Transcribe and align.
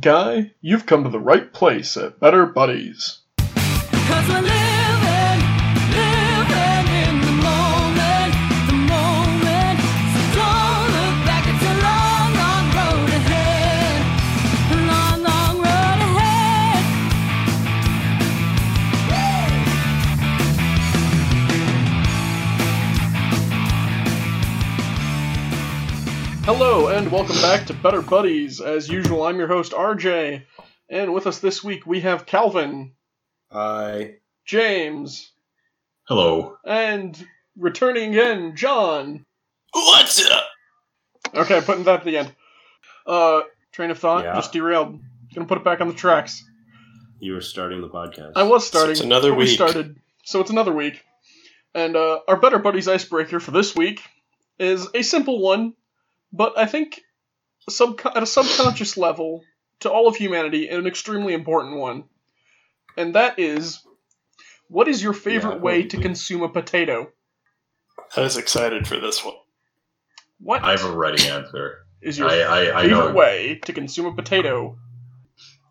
Guy, 0.00 0.52
you've 0.62 0.86
come 0.86 1.04
to 1.04 1.10
the 1.10 1.18
right 1.18 1.52
place 1.52 1.98
at 1.98 2.18
Better 2.18 2.46
Buddies. 2.46 3.18
Hello, 26.54 26.88
and 26.88 27.10
welcome 27.10 27.36
back 27.36 27.66
to 27.66 27.72
Better 27.74 28.02
Buddies. 28.02 28.60
As 28.60 28.86
usual, 28.88 29.22
I'm 29.24 29.38
your 29.38 29.48
host, 29.48 29.72
RJ. 29.72 30.42
And 30.90 31.14
with 31.14 31.26
us 31.26 31.38
this 31.38 31.64
week, 31.64 31.86
we 31.86 32.00
have 32.00 32.26
Calvin, 32.26 32.92
Hi. 33.50 34.16
James, 34.44 35.32
Hello. 36.04 36.58
and 36.66 37.16
returning 37.56 38.10
again, 38.10 38.54
John. 38.54 39.24
What's 39.72 40.24
up? 40.30 40.44
Okay, 41.34 41.60
putting 41.62 41.84
that 41.84 42.00
at 42.00 42.04
the 42.04 42.18
end. 42.18 42.34
Uh, 43.06 43.42
train 43.72 43.90
of 43.90 43.98
thought, 43.98 44.24
Yeah. 44.24 44.34
just 44.34 44.52
derailed. 44.52 45.00
Gonna 45.34 45.46
put 45.46 45.56
it 45.58 45.64
back 45.64 45.80
on 45.80 45.88
the 45.88 45.94
tracks. 45.94 46.44
You 47.18 47.32
were 47.32 47.40
starting 47.40 47.80
the 47.80 47.88
podcast. 47.88 48.32
I 48.36 48.42
was 48.42 48.66
starting. 48.66 48.92
it's 48.92 49.00
another 49.00 49.30
but 49.30 49.38
we 49.38 49.44
week. 49.44 49.54
started, 49.54 49.96
so 50.24 50.40
it's 50.40 50.50
another 50.50 50.72
week. 50.72 51.02
And 51.74 51.96
uh, 51.96 52.20
our 52.28 52.36
Better 52.36 52.58
Buddies 52.58 52.88
icebreaker 52.88 53.40
for 53.40 53.52
this 53.52 53.74
week 53.74 54.02
is 54.58 54.86
a 54.94 55.02
simple 55.02 55.40
one, 55.40 55.72
but 56.32 56.56
I 56.58 56.66
think 56.66 57.00
sub- 57.68 58.00
at 58.04 58.22
a 58.22 58.26
subconscious 58.26 58.96
level 58.96 59.42
to 59.80 59.90
all 59.90 60.08
of 60.08 60.16
humanity, 60.16 60.68
an 60.68 60.86
extremely 60.86 61.34
important 61.34 61.76
one. 61.76 62.04
And 62.96 63.14
that 63.14 63.38
is, 63.38 63.80
what 64.68 64.88
is 64.88 65.02
your 65.02 65.12
favorite 65.12 65.56
Yeah, 65.56 65.60
way 65.62 65.82
to 65.84 65.96
we- 65.96 66.02
consume 66.02 66.42
a 66.42 66.48
potato? 66.48 67.10
I 68.16 68.20
was 68.20 68.36
excited 68.36 68.86
for 68.86 68.98
this 69.00 69.24
one. 69.24 69.34
What 70.38 70.62
I 70.64 70.72
have 70.72 70.84
a 70.84 70.90
ready 70.94 71.26
answer. 71.28 71.86
is 72.00 72.18
your 72.18 72.28
I, 72.28 72.40
I, 72.40 72.78
I 72.80 72.82
favorite 72.82 73.08
know. 73.08 73.14
way 73.14 73.60
to 73.64 73.72
consume 73.72 74.06
a 74.06 74.14
potato? 74.14 74.76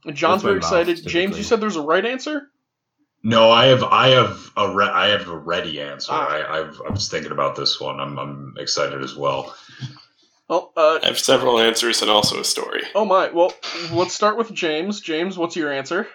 And 0.06 0.16
John's 0.16 0.44
With 0.44 0.56
my 0.56 0.60
very 0.60 0.60
mouth, 0.62 0.88
excited. 0.88 1.08
James, 1.12 1.38
you 1.38 1.44
said 1.44 1.60
there's 1.60 1.76
a 1.76 1.82
right 1.82 2.06
answer. 2.06 2.48
No, 3.24 3.52
I 3.52 3.68
have, 3.68 3.84
I 3.84 4.08
have 4.10 4.50
a, 4.58 4.74
re- 4.74 4.86
I 4.90 5.10
have 5.10 5.28
a 5.28 5.38
ready 5.38 5.80
answer. 5.82 6.12
Ah. 6.12 6.28
I, 6.28 6.60
I've, 6.60 6.82
I 6.88 6.90
was 6.90 7.08
thinking 7.10 7.32
about 7.32 7.56
this 7.56 7.80
one. 7.80 8.00
I'm, 8.00 8.18
I'm 8.18 8.56
excited 8.58 9.04
as 9.04 9.16
well. 9.16 9.54
Well, 10.52 10.74
uh, 10.76 11.00
I 11.02 11.08
have 11.08 11.18
several 11.18 11.60
answers 11.60 12.02
and 12.02 12.12
also 12.12 12.38
a 12.38 12.44
story. 12.44 12.82
Oh 12.94 13.06
my. 13.06 13.30
Well, 13.30 13.54
let's 13.94 14.14
start 14.14 14.38
with 14.38 14.54
James. 14.54 15.00
James, 15.00 15.38
what's 15.38 15.56
your 15.56 15.72
answer? 15.72 16.08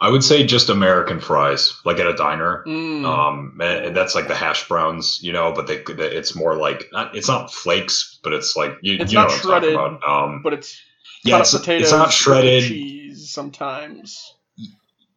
I 0.00 0.08
would 0.08 0.24
say 0.24 0.46
just 0.46 0.70
American 0.70 1.20
fries, 1.20 1.78
like 1.84 1.98
at 1.98 2.06
a 2.06 2.14
diner. 2.14 2.64
Mm. 2.66 3.04
Um, 3.04 3.60
and 3.60 3.94
that's 3.94 4.14
like 4.14 4.28
the 4.28 4.34
hash 4.34 4.66
browns, 4.66 5.22
you 5.22 5.30
know, 5.30 5.52
but 5.52 5.66
they, 5.66 5.82
they 5.92 6.06
it's 6.06 6.34
more 6.34 6.56
like 6.56 6.86
not, 6.90 7.14
it's 7.14 7.28
not 7.28 7.52
flakes, 7.52 8.18
but 8.24 8.32
it's 8.32 8.56
like 8.56 8.78
you, 8.80 8.96
It's 8.98 9.12
you 9.12 9.18
know 9.18 9.26
not 9.26 9.30
what 9.30 9.34
I'm 9.34 9.40
talking 9.42 9.68
shredded, 9.68 9.74
about. 9.74 10.08
Um, 10.08 10.40
but 10.42 10.54
it's 10.54 10.80
yeah, 11.22 11.40
it's, 11.40 11.54
potatoes, 11.54 11.82
it's 11.82 11.92
not 11.92 12.12
shredded. 12.14 12.64
cheese 12.64 13.30
sometimes. 13.30 14.36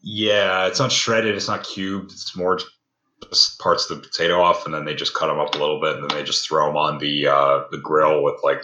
Yeah, 0.01 0.67
it's 0.67 0.79
not 0.79 0.91
shredded. 0.91 1.33
It's 1.33 1.47
not 1.47 1.63
cubed. 1.63 2.11
It's 2.11 2.35
more 2.35 2.57
just 2.57 2.72
parts 3.59 3.89
of 3.89 3.97
the 4.01 4.07
potato 4.07 4.41
off, 4.41 4.65
and 4.65 4.73
then 4.73 4.85
they 4.85 4.95
just 4.95 5.13
cut 5.13 5.27
them 5.27 5.39
up 5.39 5.55
a 5.55 5.57
little 5.57 5.79
bit, 5.81 5.97
and 5.97 6.09
then 6.09 6.17
they 6.17 6.23
just 6.23 6.47
throw 6.47 6.67
them 6.67 6.77
on 6.77 6.97
the 6.99 7.27
uh, 7.27 7.63
the 7.71 7.77
grill 7.77 8.23
with 8.23 8.35
like 8.43 8.61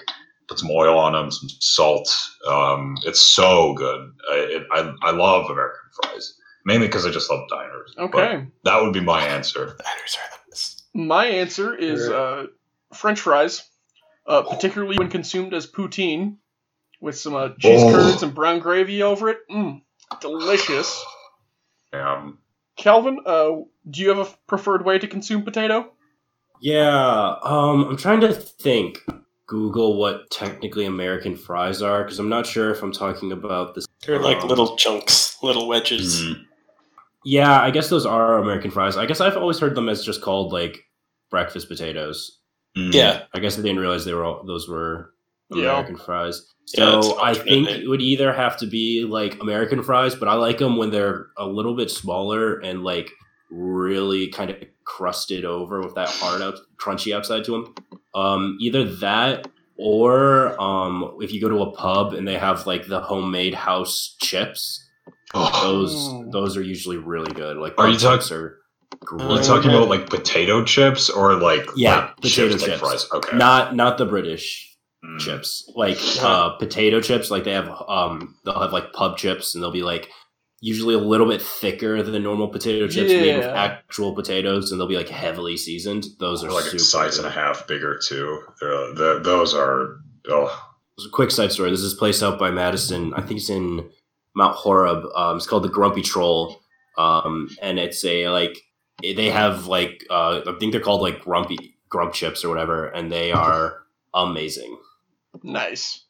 put 0.48 0.60
some 0.60 0.72
oil 0.72 0.98
on 0.98 1.14
them, 1.14 1.32
some 1.32 1.50
salt. 1.60 2.10
Um, 2.48 2.96
it's 3.06 3.22
so 3.34 3.74
good. 3.74 4.12
I, 4.32 4.36
it, 4.36 4.68
I 4.72 4.94
I 5.04 5.12
love 5.12 5.50
American 5.50 5.80
fries 6.04 6.34
mainly 6.66 6.88
because 6.88 7.06
I 7.06 7.12
just 7.12 7.30
love 7.32 7.48
diners. 7.50 7.94
But 7.96 8.06
Okay. 8.06 8.46
that 8.66 8.82
would 8.82 8.94
be 8.94 9.00
my 9.00 9.24
answer. 9.26 9.66
Diners 9.66 10.18
are 10.18 10.30
the 10.32 10.52
best. 10.52 10.84
My 10.94 11.26
answer 11.26 11.74
is 11.76 12.08
uh, 12.10 12.48
French 12.94 13.22
fries, 13.22 13.64
uh, 14.28 14.42
particularly 14.44 14.98
when 14.98 15.10
consumed 15.10 15.54
as 15.54 15.66
poutine 15.68 16.38
with 17.02 17.18
some 17.18 17.34
uh, 17.34 17.50
cheese 17.60 17.82
Oh. 17.86 17.92
curds 17.92 18.24
and 18.24 18.36
brown 18.36 18.60
gravy 18.60 19.02
over 19.04 19.30
it. 19.30 19.38
Mm, 19.50 19.82
delicious. 20.22 21.04
Um, 21.92 22.38
Calvin, 22.80 23.20
uh, 23.26 23.52
do 23.90 24.02
you 24.02 24.10
have 24.10 24.18
a 24.18 24.28
preferred 24.48 24.84
way 24.86 24.98
to 24.98 25.08
consume 25.08 25.44
potato? 25.44 25.92
yeah. 26.62 27.36
Um, 27.44 27.86
I'm 27.90 27.98
trying 27.98 28.22
to 28.22 28.34
think. 28.34 29.00
Google 29.48 29.98
what 29.98 30.30
technically 30.30 30.86
American 30.86 31.36
fries 31.36 31.82
are 31.82 32.04
because 32.04 32.20
I'm 32.20 32.30
not 32.30 32.46
sure 32.46 32.70
if 32.70 32.84
I'm 32.84 32.92
talking 32.92 33.32
about 33.32 33.74
this. 33.74 33.88
They're 34.06 34.20
like 34.22 34.44
Um, 34.44 34.48
little 34.48 34.76
chunks, 34.78 35.42
little 35.42 35.68
wedges. 35.68 36.22
mm, 36.22 36.46
Yeah, 37.26 37.60
I 37.60 37.72
guess 37.72 37.90
those 37.90 38.06
are 38.06 38.38
American 38.38 38.70
fries. 38.70 38.96
I 38.96 39.08
guess 39.08 39.20
I've 39.20 39.38
always 39.38 39.58
heard 39.58 39.74
them 39.74 39.90
as 39.90 40.06
just 40.06 40.22
called 40.22 40.54
like 40.54 40.86
breakfast 41.32 41.68
potatoes. 41.68 42.38
mm. 42.78 42.94
Yeah, 42.94 43.24
I 43.34 43.40
guess 43.40 43.58
I 43.58 43.64
didn't 43.64 43.80
realize 43.80 44.06
they 44.06 44.14
were 44.14 44.24
all, 44.24 44.44
those 44.46 44.70
were 44.70 45.14
Yeah. 45.18 45.19
American 45.52 45.96
fries. 45.98 46.54
Yeah, 46.78 46.98
it's 46.98 47.08
So 47.08 47.20
an 47.20 47.26
I 47.26 47.34
think 47.34 47.70
it 47.70 47.88
would 47.88 48.02
either 48.02 48.32
have 48.34 48.58
to 48.58 48.68
be 48.68 49.04
like 49.04 49.40
American 49.42 49.82
fries, 49.84 50.16
but 50.16 50.28
I 50.28 50.34
like 50.36 50.58
them 50.60 50.78
when 50.78 50.92
they're 50.92 51.28
a 51.38 51.46
little 51.48 51.76
bit 51.76 51.90
smaller 51.90 52.60
and 52.60 52.84
like 52.84 53.12
really 53.50 54.28
kind 54.28 54.52
of 54.52 54.58
crusted 54.86 55.46
over 55.46 55.82
with 55.82 55.96
that 55.96 56.10
hard 56.10 56.42
out, 56.42 56.56
crunchy 56.78 57.16
outside 57.16 57.44
to 57.46 57.52
them. 57.52 57.76
Um, 58.14 58.58
either 58.60 58.84
that 58.98 59.48
or 59.78 60.60
um, 60.62 61.18
if 61.22 61.32
you 61.34 61.40
go 61.42 61.50
to 61.50 61.62
a 61.62 61.72
pub 61.72 62.14
and 62.14 62.28
they 62.28 62.38
have 62.38 62.68
like 62.68 62.88
the 62.88 63.00
homemade 63.02 63.54
house 63.54 64.16
chips, 64.22 64.86
Oh, 65.34 65.62
those 65.64 66.32
those 66.32 66.58
are 66.58 66.62
usually 66.64 66.98
really 66.98 67.32
good. 67.34 67.58
Like 67.58 67.76
Are 67.78 67.88
you 67.88 67.94
pub 67.94 68.02
talk- 68.02 68.20
chips 68.22 68.32
are 68.32 68.58
are 69.12 69.38
you 69.38 69.44
talking 69.44 69.70
about 69.70 69.88
like 69.88 70.10
potato 70.10 70.64
chips 70.66 71.08
or 71.10 71.36
like 71.36 71.68
Yeah, 71.76 71.98
like 72.00 72.16
potato 72.18 72.50
chips, 72.58 72.68
like 72.68 72.80
fries? 72.80 73.08
Okay, 73.14 73.38
not 73.38 73.76
not 73.76 73.98
the 74.00 74.06
British. 74.08 74.69
Chips 75.20 75.72
like 75.76 76.00
uh 76.22 76.50
potato 76.58 77.02
chips 77.02 77.30
like 77.30 77.44
they 77.44 77.52
have 77.52 77.70
um 77.88 78.36
they'll 78.46 78.60
have 78.60 78.74
like 78.74 78.92
pub 78.94 79.18
chips 79.18 79.54
and 79.54 79.64
they'll 79.64 79.72
be 79.72 79.84
like 79.84 80.10
usually 80.62 80.94
a 80.96 81.00
little 81.00 81.28
bit 81.28 81.42
thicker 81.42 82.04
than 82.04 82.22
normal 82.22 82.48
potato 82.50 82.88
chips 82.88 83.10
made 83.12 83.38
with 83.38 83.46
actual 83.46 84.14
potatoes 84.14 84.72
and 84.72 84.80
they'll 84.80 84.88
be 84.88 84.98
like 84.98 85.10
heavily 85.10 85.56
seasoned 85.56 86.06
those 86.20 86.44
are 86.44 86.48
They're 86.48 86.56
like 86.56 86.66
super 86.66 86.76
a 86.78 86.80
size 86.80 87.16
good. 87.18 87.26
and 87.26 87.34
a 87.34 87.38
half 87.40 87.66
bigger 87.68 88.00
too. 88.06 88.42
They're, 88.60 88.94
the 88.94 89.22
those 89.24 89.54
are 89.54 89.98
oh 90.28 90.70
a 91.06 91.10
quick 91.10 91.32
side 91.32 91.52
story. 91.52 91.70
There's 91.70 91.82
this 91.84 91.94
place 91.94 92.22
out 92.22 92.40
by 92.40 92.52
Madison. 92.52 93.14
I 93.14 93.22
think 93.22 93.40
it's 93.40 93.50
in 93.50 93.90
Mount 94.36 94.56
Horeb. 94.56 95.06
Um, 95.16 95.38
it's 95.38 95.48
called 95.48 95.64
the 95.64 95.70
Grumpy 95.70 96.02
Troll, 96.02 96.62
um, 96.98 97.50
and 97.62 97.80
it's 97.80 98.04
a 98.04 98.30
like 98.30 98.58
they 99.02 99.30
have 99.30 99.68
like 99.68 100.06
uh, 100.10 100.42
I 100.46 100.56
think 100.60 100.72
they're 100.72 100.82
called 100.82 101.02
like 101.02 101.22
Grumpy 101.22 101.78
Grump 101.90 102.14
chips 102.14 102.44
or 102.44 102.50
whatever, 102.50 102.88
and 102.88 103.12
they 103.12 103.32
are 103.48 103.78
amazing. 104.14 104.78
Nice. 105.44 106.06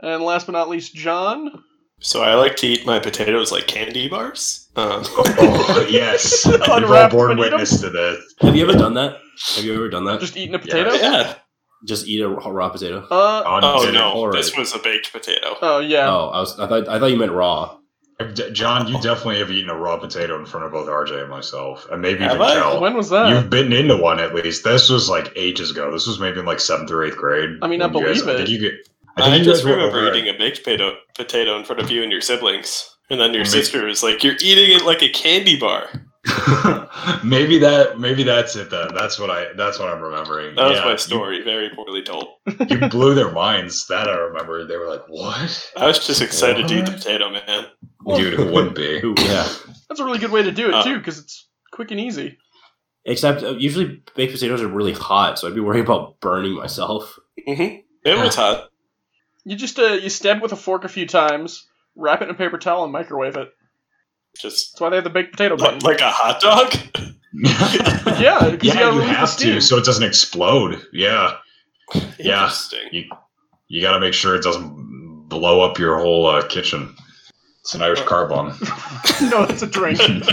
And 0.00 0.22
last 0.22 0.46
but 0.46 0.52
not 0.52 0.68
least, 0.68 0.94
John. 0.94 1.50
so 2.00 2.22
I 2.22 2.34
like 2.34 2.56
to 2.56 2.66
eat 2.66 2.84
my 2.86 2.98
potatoes 2.98 3.50
like 3.52 3.66
candy 3.66 4.08
bars. 4.08 4.68
Um, 4.76 5.02
Oh 5.16 5.86
yes, 5.90 6.44
you've 6.46 6.60
all 6.62 6.76
Unwrapped 6.78 7.12
borne 7.14 7.30
and 7.32 7.40
eat 7.40 7.46
'em? 7.46 7.50
witness 7.52 7.80
to 7.80 7.90
this. 7.90 8.34
Have 8.40 8.54
you 8.56 8.68
ever 8.68 8.76
done 8.78 8.94
that? 8.94 9.16
Have 9.56 9.64
you 9.64 9.74
ever 9.74 9.88
done 9.88 10.04
that? 10.04 10.20
Just, 10.20 10.34
Just 10.34 10.36
eating 10.36 10.54
a 10.54 10.58
potato? 10.58 10.92
yeah. 10.94 11.34
Just 11.86 12.08
eat 12.08 12.20
a 12.20 12.28
raw 12.28 12.48
raw 12.48 12.68
potato? 12.70 13.06
Uh, 13.10 13.42
Oh 13.62 13.80
dinner. 13.86 13.98
no, 13.98 14.12
Alright. 14.12 14.36
this 14.36 14.56
was 14.56 14.74
a 14.74 14.78
baked 14.78 15.12
potato. 15.12 15.56
oh, 15.62 15.78
yeah. 15.78 16.08
Oh, 16.10 16.28
I 16.28 16.40
was 16.40 16.58
I 16.58 16.66
thought 16.66 16.88
I 16.88 16.98
thought 16.98 17.06
you 17.10 17.16
meant 17.18 17.32
raw. 17.32 17.76
D- 18.32 18.50
John, 18.52 18.88
you 18.88 18.94
definitely 19.02 19.38
have 19.40 19.50
eaten 19.50 19.68
a 19.68 19.76
raw 19.76 19.98
potato 19.98 20.38
in 20.38 20.46
front 20.46 20.64
of 20.64 20.72
both 20.72 20.88
RJ 20.88 21.20
and 21.20 21.30
myself, 21.30 21.86
and 21.90 22.00
maybe 22.00 22.20
Have 22.20 22.36
even 22.36 22.46
I? 22.46 22.54
Kel. 22.54 22.80
When 22.80 22.94
was 22.96 23.10
that? 23.10 23.28
You've 23.28 23.50
bitten 23.50 23.74
into 23.74 23.96
one 23.96 24.20
at 24.20 24.34
least. 24.34 24.64
This 24.64 24.88
was 24.88 25.10
like 25.10 25.30
ages 25.36 25.70
ago. 25.70 25.92
This 25.92 26.06
was 26.06 26.18
maybe 26.18 26.40
in 26.40 26.46
like 26.46 26.60
seventh 26.60 26.90
or 26.90 27.04
eighth 27.04 27.16
grade. 27.18 27.50
I 27.60 27.68
mean, 27.68 27.82
I 27.82 27.86
when 27.88 27.98
you 27.98 28.06
guys- 28.06 28.22
believe 28.22 28.36
it. 28.36 28.38
Did 28.38 28.48
you 28.48 28.58
get? 28.58 28.74
I, 29.18 29.30
think 29.30 29.44
you 29.46 29.50
just 29.52 29.64
remember 29.64 30.06
eating 30.14 30.28
a 30.34 30.36
baked 30.38 30.58
potato 30.64 30.94
potato 31.14 31.58
in 31.58 31.64
front 31.64 31.80
of 31.82 31.90
you 31.90 32.02
and 32.02 32.10
your 32.12 32.20
siblings, 32.22 32.96
and 33.10 33.20
then 33.20 33.32
your 33.34 33.44
Maybe- 33.44 33.50
sister 33.50 33.84
was 33.84 34.02
like, 34.02 34.22
"You're 34.24 34.36
eating 34.42 34.74
it 34.76 34.84
like 34.84 35.02
a 35.02 35.08
candy 35.10 35.58
bar." 35.58 35.88
maybe 37.24 37.58
that. 37.58 37.98
Maybe 37.98 38.22
that's 38.22 38.56
it. 38.56 38.70
Then 38.70 38.88
that's 38.94 39.18
what 39.18 39.30
I. 39.30 39.52
That's 39.56 39.78
what 39.78 39.88
I'm 39.90 40.00
remembering. 40.00 40.54
That 40.56 40.68
was 40.68 40.78
Yeah, 40.78 40.84
my 40.84 40.92
you- 40.92 40.98
story, 40.98 41.42
very 41.44 41.70
poorly 41.74 42.02
told. 42.02 42.28
You, 42.68 42.88
blew 42.88 43.14
their 43.14 43.30
minds. 43.30 43.86
That 43.88 44.08
I 44.08 44.14
remember. 44.16 44.64
They 44.66 44.76
were 44.76 44.88
like, 44.88 45.02
"What, 45.08 45.70
I 45.76 45.86
was 45.86 45.98
just 46.04 46.20
excited 46.22 46.68
to 46.68 46.78
eat 46.78 46.86
the 46.86 46.92
potato, 46.92 47.30
man. 47.30 47.66
Dude? 48.14 48.34
Who 48.34 48.52
wouldn't 48.52 48.76
be?" 48.76 49.00
Yeah. 49.18 49.48
That's 49.88 50.00
a 50.00 50.04
really 50.04 50.18
good 50.18 50.30
way 50.32 50.42
to 50.42 50.52
do 50.52 50.68
it, 50.68 50.74
Uh, 50.74 50.82
too, 50.84 50.98
because 50.98 51.18
it's 51.18 51.46
quick 51.72 51.90
and 51.90 52.00
easy. 52.00 52.38
Except 53.04 53.42
uh, 53.42 53.50
usually 53.56 54.02
baked 54.16 54.32
potatoes 54.32 54.60
are 54.62 54.68
really 54.68 54.92
hot, 54.92 55.38
so 55.38 55.46
I'd 55.48 55.54
be 55.54 55.60
worried 55.60 55.84
about 55.84 56.18
burning 56.20 56.54
myself. 56.54 57.18
hmm 57.46 57.62
It 58.04 58.18
was 58.18 58.34
hot. 58.34 58.68
You 59.44 59.54
just 59.56 59.78
uh, 59.78 59.92
you 59.92 60.08
stab 60.10 60.42
with 60.42 60.52
a 60.52 60.56
fork 60.56 60.84
a 60.84 60.88
few 60.88 61.06
times, 61.06 61.66
wrap 61.94 62.20
it 62.20 62.24
in 62.28 62.30
a 62.34 62.38
paper 62.38 62.58
towel, 62.58 62.82
and 62.82 62.92
microwave 62.92 63.36
it. 63.36 63.48
Just 64.40 64.72
That's 64.72 64.80
why 64.80 64.90
they 64.90 64.96
have 64.96 65.04
the 65.04 65.10
baked 65.10 65.32
potato 65.32 65.56
button. 65.56 65.78
like, 65.80 66.00
like 66.00 66.00
a 66.00 66.10
hot 66.10 66.40
dog. 66.40 66.74
yeah, 67.32 68.50
because 68.50 68.62
you 68.62 68.74
yeah, 68.74 68.74
gotta 68.74 68.84
you 68.84 68.90
relieve 68.90 69.08
the 69.08 69.14
have 69.14 69.28
steam. 69.28 69.54
to, 69.54 69.60
so 69.60 69.76
it 69.78 69.84
doesn't 69.84 70.02
explode. 70.04 70.82
Yeah, 70.92 71.36
Yeah. 72.18 72.42
Interesting. 72.42 72.88
you 72.92 73.04
you 73.68 73.80
got 73.82 73.92
to 73.92 74.00
make 74.00 74.14
sure 74.14 74.34
it 74.34 74.42
doesn't 74.42 75.28
blow 75.28 75.60
up 75.60 75.78
your 75.78 75.98
whole 75.98 76.26
uh, 76.26 76.46
kitchen. 76.46 76.94
It's 77.66 77.74
an 77.74 77.82
Irish 77.82 78.00
car 78.02 78.28
bomb. 78.28 78.50
no, 79.22 79.44
that's 79.44 79.62
a 79.62 79.66
drink. 79.66 79.98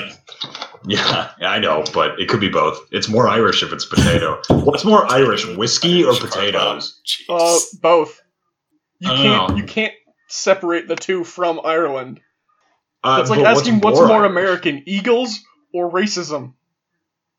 Yeah, 0.86 1.32
yeah, 1.40 1.48
I 1.50 1.60
know, 1.60 1.86
but 1.94 2.20
it 2.20 2.28
could 2.28 2.42
be 2.42 2.50
both. 2.50 2.78
It's 2.92 3.08
more 3.08 3.26
Irish 3.30 3.64
if 3.64 3.72
it's 3.72 3.86
potato. 3.86 4.42
What's 4.50 4.84
more 4.84 5.10
Irish, 5.10 5.48
whiskey 5.48 6.04
or 6.04 6.08
Irish 6.08 6.20
car 6.20 6.28
bomb. 6.30 6.40
potatoes? 6.42 7.02
Jeez. 7.06 7.24
Uh, 7.30 7.78
both. 7.82 8.22
You 9.00 9.08
can't. 9.08 9.50
know. 9.52 9.56
You 9.56 9.64
can't 9.64 9.94
separate 10.28 10.90
the 10.90 10.98
two 10.98 11.24
from 11.24 11.62
Ireland. 11.64 12.20
Uh, 13.02 13.20
It's 13.22 13.30
like 13.30 13.40
asking 13.46 13.80
what's 13.80 13.98
more, 13.98 14.12
Irish? 14.12 14.30
American, 14.30 14.84
Eagles 14.86 15.40
or 15.74 15.90
racism. 15.90 16.54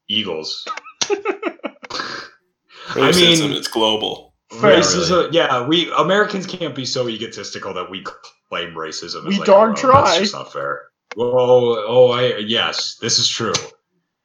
Eagles. 0.08 0.67
Racism 1.02 2.97
I 2.97 3.12
mean, 3.12 3.52
is 3.52 3.69
global. 3.69 4.32
Fair. 4.50 4.79
racism. 4.81 5.29
Yeah, 5.32 5.67
we 5.67 5.93
Americans 5.93 6.47
can't 6.47 6.75
be 6.75 6.87
so 6.87 7.11
egotistical 7.11 7.75
that 7.75 7.90
we 7.90 8.05
claim 8.55 8.75
racism. 8.75 9.19
As 9.21 9.25
We 9.25 9.39
like 9.39 9.47
darn 9.47 9.62
our 9.62 9.69
own. 9.71 9.75
try. 9.77 10.05
That's 10.05 10.19
just 10.19 10.35
not 10.35 10.53
fair. 10.53 10.83
Oh, 11.17 11.85
oh, 11.89 12.11
I 12.12 12.37
yes, 12.39 12.97
this 13.01 13.19
is 13.19 13.29
true, 13.29 13.53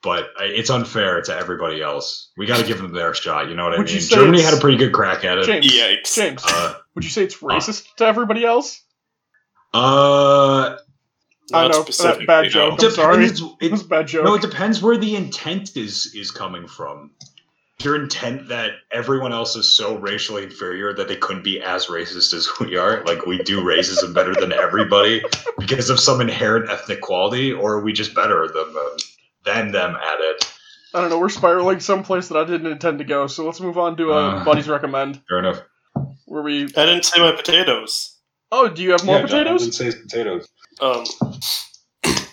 but 0.04 0.28
it's 0.40 0.70
unfair 0.70 1.22
to 1.24 1.36
everybody 1.36 1.81
else. 1.81 2.31
We 2.38 2.46
got 2.46 2.60
to 2.60 2.66
give 2.66 2.78
them 2.78 2.94
their 2.94 3.14
shot. 3.14 3.48
You 3.50 3.56
know 3.56 3.64
what 3.66 3.74
I 3.74 3.78
Would 3.78 3.92
you 3.92 4.00
mean? 4.00 4.10
Germany 4.10 4.42
had 4.42 4.54
a 4.54 4.58
pretty 4.58 4.78
good 4.78 4.92
crack 4.94 5.24
at 5.26 5.38
it. 5.40 5.46
James. 5.46 5.66
Yikes. 5.66 6.14
James, 6.16 6.44
Uh, 6.48 6.76
would 6.96 7.04
you 7.04 7.10
say 7.10 7.24
it's 7.24 7.38
racist 7.38 7.86
to 7.98 8.06
everybody 8.06 8.46
else? 8.46 8.84
uh, 9.74 10.78
I 11.54 11.68
know, 11.68 11.82
specifically, 11.84 12.25
that 12.25 12.28
bad 12.28 12.44
no. 12.44 12.50
joke. 12.50 12.84
I'm 12.84 12.92
sorry. 12.92 13.16
depends. 13.24 13.42
It 13.42 13.52
It, 13.62 13.72
was 13.72 13.82
a 13.82 13.86
bad 13.88 14.08
joke. 14.08 14.25
No, 14.25 14.36
it 14.36 14.42
depends 14.42 14.82
where 14.84 14.98
the 14.98 15.16
intent 15.16 15.75
is 15.75 16.14
is 16.16 16.30
coming 16.32 16.68
from. 16.68 17.12
Your 17.81 17.96
intent 17.96 18.50
that 18.50 18.72
everyone 18.92 19.31
else 19.31 19.56
is 19.56 19.70
so 19.72 19.96
racially 19.98 20.44
inferior 20.44 20.94
that 20.96 21.08
they 21.08 21.16
couldn't 21.16 21.44
be 21.44 21.62
as 21.62 21.86
racist 21.86 22.34
as 22.34 22.50
we 22.60 22.76
are, 22.76 23.02
like 23.06 23.26
we 23.26 23.38
do 23.44 23.62
racism 23.62 24.14
better 24.14 24.34
than 24.36 24.52
everybody 24.52 25.22
because 25.58 25.90
of 25.90 25.98
some 25.98 26.20
inherent 26.20 26.70
ethnic 26.70 27.00
quality, 27.00 27.54
or 27.54 27.76
are 27.76 27.81
we 27.84 27.94
just 27.94 28.14
better 28.14 28.50
than 28.54 28.74
them 28.74 28.98
than 29.46 29.72
them 29.72 29.96
at 29.96 30.20
it? 30.20 30.52
I 30.94 31.00
don't 31.02 31.10
know. 31.10 31.20
We're 31.20 31.30
spiraling 31.30 31.80
someplace 31.80 32.28
that 32.28 32.38
I 32.38 32.44
didn't 32.44 32.70
intend 32.70 32.98
to 33.00 33.06
go. 33.06 33.28
So 33.28 33.46
let's 33.46 33.62
move 33.62 33.78
on 33.78 33.96
to 33.98 34.12
uh, 34.12 34.16
Uh. 34.16 34.44
Buddy's 34.44 34.68
recommend, 34.68 35.22
Fair 35.30 35.40
enough. 35.40 35.62
where 36.25 36.42
we. 36.44 36.64
I 36.64 36.86
didn't 36.86 37.06
say 37.06 37.22
my 37.22 37.32
potatoes. 37.32 38.18
Oh, 38.52 38.68
do 38.68 38.84
you 38.84 38.92
have 38.92 39.06
more 39.06 39.22
potatoes? 39.22 39.62
No, 39.62 39.86
I 39.86 39.88
didn't 39.88 39.96
say 39.96 40.02
potatoes. 40.02 40.50
Um, 40.82 41.06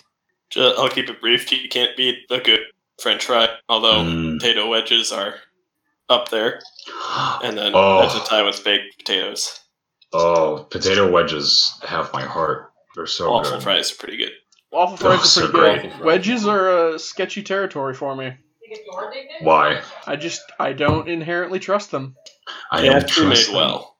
I'll 0.57 0.89
keep 0.89 1.07
it 1.09 1.21
brief. 1.21 1.49
You 1.53 1.69
can't 1.69 1.95
beat 1.95 2.17
a 2.31 2.39
good 2.39 2.59
French 3.01 3.25
fry, 3.25 3.47
although 3.69 4.03
Mm. 4.03 4.39
potato 4.39 4.67
wedges 4.67 5.11
are 5.11 5.35
up 6.09 6.29
there, 6.29 6.61
and 7.43 7.57
then 7.57 7.71
Oh. 7.75 8.01
that's 8.01 8.15
a 8.15 8.27
tie 8.29 8.41
with 8.43 8.63
baked 8.63 8.97
potatoes. 8.97 9.59
Oh, 10.13 10.65
potato 10.71 11.09
wedges 11.11 11.79
have 11.83 12.11
my 12.13 12.23
heart. 12.23 12.71
They're 12.95 13.05
so 13.07 13.29
Waffle 13.31 13.51
good. 13.53 13.63
fries 13.63 13.91
are 13.91 13.95
pretty 13.95 14.17
good. 14.17 14.31
Waffle 14.71 14.93
Oh, 14.93 14.97
fries 14.97 15.21
are 15.21 15.25
so 15.27 15.41
pretty 15.51 15.79
great. 15.81 15.91
good. 15.97 16.05
Wedges 16.05 16.47
are 16.47 16.93
uh, 16.93 16.97
sketchy 16.97 17.43
territory 17.43 17.93
for 17.93 18.15
me. 18.15 18.33
Why? 19.41 19.81
I 20.05 20.15
just 20.15 20.41
I 20.59 20.73
don't 20.73 21.07
inherently 21.07 21.59
trust 21.59 21.91
them. 21.91 22.15
I 22.71 22.81
They 22.81 22.87
don't 22.87 23.01
have 23.01 23.07
to 23.07 23.21
be 23.21 23.27
made 23.27 23.35
trust 23.35 23.47
them. 23.47 23.55
well. 23.55 23.97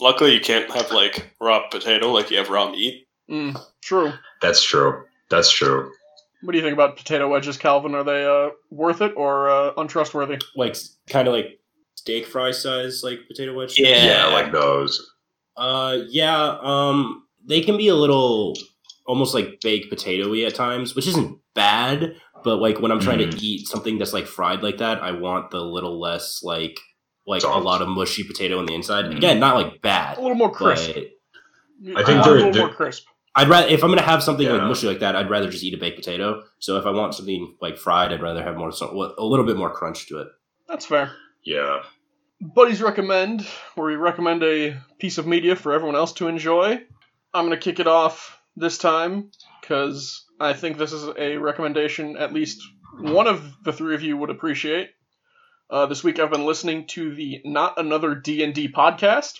Luckily, 0.00 0.32
you 0.34 0.40
can't 0.40 0.70
have 0.70 0.90
like 0.92 1.34
raw 1.40 1.66
potato 1.68 2.10
like 2.12 2.30
you 2.30 2.38
have 2.38 2.50
raw 2.50 2.70
meat. 2.70 3.06
Mm, 3.30 3.60
true. 3.82 4.12
That's 4.40 4.62
true. 4.62 5.04
That's 5.28 5.50
true. 5.50 5.92
What 6.42 6.52
do 6.52 6.58
you 6.58 6.62
think 6.64 6.74
about 6.74 6.96
potato 6.96 7.28
wedges, 7.28 7.56
Calvin? 7.56 7.94
Are 7.94 8.04
they 8.04 8.24
uh, 8.24 8.50
worth 8.70 9.00
it 9.00 9.12
or 9.16 9.50
uh, 9.50 9.72
untrustworthy? 9.76 10.38
Like 10.54 10.76
kind 11.10 11.26
of 11.26 11.34
like 11.34 11.58
steak 11.96 12.26
fry 12.26 12.52
size, 12.52 13.02
like 13.02 13.20
potato 13.26 13.54
wedge. 13.54 13.78
Yeah. 13.78 14.04
Yeah, 14.04 14.26
like 14.26 14.52
those. 14.52 15.10
Uh, 15.56 15.98
yeah. 16.08 16.58
Um, 16.62 17.24
they 17.44 17.60
can 17.60 17.76
be 17.76 17.88
a 17.88 17.94
little 17.96 18.54
almost 19.06 19.34
like 19.34 19.60
baked 19.62 19.92
potatoy 19.92 20.46
at 20.46 20.54
times, 20.54 20.94
which 20.94 21.08
isn't 21.08 21.38
bad. 21.54 22.14
But 22.44 22.56
like 22.58 22.78
when 22.80 22.92
I'm 22.92 23.00
trying 23.00 23.18
Mhm. 23.18 23.32
to 23.32 23.44
eat 23.44 23.66
something 23.66 23.98
that's 23.98 24.12
like 24.12 24.26
fried 24.26 24.62
like 24.62 24.78
that, 24.78 25.02
I 25.02 25.10
want 25.10 25.50
the 25.50 25.60
little 25.60 25.98
less 25.98 26.40
like 26.44 26.78
like 27.26 27.42
Soft. 27.42 27.58
a 27.58 27.62
lot 27.62 27.82
of 27.82 27.88
mushy 27.88 28.22
potato 28.22 28.58
on 28.58 28.66
the 28.66 28.74
inside. 28.74 29.06
Mhm. 29.06 29.16
Again, 29.16 29.40
not 29.40 29.56
like 29.56 29.82
bad. 29.82 30.18
A 30.18 30.20
little 30.20 30.36
more 30.36 30.48
but 30.48 30.56
crisp. 30.56 30.90
I 30.90 30.92
think 30.94 31.08
a 31.90 32.02
they're- 32.04 32.14
a 32.14 32.22
little 32.36 32.52
they're- 32.52 32.66
more 32.66 32.74
crisp. 32.74 33.06
I'd 33.34 33.48
rather 33.48 33.68
if 33.68 33.82
I'm 33.82 33.90
gonna 33.90 34.02
have 34.02 34.22
something 34.22 34.48
like 34.48 34.62
mushy 34.62 34.86
like 34.86 35.00
that, 35.00 35.16
I'd 35.16 35.30
rather 35.30 35.50
just 35.50 35.64
eat 35.64 35.74
a 35.74 35.78
baked 35.78 35.96
potato. 35.96 36.42
So 36.58 36.76
if 36.76 36.86
I 36.86 36.90
want 36.90 37.14
something 37.14 37.56
like 37.60 37.78
fried, 37.78 38.12
I'd 38.12 38.22
rather 38.22 38.42
have 38.42 38.56
more 38.56 38.70
a 38.70 39.24
little 39.24 39.46
bit 39.46 39.56
more 39.56 39.72
crunch 39.72 40.06
to 40.08 40.18
it. 40.20 40.28
That's 40.68 40.86
fair. 40.86 41.12
Yeah. 41.44 41.82
Buddies 42.40 42.82
recommend, 42.82 43.42
where 43.74 43.88
we 43.88 43.96
recommend 43.96 44.42
a 44.44 44.80
piece 44.98 45.18
of 45.18 45.26
media 45.26 45.56
for 45.56 45.72
everyone 45.72 45.96
else 45.96 46.12
to 46.14 46.28
enjoy. 46.28 46.80
I'm 47.34 47.46
going 47.46 47.58
to 47.58 47.64
kick 47.64 47.80
it 47.80 47.88
off 47.88 48.40
this 48.56 48.78
time 48.78 49.30
because 49.60 50.24
I 50.38 50.52
think 50.52 50.76
this 50.76 50.92
is 50.92 51.08
a 51.16 51.36
recommendation 51.36 52.16
at 52.16 52.32
least 52.32 52.62
one 53.00 53.26
of 53.26 53.56
the 53.64 53.72
three 53.72 53.94
of 53.94 54.02
you 54.02 54.16
would 54.16 54.30
appreciate. 54.30 54.90
Uh, 55.70 55.86
this 55.86 56.04
week 56.04 56.18
I've 56.18 56.30
been 56.30 56.46
listening 56.46 56.86
to 56.88 57.14
the 57.14 57.40
Not 57.44 57.78
Another 57.78 58.14
D&D 58.14 58.72
podcast, 58.72 59.34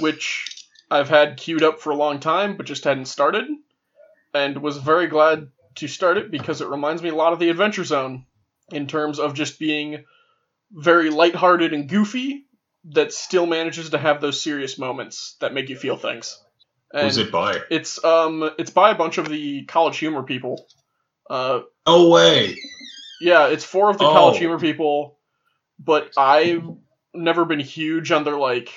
which 0.00 0.55
I've 0.90 1.08
had 1.08 1.36
queued 1.36 1.62
up 1.62 1.80
for 1.80 1.90
a 1.90 1.96
long 1.96 2.20
time 2.20 2.56
but 2.56 2.66
just 2.66 2.84
hadn't 2.84 3.06
started, 3.06 3.46
and 4.34 4.62
was 4.62 4.76
very 4.76 5.06
glad 5.08 5.48
to 5.76 5.88
start 5.88 6.16
it 6.18 6.30
because 6.30 6.60
it 6.60 6.68
reminds 6.68 7.02
me 7.02 7.08
a 7.10 7.14
lot 7.14 7.32
of 7.32 7.38
the 7.38 7.50
Adventure 7.50 7.84
Zone 7.84 8.24
in 8.72 8.86
terms 8.86 9.18
of 9.18 9.34
just 9.34 9.58
being 9.58 10.04
very 10.72 11.10
lighthearted 11.10 11.72
and 11.72 11.88
goofy 11.88 12.46
that 12.90 13.12
still 13.12 13.46
manages 13.46 13.90
to 13.90 13.98
have 13.98 14.20
those 14.20 14.40
serious 14.42 14.78
moments 14.78 15.36
that 15.40 15.52
make 15.54 15.68
you 15.68 15.76
feel 15.76 15.96
things. 15.96 16.42
And 16.92 17.04
Who's 17.04 17.18
it 17.18 17.32
by? 17.32 17.60
It's 17.70 18.02
um 18.04 18.48
it's 18.58 18.70
by 18.70 18.90
a 18.90 18.94
bunch 18.94 19.18
of 19.18 19.28
the 19.28 19.64
college 19.64 19.98
humor 19.98 20.22
people. 20.22 20.66
Uh 21.28 21.60
No 21.86 22.08
way. 22.10 22.56
yeah, 23.20 23.48
it's 23.48 23.64
four 23.64 23.90
of 23.90 23.98
the 23.98 24.04
Oh. 24.06 24.12
college 24.12 24.38
humor 24.38 24.58
people, 24.58 25.18
but 25.78 26.12
I've 26.16 26.64
never 27.12 27.44
been 27.44 27.60
huge 27.60 28.12
on 28.12 28.24
their 28.24 28.36
like 28.38 28.70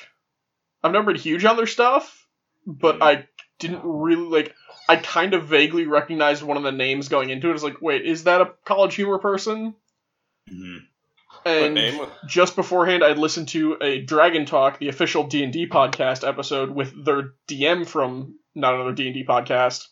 I've 0.83 0.91
never 0.91 1.11
been 1.13 1.21
huge 1.21 1.45
on 1.45 1.57
their 1.57 1.67
stuff, 1.67 2.27
but 2.65 3.01
I 3.01 3.27
didn't 3.59 3.81
really 3.83 4.23
like 4.23 4.55
I 4.87 4.95
kind 4.95 5.33
of 5.33 5.45
vaguely 5.47 5.85
recognized 5.85 6.41
one 6.41 6.57
of 6.57 6.63
the 6.63 6.71
names 6.71 7.09
going 7.09 7.29
into 7.29 7.49
it. 7.49 7.53
It's 7.53 7.63
like, 7.63 7.81
wait, 7.81 8.05
is 8.05 8.23
that 8.23 8.41
a 8.41 8.53
college 8.65 8.95
humor 8.95 9.19
person? 9.19 9.75
Mhm. 10.51 10.77
What 11.43 11.47
And 11.47 11.75
name? 11.75 12.05
just 12.27 12.55
beforehand 12.57 13.01
i'd 13.03 13.17
listened 13.17 13.47
to 13.49 13.77
a 13.81 14.01
dragon 14.01 14.45
talk 14.45 14.77
the 14.79 14.89
official 14.89 15.25
d&d 15.25 15.67
podcast 15.69 16.27
episode 16.27 16.69
with 16.71 17.05
their 17.05 17.33
dm 17.47 17.87
from 17.87 18.35
not 18.55 18.73
another 18.73 18.91
d&d 18.91 19.23
podcast 19.25 19.87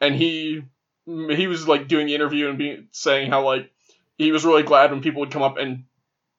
and 0.00 0.14
he 0.14 0.62
he 1.06 1.46
was 1.48 1.66
like 1.66 1.88
doing 1.88 2.06
the 2.06 2.14
interview 2.14 2.48
and 2.48 2.58
being 2.58 2.86
saying 2.92 3.30
how 3.30 3.44
like 3.44 3.72
he 4.16 4.30
was 4.30 4.44
really 4.44 4.62
glad 4.62 4.92
when 4.92 5.00
people 5.02 5.20
would 5.20 5.32
come 5.32 5.42
up 5.42 5.56
and 5.56 5.84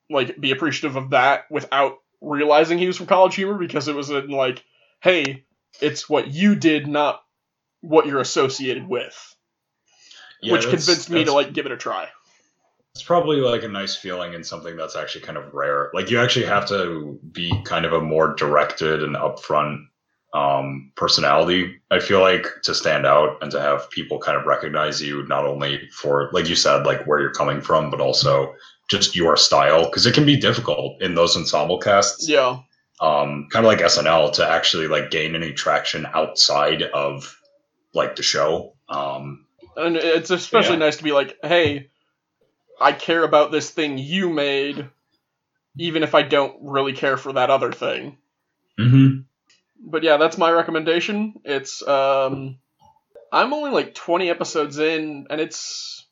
like 0.09 0.39
be 0.39 0.51
appreciative 0.51 0.95
of 0.95 1.09
that 1.09 1.49
without 1.51 1.97
realizing 2.23 2.77
he 2.77 2.87
was 2.87 2.97
from 2.97 3.05
college 3.05 3.35
humor 3.35 3.57
because 3.57 3.87
it 3.87 3.95
was 3.95 4.09
in 4.09 4.29
like 4.29 4.63
hey 5.01 5.43
it's 5.81 6.09
what 6.09 6.27
you 6.27 6.55
did 6.55 6.87
not 6.87 7.21
what 7.81 8.05
you're 8.05 8.21
associated 8.21 8.87
with 8.87 9.35
Yeah, 10.41 10.53
which 10.53 10.63
convinced 10.63 11.09
me 11.09 11.25
to 11.25 11.33
like 11.33 11.53
give 11.53 11.65
it 11.65 11.71
a 11.71 11.77
try 11.77 12.07
It's 12.95 13.03
probably 13.03 13.37
like 13.37 13.63
a 13.63 13.67
nice 13.67 13.95
feeling 13.95 14.35
and 14.35 14.45
something 14.45 14.77
that's 14.77 14.95
actually 14.95 15.25
kind 15.25 15.37
of 15.37 15.53
rare. 15.53 15.91
Like 15.93 16.09
you 16.09 16.19
actually 16.19 16.45
have 16.45 16.67
to 16.69 17.19
be 17.31 17.51
kind 17.65 17.85
of 17.85 17.93
a 17.93 18.01
more 18.01 18.35
directed 18.35 19.03
and 19.03 19.15
upfront 19.15 19.85
um, 20.33 20.91
personality. 20.95 21.81
I 21.91 21.99
feel 21.99 22.21
like 22.21 22.47
to 22.63 22.73
stand 22.73 23.05
out 23.05 23.37
and 23.41 23.51
to 23.51 23.61
have 23.61 23.89
people 23.91 24.17
kind 24.17 24.37
of 24.37 24.45
recognize 24.45 25.01
you 25.01 25.27
not 25.27 25.45
only 25.45 25.89
for, 25.91 26.29
like 26.33 26.49
you 26.49 26.55
said, 26.55 26.85
like 26.85 27.05
where 27.05 27.19
you're 27.19 27.33
coming 27.33 27.61
from, 27.61 27.91
but 27.91 28.01
also 28.01 28.55
just 28.89 29.15
your 29.15 29.37
style 29.37 29.85
because 29.85 30.05
it 30.05 30.13
can 30.13 30.25
be 30.25 30.37
difficult 30.37 31.01
in 31.01 31.15
those 31.15 31.35
ensemble 31.37 31.79
casts. 31.79 32.27
yeah 32.29 32.59
Um, 33.01 33.47
kind 33.51 33.65
of 33.65 33.71
like 33.71 33.79
SNL 33.81 34.33
to 34.33 34.47
actually 34.47 34.87
like 34.87 35.09
gain 35.11 35.35
any 35.35 35.53
traction 35.53 36.05
outside 36.05 36.83
of 36.83 37.37
like 37.93 38.15
the 38.15 38.23
show. 38.23 38.73
Um, 38.89 39.45
And 39.75 39.95
it's 39.97 40.29
especially 40.31 40.73
Yeah. 40.73 40.85
nice 40.85 40.97
to 40.97 41.03
be 41.03 41.11
like, 41.11 41.37
hey, 41.43 41.89
I 42.79 42.91
care 42.91 43.23
about 43.23 43.51
this 43.51 43.69
thing 43.71 43.97
you 43.97 44.29
made, 44.29 44.87
even 45.77 46.03
if 46.03 46.13
I 46.15 46.21
don't 46.23 46.57
really 46.61 46.93
care 46.93 47.17
for 47.17 47.33
that 47.33 47.49
other 47.49 47.71
thing. 47.71 48.17
mm-hmm. 48.79 49.21
But 49.85 50.03
yeah, 50.03 50.17
that's 50.17 50.37
my 50.37 50.51
recommendation. 50.51 51.33
It's 51.43 51.85
um 51.87 52.57
I'm 53.31 53.53
only 53.53 53.71
like 53.71 53.95
20 53.95 54.29
episodes 54.29 54.77
in 54.77 55.27
and 55.29 55.41
it's 55.41 56.02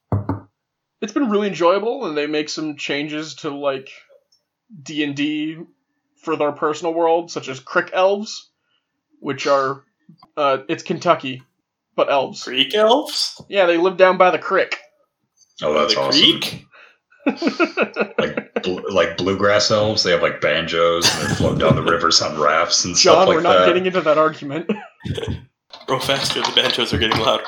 it's 1.02 1.14
been 1.14 1.30
really 1.30 1.48
enjoyable 1.48 2.06
and 2.06 2.18
they 2.18 2.28
make 2.28 2.50
some 2.50 2.76
changes 2.78 3.36
to 3.36 3.50
like 3.50 3.90
D&D 4.84 5.58
for 6.18 6.36
their 6.36 6.52
personal 6.52 6.94
world 6.94 7.32
such 7.32 7.48
as 7.48 7.60
crick 7.60 7.90
elves 7.94 8.50
which 9.20 9.48
are 9.48 9.84
uh 10.38 10.60
it's 10.70 10.84
Kentucky 10.84 11.44
but 11.96 12.10
elves. 12.12 12.44
Greek 12.46 12.74
elves? 12.74 13.42
Yeah, 13.50 13.66
they 13.66 13.78
live 13.78 13.98
down 13.98 14.18
by 14.18 14.32
the 14.32 14.40
crick. 14.40 14.78
Oh, 15.62 15.74
that's 15.74 15.94
the 15.94 16.02
awesome. 16.02 16.22
Greek? 16.22 16.66
Like 18.18 18.64
bl- 18.64 18.92
like 18.92 19.18
bluegrass 19.18 19.70
elves. 19.70 20.04
They 20.04 20.12
have 20.12 20.22
like 20.24 20.42
banjos 20.42 21.08
and 21.14 21.30
they 21.30 21.36
float 21.36 21.60
down 21.60 21.76
the 21.76 21.84
rivers 21.84 22.22
on 22.22 22.40
rafts 22.40 22.86
and 22.86 22.96
John, 22.96 23.14
stuff 23.14 23.28
like 23.28 23.28
that 23.28 23.36
we're 23.36 23.42
not 23.44 23.60
that. 23.60 23.66
getting 23.68 23.86
into 23.86 24.02
that 24.02 24.18
argument. 24.18 24.72
Bro, 25.88 26.00
faster. 26.00 26.42
The 26.42 26.52
banjos 26.56 26.94
are 26.94 26.98
getting 26.98 27.20
louder. 27.20 27.44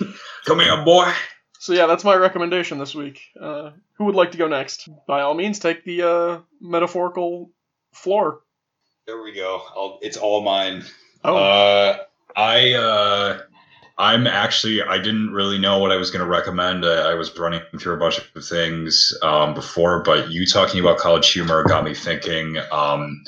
Come 0.44 0.60
here, 0.60 0.82
boy. 0.84 1.12
So 1.58 1.72
yeah, 1.74 1.86
that's 1.86 2.04
my 2.04 2.14
recommendation 2.14 2.78
this 2.78 2.94
week. 2.94 3.20
Uh, 3.38 3.72
who 3.94 4.04
would 4.04 4.14
like 4.14 4.32
to 4.32 4.38
go 4.38 4.48
next? 4.48 4.88
By 5.06 5.20
all 5.20 5.34
means, 5.34 5.58
take 5.58 5.84
the 5.84 6.02
uh, 6.02 6.38
metaphorical 6.60 7.50
floor. 7.92 8.40
There 9.06 9.22
we 9.22 9.34
go. 9.34 9.62
I'll, 9.76 9.98
it's 10.00 10.16
all 10.16 10.42
mine. 10.42 10.84
Oh, 11.22 11.36
Uh, 11.36 11.98
I 12.34 12.72
uh, 12.72 13.40
I'm 13.98 14.26
actually 14.26 14.82
I 14.82 14.96
didn't 14.96 15.32
really 15.32 15.58
know 15.58 15.78
what 15.78 15.92
I 15.92 15.96
was 15.96 16.10
going 16.10 16.24
to 16.24 16.30
recommend. 16.30 16.86
I, 16.86 17.10
I 17.10 17.14
was 17.14 17.36
running 17.38 17.60
through 17.78 17.94
a 17.94 17.98
bunch 17.98 18.18
of 18.18 18.44
things 18.44 19.12
um, 19.22 19.52
before, 19.52 20.02
but 20.02 20.30
you 20.30 20.46
talking 20.46 20.80
about 20.80 20.96
College 20.96 21.30
Humor 21.32 21.64
got 21.64 21.84
me 21.84 21.94
thinking. 21.94 22.56
Um, 22.72 23.22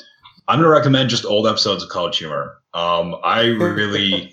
I'm 0.47 0.59
going 0.59 0.63
to 0.63 0.69
recommend 0.69 1.09
just 1.09 1.25
old 1.25 1.47
episodes 1.47 1.83
of 1.83 1.89
College 1.89 2.17
Humor. 2.17 2.57
Um, 2.73 3.15
I 3.23 3.45
really 3.45 4.32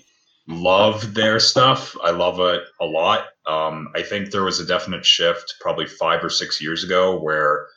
love 0.51 1.13
their 1.13 1.39
stuff. 1.39 1.95
I 2.03 2.11
love 2.11 2.39
it 2.39 2.63
a 2.79 2.85
lot. 2.85 3.25
Um, 3.45 3.89
I 3.95 4.03
think 4.03 4.29
there 4.31 4.43
was 4.43 4.59
a 4.59 4.65
definite 4.65 5.05
shift 5.05 5.55
probably 5.59 5.87
five 5.87 6.23
or 6.23 6.29
six 6.29 6.61
years 6.61 6.83
ago 6.83 7.19
where 7.19 7.67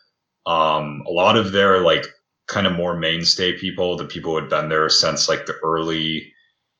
um, 0.47 1.03
a 1.07 1.11
lot 1.11 1.37
of 1.37 1.53
their 1.53 1.81
like 1.81 2.07
kind 2.47 2.67
of 2.67 2.75
more 2.75 2.97
mainstay 2.97 3.57
people, 3.59 3.97
the 3.97 4.05
people 4.05 4.33
who 4.33 4.41
had 4.41 4.51
been 4.51 4.69
there 4.69 4.89
since 4.89 5.29
like 5.29 5.47
the 5.47 5.57
early 5.63 6.33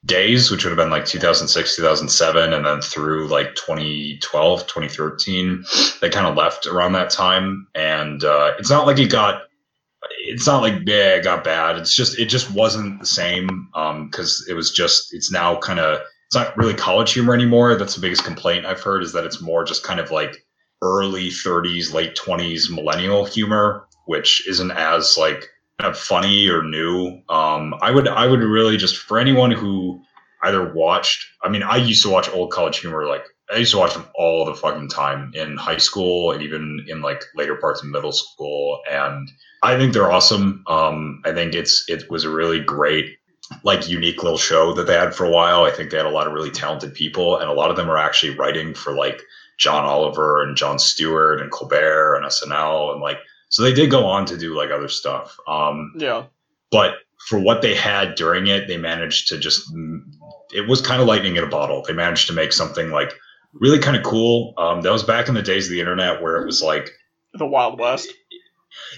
days, 0.05 0.51
which 0.51 0.65
would 0.65 0.71
have 0.71 0.79
been 0.79 0.91
like 0.91 1.07
2006, 1.07 1.77
2007, 1.77 2.53
and 2.53 2.67
then 2.67 2.81
through 2.81 3.29
like 3.29 3.55
2012, 3.55 4.61
2013, 4.67 5.65
they 6.01 6.11
kind 6.11 6.27
of 6.27 6.37
left 6.37 6.67
around 6.67 6.93
that 6.93 7.11
time. 7.11 7.67
And 7.75 8.23
uh, 8.23 8.53
it's 8.59 8.71
not 8.71 8.87
like 8.87 8.99
it 8.99 9.11
got, 9.11 9.43
it's 10.11 10.47
not 10.47 10.63
like 10.63 10.75
yeah, 10.87 11.15
it 11.17 11.25
got 11.25 11.45
bad. 11.45 11.77
It's 11.77 11.95
just 11.95 12.19
it 12.19 12.27
just 12.27 12.51
wasn't 12.53 13.01
the 13.01 13.07
same 13.07 13.69
because 13.73 14.47
it 14.49 14.55
was 14.55 14.71
just 14.71 15.15
it's 15.15 15.31
now 15.31 15.59
kind 15.59 15.79
of 15.79 16.01
it's 16.27 16.35
not 16.35 16.57
really 16.57 16.75
college 16.75 17.13
humor 17.13 17.35
anymore. 17.35 17.75
That's 17.77 17.95
the 17.95 18.01
biggest 18.01 18.25
complaint 18.25 18.67
I've 18.67 18.81
heard 18.81 19.03
is 19.03 19.13
that 19.13 19.25
it's 19.25 19.41
more 19.41 19.65
just 19.65 19.85
kind 19.85 20.01
of 20.01 20.11
like 20.11 20.45
early 20.83 21.29
30s, 21.29 21.93
late 21.93 22.17
20s 22.17 22.71
millennial 22.71 23.25
humor, 23.25 23.87
which 24.07 24.47
isn't 24.49 24.71
as 24.73 25.17
like 25.17 25.49
kind 25.79 25.91
of 25.91 25.99
funny 25.99 26.49
or 26.49 26.63
new. 26.63 27.21
Um, 27.29 27.75
I 27.81 27.91
would 27.91 28.09
I 28.09 28.27
would 28.27 28.41
really 28.41 28.77
just 28.77 28.97
for 28.97 29.19
anyone 29.19 29.51
who 29.51 30.03
either 30.43 30.73
watched. 30.73 31.27
I 31.43 31.49
mean, 31.49 31.63
I 31.63 31.77
used 31.77 32.03
to 32.03 32.11
watch 32.11 32.29
old 32.31 32.51
college 32.53 32.79
humor 32.79 33.07
like 33.07 33.25
I 33.53 33.59
used 33.59 33.73
to 33.73 33.79
watch 33.79 33.95
them 33.95 34.07
all 34.15 34.45
the 34.45 34.55
fucking 34.55 34.89
time 34.89 35.33
in 35.35 35.57
high 35.57 35.77
school 35.77 36.33
and 36.33 36.43
even 36.43 36.85
in 36.89 37.03
like 37.03 37.23
later 37.35 37.57
parts 37.57 37.83
of 37.83 37.89
middle 37.89 38.13
school, 38.13 38.81
and 38.91 39.31
I 39.63 39.77
think 39.77 39.93
they're 39.93 40.11
awesome. 40.11 40.65
Um, 40.67 41.21
I 41.25 41.33
think 41.33 41.55
it's 41.55 41.85
it 41.89 42.11
was 42.11 42.25
a 42.25 42.31
really 42.31 42.61
great 42.61 43.19
like 43.63 43.89
unique 43.89 44.23
little 44.23 44.39
show 44.39 44.73
that 44.73 44.87
they 44.87 44.95
had 44.95 45.15
for 45.15 45.25
a 45.25 45.31
while. 45.31 45.65
I 45.65 45.71
think 45.71 45.91
they 45.91 45.99
had 45.99 46.07
a 46.07 46.11
lot 46.11 46.27
of 46.27 46.33
really 46.33 46.51
talented 46.51 46.95
people, 46.95 47.37
and 47.37 47.51
a 47.51 47.55
lot 47.55 47.71
of 47.71 47.77
them 47.77 47.91
are 47.91 47.99
actually 47.99 48.37
writing 48.37 48.73
for 48.73 48.95
like 48.95 49.21
John 49.59 49.85
Oliver 49.85 50.43
and 50.43 50.57
Jon 50.57 50.79
Stewart 50.79 51.41
and 51.41 51.51
Colbert 51.51 52.17
and 52.17 52.25
SNL 52.25 52.93
and 52.93 53.01
like 53.01 53.19
so 53.51 53.63
they 53.63 53.73
did 53.73 53.91
go 53.91 54.05
on 54.07 54.27
to 54.27 54.37
do 54.37 54.57
like 54.57 54.71
other 54.71 54.89
stuff. 54.89 55.37
Um, 55.47 55.93
yeah. 55.97 56.25
but 56.73 56.95
for 57.29 57.39
what 57.39 57.63
they 57.63 57.75
had 57.75 58.17
during 58.17 58.49
it, 58.49 58.69
they 58.69 58.77
managed 58.77 59.29
to 59.29 59.39
just 59.39 59.71
it 60.53 60.69
was 60.69 60.81
kind 60.81 61.01
of 61.01 61.07
lightning 61.07 61.37
in 61.37 61.45
a 61.45 61.49
bottle. 61.49 61.83
They 61.83 61.93
managed 61.93 62.27
to 62.29 62.33
make 62.33 62.53
something 62.53 62.91
like 62.91 63.15
really 63.61 63.79
kind 63.79 63.97
of 63.97 64.03
cool. 64.03 64.55
Um, 64.59 64.83
that 64.83 64.93
was 64.93 65.03
back 65.03 65.29
in 65.29 65.35
the 65.35 65.43
days 65.43 65.67
of 65.67 65.71
the 65.73 65.81
internet 65.81 66.21
where 66.23 66.41
it 66.43 66.47
was 66.47 66.63
like 66.63 66.91
The 67.35 67.47
Wild 67.47 67.79
West. 67.79 68.09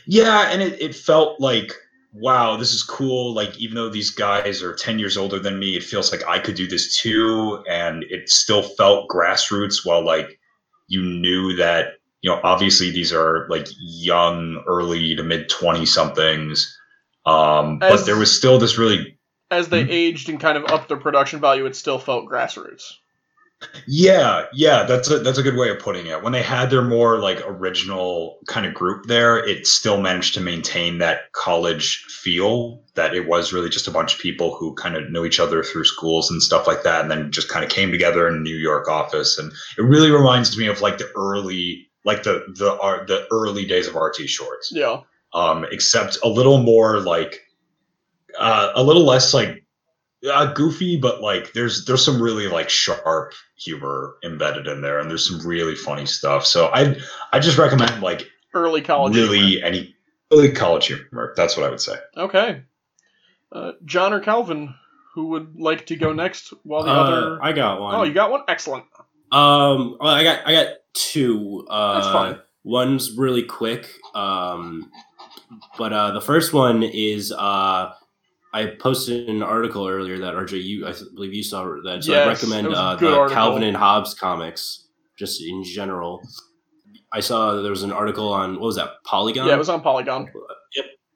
yeah, 0.06 0.48
and 0.50 0.62
it, 0.62 0.80
it 0.80 0.94
felt 0.94 1.40
like, 1.40 1.72
wow, 2.12 2.56
this 2.56 2.72
is 2.72 2.82
cool. 2.82 3.34
Like, 3.34 3.56
even 3.58 3.74
though 3.74 3.90
these 3.90 4.10
guys 4.10 4.62
are 4.62 4.74
10 4.74 4.98
years 4.98 5.16
older 5.16 5.38
than 5.38 5.58
me, 5.58 5.76
it 5.76 5.82
feels 5.82 6.10
like 6.10 6.26
I 6.26 6.38
could 6.38 6.54
do 6.54 6.66
this 6.66 6.96
too. 6.96 7.62
And 7.68 8.04
it 8.04 8.28
still 8.30 8.62
felt 8.62 9.08
grassroots 9.10 9.84
while, 9.84 10.04
like, 10.04 10.38
you 10.88 11.02
knew 11.02 11.54
that, 11.56 11.94
you 12.22 12.30
know, 12.30 12.40
obviously 12.42 12.90
these 12.90 13.12
are 13.12 13.46
like 13.50 13.66
young, 13.78 14.62
early 14.66 15.14
to 15.16 15.22
mid 15.22 15.48
20 15.48 15.84
somethings. 15.84 16.78
Um, 17.26 17.80
As- 17.82 18.00
but 18.00 18.06
there 18.06 18.16
was 18.16 18.34
still 18.36 18.58
this 18.58 18.78
really 18.78 19.18
As 19.50 19.68
they 19.68 19.82
Hmm. 19.84 19.90
aged 19.90 20.28
and 20.28 20.40
kind 20.40 20.56
of 20.56 20.64
upped 20.70 20.88
their 20.88 20.96
production 20.96 21.40
value, 21.40 21.66
it 21.66 21.76
still 21.76 21.98
felt 21.98 22.26
grassroots. 22.26 22.94
Yeah, 23.86 24.46
yeah, 24.52 24.82
that's 24.82 25.10
a 25.10 25.18
that's 25.20 25.38
a 25.38 25.42
good 25.42 25.56
way 25.56 25.70
of 25.70 25.78
putting 25.78 26.06
it. 26.06 26.22
When 26.22 26.32
they 26.32 26.42
had 26.42 26.70
their 26.70 26.82
more 26.82 27.20
like 27.20 27.40
original 27.46 28.38
kind 28.46 28.66
of 28.66 28.74
group 28.74 29.06
there, 29.06 29.38
it 29.38 29.66
still 29.66 30.00
managed 30.00 30.34
to 30.34 30.40
maintain 30.40 30.98
that 30.98 31.32
college 31.32 32.04
feel 32.08 32.82
that 32.94 33.14
it 33.14 33.26
was 33.26 33.52
really 33.52 33.70
just 33.70 33.88
a 33.88 33.90
bunch 33.90 34.14
of 34.14 34.20
people 34.20 34.54
who 34.54 34.74
kind 34.74 34.96
of 34.96 35.10
know 35.10 35.24
each 35.24 35.40
other 35.40 35.62
through 35.62 35.84
schools 35.84 36.30
and 36.30 36.42
stuff 36.42 36.66
like 36.66 36.82
that 36.82 37.00
and 37.02 37.10
then 37.10 37.30
just 37.30 37.48
kind 37.48 37.64
of 37.64 37.70
came 37.70 37.90
together 37.90 38.28
in 38.28 38.42
New 38.42 38.56
York 38.56 38.88
office 38.88 39.38
and 39.38 39.52
it 39.78 39.82
really 39.82 40.10
reminds 40.10 40.56
me 40.58 40.66
of 40.66 40.80
like 40.80 40.98
the 40.98 41.10
early 41.16 41.88
like 42.04 42.24
the 42.24 42.44
the 42.58 42.78
art 42.80 43.06
the 43.06 43.26
early 43.30 43.64
days 43.64 43.86
of 43.86 43.94
RT 43.94 44.28
shorts. 44.28 44.70
Yeah. 44.74 45.00
Um 45.32 45.64
except 45.70 46.18
a 46.22 46.28
little 46.28 46.58
more 46.58 47.00
like 47.00 47.42
uh, 48.38 48.72
a 48.74 48.82
little 48.82 49.04
less 49.04 49.32
like 49.32 49.64
uh, 50.30 50.52
goofy, 50.52 50.96
but 50.96 51.20
like 51.20 51.52
there's 51.52 51.84
there's 51.84 52.04
some 52.04 52.20
really 52.22 52.46
like 52.48 52.68
sharp 52.70 53.32
humor 53.56 54.16
embedded 54.24 54.66
in 54.66 54.80
there, 54.80 54.98
and 54.98 55.10
there's 55.10 55.28
some 55.28 55.46
really 55.46 55.74
funny 55.74 56.06
stuff. 56.06 56.44
So 56.46 56.66
I 56.72 56.96
I 57.32 57.38
just 57.38 57.58
recommend 57.58 58.02
like 58.02 58.28
Early 58.54 58.80
college. 58.82 59.14
really 59.14 59.38
humor. 59.38 59.66
any 59.66 59.94
early 60.32 60.50
college 60.52 60.86
humor. 60.86 61.34
That's 61.36 61.56
what 61.56 61.66
I 61.66 61.70
would 61.70 61.80
say. 61.80 61.94
Okay. 62.16 62.62
Uh, 63.52 63.72
John 63.84 64.12
or 64.12 64.20
Calvin, 64.20 64.74
who 65.14 65.28
would 65.28 65.58
like 65.60 65.86
to 65.86 65.96
go 65.96 66.12
next 66.12 66.52
while 66.64 66.82
the 66.82 66.90
Uh, 66.90 66.94
other. 66.94 67.38
I 67.42 67.52
got 67.52 67.80
one. 67.80 67.94
Oh, 67.94 68.02
you 68.02 68.12
got 68.14 68.30
one? 68.30 68.42
Excellent. 68.48 68.84
Um, 69.32 69.96
well, 70.00 70.10
I 70.14 70.22
got 70.24 70.46
I 70.46 70.52
got 70.52 70.68
two. 70.94 71.66
Uh, 71.68 71.94
That's 72.00 72.12
fine. 72.12 72.38
One's 72.64 73.12
really 73.16 73.44
quick. 73.44 73.88
Um, 74.14 74.90
but 75.78 75.92
uh, 75.92 76.10
the 76.12 76.20
first 76.20 76.52
one 76.52 76.82
is 76.82 77.30
uh, 77.32 77.92
I 78.56 78.64
posted 78.80 79.28
an 79.28 79.42
article 79.42 79.86
earlier 79.86 80.16
that 80.16 80.32
RJ, 80.32 80.64
you 80.64 80.86
I 80.86 80.94
believe 81.14 81.34
you 81.34 81.42
saw 81.42 81.62
that. 81.84 82.02
So 82.02 82.14
I 82.14 82.26
recommend 82.26 82.66
it 82.66 82.70
was 82.70 82.78
a 82.78 82.82
uh, 82.82 82.96
the 82.96 83.14
article. 83.14 83.34
Calvin 83.34 83.62
and 83.62 83.76
Hobbes 83.76 84.14
comics, 84.14 84.88
just 85.18 85.42
in 85.42 85.62
general. 85.62 86.26
I 87.12 87.20
saw 87.20 87.60
there 87.60 87.70
was 87.70 87.82
an 87.82 87.92
article 87.92 88.32
on 88.32 88.54
what 88.54 88.62
was 88.62 88.76
that 88.76 89.04
Polygon? 89.04 89.46
Yeah, 89.46 89.56
it 89.56 89.58
was 89.58 89.68
on 89.68 89.82
Polygon. 89.82 90.30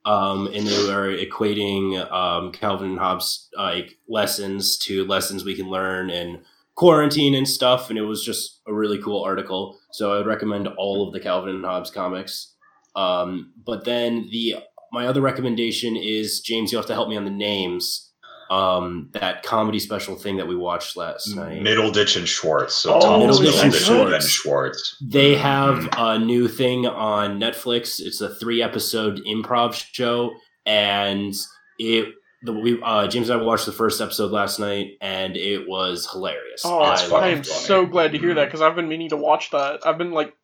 um, 0.04 0.48
and 0.48 0.66
they 0.66 0.92
were 0.92 1.16
equating 1.16 1.98
um, 2.12 2.52
Calvin 2.52 2.90
and 2.90 2.98
Hobbes 2.98 3.48
like 3.56 3.96
lessons 4.06 4.76
to 4.80 5.06
lessons 5.06 5.42
we 5.42 5.56
can 5.56 5.70
learn 5.70 6.10
in 6.10 6.42
quarantine 6.74 7.34
and 7.34 7.48
stuff, 7.48 7.88
and 7.88 7.98
it 7.98 8.02
was 8.02 8.22
just 8.22 8.60
a 8.66 8.74
really 8.74 9.00
cool 9.00 9.22
article. 9.22 9.78
So 9.92 10.12
I 10.12 10.18
would 10.18 10.26
recommend 10.26 10.68
all 10.68 11.06
of 11.06 11.14
the 11.14 11.20
Calvin 11.20 11.54
and 11.54 11.64
Hobbes 11.64 11.90
comics. 11.90 12.54
Um, 12.96 13.54
but 13.64 13.84
then 13.84 14.28
the 14.30 14.56
my 14.92 15.06
other 15.06 15.20
recommendation 15.20 15.96
is 15.96 16.40
James. 16.40 16.72
You 16.72 16.78
have 16.78 16.86
to 16.86 16.94
help 16.94 17.08
me 17.08 17.16
on 17.16 17.24
the 17.24 17.30
names. 17.30 18.06
Um, 18.50 19.10
that 19.12 19.44
comedy 19.44 19.78
special 19.78 20.16
thing 20.16 20.38
that 20.38 20.48
we 20.48 20.56
watched 20.56 20.96
last 20.96 21.36
night. 21.36 21.62
Middle 21.62 21.92
Ditch 21.92 22.16
and 22.16 22.28
Schwartz. 22.28 22.74
So 22.74 22.94
Oh, 22.96 23.00
Thomas 23.00 23.38
Middleditch 23.38 23.62
and 23.62 23.72
and 23.72 23.74
Schwartz. 23.74 24.28
Schwartz. 24.28 24.96
They 25.00 25.36
have 25.36 25.88
a 25.96 26.18
new 26.18 26.48
thing 26.48 26.84
on 26.84 27.38
Netflix. 27.38 28.00
It's 28.00 28.20
a 28.20 28.34
three 28.34 28.60
episode 28.60 29.20
improv 29.24 29.74
show, 29.74 30.32
and 30.66 31.32
it 31.78 32.08
the 32.42 32.52
we 32.52 32.82
uh, 32.82 33.06
James 33.06 33.30
and 33.30 33.40
I 33.40 33.44
watched 33.44 33.66
the 33.66 33.72
first 33.72 34.00
episode 34.00 34.32
last 34.32 34.58
night, 34.58 34.94
and 35.00 35.36
it 35.36 35.68
was 35.68 36.10
hilarious. 36.10 36.62
Oh, 36.64 36.80
I, 36.80 36.96
I 37.14 37.28
am 37.28 37.44
so 37.44 37.86
glad 37.86 38.10
to 38.12 38.18
hear 38.18 38.34
that 38.34 38.46
because 38.46 38.62
I've 38.62 38.74
been 38.74 38.88
meaning 38.88 39.10
to 39.10 39.16
watch 39.16 39.50
that. 39.52 39.86
I've 39.86 39.98
been 39.98 40.10
like 40.10 40.34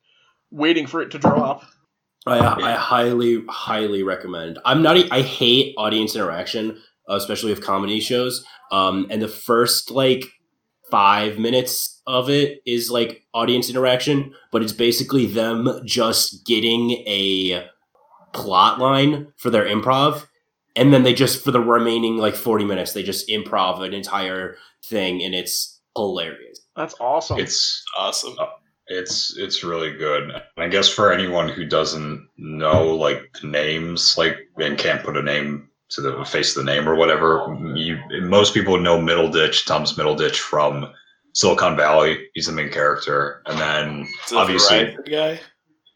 waiting 0.53 0.87
for 0.87 1.03
it 1.03 1.11
to 1.11 1.19
drop. 1.19 1.65
I, 2.27 2.73
I 2.73 2.73
highly, 2.75 3.45
highly 3.49 4.03
recommend. 4.03 4.59
I'm 4.65 4.83
not. 4.83 4.97
I 5.13 5.23
hate 5.23 5.75
audience 5.79 6.15
interaction, 6.17 6.81
especially 7.09 7.51
with 7.51 7.63
comedy 7.63 8.01
shows. 8.01 8.45
Um, 8.73 9.07
and 9.11 9.23
the 9.23 9.29
first 9.29 9.91
like 9.91 10.25
five 10.91 11.39
minutes 11.39 12.03
of 12.07 12.29
it 12.31 12.63
is 12.67 12.91
like 12.91 13.25
audience 13.35 13.71
interaction, 13.71 14.35
but 14.53 14.63
it's 14.63 14.73
basically 14.73 15.27
them 15.27 15.69
just 15.85 16.47
getting 16.47 16.91
a 17.07 17.69
plot 18.33 18.79
line 18.79 19.33
for 19.37 19.51
their 19.51 19.65
improv, 19.65 20.27
and 20.75 20.93
then 20.93 21.03
they 21.03 21.15
just 21.15 21.45
for 21.45 21.51
the 21.51 21.61
remaining 21.61 22.17
like 22.19 22.35
40 22.35 22.65
minutes 22.65 22.93
they 22.93 23.03
just 23.03 23.29
improv 23.29 23.81
an 23.83 23.95
entire 23.95 24.57
thing, 24.85 25.23
and 25.23 25.35
it's 25.35 25.81
hilarious. 25.97 26.61
That's 26.77 26.95
awesome. 27.01 27.39
It's 27.39 27.83
Awesome. 27.97 28.37
It's 28.89 29.37
it's 29.37 29.65
really 29.65 29.93
good. 29.97 30.31
I 30.57 30.69
guess 30.69 30.89
for 30.89 31.13
anyone 31.13 31.49
who 31.49 31.65
doesn't 31.67 32.29
know 32.37 32.95
like 32.95 33.21
the 33.41 33.49
names, 33.49 34.17
like 34.17 34.37
and 34.59 34.79
can't 34.79 35.03
put 35.03 35.17
a 35.17 35.23
name 35.23 35.69
to 35.91 36.01
the 36.01 36.25
face 36.25 36.57
of 36.57 36.65
the 36.65 36.73
name 36.73 36.89
or 36.89 36.95
whatever, 36.95 37.57
you 37.75 37.99
most 38.23 38.55
people 38.55 38.73
would 38.75 38.83
know 38.83 38.99
Middleditch, 38.99 39.67
Thomas 39.67 39.95
Middleditch 39.95 40.37
from 40.37 40.93
Silicon 41.35 41.77
Valley. 41.77 42.29
He's 42.35 42.47
the 42.47 42.53
main 42.53 42.71
character, 42.71 43.43
and 43.47 43.59
then 43.59 44.01
Is 44.03 44.09
it 44.09 44.31
the 44.31 44.37
obviously 44.37 44.97
guy? 45.11 45.41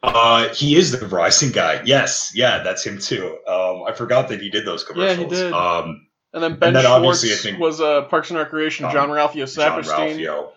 Uh, 0.03 0.49
he 0.55 0.77
is 0.77 0.91
the 0.93 0.99
Verizon 0.99 1.53
guy. 1.53 1.83
Yes, 1.85 2.33
yeah, 2.35 2.63
that's 2.63 2.85
him 2.85 2.99
too. 2.99 3.39
Um, 3.47 3.83
I 3.87 3.93
forgot 3.93 4.29
that 4.31 4.41
he 4.41 4.49
did 4.49 4.65
those 4.67 4.83
commercials. 4.83 5.11
Yeah, 5.11 5.17
he 5.17 5.25
commercials. 5.25 5.43
did. 5.43 5.53
Um, 5.53 6.07
And 6.33 6.43
then 6.43 6.57
Ben 6.59 6.73
then 6.73 6.85
Schwartz 6.85 6.97
obviously 7.23 7.33
I 7.33 7.37
think- 7.37 7.59
was 7.59 7.81
uh, 7.81 8.03
Parks 8.03 8.31
and 8.31 8.39
Recreation. 8.39 8.87
Um, 8.87 8.93
Jean-Ralphio 8.93 9.55
John 9.55 9.83
Ralphio. 9.83 10.51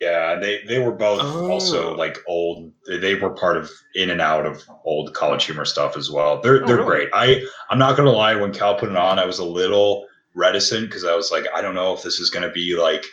Yeah, 0.00 0.38
they 0.38 0.62
they 0.68 0.78
were 0.78 0.92
both 0.92 1.20
Oh. 1.22 1.50
also 1.50 1.96
like 1.96 2.18
old. 2.28 2.70
They 2.86 3.14
were 3.14 3.30
part 3.30 3.56
of 3.56 3.70
in 3.94 4.10
and 4.10 4.20
out 4.20 4.44
of 4.44 4.62
old 4.84 5.14
college 5.14 5.44
humor 5.44 5.64
stuff 5.64 5.96
as 5.96 6.10
well. 6.10 6.40
They're 6.40 6.62
Oh, 6.62 6.66
they're 6.66 6.76
really? 6.76 6.86
great. 7.06 7.08
I 7.14 7.42
I'm 7.70 7.78
not 7.78 7.96
gonna 7.96 8.12
lie. 8.12 8.34
When 8.34 8.52
Cal 8.52 8.74
put 8.74 8.90
it 8.90 8.96
on, 8.96 9.18
I 9.18 9.24
was 9.24 9.38
a 9.38 9.44
little 9.44 10.06
reticent 10.34 10.88
because 10.88 11.04
I 11.04 11.14
was 11.14 11.30
like, 11.32 11.46
I 11.54 11.62
don't 11.62 11.74
know 11.74 11.94
if 11.94 12.02
this 12.02 12.20
is 12.20 12.28
gonna 12.28 12.50
be 12.50 12.76
like 12.76 13.04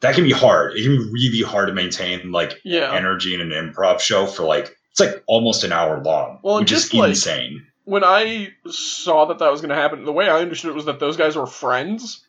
that. 0.00 0.14
Can 0.14 0.24
be 0.24 0.32
hard. 0.32 0.76
It 0.76 0.82
can 0.82 0.98
be 0.98 1.10
really 1.10 1.42
hard 1.50 1.68
to 1.68 1.74
maintain 1.74 2.30
like 2.30 2.60
Yeah. 2.62 2.92
energy 2.92 3.34
in 3.34 3.40
an 3.40 3.50
improv 3.50 4.00
show 4.00 4.26
for 4.26 4.42
like 4.44 4.76
it's 4.90 5.00
like 5.00 5.22
almost 5.26 5.64
an 5.64 5.72
hour 5.72 6.02
long, 6.02 6.40
Well, 6.42 6.58
which 6.60 6.72
is 6.72 6.82
just, 6.82 6.94
like- 6.94 7.10
insane. 7.10 7.64
when 7.84 8.04
I 8.04 8.52
saw 8.68 9.24
that 9.26 9.38
that 9.38 9.50
was 9.50 9.60
going 9.62 9.68
to 9.70 9.76
happen, 9.76 10.04
the 10.04 10.12
way 10.12 10.28
I 10.28 10.40
understood 10.40 10.72
it 10.72 10.74
was 10.74 10.84
that 10.86 10.98
those 11.00 11.16
guys 11.16 11.36
were 11.36 11.46
friends, 11.46 12.26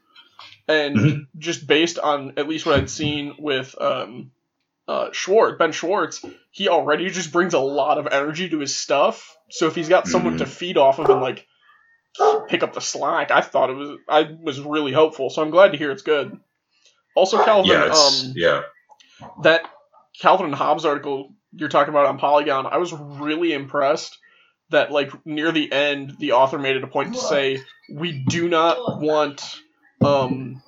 and 0.69 0.95
Mhm. 0.95 1.27
just 1.37 1.67
based 1.67 1.99
on 1.99 2.33
at 2.37 2.47
least 2.47 2.65
what 2.65 2.75
I'd 2.75 2.89
seen 2.89 3.35
with 3.39 3.75
um, 3.81 4.31
uh, 4.87 5.09
Schwartz, 5.11 5.57
Ben 5.57 5.71
Schwartz, 5.71 6.23
he 6.51 6.69
already 6.69 7.09
just 7.09 7.31
brings 7.33 7.53
a 7.53 7.59
lot 7.59 7.97
of 7.97 8.07
energy 8.07 8.49
to 8.49 8.59
his 8.59 8.75
stuff. 8.75 9.35
So 9.49 9.67
if 9.67 9.75
he's 9.75 9.89
got 9.89 10.07
someone 10.07 10.37
to 10.37 10.45
feed 10.45 10.77
off 10.77 10.99
of 10.99 11.09
and 11.09 11.21
like 11.21 11.45
pick 12.47 12.63
up 12.63 12.73
the 12.73 12.81
slack, 12.81 13.31
I 13.31 13.41
thought 13.41 13.69
it 13.69 13.75
was 13.75 13.97
I 14.07 14.29
was 14.41 14.61
really 14.61 14.93
hopeful. 14.93 15.29
So 15.29 15.41
I'm 15.41 15.49
glad 15.51 15.71
to 15.71 15.77
hear 15.77 15.91
it's 15.91 16.03
good. 16.03 16.39
Also, 17.15 17.43
Calvin, 17.43 17.71
yeah, 17.71 17.85
um, 17.85 18.33
yeah. 18.35 18.61
that 19.43 19.63
Calvin 20.19 20.45
and 20.45 20.55
Hobbes 20.55 20.85
article 20.85 21.33
you're 21.51 21.69
talking 21.69 21.93
about 21.93 22.05
on 22.05 22.19
Polygon, 22.19 22.67
I 22.67 22.77
was 22.77 22.93
really 22.93 23.53
impressed 23.53 24.17
that 24.69 24.91
like 24.91 25.11
near 25.25 25.51
the 25.51 25.71
end 25.71 26.15
the 26.19 26.33
author 26.33 26.59
made 26.59 26.75
it 26.75 26.83
a 26.83 26.87
point 26.87 27.13
to 27.15 27.19
say 27.19 27.59
we 27.91 28.11
do 28.11 28.47
not 28.47 29.01
want 29.01 29.59
um 30.01 30.61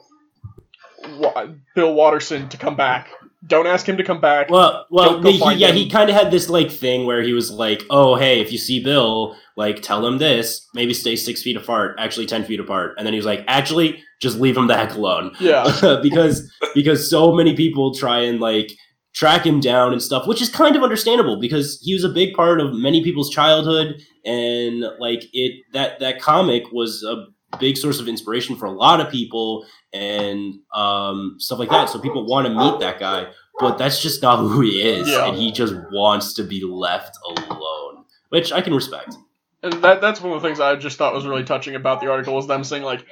Bill 1.75 1.93
Watterson 1.93 2.50
to 2.50 2.57
come 2.57 2.75
back. 2.75 3.09
Don't 3.47 3.65
ask 3.65 3.88
him 3.88 3.97
to 3.97 4.03
come 4.03 4.21
back. 4.21 4.51
Well, 4.51 4.85
well, 4.91 5.21
he, 5.23 5.38
yeah, 5.55 5.69
him. 5.69 5.75
he 5.75 5.89
kind 5.89 6.09
of 6.09 6.15
had 6.15 6.29
this 6.29 6.47
like 6.47 6.69
thing 6.69 7.07
where 7.07 7.23
he 7.23 7.33
was 7.33 7.50
like, 7.50 7.81
"Oh, 7.89 8.15
hey, 8.15 8.39
if 8.39 8.51
you 8.51 8.59
see 8.59 8.83
Bill, 8.83 9.35
like, 9.57 9.81
tell 9.81 10.05
him 10.05 10.19
this. 10.19 10.67
Maybe 10.75 10.93
stay 10.93 11.15
six 11.15 11.41
feet 11.41 11.57
apart, 11.57 11.95
actually 11.97 12.27
ten 12.27 12.43
feet 12.43 12.59
apart." 12.59 12.93
And 12.97 13.05
then 13.05 13.13
he 13.13 13.17
was 13.17 13.25
like, 13.25 13.43
"Actually, 13.47 14.03
just 14.21 14.39
leave 14.39 14.55
him 14.55 14.67
the 14.67 14.77
heck 14.77 14.93
alone," 14.93 15.31
yeah. 15.39 16.00
because 16.03 16.51
because 16.75 17.09
so 17.09 17.31
many 17.33 17.55
people 17.55 17.95
try 17.95 18.19
and 18.19 18.39
like 18.39 18.71
track 19.13 19.43
him 19.43 19.59
down 19.59 19.91
and 19.91 20.03
stuff, 20.03 20.27
which 20.27 20.41
is 20.41 20.50
kind 20.50 20.75
of 20.75 20.83
understandable 20.83 21.39
because 21.39 21.81
he 21.83 21.93
was 21.93 22.03
a 22.03 22.09
big 22.09 22.35
part 22.35 22.61
of 22.61 22.75
many 22.75 23.03
people's 23.03 23.31
childhood, 23.31 24.00
and 24.23 24.83
like 25.00 25.23
it 25.33 25.63
that 25.73 26.00
that 26.00 26.21
comic 26.21 26.71
was 26.71 27.03
a 27.03 27.25
big 27.60 27.77
source 27.77 28.00
of 28.00 28.08
inspiration 28.08 28.55
for 28.55 28.65
a 28.65 28.72
lot 28.72 29.00
of 29.00 29.10
people 29.12 29.65
and 29.93 30.55
um, 30.74 31.36
stuff 31.39 31.60
like 31.60 31.70
that. 31.70 31.89
So 31.89 32.00
people 32.00 32.25
want 32.25 32.48
to 32.48 32.53
meet 32.53 32.79
that 32.79 33.00
guy, 33.00 33.27
but 33.60 33.77
that's 33.77 34.01
just 34.01 34.22
not 34.22 34.38
who 34.39 34.62
he 34.62 34.81
is, 34.81 35.08
Yeah. 35.10 35.27
and 35.27 35.38
he 35.38 35.51
just 35.51 35.74
wants 35.91 36.34
to 36.36 36.43
be 36.43 36.63
left 36.63 37.17
alone, 37.25 38.05
which 38.29 38.51
I 38.51 38.62
can 38.62 38.74
respect. 38.74 39.15
And 39.63 39.74
that 39.84 40.01
that's 40.01 40.20
one 40.22 40.34
of 40.34 40.41
the 40.41 40.48
things 40.48 40.60
I 40.60 40.75
just 40.75 40.98
thought 40.98 41.13
was 41.13 41.25
really 41.27 41.43
touching 41.43 41.75
about 41.75 42.01
the 42.01 42.10
article 42.10 42.39
is 42.39 42.48
them 42.48 42.63
saying 42.63 42.81
like 42.84 43.05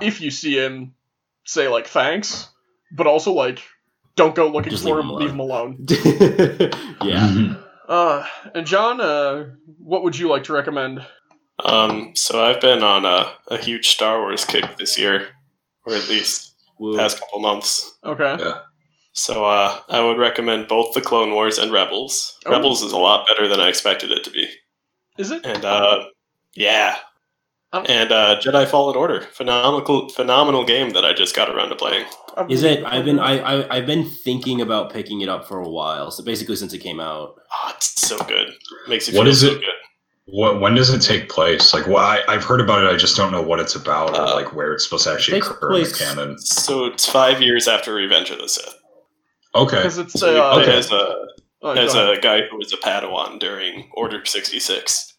if 0.00 0.20
you 0.20 0.30
see 0.30 0.56
him 0.56 0.94
say 1.44 1.66
like 1.68 1.88
thanks, 1.88 2.48
but 2.92 3.08
also 3.08 3.32
like 3.32 3.60
don't 4.14 4.34
go 4.34 4.48
looking 4.48 4.70
Just 4.70 4.84
for 4.84 4.94
leave 5.02 5.04
him, 5.04 5.10
him 5.10 5.16
leave 5.16 5.30
him 5.30 5.40
alone. 5.40 5.86
yeah. 7.02 7.28
Mhm. 7.28 7.62
Uh 7.88 8.26
and 8.52 8.66
John, 8.66 9.00
uh 9.00 9.50
what 9.78 10.02
would 10.02 10.18
you 10.18 10.28
like 10.28 10.42
to 10.44 10.52
recommend? 10.52 11.06
Um, 11.64 12.14
so 12.14 12.44
I've 12.44 12.60
been 12.60 12.82
on 12.82 13.04
a, 13.04 13.32
a 13.48 13.56
huge 13.58 13.88
Star 13.88 14.20
Wars 14.20 14.44
kick 14.44 14.76
this 14.76 14.98
year, 14.98 15.28
or 15.86 15.94
at 15.94 16.08
least 16.08 16.54
Woo. 16.78 16.96
past 16.96 17.18
couple 17.20 17.40
months. 17.40 17.96
Okay. 18.04 18.36
Yeah. 18.38 18.58
So 19.12 19.44
uh, 19.46 19.80
I 19.88 20.00
would 20.04 20.18
recommend 20.18 20.68
both 20.68 20.92
the 20.94 21.00
Clone 21.00 21.32
Wars 21.32 21.56
and 21.58 21.72
Rebels. 21.72 22.38
Oh. 22.44 22.50
Rebels 22.50 22.82
is 22.82 22.92
a 22.92 22.98
lot 22.98 23.26
better 23.26 23.48
than 23.48 23.60
I 23.60 23.68
expected 23.68 24.10
it 24.10 24.22
to 24.24 24.30
be, 24.30 24.46
Is 25.16 25.30
it? 25.30 25.46
and 25.46 25.64
uh, 25.64 26.04
yeah, 26.54 26.96
Um, 27.72 27.86
and 27.88 28.12
uh, 28.12 28.38
Jedi 28.40 28.66
Fallen 28.66 28.94
Order, 28.96 29.22
phenomenal, 29.22 30.10
phenomenal 30.10 30.64
game 30.66 30.90
that 30.90 31.06
I 31.06 31.14
just 31.14 31.34
got 31.34 31.48
around 31.48 31.70
to 31.70 31.76
playing. 31.76 32.04
Is 32.50 32.62
it? 32.62 32.84
I've 32.84 33.06
been 33.06 33.18
I, 33.18 33.38
I 33.62 33.76
I've 33.78 33.86
been 33.86 34.04
thinking 34.04 34.60
about 34.60 34.92
picking 34.92 35.22
it 35.22 35.30
up 35.30 35.48
for 35.48 35.58
a 35.58 35.68
while. 35.70 36.10
So 36.10 36.22
basically, 36.22 36.56
since 36.56 36.74
it 36.74 36.80
came 36.80 37.00
out, 37.00 37.40
Oh, 37.50 37.72
it's 37.74 37.98
so 38.06 38.18
good. 38.24 38.48
Makes 38.88 39.08
you 39.08 39.16
What 39.16 39.24
feel 39.24 39.32
is 39.32 39.40
so 39.40 39.46
it? 39.52 39.60
good. 39.60 39.70
What 40.26 40.60
when 40.60 40.74
does 40.74 40.90
it 40.90 41.00
take 41.02 41.28
place? 41.28 41.72
Like, 41.72 41.86
well, 41.86 41.98
I, 41.98 42.20
I've 42.28 42.42
heard 42.44 42.60
about 42.60 42.82
it. 42.84 42.92
I 42.92 42.96
just 42.96 43.16
don't 43.16 43.30
know 43.30 43.42
what 43.42 43.60
it's 43.60 43.74
about 43.76 44.10
or 44.10 44.22
Uh, 44.22 44.34
like 44.34 44.52
where 44.54 44.72
it's 44.72 44.84
supposed 44.84 45.04
to 45.04 45.12
actually 45.12 45.36
takes 45.38 45.48
occur 45.48 45.76
in 45.76 45.82
the 45.84 45.90
canon. 45.92 46.38
So 46.38 46.86
it's 46.86 47.08
five 47.08 47.40
years 47.40 47.68
after 47.68 47.94
Revenge 47.94 48.30
of 48.30 48.38
the 48.38 48.48
Sith. 48.48 48.74
Okay, 49.54 49.76
Because 49.76 49.98
it's 49.98 50.12
So 50.18 50.42
uh, 50.44 50.58
okay. 50.60 50.76
as 50.76 50.90
a 50.90 51.14
oh, 51.62 51.70
as 51.70 51.94
a 51.94 52.18
guy 52.20 52.42
who 52.50 52.56
was 52.58 52.72
a 52.72 52.76
Padawan 52.76 53.38
during 53.38 53.88
Order 53.94 54.24
sixty 54.24 54.58
six. 54.58 55.14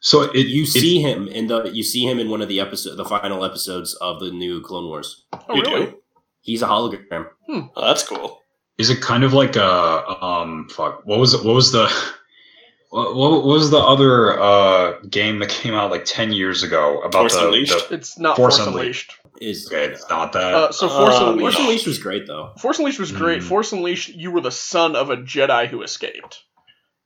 so 0.00 0.22
it 0.22 0.46
you 0.46 0.62
it- 0.62 0.66
see 0.68 1.00
him 1.02 1.28
in 1.28 1.46
the 1.48 1.64
you 1.64 1.82
see 1.82 2.04
him 2.08 2.18
in 2.18 2.30
one 2.30 2.40
of 2.40 2.48
the 2.48 2.58
episode 2.58 2.96
the 2.96 3.04
final 3.04 3.44
episodes 3.44 3.94
of 4.00 4.18
the 4.20 4.30
new 4.30 4.62
Clone 4.62 4.86
Wars. 4.86 5.24
Oh, 5.34 5.54
you 5.54 5.62
really? 5.62 5.86
do? 5.86 5.98
He's 6.40 6.62
a 6.62 6.66
hologram. 6.66 7.26
Oh, 7.50 7.70
that's 7.76 8.02
cool. 8.02 8.40
Is 8.78 8.88
it 8.88 9.02
kind 9.02 9.22
of 9.24 9.34
like 9.34 9.56
a 9.56 10.08
um 10.24 10.68
fuck? 10.70 11.02
What 11.04 11.18
was 11.20 11.34
it? 11.34 11.44
What 11.44 11.54
was 11.54 11.70
the 11.70 11.86
what, 12.92 13.14
what 13.16 13.44
was 13.44 13.70
the 13.70 13.78
other 13.78 14.38
uh 14.40 14.98
game 15.10 15.38
that 15.40 15.48
came 15.48 15.74
out 15.74 15.90
like 15.90 16.04
ten 16.04 16.32
years 16.32 16.62
ago 16.62 16.98
about 17.00 17.20
Force 17.22 17.34
the, 17.34 17.46
Unleashed? 17.46 17.88
the 17.88 17.94
It's 17.94 18.18
not 18.18 18.36
Force 18.36 18.56
Force, 18.58 18.68
Unleashed. 18.68 19.12
Unleashed. 19.12 19.18
Is 19.40 19.66
okay? 19.66 19.86
It's 19.92 20.08
not 20.10 20.32
that. 20.34 20.54
Uh, 20.54 20.72
so 20.72 20.88
Force 20.88 21.14
Um, 21.16 21.30
Unleashed. 21.30 21.56
Force 21.56 21.58
Unleashed 21.58 21.86
was 21.86 21.98
great 21.98 22.26
though. 22.26 22.52
Force 22.58 22.78
Unleashed 22.78 23.00
was 23.00 23.10
great. 23.12 23.40
Mm. 23.40 23.44
Force 23.44 23.72
Unleashed, 23.72 24.10
you 24.10 24.30
were 24.30 24.40
the 24.42 24.50
son 24.52 24.94
of 24.94 25.10
a 25.10 25.16
Jedi 25.16 25.66
who 25.68 25.82
escaped, 25.82 26.42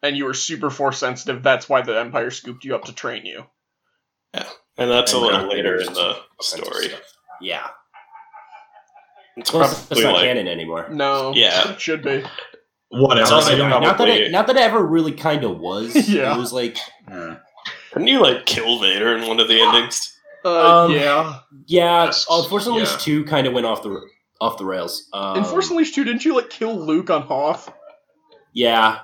and 0.03 0.17
you 0.17 0.25
were 0.27 0.35
super 0.35 0.69
Force 0.71 0.99
sensitive. 0.99 1.43
That's 1.43 1.69
why 1.69 1.83
the 1.83 1.99
Empire 1.99 2.31
scooped 2.31 2.65
you 2.65 2.75
up 2.75 2.85
to 2.87 2.93
train 2.93 3.25
you. 3.25 3.45
Yeah, 4.35 4.49
and 4.77 4.91
that's 4.91 5.13
a 5.15 5.19
little 5.19 5.49
later 5.49 5.77
in 5.81 5.93
the 5.95 6.17
story. 6.41 6.89
stuff. 6.89 7.01
Yeah, 7.41 7.67
It's 9.37 9.53
well, 9.53 9.63
that's 9.69 9.85
probably 9.87 10.05
not 10.05 10.13
like 10.15 10.25
canon 10.25 10.49
anymore. 10.49 10.89
No, 10.91 11.33
Yeah. 11.35 11.73
it 11.73 11.81
should 11.81 12.03
be. 12.03 12.25
Whatever. 12.89 13.23
It's 13.23 13.31
also 13.33 13.53
I 13.53 13.57
don't- 13.57 13.71
probably- 13.71 13.87
Not 13.89 13.99
that 13.99 14.09
it, 14.09 14.31
not 14.31 14.47
that 14.47 14.57
it 14.57 14.63
ever 14.63 14.85
really 14.85 15.13
kind 15.13 15.45
of 15.45 15.59
was. 15.59 15.95
Yeah. 16.09 16.35
it 16.35 16.39
was 16.39 16.53
like. 16.53 16.77
Couldn't 17.93 18.09
you 18.09 18.21
like 18.21 18.45
kill 18.47 18.79
Vader 18.81 19.17
in 19.17 19.27
one 19.27 19.41
of 19.41 19.49
the 19.49 19.61
endings? 19.61 20.17
Uh, 20.45 20.85
Um, 20.85 20.93
yeah. 20.93 21.39
yeah. 21.67 22.05
Yes, 22.07 22.27
Uh, 22.31 22.43
yeah. 22.77 22.85
two 22.99 23.25
kind 23.25 23.47
of 23.47 23.53
went 23.55 23.67
off 23.67 23.83
the 23.83 24.01
off 24.41 24.59
the 24.59 24.65
rails. 24.67 25.09
Um, 25.15 25.39
In 25.39 25.45
Force 25.45 25.71
Unleashed 25.71 25.95
2, 25.95 26.05
didn't 26.05 26.25
you 26.25 26.35
like 26.37 26.51
kill 26.51 26.77
Luke 26.79 27.09
on 27.11 27.23
Hoth? 27.23 27.73
yeah, 28.53 28.99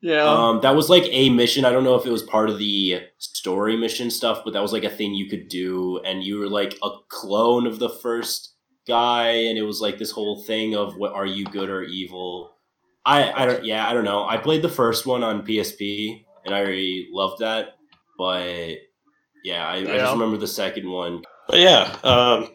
Yeah. 0.00 0.24
Um, 0.24 0.60
that 0.62 0.74
was 0.74 0.88
like 0.88 1.04
a 1.10 1.28
mission. 1.30 1.64
I 1.66 1.70
don't 1.72 1.84
know 1.84 1.94
if 1.94 2.06
it 2.06 2.10
was 2.10 2.22
part 2.22 2.48
of 2.48 2.58
the 2.58 3.02
story 3.18 3.76
mission 3.76 4.10
stuff, 4.10 4.40
but 4.44 4.52
that 4.54 4.62
was 4.62 4.72
like 4.72 4.84
a 4.84 4.90
thing 4.90 5.14
you 5.14 5.28
could 5.28 5.48
do, 5.48 5.98
and 6.04 6.22
you 6.24 6.38
were 6.38 6.48
like 6.48 6.78
a 6.82 6.90
clone 7.08 7.66
of 7.66 7.78
the 7.78 7.88
first 7.90 8.54
guy, 8.88 9.28
and 9.30 9.58
it 9.58 9.62
was 9.62 9.80
like 9.82 9.98
this 9.98 10.10
whole 10.10 10.42
thing 10.42 10.74
of 10.74 10.96
what 10.96 11.12
are 11.12 11.26
you 11.26 11.44
good 11.44 11.68
or 11.68 11.82
evil? 11.82 12.55
I 13.06 13.32
I 13.42 13.46
don't 13.46 13.64
yeah 13.64 13.88
I 13.88 13.92
don't 13.94 14.04
know. 14.04 14.26
I 14.26 14.36
played 14.36 14.62
the 14.62 14.68
first 14.68 15.06
one 15.06 15.22
on 15.22 15.46
PSP, 15.46 16.24
and 16.44 16.54
I 16.54 16.60
really 16.60 17.08
loved 17.12 17.38
that, 17.40 17.76
but 18.18 18.76
yeah, 19.44 19.66
I, 19.66 19.76
I 19.76 19.84
just 19.84 20.12
remember 20.12 20.36
the 20.38 20.46
second 20.48 20.90
one. 20.90 21.22
But 21.48 21.60
yeah, 21.60 21.96
um, 22.02 22.48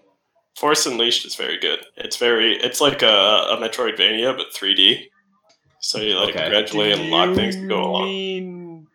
Force 0.57 0.85
Unleashed 0.85 1.25
is 1.25 1.35
very 1.35 1.57
good. 1.57 1.79
It's 1.95 2.17
very 2.17 2.55
it's 2.57 2.81
like 2.81 3.01
a, 3.01 3.07
a 3.07 3.57
Metroidvania 3.61 4.35
but 4.35 4.47
3D. 4.53 5.05
So 5.79 5.99
you 5.99 6.15
like 6.19 6.35
Okay. 6.35 6.49
gradually 6.49 6.93
Do 6.93 7.01
unlock 7.01 7.29
you 7.29 7.35
things 7.35 7.55
to 7.55 7.67
go 7.67 7.81
along. 7.81 8.03
mean 8.03 8.87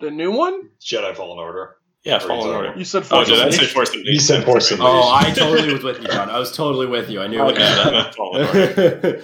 the 0.00 0.10
new 0.10 0.32
one? 0.32 0.70
Jedi 0.80 1.14
Fallen 1.14 1.38
Order. 1.38 1.76
Yeah, 2.04 2.18
Fallen 2.18 2.54
Order. 2.54 2.74
You 2.76 2.84
said 2.84 3.02
Oh, 3.04 3.24
Force 3.24 3.28
did 3.28 3.38
I 3.40 3.50
say 3.50 3.56
Unleashed. 3.56 3.72
Force 3.74 3.90
Unleashed? 3.90 4.10
You 4.10 4.20
said 4.20 4.44
Force 4.44 4.68
Sorry. 4.68 4.80
Oh, 4.82 5.10
I 5.14 5.30
totally 5.30 5.72
was 5.72 5.82
with 5.84 6.02
you, 6.02 6.08
John. 6.08 6.28
I 6.28 6.38
was 6.38 6.52
totally 6.52 6.86
with 6.86 7.08
you. 7.08 7.20
I 7.22 7.28
knew 7.28 7.40
Okay, 7.40 7.58
that 7.58 7.86
it. 7.86 7.92
meant 7.92 8.14
Fallen 8.14 8.46
Order. 8.46 9.22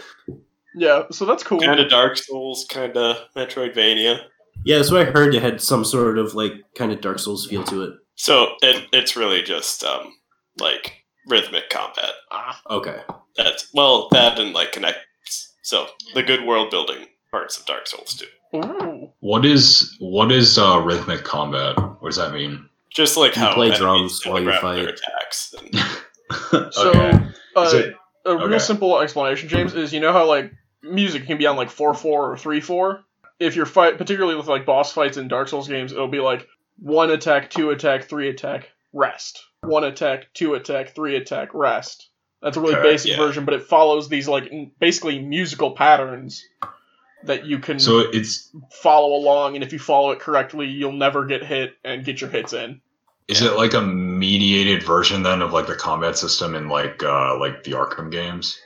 Yeah, 0.74 1.02
so 1.10 1.24
that's 1.26 1.42
cool. 1.42 1.60
Kind 1.60 1.80
of 1.80 1.88
Dark 1.90 2.16
Souls, 2.16 2.66
kind 2.68 2.96
of 2.96 3.16
Metroidvania. 3.36 4.20
yeah, 4.64 4.82
so 4.82 4.98
I 4.98 5.04
heard. 5.04 5.34
It 5.34 5.42
had 5.42 5.60
some 5.60 5.84
sort 5.84 6.18
of 6.18 6.34
like 6.34 6.52
kind 6.74 6.92
of 6.92 7.00
Dark 7.00 7.18
Souls 7.18 7.46
feel 7.46 7.64
to 7.64 7.82
it. 7.82 7.94
So 8.14 8.48
it, 8.62 8.86
it's 8.92 9.16
really 9.16 9.42
just 9.42 9.84
um, 9.84 10.14
like 10.58 11.04
rhythmic 11.28 11.70
combat. 11.70 12.12
Ah, 12.30 12.60
Okay. 12.70 13.00
That's 13.36 13.68
well, 13.74 14.08
that 14.12 14.38
and 14.38 14.52
like 14.52 14.72
connects. 14.72 15.54
So 15.62 15.86
the 16.14 16.22
good 16.22 16.44
world 16.46 16.70
building 16.70 17.06
parts 17.30 17.58
of 17.58 17.64
Dark 17.66 17.86
Souls 17.86 18.14
too. 18.14 18.58
ooh. 18.58 19.10
What 19.20 19.44
is 19.44 19.96
what 20.00 20.30
is 20.32 20.58
uh, 20.58 20.80
rhythmic 20.80 21.24
combat? 21.24 21.76
What 21.78 22.02
does 22.10 22.16
that 22.16 22.32
mean? 22.32 22.68
Just 22.90 23.16
like 23.16 23.34
You 23.36 23.42
how 23.42 23.54
play 23.54 23.70
drums 23.74 24.20
while 24.26 24.38
you 24.40 24.50
telegraph 24.50 24.76
their 24.76 24.86
fight. 24.86 24.98
attacks. 24.98 25.54
And, 25.58 26.72
So, 26.74 26.90
okay. 26.90 27.18
uh, 27.56 27.60
Is 27.62 27.74
it- 27.74 27.94
a 28.24 28.36
real 28.36 28.44
okay. 28.46 28.58
simple 28.58 28.98
explanation, 29.00 29.48
James, 29.48 29.74
is 29.74 29.92
you 29.92 29.98
know 30.00 30.12
how 30.12 30.26
like 30.28 30.52
music 30.82 31.26
can 31.26 31.38
be 31.38 31.46
on 31.46 31.56
like 31.56 31.70
four 31.70 31.94
four 31.94 32.30
or 32.32 32.36
three 32.36 32.60
four. 32.60 33.04
if 33.38 33.56
you're 33.56 33.66
fight, 33.66 33.98
particularly 33.98 34.36
with 34.36 34.46
like 34.46 34.66
boss 34.66 34.92
fights 34.92 35.16
in 35.16 35.28
Dark 35.28 35.48
Souls 35.48 35.68
games, 35.68 35.92
it'll 35.92 36.08
be 36.08 36.20
like 36.20 36.46
one 36.78 37.10
attack, 37.10 37.50
two 37.50 37.70
attack, 37.70 38.04
three 38.04 38.28
attack, 38.28 38.70
rest. 38.92 39.44
One 39.60 39.84
attack, 39.84 40.26
two 40.34 40.54
attack, 40.54 40.94
three 40.94 41.16
attack, 41.16 41.50
rest. 41.54 42.08
That's 42.40 42.56
a 42.56 42.60
really 42.60 42.82
basic 42.82 43.12
yeah. 43.12 43.16
version, 43.18 43.44
but 43.44 43.54
it 43.54 43.62
follows 43.62 44.08
these 44.08 44.26
like 44.26 44.48
n- 44.50 44.72
basically 44.80 45.20
musical 45.20 45.72
patterns 45.72 46.44
that 47.24 47.46
you 47.46 47.60
can 47.60 47.78
So 47.78 48.00
it's 48.00 48.50
follow 48.72 49.14
along, 49.14 49.54
and 49.54 49.62
if 49.62 49.72
you 49.72 49.78
follow 49.78 50.10
it 50.10 50.18
correctly, 50.18 50.66
you'll 50.66 50.90
never 50.90 51.24
get 51.24 51.44
hit 51.44 51.74
and 51.84 52.04
get 52.04 52.20
your 52.20 52.30
hits 52.30 52.52
in. 52.52 52.80
is 53.28 53.42
it 53.42 53.56
like 53.56 53.74
a 53.74 53.80
mediated 53.80 54.82
version 54.82 55.22
then 55.22 55.40
of 55.40 55.52
like 55.52 55.68
the 55.68 55.76
combat 55.76 56.18
system 56.18 56.56
in 56.56 56.68
like 56.68 57.02
uh 57.04 57.38
like 57.38 57.62
the 57.62 57.72
Arkham 57.72 58.10
games, 58.10 58.58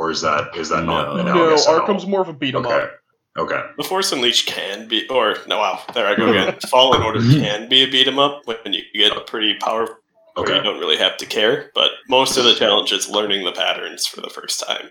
or 0.00 0.10
is 0.10 0.22
that 0.22 0.56
is 0.56 0.70
that 0.70 0.84
not? 0.84 1.14
No. 1.14 1.20
an 1.20 1.26
No, 1.26 1.34
LGS 1.54 1.68
at? 1.68 1.82
Arkham's 1.82 2.06
more 2.06 2.22
of 2.22 2.28
a 2.28 2.32
beat 2.32 2.54
'em 2.54 2.64
okay. 2.66 2.74
up. 2.84 2.92
Okay. 3.38 3.60
The 3.76 3.84
Force 3.84 4.10
Unleashed 4.10 4.48
can 4.48 4.88
be, 4.88 5.06
or 5.08 5.36
no, 5.46 5.58
wow, 5.58 5.80
there 5.94 6.06
I 6.06 6.16
go 6.16 6.28
again. 6.30 6.58
Fallen 6.70 7.02
Order 7.02 7.20
can 7.40 7.68
be 7.68 7.82
a 7.82 7.86
beat 7.90 8.08
'em 8.08 8.18
up 8.18 8.40
when 8.46 8.72
you 8.72 8.82
get 8.94 9.16
a 9.16 9.20
pretty 9.20 9.54
powerful. 9.58 9.94
Where 10.34 10.56
you 10.56 10.62
don't 10.62 10.78
really 10.78 10.96
have 10.96 11.18
to 11.18 11.26
care, 11.26 11.70
but 11.74 11.90
most 12.08 12.38
of 12.38 12.44
the 12.44 12.54
challenge 12.54 12.92
is 12.92 13.10
learning 13.10 13.44
the 13.44 13.52
patterns 13.52 14.06
for 14.06 14.22
the 14.22 14.30
first 14.30 14.64
time, 14.66 14.88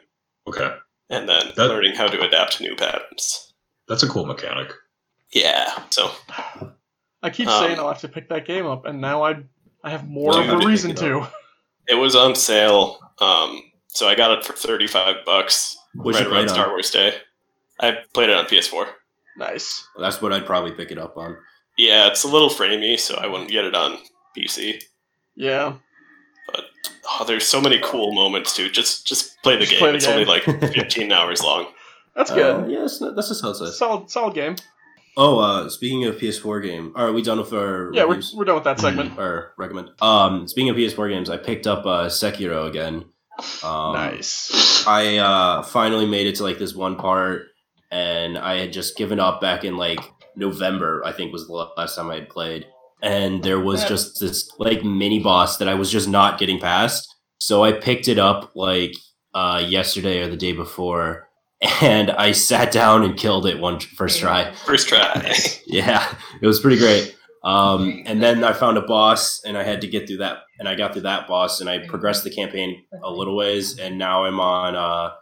Okay. 0.47 0.75
and 1.09 1.27
then 1.27 1.53
That- 1.55 1.69
learning 1.69 1.95
how 1.95 2.05
to 2.07 2.21
adapt 2.21 2.57
to 2.57 2.63
new 2.63 2.75
patterns. 2.75 3.51
That's 3.87 4.03
a 4.03 4.07
cool 4.07 4.25
mechanic. 4.27 4.71
Yeah, 5.33 5.65
so 5.89 6.11
I 7.23 7.31
keep 7.31 7.47
Um, 7.47 7.63
saying 7.63 7.79
I'll 7.79 7.87
have 7.87 8.01
to 8.01 8.07
pick 8.07 8.29
that 8.29 8.45
game 8.45 8.67
up, 8.67 8.85
and 8.85 9.01
now 9.01 9.23
I 9.23 9.37
I 9.83 9.89
have 9.89 10.07
more 10.07 10.39
of 10.39 10.49
a 10.49 10.57
reason 10.57 10.93
to. 10.97 11.25
it 11.87 11.95
was 11.95 12.15
on 12.15 12.35
sale. 12.35 12.99
Um, 13.19 13.63
so 13.89 14.07
I 14.07 14.15
got 14.15 14.31
it 14.37 14.45
for 14.45 14.53
thirty-five 14.53 15.17
bucks 15.25 15.77
What 15.93 16.15
right 16.15 16.25
around 16.25 16.49
Star? 16.49 16.69
Wars 16.69 16.89
Day. 16.91 17.13
I 17.79 17.97
played 18.13 18.29
it 18.29 18.35
on 18.37 18.45
PS4. 18.45 18.87
Nice. 19.37 19.87
That's 19.99 20.21
what 20.21 20.33
I'd 20.33 20.45
probably 20.45 20.71
pick 20.71 20.91
it 20.91 20.97
up 20.97 21.15
on. 21.17 21.37
Yeah, 21.77 22.07
it's 22.07 22.23
a 22.23 22.27
little 22.27 22.49
framey, 22.49 22.99
so 22.99 23.15
I 23.15 23.27
wouldn't 23.27 23.49
get 23.51 23.63
it 23.65 23.73
on 23.75 23.97
PC. 24.37 24.83
Yeah. 25.35 25.75
Oh, 27.11 27.23
there's 27.25 27.45
so 27.47 27.59
many 27.61 27.79
cool 27.81 28.13
moments 28.13 28.55
too. 28.55 28.69
Just 28.69 29.05
just 29.07 29.41
play 29.43 29.55
the 29.55 29.61
Just 29.61 29.71
game. 29.71 29.79
play 29.79 29.91
the 29.91 29.97
it's 29.97 30.05
game. 30.05 30.13
only 30.15 30.25
like 30.25 30.43
15 30.73 31.11
hours 31.11 31.41
long. 31.43 31.67
That's 32.15 32.31
Uh, 32.31 32.35
good. 32.35 32.71
yeah, 32.71 32.79
that's, 32.81 33.01
not, 33.01 33.15
that's 33.15 33.29
a 33.29 33.35
solid 33.35 33.55
size. 33.57 33.77
solid 33.77 34.09
solid 34.09 34.33
game. 34.35 34.55
Oh, 35.17 35.39
uh, 35.39 35.69
speaking 35.69 36.05
of 36.05 36.15
PS4 36.17 36.63
game, 36.63 36.93
are 36.95 37.11
we 37.11 37.21
done 37.21 37.39
with 37.39 37.51
our 37.53 37.91
Yeah, 37.93 38.05
we're, 38.05 38.21
we're 38.35 38.45
done 38.45 38.55
with 38.55 38.63
that 38.65 38.79
segment. 38.79 39.17
or 39.17 39.53
recommend? 39.57 39.89
Um, 40.01 40.47
speaking 40.47 40.69
of 40.69 40.75
PS4 40.77 41.09
games, 41.09 41.29
I 41.29 41.37
picked 41.37 41.67
up 41.67 41.85
uh, 41.85 42.05
Sekiro 42.07 42.67
again. 42.67 43.05
Um, 43.63 43.93
nice. 43.93 44.85
I 44.87 45.17
uh, 45.17 45.63
finally 45.63 46.05
made 46.05 46.27
it 46.27 46.35
to 46.35 46.43
like 46.43 46.59
this 46.59 46.73
one 46.73 46.95
part, 46.95 47.47
and 47.91 48.37
I 48.37 48.59
had 48.59 48.73
just 48.73 48.97
given 48.97 49.19
up 49.19 49.41
back 49.41 49.63
in 49.63 49.77
like 49.77 49.99
November. 50.35 51.01
I 51.05 51.11
think 51.11 51.31
was 51.31 51.47
the 51.47 51.53
last 51.53 51.95
time 51.95 52.09
I 52.09 52.15
had 52.15 52.29
played, 52.29 52.65
and 53.01 53.43
there 53.43 53.59
was 53.59 53.83
just 53.85 54.19
this 54.19 54.51
like 54.59 54.83
mini 54.83 55.19
boss 55.19 55.57
that 55.57 55.67
I 55.67 55.73
was 55.75 55.91
just 55.91 56.07
not 56.07 56.39
getting 56.39 56.59
past. 56.59 57.07
So 57.39 57.63
I 57.63 57.71
picked 57.71 58.07
it 58.07 58.19
up 58.19 58.51
like 58.55 58.93
uh, 59.33 59.63
yesterday 59.65 60.21
or 60.21 60.29
the 60.29 60.37
day 60.37 60.53
before, 60.53 61.29
and 61.81 62.11
I 62.11 62.31
sat 62.31 62.71
down 62.71 63.03
and 63.03 63.17
killed 63.17 63.45
it 63.45 63.59
one 63.59 63.79
first 63.79 64.19
try. 64.19 64.51
First 64.53 64.87
try. 64.89 65.35
Yeah, 65.67 66.15
it 66.41 66.47
was 66.47 66.59
pretty 66.59 66.77
great. 66.77 67.15
Um, 67.43 68.03
and 68.05 68.21
then 68.21 68.43
I 68.43 68.51
found 68.53 68.77
a 68.77 68.81
boss, 68.81 69.41
and 69.45 69.57
I 69.57 69.63
had 69.63 69.81
to 69.81 69.87
get 69.87 70.07
through 70.07 70.17
that, 70.17 70.39
and 70.59 70.67
I 70.67 70.75
got 70.75 70.93
through 70.93 71.03
that 71.03 71.27
boss, 71.27 71.61
and 71.61 71.69
I 71.69 71.79
progressed 71.87 72.23
the 72.23 72.29
campaign 72.29 72.83
a 73.03 73.09
little 73.11 73.35
ways, 73.37 73.79
and 73.79 73.97
now 73.97 74.25
I'm 74.25 74.39
on 74.39 74.75
uh, 74.75 75.13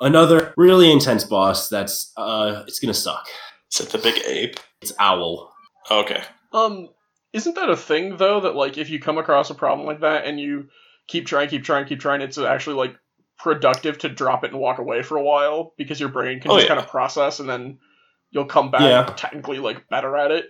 another 0.00 0.52
really 0.56 0.90
intense 0.90 1.24
boss. 1.24 1.68
That's 1.68 2.12
uh, 2.16 2.64
it's 2.66 2.80
gonna 2.80 2.94
suck. 2.94 3.26
Is 3.72 3.80
it 3.80 3.90
the 3.90 3.98
big 3.98 4.20
ape? 4.26 4.58
It's 4.82 4.92
Owl. 4.98 5.52
Okay. 5.90 6.22
Um, 6.52 6.88
isn't 7.32 7.54
that 7.54 7.70
a 7.70 7.76
thing 7.76 8.16
though? 8.16 8.40
That 8.40 8.56
like 8.56 8.76
if 8.78 8.90
you 8.90 8.98
come 8.98 9.18
across 9.18 9.50
a 9.50 9.54
problem 9.54 9.86
like 9.86 10.00
that 10.00 10.24
and 10.24 10.40
you 10.40 10.68
keep 11.06 11.26
trying, 11.26 11.48
keep 11.48 11.62
trying, 11.62 11.86
keep 11.86 12.00
trying, 12.00 12.20
it's 12.20 12.38
actually 12.38 12.76
like 12.76 12.96
productive 13.38 13.98
to 13.98 14.08
drop 14.08 14.42
it 14.44 14.50
and 14.50 14.60
walk 14.60 14.78
away 14.78 15.02
for 15.02 15.16
a 15.16 15.22
while 15.22 15.72
because 15.78 16.00
your 16.00 16.08
brain 16.08 16.40
can 16.40 16.50
Oh, 16.50 16.54
just 16.56 16.64
yeah. 16.64 16.74
kind 16.74 16.80
of 16.84 16.90
process 16.90 17.38
and 17.40 17.48
then 17.48 17.78
you'll 18.30 18.44
come 18.46 18.70
back 18.70 18.82
Yeah. 18.82 19.14
technically 19.16 19.58
like 19.60 19.88
better 19.88 20.16
at 20.16 20.30
it. 20.32 20.46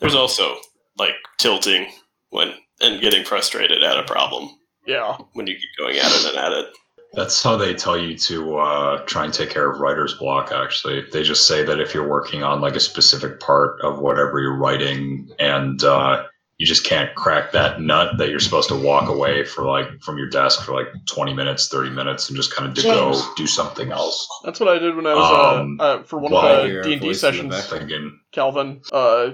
There's 0.00 0.14
also 0.14 0.56
like 0.98 1.14
tilting 1.38 1.86
when 2.30 2.54
and 2.80 3.00
getting 3.00 3.24
frustrated 3.24 3.82
at 3.82 3.98
a 3.98 4.02
problem 4.02 4.50
Yeah. 4.86 5.16
when 5.32 5.46
you 5.46 5.54
keep 5.54 5.70
going 5.78 5.96
at 5.96 6.12
it 6.12 6.26
and 6.28 6.36
at 6.36 6.52
it. 6.52 6.66
That's 7.14 7.42
how 7.42 7.56
they 7.56 7.72
tell 7.72 7.96
you 7.98 8.16
to 8.18 8.58
uh, 8.58 8.98
try 9.06 9.24
and 9.24 9.32
take 9.32 9.48
care 9.48 9.70
of 9.70 9.80
writer's 9.80 10.12
block. 10.14 10.52
Actually, 10.52 11.04
they 11.12 11.22
just 11.22 11.46
say 11.46 11.64
that 11.64 11.80
if 11.80 11.94
you're 11.94 12.08
working 12.08 12.42
on 12.42 12.60
like 12.60 12.76
a 12.76 12.80
specific 12.80 13.40
part 13.40 13.80
of 13.80 14.00
whatever 14.00 14.38
you're 14.40 14.58
writing, 14.58 15.30
and 15.38 15.82
uh, 15.82 16.24
you 16.58 16.66
just 16.66 16.84
can't 16.84 17.14
crack 17.14 17.52
that 17.52 17.80
nut, 17.80 18.18
that 18.18 18.28
you're 18.28 18.40
supposed 18.40 18.68
to 18.68 18.74
walk 18.74 19.08
away 19.08 19.44
for 19.44 19.64
like 19.64 19.86
from 20.02 20.18
your 20.18 20.28
desk 20.28 20.62
for 20.62 20.72
like 20.74 20.88
20 21.06 21.32
minutes, 21.32 21.68
30 21.68 21.90
minutes, 21.90 22.28
and 22.28 22.36
just 22.36 22.54
kind 22.54 22.68
of 22.68 22.84
go 22.84 23.12
James. 23.12 23.26
do 23.36 23.46
something 23.46 23.92
else. 23.92 24.28
That's 24.44 24.60
what 24.60 24.68
I 24.68 24.78
did 24.78 24.94
when 24.94 25.06
I 25.06 25.14
was 25.14 25.56
Um, 25.60 25.80
uh, 25.80 25.82
uh, 25.84 26.02
for 26.02 26.18
one 26.18 26.32
well, 26.32 26.64
of 26.64 26.66
hear 26.66 26.74
the 26.74 26.80
a 26.80 26.82
D 26.84 26.92
and 26.94 27.00
D 27.02 27.08
voice 27.08 27.22
in 27.22 27.30
the 27.30 27.32
sessions. 27.54 27.54
back. 27.54 27.64
Thinking, 27.80 28.20
Calvin, 28.32 28.82
uh, 28.92 29.30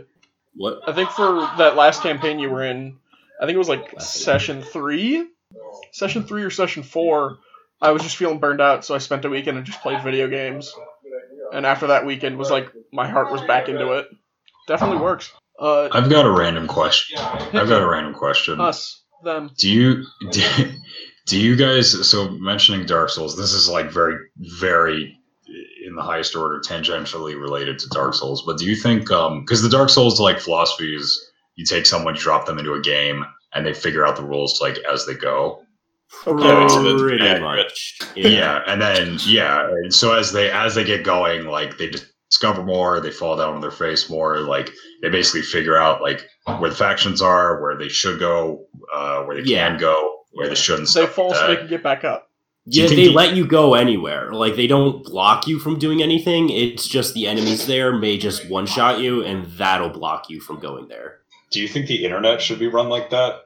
What? 0.54 0.80
I 0.86 0.92
think 0.92 1.10
for 1.10 1.48
that 1.58 1.76
last 1.76 2.02
campaign 2.02 2.38
you 2.38 2.50
were 2.50 2.64
in, 2.64 2.98
I 3.40 3.46
think 3.46 3.54
it 3.54 3.58
was 3.58 3.68
like 3.68 3.92
Last 3.94 4.14
session 4.22 4.62
three, 4.62 5.26
session 5.92 6.24
three 6.24 6.42
or 6.42 6.50
session 6.50 6.82
four. 6.82 7.38
I 7.80 7.90
was 7.90 8.02
just 8.02 8.16
feeling 8.16 8.38
burned 8.38 8.60
out, 8.60 8.84
so 8.84 8.94
I 8.94 8.98
spent 8.98 9.24
a 9.24 9.28
weekend 9.28 9.56
and 9.56 9.66
just 9.66 9.80
played 9.80 10.02
video 10.02 10.28
games. 10.28 10.72
And 11.52 11.66
after 11.66 11.88
that 11.88 12.06
weekend 12.06 12.38
was 12.38 12.50
like 12.50 12.70
my 12.92 13.08
heart 13.08 13.32
was 13.32 13.40
back 13.42 13.68
into 13.68 13.92
it. 13.92 14.08
Definitely 14.68 14.98
works. 14.98 15.32
Uh, 15.58 15.88
I've 15.92 16.08
got 16.08 16.24
a 16.24 16.30
random 16.30 16.66
question. 16.66 17.18
I've 17.18 17.68
got 17.68 17.82
a 17.82 17.88
random 17.88 18.14
question. 18.14 18.60
us, 18.60 19.02
them. 19.24 19.50
Do 19.58 19.70
you 19.70 20.04
do, 20.30 20.42
do 21.26 21.38
you 21.38 21.56
guys 21.56 22.08
so 22.08 22.30
mentioning 22.30 22.86
Dark 22.86 23.10
Souls? 23.10 23.36
This 23.36 23.52
is 23.52 23.68
like 23.68 23.90
very 23.90 24.16
very 24.36 25.18
in 25.86 25.94
the 25.94 26.02
highest 26.02 26.34
order 26.36 26.60
tangentially 26.60 27.38
related 27.40 27.78
to 27.80 27.88
Dark 27.88 28.14
Souls. 28.14 28.42
But 28.46 28.58
do 28.58 28.64
you 28.66 28.76
think 28.76 29.10
um 29.10 29.40
because 29.40 29.62
the 29.62 29.68
Dark 29.68 29.88
Souls 29.90 30.20
like 30.20 30.38
philosophy 30.40 30.94
is 30.96 31.30
you 31.56 31.64
take 31.64 31.86
someone, 31.86 32.14
drop 32.14 32.46
them 32.46 32.58
into 32.58 32.72
a 32.74 32.80
game, 32.80 33.24
and 33.54 33.66
they 33.66 33.74
figure 33.74 34.06
out 34.06 34.16
the 34.16 34.24
rules 34.24 34.60
like 34.60 34.78
as 34.90 35.04
they 35.06 35.14
go. 35.14 35.62
Yeah, 36.26 36.32
it's- 36.64 36.74
it's 36.76 37.02
Pretty 37.02 37.24
accurate. 37.26 37.42
much. 37.42 37.98
Yeah. 38.14 38.62
and 38.66 38.80
then 38.82 39.18
yeah, 39.26 39.66
and 39.66 39.92
so 39.94 40.12
as 40.12 40.32
they 40.32 40.50
as 40.50 40.74
they 40.74 40.84
get 40.84 41.04
going, 41.04 41.46
like 41.46 41.78
they 41.78 41.90
discover 42.30 42.62
more, 42.62 43.00
they 43.00 43.10
fall 43.10 43.36
down 43.36 43.54
on 43.54 43.60
their 43.60 43.70
face 43.70 44.08
more. 44.10 44.40
Like 44.40 44.70
they 45.02 45.08
basically 45.08 45.42
figure 45.42 45.76
out 45.76 46.00
like 46.02 46.26
where 46.58 46.70
the 46.70 46.76
factions 46.76 47.22
are, 47.22 47.60
where 47.62 47.76
they 47.76 47.88
should 47.88 48.18
go, 48.18 48.66
uh, 48.94 49.22
where 49.24 49.36
they 49.36 49.42
Yeah. 49.50 49.68
can 49.68 49.78
go, 49.78 50.20
where 50.32 50.48
they 50.48 50.54
shouldn't. 50.54 50.88
They 50.88 51.02
stuff 51.02 51.10
fall 51.14 51.34
so 51.34 51.46
they 51.48 51.56
can 51.56 51.68
get 51.68 51.82
back 51.82 52.04
up. 52.04 52.28
Do 52.68 52.78
you 52.80 52.84
Yeah, 52.84 52.90
they 52.94 53.02
he- 53.08 53.08
let 53.10 53.34
you 53.34 53.46
go 53.46 53.74
anywhere. 53.74 54.32
Like 54.32 54.54
they 54.56 54.66
don't 54.66 55.02
block 55.04 55.46
you 55.48 55.58
from 55.58 55.78
doing 55.78 56.02
anything. 56.02 56.48
It's 56.50 56.86
just 56.86 57.12
the 57.14 57.26
enemies 57.26 57.66
there 57.66 57.92
may 57.92 58.16
just 58.18 58.48
one 58.48 58.66
shot 58.66 59.00
you, 59.00 59.24
and 59.24 59.46
that'll 59.58 59.88
block 59.90 60.30
you 60.30 60.40
from 60.40 60.60
going 60.60 60.88
there. 60.88 61.18
Do 61.50 61.60
you 61.60 61.68
think 61.68 61.86
the 61.86 62.04
internet 62.04 62.40
should 62.40 62.58
be 62.58 62.68
run 62.68 62.88
like 62.88 63.10
that? 63.10 63.40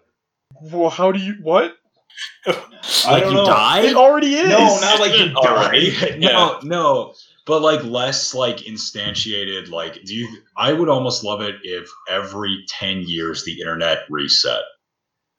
Well, 0.60 0.90
how 0.90 1.12
do 1.12 1.18
you 1.18 1.34
what? 1.42 1.76
Like 3.06 3.24
you 3.24 3.32
know. 3.34 3.46
die. 3.46 3.80
It 3.82 3.96
already 3.96 4.34
is. 4.36 4.48
No, 4.48 4.58
not 4.80 5.00
like 5.00 5.16
you 5.18 5.32
Already. 5.36 5.90
die. 5.92 6.16
no, 6.18 6.58
no. 6.62 7.14
But 7.44 7.60
like 7.62 7.82
less 7.84 8.32
like 8.34 8.58
instantiated. 8.58 9.70
Like, 9.70 10.02
do 10.04 10.14
you? 10.14 10.28
I 10.56 10.72
would 10.72 10.88
almost 10.88 11.24
love 11.24 11.40
it 11.40 11.56
if 11.62 11.88
every 12.08 12.64
ten 12.68 13.02
years 13.02 13.44
the 13.44 13.60
internet 13.60 14.00
reset, 14.08 14.54
Like, 14.54 14.64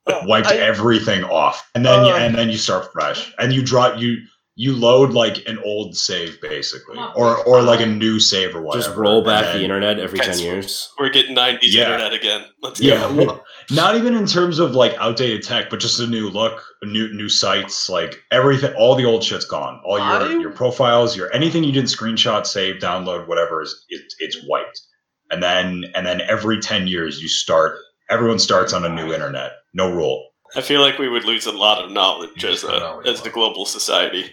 wiped 0.25 0.47
I- 0.47 0.57
everything 0.57 1.23
off, 1.23 1.67
and 1.75 1.85
then 1.85 2.05
you, 2.05 2.11
Uh. 2.13 2.17
and 2.17 2.35
then 2.35 2.49
you 2.49 2.57
start 2.57 2.91
fresh, 2.93 3.31
and 3.39 3.53
you 3.53 3.61
drop 3.63 3.99
you 3.99 4.17
you 4.59 4.75
load 4.75 5.11
like 5.11 5.47
an 5.47 5.59
old 5.63 5.95
save 5.95 6.41
basically, 6.41 6.97
or 7.15 7.37
or 7.45 7.61
like 7.61 7.79
a 7.79 7.85
new 7.85 8.19
save 8.19 8.55
or 8.55 8.61
whatever. 8.63 8.83
Just 8.87 8.97
roll 8.97 9.21
back 9.23 9.45
then- 9.45 9.57
the 9.57 9.63
internet 9.63 9.99
every 9.99 10.17
ten 10.17 10.39
years. 10.39 10.89
We're 10.99 11.09
getting 11.09 11.35
90s 11.35 11.75
Yeah. 11.75 11.83
internet 11.83 12.13
again. 12.13 12.43
Let's 12.63 12.79
Yeah, 12.81 13.01
go. 13.01 13.13
well, 13.13 13.43
not 13.69 13.95
even 13.97 14.15
in 14.15 14.25
terms 14.25 14.57
of 14.57 14.71
like 14.73 14.95
outdated 14.97 15.43
tech, 15.43 15.69
but 15.69 15.79
just 15.79 15.99
a 15.99 16.07
new 16.07 16.27
look, 16.31 16.63
new 16.83 17.07
new 17.13 17.29
sites, 17.29 17.87
like 17.87 18.19
everything. 18.31 18.73
All 18.73 18.95
the 18.95 19.05
old 19.05 19.23
shit's 19.23 19.45
gone. 19.45 19.79
All 19.85 19.99
your 19.99 20.07
I- 20.07 20.39
your 20.39 20.51
profiles, 20.51 21.15
your 21.15 21.31
anything 21.35 21.63
you 21.63 21.71
didn't 21.71 21.89
screenshot, 21.89 22.47
save, 22.47 22.77
download, 22.81 23.27
whatever 23.27 23.61
is 23.61 23.85
it, 23.89 24.01
it's 24.17 24.37
wiped. 24.47 24.81
And 25.29 25.43
then 25.43 25.85
and 25.93 26.03
then 26.07 26.19
every 26.21 26.59
ten 26.61 26.87
years 26.87 27.21
you 27.21 27.27
start. 27.27 27.77
Everyone 28.09 28.39
starts 28.39 28.73
on 28.73 28.85
a 28.85 28.89
new 28.89 29.13
internet. 29.13 29.51
No 29.77 29.93
rule. 29.93 30.31
I 30.55 30.61
feel 30.61 30.81
like 30.81 30.97
we 30.97 31.07
would 31.07 31.23
lose 31.23 31.45
a 31.45 31.51
lot 31.51 31.83
of 31.83 31.91
knowledge 31.91 32.43
as 32.43 32.63
a 32.63 32.99
as 33.05 33.21
the 33.21 33.29
global 33.29 33.65
society. 33.65 34.25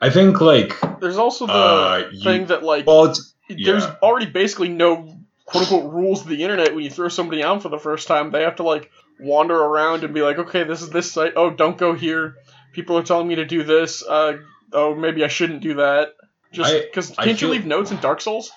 I 0.00 0.10
think 0.10 0.40
like 0.40 0.74
There's 1.00 1.18
also 1.18 1.46
the 1.46 1.52
uh, 1.52 2.08
you, 2.12 2.22
thing 2.22 2.46
that 2.46 2.62
like 2.62 2.86
well, 2.86 3.06
it's, 3.06 3.34
there's 3.48 3.84
yeah. 3.84 3.96
already 4.00 4.26
basically 4.26 4.68
no 4.68 5.16
quote 5.44 5.64
unquote 5.64 5.92
rules 5.92 6.22
of 6.22 6.28
the 6.28 6.42
internet 6.42 6.74
when 6.74 6.84
you 6.84 6.90
throw 6.90 7.08
somebody 7.08 7.42
out 7.42 7.62
for 7.62 7.68
the 7.68 7.78
first 7.78 8.06
time. 8.06 8.30
They 8.30 8.42
have 8.42 8.56
to 8.56 8.62
like 8.62 8.90
wander 9.18 9.56
around 9.56 10.04
and 10.04 10.14
be 10.14 10.22
like, 10.22 10.38
okay, 10.38 10.62
this 10.64 10.82
is 10.82 10.90
this 10.90 11.10
site. 11.10 11.32
Oh, 11.34 11.50
don't 11.50 11.76
go 11.76 11.94
here. 11.94 12.36
People 12.72 12.96
are 12.96 13.02
telling 13.02 13.26
me 13.26 13.36
to 13.36 13.44
do 13.44 13.64
this. 13.64 14.04
Uh, 14.04 14.38
oh, 14.72 14.94
maybe 14.94 15.24
I 15.24 15.28
shouldn't 15.28 15.62
do 15.62 15.74
that. 15.74 16.14
Just 16.52 16.72
because 16.72 17.10
can't 17.10 17.38
feel- 17.38 17.48
you 17.48 17.54
leave 17.54 17.66
notes 17.66 17.90
in 17.90 17.98
Dark 17.98 18.20
Souls? 18.20 18.52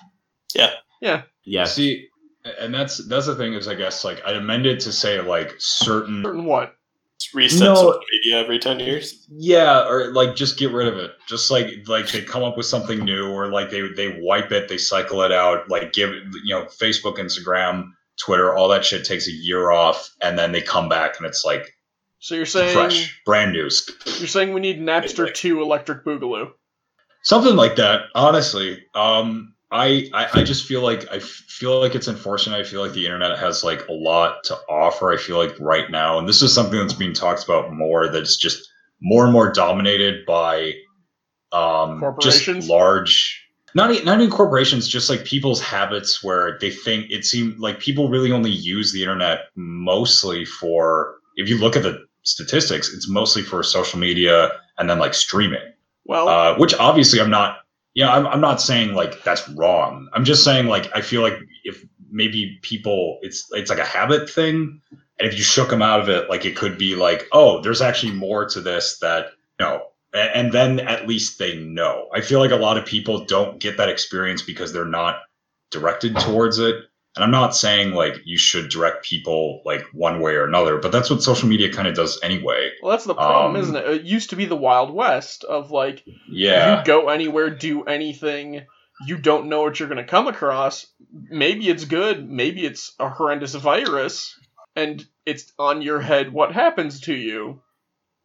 Yeah. 0.54 0.70
Yeah. 1.00 1.22
Yeah. 1.44 1.64
See, 1.64 2.08
and 2.60 2.74
that's 2.74 2.98
that's 3.08 3.26
the 3.26 3.34
thing 3.34 3.54
is 3.54 3.68
I 3.68 3.74
guess 3.74 4.04
like 4.04 4.20
I 4.26 4.32
amended 4.32 4.80
to 4.80 4.92
say 4.92 5.20
like 5.20 5.54
certain 5.58 6.22
Certain 6.22 6.44
what? 6.44 6.74
Just 7.18 7.34
reset 7.34 7.60
No. 7.60 7.74
social 7.74 8.00
media 8.12 8.40
every 8.42 8.58
ten 8.58 8.78
years. 8.78 9.26
Yeah, 9.30 9.88
or 9.88 10.12
like 10.12 10.34
just 10.36 10.58
get 10.58 10.70
rid 10.72 10.86
of 10.88 10.96
it. 10.98 11.12
Just 11.28 11.50
like 11.50 11.68
like 11.86 12.08
they 12.10 12.20
come 12.22 12.42
up 12.42 12.56
with 12.56 12.66
something 12.66 12.98
new, 13.04 13.30
or 13.30 13.50
like 13.50 13.70
they 13.70 13.88
they 13.96 14.18
wipe 14.20 14.52
it, 14.52 14.68
they 14.68 14.76
cycle 14.78 15.22
it 15.22 15.32
out. 15.32 15.68
Like 15.70 15.92
give 15.92 16.10
you 16.10 16.54
know, 16.54 16.64
Facebook, 16.66 17.16
Instagram, 17.18 17.90
Twitter, 18.22 18.54
all 18.54 18.68
that 18.68 18.84
shit 18.84 19.04
takes 19.06 19.26
a 19.28 19.32
year 19.32 19.70
off, 19.70 20.10
and 20.22 20.38
then 20.38 20.52
they 20.52 20.60
come 20.60 20.88
back 20.90 21.16
and 21.16 21.26
it's 21.26 21.42
like 21.44 21.74
So 22.18 22.34
you're 22.34 22.44
saying 22.46 22.74
fresh, 22.74 23.18
brand 23.24 23.52
new, 23.52 23.62
you're 24.18 24.26
saying 24.28 24.52
we 24.52 24.60
need 24.60 24.78
Napster 24.80 25.32
2 25.32 25.62
Electric 25.62 26.04
Boogaloo. 26.04 26.50
something 27.22 27.56
like 27.56 27.76
that. 27.76 28.02
Honestly, 28.14 28.82
um, 28.94 29.54
I, 29.70 30.08
I 30.14 30.28
I 30.34 30.44
just 30.44 30.66
feel 30.66 30.80
like 30.80 31.10
I 31.10 31.18
feel 31.18 31.80
like 31.80 31.94
it's 31.94 32.06
unfortunate. 32.06 32.56
I 32.56 32.62
feel 32.62 32.80
like 32.80 32.92
the 32.92 33.04
internet 33.04 33.38
has 33.38 33.64
like 33.64 33.86
a 33.88 33.92
lot 33.92 34.44
to 34.44 34.56
offer. 34.68 35.12
I 35.12 35.16
feel 35.16 35.38
like 35.38 35.58
right 35.58 35.90
now, 35.90 36.18
and 36.18 36.28
this 36.28 36.40
is 36.40 36.54
something 36.54 36.78
that's 36.78 36.94
being 36.94 37.12
talked 37.12 37.44
about 37.44 37.72
more. 37.72 38.08
That's 38.08 38.36
just 38.36 38.68
more 39.00 39.24
and 39.24 39.32
more 39.32 39.52
dominated 39.52 40.24
by 40.24 40.72
um, 41.52 42.00
Corporations? 42.00 42.58
just 42.58 42.68
large. 42.68 43.42
Not 43.74 43.90
e- 43.90 44.02
not 44.04 44.20
even 44.20 44.30
corporations, 44.30 44.88
just 44.88 45.10
like 45.10 45.24
people's 45.24 45.60
habits, 45.60 46.22
where 46.22 46.58
they 46.60 46.70
think 46.70 47.10
it 47.10 47.24
seems 47.24 47.58
like 47.58 47.80
people 47.80 48.08
really 48.08 48.32
only 48.32 48.50
use 48.50 48.92
the 48.92 49.02
internet 49.02 49.46
mostly 49.56 50.44
for. 50.44 51.16
If 51.36 51.48
you 51.48 51.58
look 51.58 51.76
at 51.76 51.82
the 51.82 52.06
statistics, 52.22 52.92
it's 52.94 53.08
mostly 53.08 53.42
for 53.42 53.62
social 53.62 53.98
media 53.98 54.50
and 54.78 54.88
then 54.88 54.98
like 54.98 55.12
streaming 55.14 55.72
Well, 56.04 56.28
uh, 56.28 56.58
which 56.58 56.74
obviously 56.74 57.20
I'm 57.20 57.30
not. 57.30 57.58
Yeah, 57.96 58.12
I'm, 58.14 58.26
I'm 58.26 58.42
not 58.42 58.60
saying 58.60 58.92
like 58.92 59.24
that's 59.24 59.48
wrong. 59.48 60.10
I'm 60.12 60.26
just 60.26 60.44
saying 60.44 60.66
like 60.66 60.94
I 60.94 61.00
feel 61.00 61.22
like 61.22 61.38
if 61.64 61.82
maybe 62.10 62.58
people, 62.60 63.18
it's 63.22 63.48
it's 63.52 63.70
like 63.70 63.78
a 63.78 63.86
habit 63.86 64.28
thing, 64.28 64.82
and 65.18 65.26
if 65.26 65.34
you 65.38 65.42
shook 65.42 65.70
them 65.70 65.80
out 65.80 66.00
of 66.00 66.10
it, 66.10 66.28
like 66.28 66.44
it 66.44 66.56
could 66.56 66.76
be 66.76 66.94
like, 66.94 67.26
oh, 67.32 67.62
there's 67.62 67.80
actually 67.80 68.12
more 68.12 68.44
to 68.50 68.60
this 68.60 68.98
that 68.98 69.28
no, 69.58 69.86
and, 70.12 70.30
and 70.34 70.52
then 70.52 70.80
at 70.80 71.08
least 71.08 71.38
they 71.38 71.56
know. 71.56 72.08
I 72.14 72.20
feel 72.20 72.38
like 72.38 72.50
a 72.50 72.56
lot 72.56 72.76
of 72.76 72.84
people 72.84 73.24
don't 73.24 73.58
get 73.58 73.78
that 73.78 73.88
experience 73.88 74.42
because 74.42 74.74
they're 74.74 74.84
not 74.84 75.22
directed 75.70 76.18
towards 76.18 76.58
it. 76.58 76.76
And 77.16 77.24
I'm 77.24 77.30
not 77.30 77.56
saying 77.56 77.94
like 77.94 78.14
you 78.24 78.36
should 78.38 78.68
direct 78.68 79.04
people 79.04 79.62
like 79.64 79.82
one 79.92 80.20
way 80.20 80.32
or 80.34 80.44
another, 80.44 80.76
but 80.78 80.92
that's 80.92 81.08
what 81.08 81.22
social 81.22 81.48
media 81.48 81.72
kind 81.72 81.88
of 81.88 81.94
does 81.94 82.20
anyway. 82.22 82.70
well, 82.82 82.90
that's 82.90 83.04
the 83.06 83.14
problem, 83.14 83.56
um, 83.56 83.62
isn't 83.62 83.74
it? 83.76 83.88
It 83.88 84.02
used 84.02 84.30
to 84.30 84.36
be 84.36 84.44
the 84.44 84.54
Wild 84.56 84.92
West 84.92 85.42
of 85.44 85.70
like 85.70 86.04
Yeah. 86.30 86.78
you 86.80 86.84
go 86.84 87.08
anywhere, 87.08 87.48
do 87.50 87.84
anything. 87.84 88.62
You 89.06 89.16
don't 89.18 89.48
know 89.48 89.62
what 89.62 89.78
you're 89.80 89.88
going 89.88 89.96
to 90.04 90.10
come 90.10 90.26
across. 90.28 90.86
Maybe 91.30 91.68
it's 91.68 91.84
good. 91.86 92.28
Maybe 92.28 92.64
it's 92.66 92.94
a 92.98 93.08
horrendous 93.10 93.54
virus, 93.54 94.38
and 94.74 95.04
it's 95.26 95.52
on 95.58 95.82
your 95.82 96.00
head 96.00 96.32
what 96.32 96.52
happens 96.52 97.00
to 97.02 97.14
you. 97.14 97.60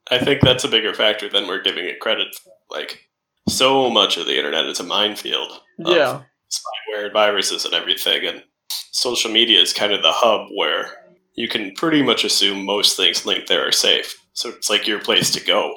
I 0.09 0.17
think 0.17 0.41
that's 0.41 0.63
a 0.63 0.69
bigger 0.69 0.93
factor 0.93 1.29
than 1.29 1.47
we're 1.47 1.61
giving 1.61 1.85
it 1.85 1.99
credit. 1.99 2.35
For. 2.35 2.51
Like 2.69 3.09
so 3.49 3.89
much 3.89 4.17
of 4.17 4.25
the 4.25 4.37
internet 4.37 4.65
is 4.65 4.79
a 4.79 4.83
minefield. 4.83 5.51
of 5.85 5.95
Yeah. 5.95 6.21
spyware 6.49 7.05
and 7.05 7.13
viruses 7.13 7.65
and 7.65 7.73
everything, 7.73 8.25
and 8.25 8.43
social 8.91 9.31
media 9.31 9.59
is 9.59 9.73
kind 9.73 9.91
of 9.93 10.01
the 10.01 10.11
hub 10.11 10.49
where 10.55 10.91
you 11.35 11.47
can 11.47 11.73
pretty 11.75 12.01
much 12.03 12.23
assume 12.23 12.65
most 12.65 12.95
things 12.97 13.25
linked 13.25 13.47
there 13.47 13.67
are 13.67 13.71
safe. 13.71 14.17
So 14.33 14.49
it's 14.49 14.69
like 14.69 14.87
your 14.87 14.99
place 14.99 15.31
to 15.31 15.43
go 15.43 15.73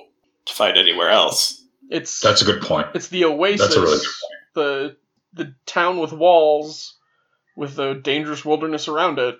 to 0.46 0.52
find 0.52 0.76
anywhere 0.76 1.10
else. 1.10 1.62
It's 1.90 2.20
That's 2.20 2.42
a 2.42 2.44
good 2.44 2.62
point. 2.62 2.88
it's 2.94 3.08
the 3.08 3.24
oasis, 3.24 3.60
That's 3.60 3.76
a 3.76 3.80
really 3.80 3.98
good 3.98 4.06
the 4.54 4.96
the 5.32 5.54
town 5.66 5.98
with 5.98 6.12
walls, 6.12 6.96
with 7.56 7.74
the 7.74 7.94
dangerous 7.94 8.44
wilderness 8.44 8.86
around 8.88 9.18
it. 9.18 9.36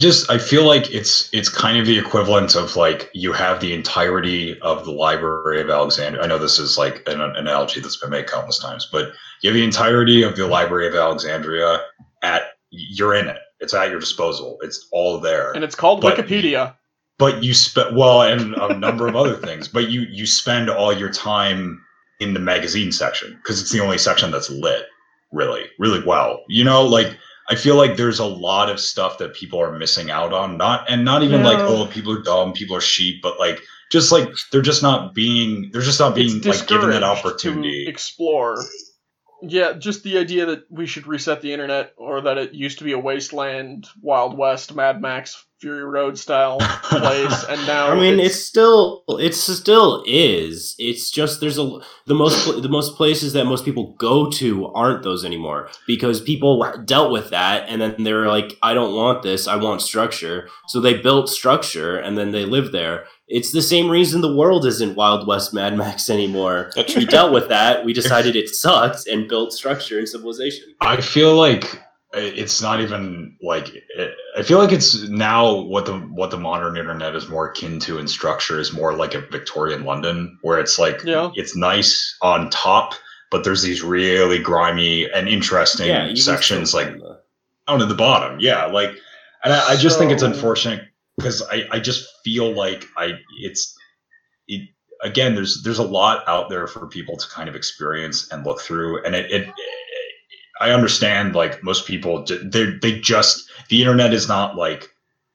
just 0.00 0.30
i 0.30 0.38
feel 0.38 0.64
like 0.64 0.90
it's 0.92 1.28
it's 1.32 1.48
kind 1.48 1.78
of 1.78 1.86
the 1.86 1.98
equivalent 1.98 2.54
of 2.54 2.76
like 2.76 3.10
you 3.12 3.32
have 3.32 3.60
the 3.60 3.72
entirety 3.74 4.58
of 4.60 4.84
the 4.84 4.90
library 4.92 5.60
of 5.60 5.68
alexandria 5.68 6.22
i 6.22 6.26
know 6.26 6.38
this 6.38 6.58
is 6.58 6.78
like 6.78 7.02
an, 7.08 7.20
an 7.20 7.34
analogy 7.36 7.80
that's 7.80 7.96
been 7.96 8.10
made 8.10 8.26
countless 8.26 8.58
times 8.58 8.88
but 8.90 9.10
you 9.42 9.50
have 9.50 9.54
the 9.54 9.64
entirety 9.64 10.22
of 10.22 10.34
the 10.36 10.46
library 10.46 10.86
of 10.88 10.94
alexandria 10.94 11.74
at 11.74 11.80
you're 12.72 13.14
in 13.14 13.28
it. 13.28 13.38
It's 13.60 13.74
at 13.74 13.90
your 13.90 14.00
disposal. 14.00 14.58
It's 14.62 14.88
all 14.90 15.20
there. 15.20 15.52
And 15.52 15.62
it's 15.62 15.74
called 15.76 16.00
But- 16.00 16.16
Wikipedia. 16.18 16.74
but 17.18 17.44
you 17.44 17.54
spend 17.54 17.96
well 17.96 18.22
and 18.22 18.54
a 18.54 18.76
number 18.76 19.06
of 19.06 19.14
other 19.14 19.36
things. 19.36 19.68
But 19.68 19.88
you 19.90 20.00
you 20.10 20.26
spend 20.26 20.68
all 20.68 20.92
your 20.92 21.10
time 21.12 21.80
in 22.18 22.34
the 22.34 22.40
magazine 22.40 22.90
section 22.92 23.34
because 23.42 23.60
it's 23.60 23.70
the 23.70 23.80
only 23.80 23.98
section 23.98 24.30
that's 24.30 24.50
lit 24.50 24.86
really 25.32 25.66
really 25.78 26.02
well. 26.04 26.40
You 26.48 26.64
know 26.64 26.82
like 26.84 27.16
i 27.50 27.54
feel 27.56 27.74
like 27.76 27.96
there's 27.96 28.20
a 28.20 28.24
lot 28.24 28.70
of 28.70 28.78
stuff 28.78 29.18
that 29.18 29.34
people 29.34 29.60
are 29.60 29.76
missing 29.78 30.10
out 30.10 30.32
on. 30.32 30.56
Not 30.56 30.88
and 30.90 31.04
not 31.04 31.22
even 31.22 31.42
like 31.42 31.58
oh 31.58 31.86
people 31.86 32.12
are 32.12 32.22
dumb 32.22 32.52
people 32.52 32.74
are 32.76 32.80
sheep 32.80 33.20
but 33.22 33.38
like 33.38 33.60
just 33.90 34.10
like 34.12 34.28
they're 34.50 34.62
just 34.62 34.82
not 34.82 35.14
being 35.14 35.68
they're 35.72 35.82
just 35.82 36.00
not 36.00 36.14
being 36.14 36.36
it's 36.38 36.46
like 36.46 36.66
given 36.66 36.90
that 36.90 37.02
opportunity 37.02 37.84
to 37.84 37.90
explore. 37.90 38.56
Yeah, 39.42 39.72
just 39.72 40.04
the 40.04 40.18
idea 40.18 40.46
that 40.46 40.64
we 40.70 40.86
should 40.86 41.06
reset 41.06 41.40
the 41.40 41.52
internet, 41.52 41.92
or 41.96 42.20
that 42.20 42.38
it 42.38 42.54
used 42.54 42.78
to 42.78 42.84
be 42.84 42.92
a 42.92 42.98
wasteland, 42.98 43.88
Wild 44.00 44.38
West, 44.38 44.74
Mad 44.74 45.02
Max, 45.02 45.44
Fury 45.62 45.84
Road 45.84 46.18
style 46.18 46.58
place, 46.58 47.44
and 47.48 47.66
now 47.68 47.88
I 47.88 47.94
mean, 47.94 48.18
it's 48.18 48.44
still 48.44 49.04
it's 49.08 49.38
still 49.38 50.02
is. 50.06 50.74
It's 50.76 51.08
just 51.08 51.40
there's 51.40 51.58
a 51.58 51.78
the 52.06 52.14
most 52.14 52.62
the 52.62 52.68
most 52.68 52.96
places 52.96 53.32
that 53.34 53.44
most 53.44 53.64
people 53.64 53.94
go 53.98 54.28
to 54.32 54.66
aren't 54.74 55.04
those 55.04 55.24
anymore 55.24 55.70
because 55.86 56.20
people 56.20 56.64
dealt 56.84 57.12
with 57.12 57.30
that 57.30 57.68
and 57.68 57.80
then 57.80 58.02
they 58.02 58.12
were 58.12 58.26
like, 58.26 58.58
I 58.60 58.74
don't 58.74 58.94
want 58.94 59.22
this. 59.22 59.46
I 59.46 59.54
want 59.54 59.82
structure. 59.82 60.48
So 60.66 60.80
they 60.80 60.94
built 60.94 61.28
structure 61.28 61.96
and 61.96 62.18
then 62.18 62.32
they 62.32 62.44
live 62.44 62.72
there. 62.72 63.04
It's 63.28 63.52
the 63.52 63.62
same 63.62 63.88
reason 63.88 64.20
the 64.20 64.34
world 64.36 64.66
isn't 64.66 64.94
Wild 64.96 65.26
West 65.26 65.54
Mad 65.54 65.76
Max 65.76 66.10
anymore. 66.10 66.70
That's 66.76 66.94
We 66.96 67.06
dealt 67.06 67.32
with 67.32 67.48
that. 67.48 67.84
We 67.84 67.92
decided 68.02 68.36
it 68.36 68.48
sucks 68.48 69.06
and 69.06 69.28
built 69.28 69.52
structure 69.52 69.98
and 69.98 70.08
civilization. 70.08 70.74
I 70.80 71.00
feel 71.00 71.36
like 71.36 71.80
it's 72.14 72.60
not 72.60 72.80
even 72.82 73.34
like 73.42 73.70
I 74.36 74.42
feel 74.42 74.58
like 74.58 74.70
it's 74.72 75.08
now 75.08 75.62
what 75.62 75.86
the 75.86 75.94
what 75.98 76.30
the 76.30 76.36
modern 76.36 76.76
internet 76.76 77.14
is 77.14 77.26
more 77.28 77.48
akin 77.50 77.78
to 77.80 77.98
in 77.98 78.06
structure 78.06 78.60
is 78.60 78.70
more 78.72 78.92
like 78.94 79.14
a 79.14 79.20
Victorian 79.22 79.84
London 79.84 80.36
where 80.42 80.58
it's 80.58 80.78
like 80.78 81.02
Yeah. 81.04 81.30
it's 81.36 81.56
nice 81.56 82.14
on 82.20 82.50
top, 82.50 82.92
but 83.30 83.44
there's 83.44 83.62
these 83.62 83.82
really 83.82 84.38
grimy 84.38 85.10
and 85.10 85.26
interesting 85.26 85.86
Yeah, 85.88 86.12
sections 86.14 86.74
like 86.74 86.88
down 87.66 87.80
at 87.80 87.88
the 87.88 87.94
bottom. 87.94 88.38
Yeah, 88.40 88.66
like, 88.66 88.90
and 89.44 89.54
I, 89.54 89.70
I 89.70 89.76
just 89.76 89.98
think 89.98 90.12
it's 90.12 90.22
unfortunate 90.22 90.82
because 91.22 91.42
I, 91.42 91.64
I 91.70 91.78
just 91.78 92.08
feel 92.24 92.52
like 92.52 92.86
I 92.96 93.12
it's 93.40 93.74
it 94.48 94.68
again. 95.02 95.34
There's 95.34 95.62
there's 95.62 95.78
a 95.78 95.84
lot 95.84 96.26
out 96.26 96.48
there 96.48 96.66
for 96.66 96.86
people 96.88 97.16
to 97.16 97.28
kind 97.28 97.48
of 97.48 97.54
experience 97.54 98.30
and 98.30 98.44
look 98.44 98.60
through, 98.60 99.04
and 99.04 99.14
it. 99.14 99.30
it 99.30 99.48
I 100.60 100.70
understand, 100.70 101.34
like 101.34 101.64
most 101.64 101.88
people, 101.88 102.24
they 102.24 102.66
they 102.80 103.00
just 103.00 103.50
the 103.68 103.80
internet 103.80 104.14
is 104.14 104.28
not 104.28 104.54
like 104.54 104.90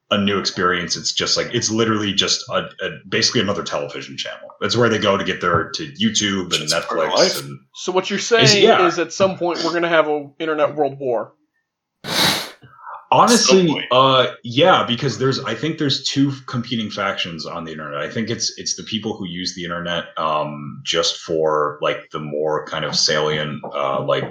a 0.10 0.18
new 0.18 0.40
experience. 0.40 0.96
It's 0.96 1.12
just 1.12 1.36
like 1.36 1.54
it's 1.54 1.70
literally 1.70 2.14
just 2.14 2.48
a, 2.50 2.70
a 2.82 2.90
basically 3.10 3.42
another 3.42 3.64
television 3.64 4.16
channel. 4.16 4.48
That's 4.62 4.78
where 4.78 4.88
they 4.88 5.00
go 5.00 5.18
to 5.18 5.24
get 5.26 5.42
their 5.42 5.70
to 5.72 5.88
YouTube 5.88 6.54
and 6.54 6.64
It's 6.64 6.74
Netflix 6.74 7.44
and 7.44 7.60
So 7.76 7.92
what 7.92 8.10
you're 8.10 8.20
saying 8.20 8.64
yeah. 8.64 8.88
is 8.88 9.00
at 9.00 9.12
some 9.12 9.38
point 9.38 9.64
we're 9.66 9.74
gonna 9.74 9.90
have 9.90 10.08
a 10.08 10.30
internet 10.40 10.76
world 10.76 10.98
war. 10.98 11.34
Honestly, 13.10 13.88
uh, 13.92 14.28
yeah, 14.44 14.84
because 14.86 15.18
there's 15.18 15.40
I 15.46 15.56
think 15.56 15.78
there's 15.78 16.04
two 16.04 16.34
competing 16.46 16.90
factions 16.90 17.46
on 17.46 17.64
the 17.64 17.72
internet. 17.72 18.02
I 18.02 18.10
think 18.10 18.30
it's 18.30 18.58
it's 18.58 18.76
the 18.76 18.84
people 18.84 19.16
who 19.16 19.26
use 19.26 19.56
the 19.56 19.64
internet 19.64 20.08
um, 20.18 20.82
just 20.84 21.18
for 21.18 21.80
like 21.82 22.10
the 22.12 22.20
more 22.20 22.66
kind 22.66 22.84
of 22.84 22.98
salient, 22.98 23.64
uh, 23.74 24.04
like 24.04 24.26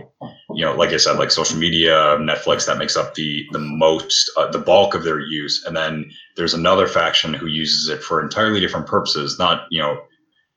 you 0.55 0.65
know, 0.65 0.75
like 0.75 0.91
I 0.91 0.99
said, 0.99 1.19
like 1.19 1.31
social 1.31 1.59
media, 1.59 2.19
Netflix. 2.19 2.67
That 2.67 2.77
makes 2.77 2.99
up 2.99 3.15
the 3.15 3.47
the 3.53 3.61
most 3.61 4.31
uh, 4.37 4.51
the 4.51 4.59
bulk 4.59 4.95
of 4.95 5.05
their 5.05 5.21
use, 5.21 5.65
and 5.65 5.75
then 5.75 6.11
there's 6.37 6.53
another 6.53 6.87
faction 6.87 7.33
who 7.33 7.47
uses 7.47 7.89
it 7.89 8.03
for 8.03 8.23
entirely 8.23 8.61
different 8.61 8.87
purposes. 8.87 9.39
Not 9.39 9.67
you 9.71 9.81
know, 9.81 10.03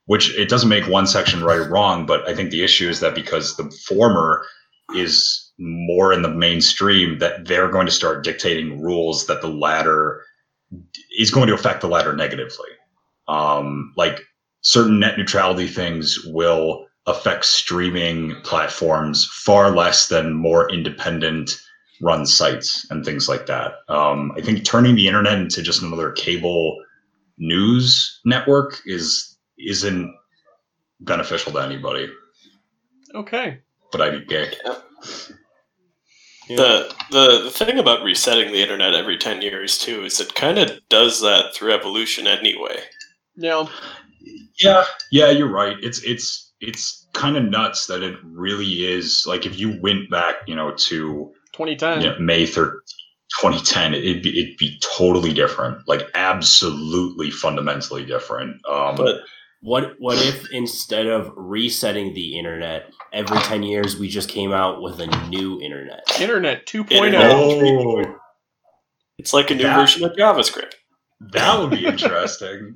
which 0.04 0.36
it 0.36 0.50
doesn't 0.50 0.68
make 0.68 0.86
one 0.86 1.06
section 1.06 1.42
right 1.42 1.60
or 1.60 1.70
wrong, 1.70 2.04
but 2.04 2.28
I 2.28 2.34
think 2.34 2.50
the 2.50 2.64
issue 2.64 2.90
is 2.90 3.00
that 3.00 3.14
because 3.14 3.56
the 3.56 3.70
former 3.88 4.44
is 4.94 5.39
more 5.60 6.12
in 6.12 6.22
the 6.22 6.28
mainstream 6.28 7.18
that 7.18 7.46
they're 7.46 7.70
going 7.70 7.86
to 7.86 7.92
start 7.92 8.24
dictating 8.24 8.80
rules 8.80 9.26
that 9.26 9.42
the 9.42 9.48
latter 9.48 10.22
is 11.18 11.30
going 11.30 11.46
to 11.48 11.54
affect 11.54 11.82
the 11.82 11.88
latter 11.88 12.14
negatively. 12.16 12.70
Um, 13.28 13.92
like 13.96 14.20
certain 14.62 14.98
net 14.98 15.18
neutrality 15.18 15.68
things 15.68 16.18
will 16.26 16.86
affect 17.06 17.44
streaming 17.44 18.34
platforms 18.42 19.26
far 19.32 19.70
less 19.70 20.08
than 20.08 20.32
more 20.32 20.70
independent 20.70 21.60
run 22.02 22.24
sites 22.24 22.86
and 22.90 23.04
things 23.04 23.28
like 23.28 23.46
that. 23.46 23.74
Um, 23.88 24.32
I 24.36 24.40
think 24.40 24.64
turning 24.64 24.94
the 24.94 25.06
internet 25.06 25.38
into 25.38 25.62
just 25.62 25.82
another 25.82 26.12
cable 26.12 26.82
news 27.38 28.20
network 28.24 28.80
is 28.86 29.36
isn't 29.58 30.14
beneficial 31.00 31.52
to 31.52 31.58
anybody. 31.58 32.08
Okay. 33.14 33.58
But 33.92 34.00
I'd 34.00 34.20
be 34.20 34.24
gay. 34.24 34.52
The, 36.56 36.94
the 37.10 37.40
the 37.44 37.50
thing 37.50 37.78
about 37.78 38.02
resetting 38.02 38.52
the 38.52 38.62
internet 38.62 38.94
every 38.94 39.16
ten 39.18 39.42
years 39.42 39.78
too 39.78 40.04
is 40.04 40.20
it 40.20 40.34
kind 40.34 40.58
of 40.58 40.70
does 40.88 41.20
that 41.20 41.54
through 41.54 41.72
evolution 41.72 42.26
anyway. 42.26 42.80
Yeah. 43.36 43.66
Yeah, 44.62 44.84
yeah, 45.10 45.30
you're 45.30 45.50
right. 45.50 45.76
It's 45.80 46.02
it's 46.02 46.52
it's 46.60 47.08
kind 47.14 47.36
of 47.36 47.44
nuts 47.44 47.86
that 47.86 48.02
it 48.02 48.16
really 48.22 48.84
is 48.86 49.24
like 49.26 49.46
if 49.46 49.58
you 49.58 49.80
went 49.80 50.10
back, 50.10 50.34
you 50.46 50.54
know, 50.54 50.72
to 50.72 51.32
2010. 51.52 52.02
you 52.02 52.10
know, 52.10 52.18
May 52.18 52.44
3rd, 52.44 52.72
2010, 53.40 53.94
it'd 53.94 54.22
be 54.22 54.38
it'd 54.38 54.56
be 54.58 54.78
totally 54.96 55.32
different, 55.32 55.78
like 55.88 56.02
absolutely 56.14 57.30
fundamentally 57.30 58.04
different. 58.04 58.56
Um, 58.70 58.96
But 58.96 59.20
What 59.62 59.96
what 59.98 60.16
if 60.18 60.50
instead 60.52 61.06
of 61.06 61.32
resetting 61.36 62.14
the 62.14 62.38
internet 62.38 62.90
every 63.12 63.38
ten 63.40 63.62
years, 63.62 63.98
we 63.98 64.08
just 64.08 64.28
came 64.30 64.52
out 64.52 64.80
with 64.82 65.00
a 65.00 65.06
new 65.28 65.60
internet? 65.60 66.00
Internet 66.20 66.66
2.0. 66.66 66.90
Internet. 66.92 67.30
oh, 67.32 68.14
it's 69.18 69.34
like 69.34 69.50
a 69.50 69.54
new 69.54 69.64
That- 69.64 69.76
version 69.78 70.04
of 70.04 70.12
JavaScript. 70.12 70.72
that 71.32 71.58
would 71.60 71.70
be 71.70 71.84
interesting. 71.92 72.74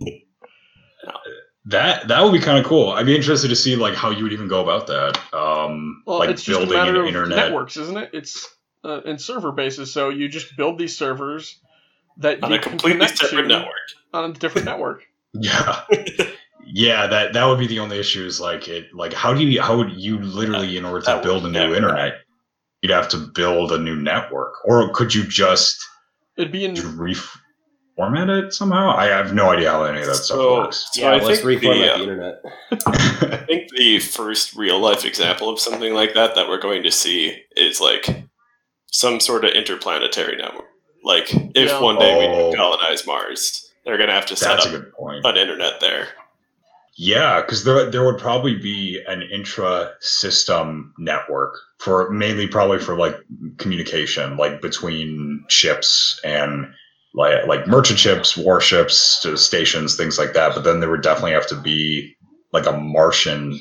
That 1.67 2.09
that 2.09 2.23
would 2.23 2.33
be 2.33 2.41
kind 2.41 2.59
of 2.59 2.67
cool. 2.67 2.91
I'd 2.91 3.07
be 3.07 3.17
interested 3.17 3.49
to 3.49 3.57
see 3.57 3.75
like 3.77 3.95
how 3.95 4.11
you 4.11 4.23
would 4.25 4.35
even 4.35 4.49
go 4.49 4.63
about 4.63 4.87
that. 4.89 5.17
Um, 5.33 6.03
Well, 6.07 6.19
like 6.19 6.29
it's 6.29 6.43
just 6.43 6.59
a 6.59 6.67
building 6.67 6.77
matter 6.79 6.91
an 6.97 7.01
of 7.01 7.07
internet. 7.07 7.37
networks, 7.39 7.79
isn't 7.79 7.97
it? 7.97 8.11
It's 8.13 8.47
uh, 8.85 9.01
in 9.07 9.17
server 9.19 9.53
bases, 9.53 9.91
so 9.91 10.11
you 10.11 10.29
just 10.29 10.55
build 10.59 10.79
these 10.79 10.95
servers 10.95 11.59
that 12.19 12.45
On 12.45 12.51
you 12.51 12.57
a 12.57 12.59
completely 12.59 12.93
connect 13.01 13.17
separate 13.17 13.43
to 13.43 13.49
network. 13.49 13.73
on 14.13 14.31
a 14.31 14.33
different 14.35 14.67
network. 14.67 15.05
Yeah. 15.41 15.81
Yeah, 16.67 17.07
that 17.07 17.33
that 17.33 17.45
would 17.47 17.59
be 17.59 17.67
the 17.67 17.79
only 17.81 17.99
issue 17.99 18.25
is 18.25 18.41
like 18.41 18.69
it 18.69 18.87
like 18.95 19.13
how 19.13 19.33
do 19.35 19.43
you 19.45 19.61
how 19.61 19.77
would 19.77 19.93
you 19.93 20.19
literally 20.19 20.77
in 20.77 20.85
order 20.85 21.01
to 21.01 21.07
That 21.07 21.23
build 21.23 21.45
a 21.45 21.49
new 21.49 21.53
never 21.61 21.75
internet 21.75 22.15
you'd 22.83 22.91
have 22.93 23.09
to 23.09 23.17
build 23.17 23.73
a 23.73 23.79
new 23.79 23.97
network 23.97 24.55
or 24.67 24.91
could 24.93 25.15
you 25.15 25.25
just 25.25 25.83
It'd 26.37 26.53
be 26.53 26.65
in 26.65 26.75
reformat 26.75 28.45
it 28.47 28.53
somehow? 28.53 28.91
I 28.97 29.07
have 29.07 29.33
no 29.35 29.51
idea 29.51 29.71
how 29.71 29.85
any 29.85 30.01
of 30.01 30.07
that 30.07 30.17
stuff 30.17 30.37
So- 30.37 30.55
works. 30.63 30.89
So 30.93 31.01
yeah, 31.03 31.11
I 31.11 31.19
let's 31.19 31.41
think 31.41 31.63
reformat 31.63 31.63
the, 31.63 31.93
uh, 31.93 31.97
the 31.97 32.03
internet. 32.03 32.43
I 33.33 33.37
think 33.47 33.71
the 33.71 33.99
first 34.01 34.55
real 34.57 34.81
life 34.81 35.05
example 35.05 35.49
of 35.49 35.61
something 35.61 35.95
like 35.95 36.15
that 36.15 36.35
that 36.35 36.49
we're 36.49 36.61
going 36.61 36.83
to 36.83 36.91
see 36.91 37.37
is 37.57 37.81
like 37.81 38.25
some 38.91 39.21
sort 39.21 39.45
of 39.45 39.53
interplanetary 39.53 40.37
network. 40.37 40.67
Like 41.05 41.33
if 41.33 41.71
Yeah. 41.71 41.81
one 41.81 41.99
day 41.99 42.19
we 42.19 42.27
Oh. 42.27 42.51
do 42.51 42.57
colonize 42.57 43.07
Mars, 43.07 43.71
they're 43.85 43.97
going 43.97 44.09
to 44.09 44.15
have 44.15 44.27
to 44.27 44.37
set 44.37 44.49
That's 44.57 44.67
a 44.67 44.69
up 44.71 44.75
good 44.75 44.93
point. 44.93 45.25
an 45.25 45.37
internet 45.37 45.81
there. 45.81 46.09
Yeah, 46.97 47.41
because 47.41 47.65
there 47.65 47.91
there 47.91 48.05
would 48.05 48.19
probably 48.19 48.55
be 48.55 49.03
an 49.09 49.23
intra-system 49.23 50.95
network 50.99 51.55
for 51.79 52.09
mainly 52.11 52.47
probably 52.47 52.79
for 52.79 52.97
like 52.97 53.17
communication, 53.59 54.37
like 54.37 54.61
between 54.63 55.45
ships 55.49 56.21
and 56.25 56.73
like 57.15 57.47
like 57.47 57.67
merchant 57.67 57.99
ships, 57.99 58.37
warships, 58.37 59.21
to 59.23 59.37
stations, 59.37 59.97
things 59.97 60.19
like 60.19 60.35
that. 60.35 60.55
But 60.55 60.63
then 60.65 60.81
there 60.81 60.91
would 60.91 61.03
definitely 61.03 61.33
have 61.33 61.47
to 61.49 61.57
be 61.61 62.15
like 62.53 62.67
a 62.67 62.73
Martian 62.73 63.59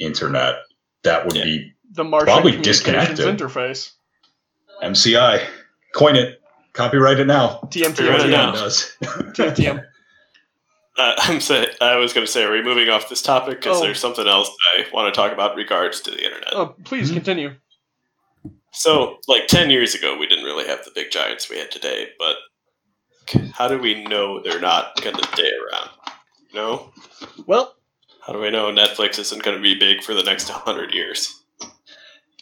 internet 0.00 0.56
that 1.04 1.24
would 1.24 1.36
Yeah. 1.36 1.44
be 1.44 1.72
the 1.92 2.04
Martian 2.04 2.26
Probably 2.26 2.52
Communications 2.52 3.16
disconnected. 3.16 3.38
interface. 3.38 3.92
MCI. 4.82 5.46
Coin 5.94 6.16
it, 6.16 6.40
copyright 6.72 7.20
it 7.20 7.26
now. 7.26 7.60
TM, 7.70 7.94
Figure 7.94 8.12
TM. 8.14 8.30
TM, 8.32 8.52
does. 8.54 8.96
TM, 9.02 9.54
TM. 9.54 9.84
Uh, 10.98 11.14
I'm 11.18 11.40
say, 11.40 11.68
I 11.80 11.96
was 11.96 12.12
going 12.12 12.26
to 12.26 12.32
say, 12.32 12.44
are 12.44 12.52
we 12.52 12.62
moving 12.62 12.88
off 12.88 13.08
this 13.08 13.22
topic 13.22 13.58
because 13.60 13.78
Oh. 13.78 13.82
there's 13.82 14.00
something 14.00 14.26
else 14.26 14.50
I 14.76 14.86
want 14.92 15.12
to 15.12 15.18
talk 15.18 15.32
about 15.32 15.52
in 15.52 15.56
regards 15.58 16.00
to 16.02 16.10
the 16.10 16.22
internet. 16.24 16.48
Oh, 16.52 16.74
please 16.84 17.08
Hmm. 17.08 17.14
continue. 17.14 17.54
So, 18.74 19.18
like 19.28 19.48
10 19.48 19.68
years 19.70 19.94
ago, 19.94 20.16
we 20.16 20.26
didn't 20.26 20.44
really 20.46 20.66
have 20.66 20.84
the 20.84 20.90
big 20.94 21.10
giants 21.10 21.50
we 21.50 21.58
had 21.58 21.70
today, 21.70 22.08
but 22.18 22.36
how 23.52 23.68
do 23.68 23.78
we 23.78 24.02
know 24.04 24.40
they're 24.42 24.60
not 24.60 25.00
going 25.02 25.14
to 25.16 25.26
stay 25.28 25.50
around? 25.70 25.90
You 26.50 26.58
know? 26.58 26.92
Well, 27.46 27.74
How 28.26 28.32
do 28.32 28.38
we 28.38 28.50
know 28.50 28.70
Netflix 28.72 29.18
isn't 29.18 29.42
going 29.42 29.56
to 29.56 29.62
be 29.62 29.74
big 29.74 30.02
for 30.02 30.14
the 30.14 30.22
next 30.22 30.48
100 30.48 30.94
years? 30.94 31.42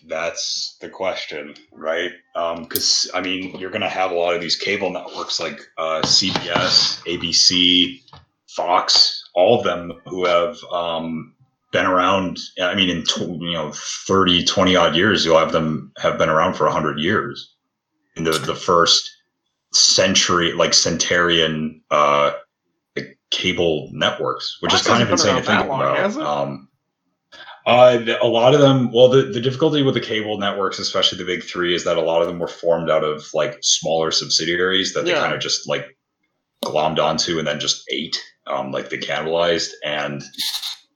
That's 0.06 0.76
the 0.80 0.88
question, 0.88 1.54
right? 1.72 2.12
Because 2.34 3.10
I 3.14 3.20
mean, 3.20 3.58
you're 3.58 3.70
going 3.70 3.80
to 3.82 3.88
have 3.88 4.10
a 4.10 4.14
lot 4.14 4.34
of 4.34 4.40
these 4.40 4.56
cable 4.56 4.90
networks 4.90 5.40
like 5.40 5.60
uh, 5.78 6.00
CBS, 6.02 7.00
ABC, 7.06 8.02
Fox, 8.54 9.22
all 9.34 9.58
of 9.58 9.64
them 9.64 9.92
who 10.06 10.24
have 10.24 10.56
um, 10.72 11.34
been 11.72 11.86
around. 11.86 12.38
I 12.60 12.74
mean, 12.74 12.90
in 12.90 13.04
tw- 13.04 13.40
you 13.40 13.52
know 13.52 13.72
30, 13.74 14.44
20 14.44 14.76
odd 14.76 14.96
years, 14.96 15.24
you'll 15.24 15.38
have 15.38 15.52
them 15.52 15.92
have 15.98 16.18
been 16.18 16.28
around 16.28 16.54
for 16.54 16.68
hundred 16.68 16.98
years. 16.98 17.54
In 18.16 18.24
the 18.24 18.32
the 18.32 18.54
first 18.54 19.08
century, 19.72 20.52
like 20.52 20.74
centurion, 20.74 21.80
uh, 21.90 22.32
cable 23.30 23.88
networks, 23.92 24.58
which 24.60 24.74
is 24.74 24.82
kind 24.82 25.02
of 25.02 25.10
insane 25.10 25.36
to 25.36 25.42
think 25.42 25.66
long, 25.66 25.80
about. 25.80 26.16
Um, 26.16 26.68
uh, 27.66 27.98
a 28.20 28.26
lot 28.26 28.54
of 28.54 28.60
them. 28.60 28.90
Well, 28.92 29.08
the, 29.08 29.22
the 29.22 29.40
difficulty 29.40 29.82
with 29.82 29.94
the 29.94 30.00
cable 30.00 30.38
networks, 30.38 30.78
especially 30.78 31.18
the 31.18 31.24
big 31.24 31.44
three, 31.44 31.74
is 31.74 31.84
that 31.84 31.96
a 31.96 32.00
lot 32.00 32.20
of 32.20 32.26
them 32.26 32.38
were 32.38 32.48
formed 32.48 32.90
out 32.90 33.04
of 33.04 33.28
like 33.32 33.58
smaller 33.62 34.10
subsidiaries 34.10 34.94
that 34.94 35.04
they 35.04 35.12
kind 35.12 35.34
of 35.34 35.40
just 35.40 35.68
like 35.68 35.96
glommed 36.64 36.98
onto 36.98 37.38
and 37.38 37.46
then 37.46 37.60
just 37.60 37.84
ate, 37.90 38.20
um, 38.50 38.72
like 38.72 38.90
they 38.90 38.98
cannibalized, 38.98 39.70
and 39.84 40.22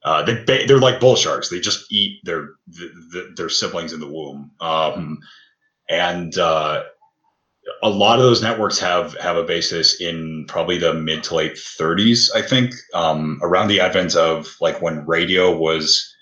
uh, 0.05 0.23
they 0.23 0.67
they're 0.67 0.79
like 0.79 1.01
bull 1.01 1.17
sharks. 1.17 1.49
They 1.49 1.61
just 1.61 1.91
eat 1.91 2.21
their 2.25 2.51
th- 2.77 2.93
th- 3.13 3.37
their 3.37 3.49
siblings 3.49 3.93
in 3.93 4.01
the 4.01 4.09
womb, 4.09 4.51
um, 4.61 5.19
and 5.89 6.37
uh, 6.39 6.83
a 7.83 7.89
lot 7.89 8.19
of 8.19 8.25
those 8.25 8.43
networks 8.43 8.79
have 8.79 9.15
have 9.15 9.37
a 9.37 9.45
basis 9.45 10.01
in 10.01 10.45
probably 10.49 10.79
the 10.79 10.95
mid 10.95 11.23
to 11.25 11.35
late 11.35 11.55
30s 11.55 12.29
i 12.35 12.43
think 12.43 12.75
um, 12.95 13.39
around 13.43 13.69
the 13.69 13.81
advent 13.81 14.15
of 14.17 14.57
like 14.61 14.81
when 14.83 15.07
radio 15.07 15.57
was 15.57 16.14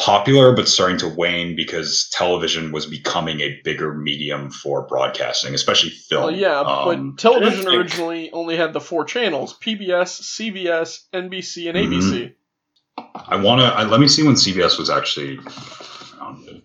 popular 0.00 0.54
but 0.56 0.66
starting 0.68 0.96
to 0.98 1.08
wane 1.08 1.54
because 1.54 2.08
television 2.12 2.72
was 2.72 2.86
becoming 2.86 3.40
a 3.40 3.60
bigger 3.64 3.94
medium 3.94 4.50
for 4.50 4.86
broadcasting 4.86 5.54
especially 5.54 5.90
film 5.90 6.22
well, 6.24 6.34
yeah, 6.34 6.60
Um, 6.60 7.12
but 7.14 7.18
television 7.20 7.60
I 7.60 7.70
think- 7.70 7.76
originally 7.80 8.30
only 8.32 8.56
had 8.56 8.72
the 8.72 8.80
four 8.80 9.04
channels: 9.04 9.56
PBS, 9.60 10.22
CBS, 10.22 11.00
NBC, 11.12 11.68
and 11.68 11.76
Mhm. 11.78 11.92
ABC. 11.92 12.32
i 13.28 13.36
want 13.36 13.60
to 13.60 13.84
let 13.90 14.00
me 14.00 14.08
see 14.08 14.22
when 14.22 14.34
cbs 14.34 14.78
was 14.78 14.90
actually 14.90 15.38
founded 16.18 16.62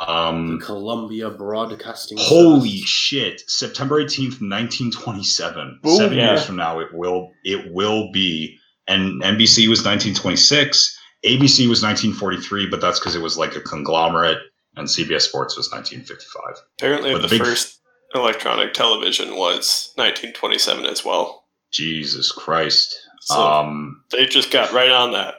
um, 0.00 0.58
Columbia 0.60 1.30
Broadcasting. 1.30 2.18
Holy 2.20 2.78
Trust. 2.80 2.88
shit! 2.88 3.42
September 3.46 4.00
eighteenth, 4.00 4.40
nineteen 4.40 4.90
twenty-seven. 4.90 5.78
Boom. 5.82 5.96
Seven 5.96 6.18
Yeah. 6.18 6.30
years 6.30 6.44
from 6.44 6.56
now, 6.56 6.80
it 6.80 6.88
will 6.92 7.30
it 7.44 7.72
will 7.72 8.10
be. 8.12 8.58
And 8.86 9.22
NBC 9.22 9.68
was 9.68 9.84
nineteen 9.84 10.12
twenty-six. 10.14 10.98
ABC 11.24 11.68
was 11.68 11.82
nineteen 11.82 12.12
forty-three, 12.12 12.66
but 12.68 12.80
that's 12.80 12.98
because 12.98 13.14
it 13.16 13.22
was 13.22 13.36
like 13.38 13.56
a 13.56 13.60
conglomerate. 13.60 14.38
And 14.76 14.88
CBS 14.88 15.22
Sports 15.22 15.56
was 15.56 15.70
nineteen 15.72 16.00
fifty-five. 16.00 16.56
Apparently, 16.78 17.12
But 17.12 17.22
the 17.22 17.28
the 17.28 17.38
big- 17.38 17.46
first 17.46 17.80
electronic 18.14 18.72
television 18.74 19.34
was 19.36 19.92
1927 19.96 20.86
as 20.86 21.04
well. 21.04 21.44
Jesus 21.72 22.30
Christ! 22.30 22.94
So 23.22 23.34
um, 23.40 24.02
they 24.10 24.26
just 24.26 24.50
got 24.50 24.72
right 24.72 24.90
on 24.90 25.12
that. 25.12 25.34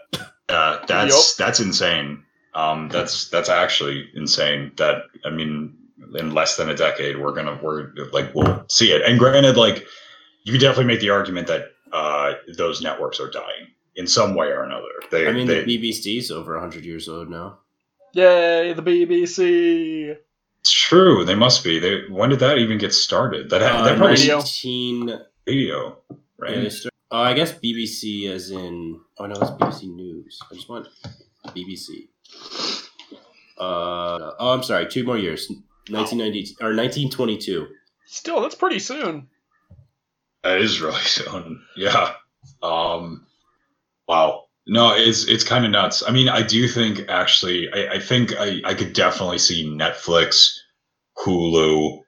uh, 0.50 0.86
that's 0.86 1.36
that's 1.36 1.60
insane. 1.60 2.24
Um, 2.54 2.90
that's 2.90 3.30
that's 3.30 3.50
actually 3.50 4.10
insane. 4.16 4.72
That 4.78 5.04
I 5.26 5.30
mean, 5.30 5.78
in 6.18 6.34
less 6.34 6.58
than 6.58 6.70
a 6.70 6.76
decade, 6.76 7.18
we're 7.20 7.34
gonna 7.34 7.60
we're 7.62 7.94
like 8.12 8.34
we'll 8.34 8.66
see 8.70 8.92
it. 8.92 9.02
And 9.04 9.20
granted, 9.20 9.56
like 9.58 9.86
you 10.44 10.52
could 10.52 10.62
definitely 10.62 10.86
make 10.86 11.00
the 11.02 11.10
argument 11.12 11.48
that 11.48 11.72
uh, 11.94 12.34
those 12.58 12.82
networks 12.82 13.20
are 13.20 13.30
dying 13.30 13.68
in 13.96 14.08
some 14.08 14.36
way 14.36 14.48
or 14.48 14.64
another. 14.64 14.88
They, 15.12 15.28
I 15.28 15.32
mean, 15.32 15.48
they, 15.48 15.64
the 15.64 15.78
BBC's 15.78 16.32
over 16.32 16.54
100 16.54 16.84
years 16.86 17.08
old 17.08 17.30
now. 17.30 17.60
Yay, 18.14 18.74
the 18.74 18.82
BBC! 18.82 20.16
it's 20.62 20.72
true. 20.72 21.26
They 21.26 21.36
must 21.36 21.64
be. 21.64 21.80
They 21.80 22.04
when 22.10 22.30
did 22.30 22.40
that 22.40 22.58
even 22.58 22.78
get 22.78 22.94
started? 22.94 23.50
That 23.50 23.62
Uh, 23.62 23.84
that 23.84 23.98
probably 23.98 24.16
radio. 24.16 24.38
19. 24.38 25.20
radio, 25.46 25.98
right? 26.38 26.56
Yeah, 26.56 26.62
they 26.64 26.70
start- 26.70 26.94
oh, 27.12 27.20
I 27.22 27.34
guess 27.34 27.54
BBC 27.54 28.30
as 28.30 28.52
in. 28.52 29.00
Oh, 29.20 29.26
no, 29.28 29.36
it's 29.36 29.52
BBC 29.52 29.94
News. 29.94 30.40
I 30.52 30.56
just 30.56 30.70
want 30.70 30.88
BBC. 31.48 32.08
Uh, 33.58 34.32
oh, 34.40 34.54
I'm 34.54 34.64
sorry. 34.64 34.88
Two 34.88 35.04
more 35.04 35.18
years. 35.18 35.48
1990 35.90 36.56
or 36.62 36.74
1922. 36.76 37.68
Still, 38.06 38.42
that's 38.42 38.56
pretty 38.56 38.80
soon. 38.80 39.28
That 40.44 40.60
is 40.60 40.82
really 40.82 41.00
soon. 41.04 41.62
Yeah. 41.76 42.14
Um 42.64 43.26
wow. 44.08 44.44
No, 44.68 44.94
it's 44.96 45.28
it's 45.28 45.44
kind 45.44 45.64
of 45.66 45.72
nuts. 45.72 46.02
I 46.08 46.12
mean, 46.12 46.28
I 46.28 46.42
do 46.42 46.68
think 46.68 47.08
actually 47.08 47.70
I, 47.72 47.94
I 47.96 48.00
think 48.00 48.34
I, 48.40 48.62
I 48.66 48.74
could 48.74 48.94
definitely 48.94 49.38
see 49.38 49.66
Netflix, 49.68 50.50
Hulu. 51.24 52.00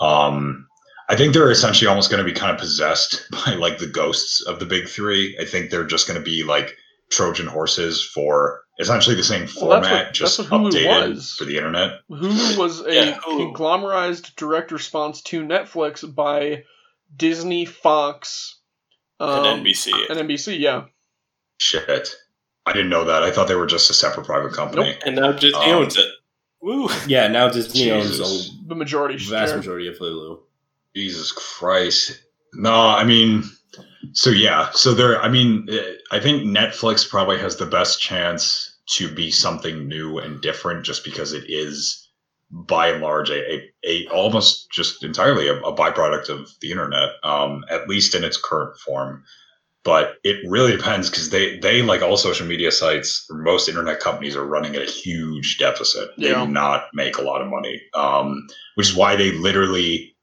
Um 0.00 0.66
I 1.08 1.16
think 1.16 1.34
they're 1.34 1.50
essentially 1.50 1.88
almost 1.88 2.10
gonna 2.10 2.24
be 2.24 2.32
kind 2.32 2.52
of 2.52 2.58
possessed 2.58 3.26
by 3.46 3.54
like 3.54 3.78
the 3.78 3.86
ghosts 3.86 4.42
of 4.42 4.58
the 4.58 4.66
big 4.66 4.88
three. 4.88 5.36
I 5.40 5.44
think 5.44 5.70
they're 5.70 5.84
just 5.86 6.06
gonna 6.06 6.20
be 6.20 6.42
like 6.44 6.74
Trojan 7.10 7.46
horses 7.46 8.02
for 8.02 8.60
essentially 8.80 9.16
the 9.16 9.22
same 9.24 9.42
Well, 9.42 9.80
format, 9.80 10.06
what- 10.06 10.14
just 10.14 10.36
that's 10.38 10.50
what 10.50 10.60
Hulu 10.62 10.70
updated 10.72 11.08
was. 11.14 11.34
for 11.38 11.44
the 11.44 11.56
internet. 11.56 12.00
Hulu 12.10 12.56
was 12.58 12.80
a 12.80 12.94
Yeah, 12.94 13.18
conglomerized 13.18 14.34
direct 14.36 14.72
response 14.72 15.22
to 15.22 15.42
Netflix 15.42 16.02
by 16.14 16.64
Disney, 17.14 17.66
Fox, 17.66 18.58
um, 19.20 19.44
and 19.44 19.66
NBC. 19.66 19.92
and 20.10 20.18
NBC. 20.28 20.58
Yeah, 20.58 20.84
Shit, 21.62 22.08
I 22.66 22.72
didn't 22.72 22.88
know 22.90 23.04
that. 23.04 23.22
I 23.22 23.30
thought 23.30 23.46
they 23.46 23.54
were 23.54 23.66
just 23.66 23.88
a 23.88 23.94
separate 23.94 24.26
private 24.26 24.52
company. 24.52 24.96
And 25.06 25.14
now 25.14 25.30
Disney 25.30 25.70
Um, 25.70 25.82
owns 25.82 25.96
it. 25.96 26.06
Woo! 26.60 26.88
Yeah, 27.06 27.28
now 27.28 27.48
Disney 27.48 27.84
Jesus. 27.84 28.20
owns 28.20 28.66
the 28.68 28.74
majority 28.74 29.14
a 29.14 29.18
vast 29.18 29.50
share. 29.50 29.58
majority 29.58 29.86
of 29.86 29.96
Hulu. 29.96 30.40
Jesus 30.96 31.30
Christ. 31.30 32.20
No, 32.54 32.72
I 32.72 33.04
mean, 33.04 33.44
so 34.12 34.30
yeah, 34.30 34.70
so 34.72 34.92
there. 34.92 35.20
I 35.22 35.28
mean, 35.28 35.68
I 36.10 36.18
think 36.18 36.42
Netflix 36.42 37.08
probably 37.08 37.38
has 37.38 37.56
the 37.56 37.66
best 37.66 38.00
chance 38.00 38.76
to 38.96 39.08
be 39.08 39.30
something 39.30 39.86
new 39.86 40.18
and 40.18 40.40
different, 40.40 40.84
just 40.84 41.04
because 41.04 41.32
it 41.32 41.44
is, 41.48 42.08
by 42.50 42.88
and 42.88 43.00
large, 43.02 43.30
a 43.30 43.54
a, 43.54 43.70
a 43.86 44.06
almost 44.08 44.68
just 44.70 45.02
entirely 45.04 45.48
a, 45.48 45.54
a 45.62 45.74
byproduct 45.74 46.28
of 46.28 46.50
the 46.60 46.70
internet, 46.72 47.10
um, 47.22 47.64
at 47.70 47.88
least 47.88 48.14
in 48.16 48.24
its 48.24 48.36
current 48.36 48.76
form. 48.78 49.24
But 49.84 50.14
it 50.22 50.36
really 50.48 50.70
depends 50.76 51.10
because 51.10 51.30
they 51.30 51.58
they 51.58 51.82
like 51.82 52.02
all 52.02 52.16
social 52.16 52.46
media 52.46 52.70
sites, 52.70 53.26
most 53.30 53.68
internet 53.68 53.98
companies 53.98 54.36
are 54.36 54.44
running 54.46 54.76
at 54.76 54.82
a 54.82 54.90
huge 54.90 55.58
deficit. 55.58 56.10
They 56.18 56.30
Yeah. 56.30 56.44
do 56.46 56.52
not 56.52 56.84
make 56.94 57.18
a 57.18 57.22
lot 57.22 57.40
of 57.42 57.48
money, 57.48 57.82
um, 57.94 58.46
which 58.76 58.88
is 58.90 58.94
why 58.94 59.16
they 59.16 59.32
literally 59.32 60.14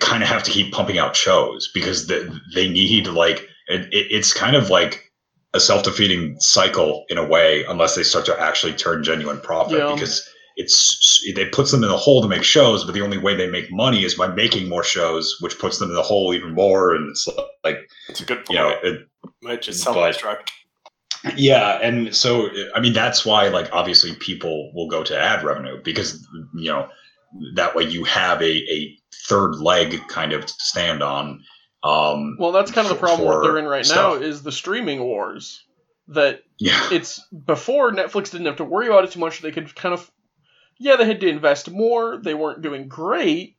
kind 0.00 0.22
of 0.22 0.28
have 0.28 0.42
to 0.44 0.50
keep 0.50 0.72
pumping 0.72 0.98
out 0.98 1.14
shows 1.16 1.70
because 1.74 2.06
the, 2.06 2.40
they 2.54 2.68
need 2.68 3.06
like 3.08 3.48
it, 3.68 3.82
it, 3.92 4.06
it's 4.10 4.32
kind 4.32 4.56
of 4.56 4.70
like 4.70 5.10
a 5.54 5.60
self-defeating 5.60 6.36
cycle 6.40 7.04
in 7.08 7.18
a 7.18 7.24
way 7.26 7.64
unless 7.64 7.94
they 7.94 8.02
start 8.02 8.26
to 8.26 8.40
actually 8.40 8.72
turn 8.74 9.02
genuine 9.04 9.40
profit 9.40 9.78
Yeah. 9.78 9.92
because 9.94 10.28
it's 10.56 11.20
it 11.24 11.52
puts 11.52 11.70
them 11.70 11.82
in 11.82 11.88
the 11.88 11.96
hole 11.96 12.22
to 12.22 12.28
make 12.28 12.44
shows 12.44 12.84
but 12.84 12.92
the 12.94 13.00
only 13.02 13.18
way 13.18 13.34
they 13.34 13.48
make 13.50 13.72
money 13.72 14.04
is 14.04 14.14
by 14.14 14.28
making 14.28 14.68
more 14.68 14.84
shows 14.84 15.36
which 15.40 15.58
puts 15.58 15.78
them 15.78 15.88
in 15.88 15.94
the 15.96 16.02
hole 16.02 16.32
even 16.34 16.54
more 16.54 16.94
and 16.94 17.08
it's 17.10 17.26
like 17.64 17.78
It's 18.08 18.20
a 18.20 18.24
good 18.24 18.38
point. 18.44 18.50
you 18.50 18.56
know 18.56 18.68
it, 18.82 19.08
Might 19.42 19.62
just 19.62 19.84
but- 19.84 19.94
self-destruct. 19.94 20.48
yeah, 21.36 21.78
and 21.82 22.14
so 22.14 22.48
I 22.74 22.80
mean 22.80 22.92
that's 22.92 23.24
why 23.24 23.48
like 23.48 23.68
obviously 23.72 24.14
people 24.16 24.70
will 24.74 24.88
go 24.88 25.02
to 25.02 25.18
ad 25.18 25.42
revenue 25.42 25.80
because 25.82 26.26
you 26.54 26.70
know 26.70 26.88
that 27.54 27.74
way 27.74 27.84
you 27.84 28.04
have 28.04 28.40
a, 28.42 28.44
a 28.72 28.96
third 29.26 29.56
leg 29.56 30.06
kind 30.08 30.32
of 30.32 30.48
stand 30.48 31.02
on. 31.02 31.42
Um, 31.82 32.36
Well, 32.38 32.52
that's 32.52 32.70
kind 32.70 32.86
of 32.86 32.92
the 32.92 32.98
problem 33.00 33.26
what 33.26 33.34
for 33.36 33.42
they're 33.42 33.58
in 33.58 33.64
right 33.64 33.86
now 33.88 34.14
is 34.14 34.42
the 34.42 34.52
streaming 34.52 35.00
wars. 35.02 35.64
That 36.08 36.42
yeah, 36.58 36.88
it's 36.92 37.18
before 37.46 37.90
Netflix 37.90 38.30
didn't 38.30 38.46
have 38.46 38.56
to 38.56 38.64
worry 38.64 38.86
about 38.88 39.04
it 39.04 39.10
too 39.12 39.20
much. 39.20 39.40
They 39.40 39.50
could 39.50 39.74
kind 39.74 39.94
of, 39.94 40.10
yeah, 40.84 40.96
they 40.96 41.06
had 41.06 41.20
to 41.20 41.28
invest 41.28 41.70
more. 41.70 42.18
They 42.22 42.34
weren't 42.34 42.60
doing 42.60 42.88
great, 42.88 43.56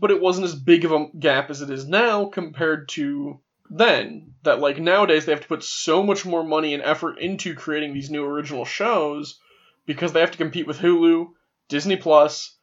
but 0.00 0.12
it 0.12 0.20
wasn't 0.20 0.44
as 0.44 0.54
big 0.54 0.84
of 0.84 0.92
a 0.92 1.08
gap 1.18 1.50
as 1.50 1.60
it 1.60 1.70
is 1.70 1.88
now 1.88 2.26
compared 2.26 2.88
to 2.90 3.40
then. 3.68 4.34
That 4.44 4.60
like 4.60 4.78
nowadays 4.78 5.26
they 5.26 5.32
have 5.32 5.40
to 5.40 5.48
put 5.48 5.64
so 5.64 6.04
much 6.04 6.24
more 6.24 6.44
money 6.44 6.74
and 6.74 6.82
effort 6.84 7.18
into 7.18 7.56
creating 7.56 7.94
these 7.94 8.10
new 8.10 8.24
original 8.24 8.64
shows 8.64 9.40
because 9.86 10.12
they 10.12 10.20
have 10.20 10.30
to 10.30 10.38
compete 10.38 10.68
with 10.68 10.78
Hulu, 10.78 11.30
Disney 11.68 11.96
Plus, 11.96 12.54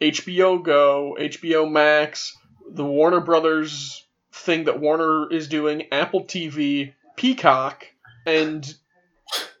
HBO 0.00 0.62
Go, 0.62 1.16
HBO 1.18 1.68
Max, 1.68 2.36
the 2.70 2.84
Warner 2.84 3.20
Brothers 3.20 4.06
thing 4.32 4.64
that 4.64 4.78
Warner 4.78 5.32
is 5.32 5.48
doing, 5.48 5.88
Apple 5.90 6.26
TV, 6.26 6.92
Peacock, 7.16 7.86
and 8.24 8.72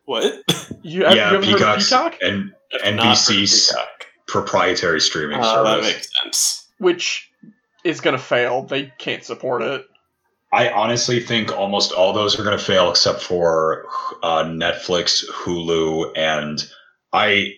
What? 0.04 0.24
you, 0.82 1.04
have, 1.04 1.16
yeah, 1.16 1.30
you 1.30 1.34
haven't 1.40 1.50
heard 1.50 1.62
of 1.62 1.78
Peacock? 1.80 2.18
and 2.20 2.54
I've 2.82 2.94
not 2.94 3.04
heard 3.06 3.12
of 3.12 3.18
NBC's 3.18 3.74
proprietary 4.26 5.00
streaming 5.00 5.38
Oh, 5.42 5.64
that 5.64 5.82
service. 5.82 5.94
makes 5.94 6.08
sense. 6.22 6.68
Which 6.78 7.30
is 7.84 8.00
gonna 8.00 8.18
fail. 8.18 8.62
They 8.62 8.92
can't 8.98 9.24
support 9.24 9.62
it. 9.62 9.86
I 10.52 10.70
honestly 10.70 11.18
think 11.20 11.50
almost 11.52 11.90
all 11.92 12.12
those 12.12 12.38
are 12.38 12.44
going 12.44 12.56
to 12.56 12.64
fail 12.64 12.88
except 12.88 13.20
for 13.20 13.86
uh, 14.22 14.44
Netflix, 14.44 15.28
Hulu, 15.28 16.12
and 16.16 16.64
I 17.12 17.54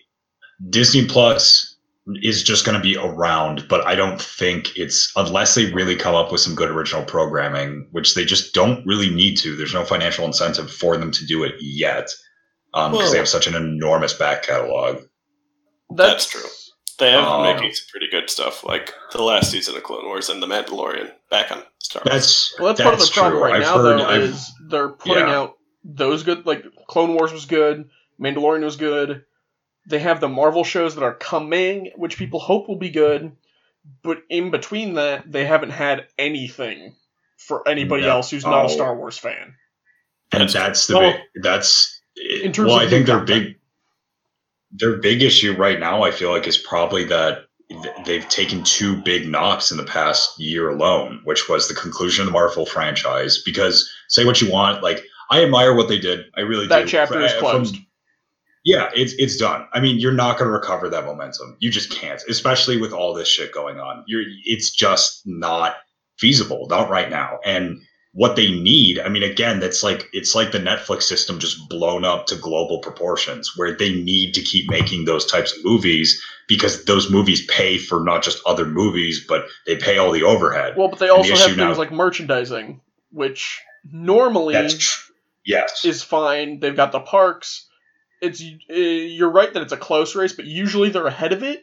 Disney 0.71 1.05
Plus 1.05 1.75
is 2.23 2.41
just 2.41 2.65
going 2.65 2.75
to 2.75 2.81
be 2.81 2.97
around, 2.97 3.67
but 3.67 3.85
I 3.85 3.93
don't 3.93 4.19
think 4.19 4.75
it's 4.75 5.11
unless 5.15 5.53
they 5.53 5.71
really 5.73 5.95
come 5.95 6.15
up 6.15 6.31
with 6.31 6.41
some 6.41 6.55
good 6.55 6.71
original 6.71 7.03
programming, 7.03 7.87
which 7.91 8.15
they 8.15 8.25
just 8.25 8.55
don't 8.55 8.83
really 8.87 9.11
need 9.11 9.35
to. 9.37 9.55
There's 9.55 9.75
no 9.75 9.85
financial 9.85 10.25
incentive 10.25 10.71
for 10.71 10.97
them 10.97 11.11
to 11.11 11.25
do 11.27 11.43
it 11.43 11.53
yet 11.59 12.09
because 12.73 12.93
Well- 12.97 13.11
they 13.11 13.17
have 13.19 13.29
such 13.29 13.45
an 13.45 13.53
enormous 13.53 14.13
back 14.13 14.41
catalog. 14.41 15.03
That's 15.89 16.25
true. 16.29 16.41
They 16.99 17.11
have 17.11 17.23
Uh, 17.25 17.43
been 17.43 17.55
making 17.55 17.73
some 17.73 17.85
pretty 17.91 18.07
good 18.09 18.29
stuff, 18.29 18.63
like 18.63 18.93
the 19.11 19.21
last 19.21 19.51
season 19.51 19.75
of 19.75 19.83
Clone 19.83 20.05
Wars 20.05 20.29
and 20.29 20.41
The 20.41 20.47
Mandalorian 20.47 21.11
back 21.29 21.51
on 21.51 21.63
Star 21.79 22.01
Wars. 22.05 22.13
That's 22.13 22.55
Well, 22.59 22.67
that's, 22.73 22.81
part 22.81 22.93
of 22.95 22.99
the 22.99 23.11
problem 23.13 23.33
true. 23.33 23.43
right 23.43 23.53
I've 23.55 23.61
now, 23.61 23.77
heard- 23.77 23.99
though, 23.99 24.05
I've- 24.07 24.23
is 24.23 24.51
they're 24.67 24.89
putting 24.89 25.27
Yeah. 25.27 25.35
out 25.37 25.57
those 25.83 26.23
good. 26.23 26.45
Like 26.45 26.65
Clone 26.87 27.13
Wars 27.13 27.31
was 27.31 27.45
good, 27.45 27.89
Mandalorian 28.19 28.63
was 28.63 28.75
good. 28.77 29.23
They 29.85 29.99
have 29.99 30.19
the 30.19 30.27
Marvel 30.27 30.63
shows 30.63 30.95
that 30.95 31.03
are 31.03 31.13
coming, 31.13 31.91
which 31.95 32.17
people 32.17 32.39
hope 32.39 32.67
will 32.67 32.77
be 32.77 32.89
good. 32.89 33.31
But 34.03 34.23
in 34.29 34.51
between 34.51 34.95
that, 34.95 35.31
they 35.31 35.45
haven't 35.45 35.69
had 35.69 36.07
anything 36.17 36.95
for 37.37 37.65
anybody 37.69 38.01
No. 38.03 38.09
else 38.09 38.31
who's 38.31 38.43
not 38.43 38.63
Oh. 38.63 38.65
a 38.65 38.69
Star 38.69 38.95
Wars 38.95 39.17
fan. 39.17 39.55
and 40.33 40.41
That's- 40.41 40.53
that's 40.53 40.87
the 40.87 40.97
well, 40.97 41.11
big, 41.13 41.43
that's 41.43 42.01
in 42.17 42.51
terms 42.51 42.67
well 42.67 42.81
of 42.81 42.85
i 42.85 42.89
think 42.89 43.07
new 43.07 43.13
their 43.13 43.23
big 43.23 43.55
their 44.71 44.97
big 44.97 45.21
issue 45.21 45.53
right 45.55 45.79
now 45.79 46.03
i 46.03 46.11
feel 46.11 46.31
like 46.31 46.47
is 46.47 46.57
probably 46.57 47.03
that 47.03 47.47
they've 48.05 48.27
taken 48.29 48.63
two 48.63 49.01
big 49.01 49.27
knocks 49.27 49.71
in 49.71 49.77
the 49.77 49.83
past 49.83 50.39
year 50.39 50.69
alone 50.69 51.19
which 51.25 51.49
was 51.49 51.67
the 51.67 51.73
conclusion 51.73 52.21
of 52.21 52.27
the 52.27 52.31
marvel 52.31 52.65
franchise. 52.65 53.41
Because 53.43 53.89
say 54.07 54.23
what 54.25 54.41
you 54.41 54.49
want 54.51 54.83
like 54.83 55.03
i 55.29 55.43
admire 55.43 55.75
what 55.75 55.89
they 55.89 55.99
did. 55.99 56.25
I 56.37 56.41
really 56.41 56.65
do. 56.65 56.69
That 56.69 56.85
do. 56.85 56.87
chapter 56.87 57.19
is 57.19 57.31
From- 57.33 57.41
closed. 57.41 57.75
yeah 58.63 58.89
it's 58.95 59.13
it's 59.17 59.37
done. 59.37 59.67
I 59.73 59.81
mean 59.81 59.99
you're 59.99 60.13
not 60.13 60.37
going 60.37 60.47
to 60.47 60.53
recover 60.53 60.89
that 60.89 61.05
momentum. 61.05 61.57
You 61.59 61.69
just 61.69 61.91
can't 61.91 62.21
especially 62.29 62.77
with 62.77 62.93
all 62.93 63.13
this 63.13 63.27
shit 63.27 63.51
going 63.51 63.79
on. 63.79 64.03
You're 64.07 64.23
it's 64.45 64.71
just 64.71 65.23
not 65.25 65.75
feasible 66.17 66.67
not 66.69 66.89
right 66.89 67.09
now. 67.09 67.39
And 67.43 67.81
what 68.19 68.35
they 68.35 68.49
need 68.51 68.97
i 68.99 69.07
mean 69.09 69.21
again 69.21 69.59
that's 69.59 69.83
like 69.83 70.07
it's 70.11 70.33
like 70.33 70.51
the 70.51 70.57
netflix 70.59 71.03
system 71.03 71.37
just 71.37 71.69
blown 71.69 72.03
up 72.03 72.25
to 72.25 72.35
global 72.35 72.79
proportions 72.79 73.51
where 73.55 73.75
they 73.77 73.93
need 73.93 74.33
to 74.33 74.41
keep 74.41 74.67
making 74.69 75.05
those 75.05 75.23
types 75.25 75.55
of 75.55 75.63
movies 75.63 76.19
because 76.47 76.83
those 76.85 77.11
movies 77.11 77.45
pay 77.45 77.77
for 77.77 78.03
not 78.03 78.23
just 78.23 78.41
other 78.47 78.65
movies 78.65 79.23
but 79.29 79.45
they 79.67 79.75
pay 79.75 79.97
all 79.99 80.11
the 80.11 80.23
overhead 80.23 80.73
Well, 80.75 80.87
but 80.87 80.97
they 80.99 81.09
And 81.09 81.23
the 81.23 81.29
also 81.31 81.35
have 81.35 81.45
things 81.55 81.57
now- 81.57 81.75
like 81.75 81.91
merchandising, 81.91 82.81
which 83.11 83.61
normally 83.91 84.53
that's 84.55 84.77
tr- 84.77 85.11
yes 85.45 85.85
is 85.85 86.01
fine. 86.01 86.59
They've 86.59 86.75
got 86.75 86.91
the 86.91 86.99
parks. 87.01 87.67
It's 88.21 88.41
uh, 88.41 88.73
you're 88.73 89.29
right 89.31 89.53
that 89.53 89.61
it's 89.61 89.73
a 89.73 89.77
close 89.77 90.15
race, 90.15 90.33
but 90.33 90.45
usually 90.45 90.89
they're 90.89 91.05
ahead 91.05 91.33
of 91.33 91.43
it. 91.43 91.59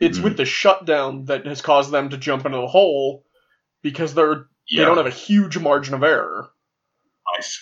It's 0.00 0.18
Mhm. 0.18 0.24
with 0.24 0.36
the 0.38 0.44
shutdown 0.44 1.26
that 1.26 1.46
has 1.46 1.62
caused 1.62 1.92
them 1.92 2.08
to 2.10 2.16
jump 2.16 2.44
into 2.46 2.58
the 2.58 2.66
hole 2.66 3.24
because 3.82 4.12
they're 4.14 4.46
yeah. 4.72 4.80
they 4.80 4.84
don't 4.86 4.96
have 4.96 5.06
a 5.06 5.10
huge 5.10 5.58
margin 5.58 5.94
of 5.94 6.02
error. 6.02 6.48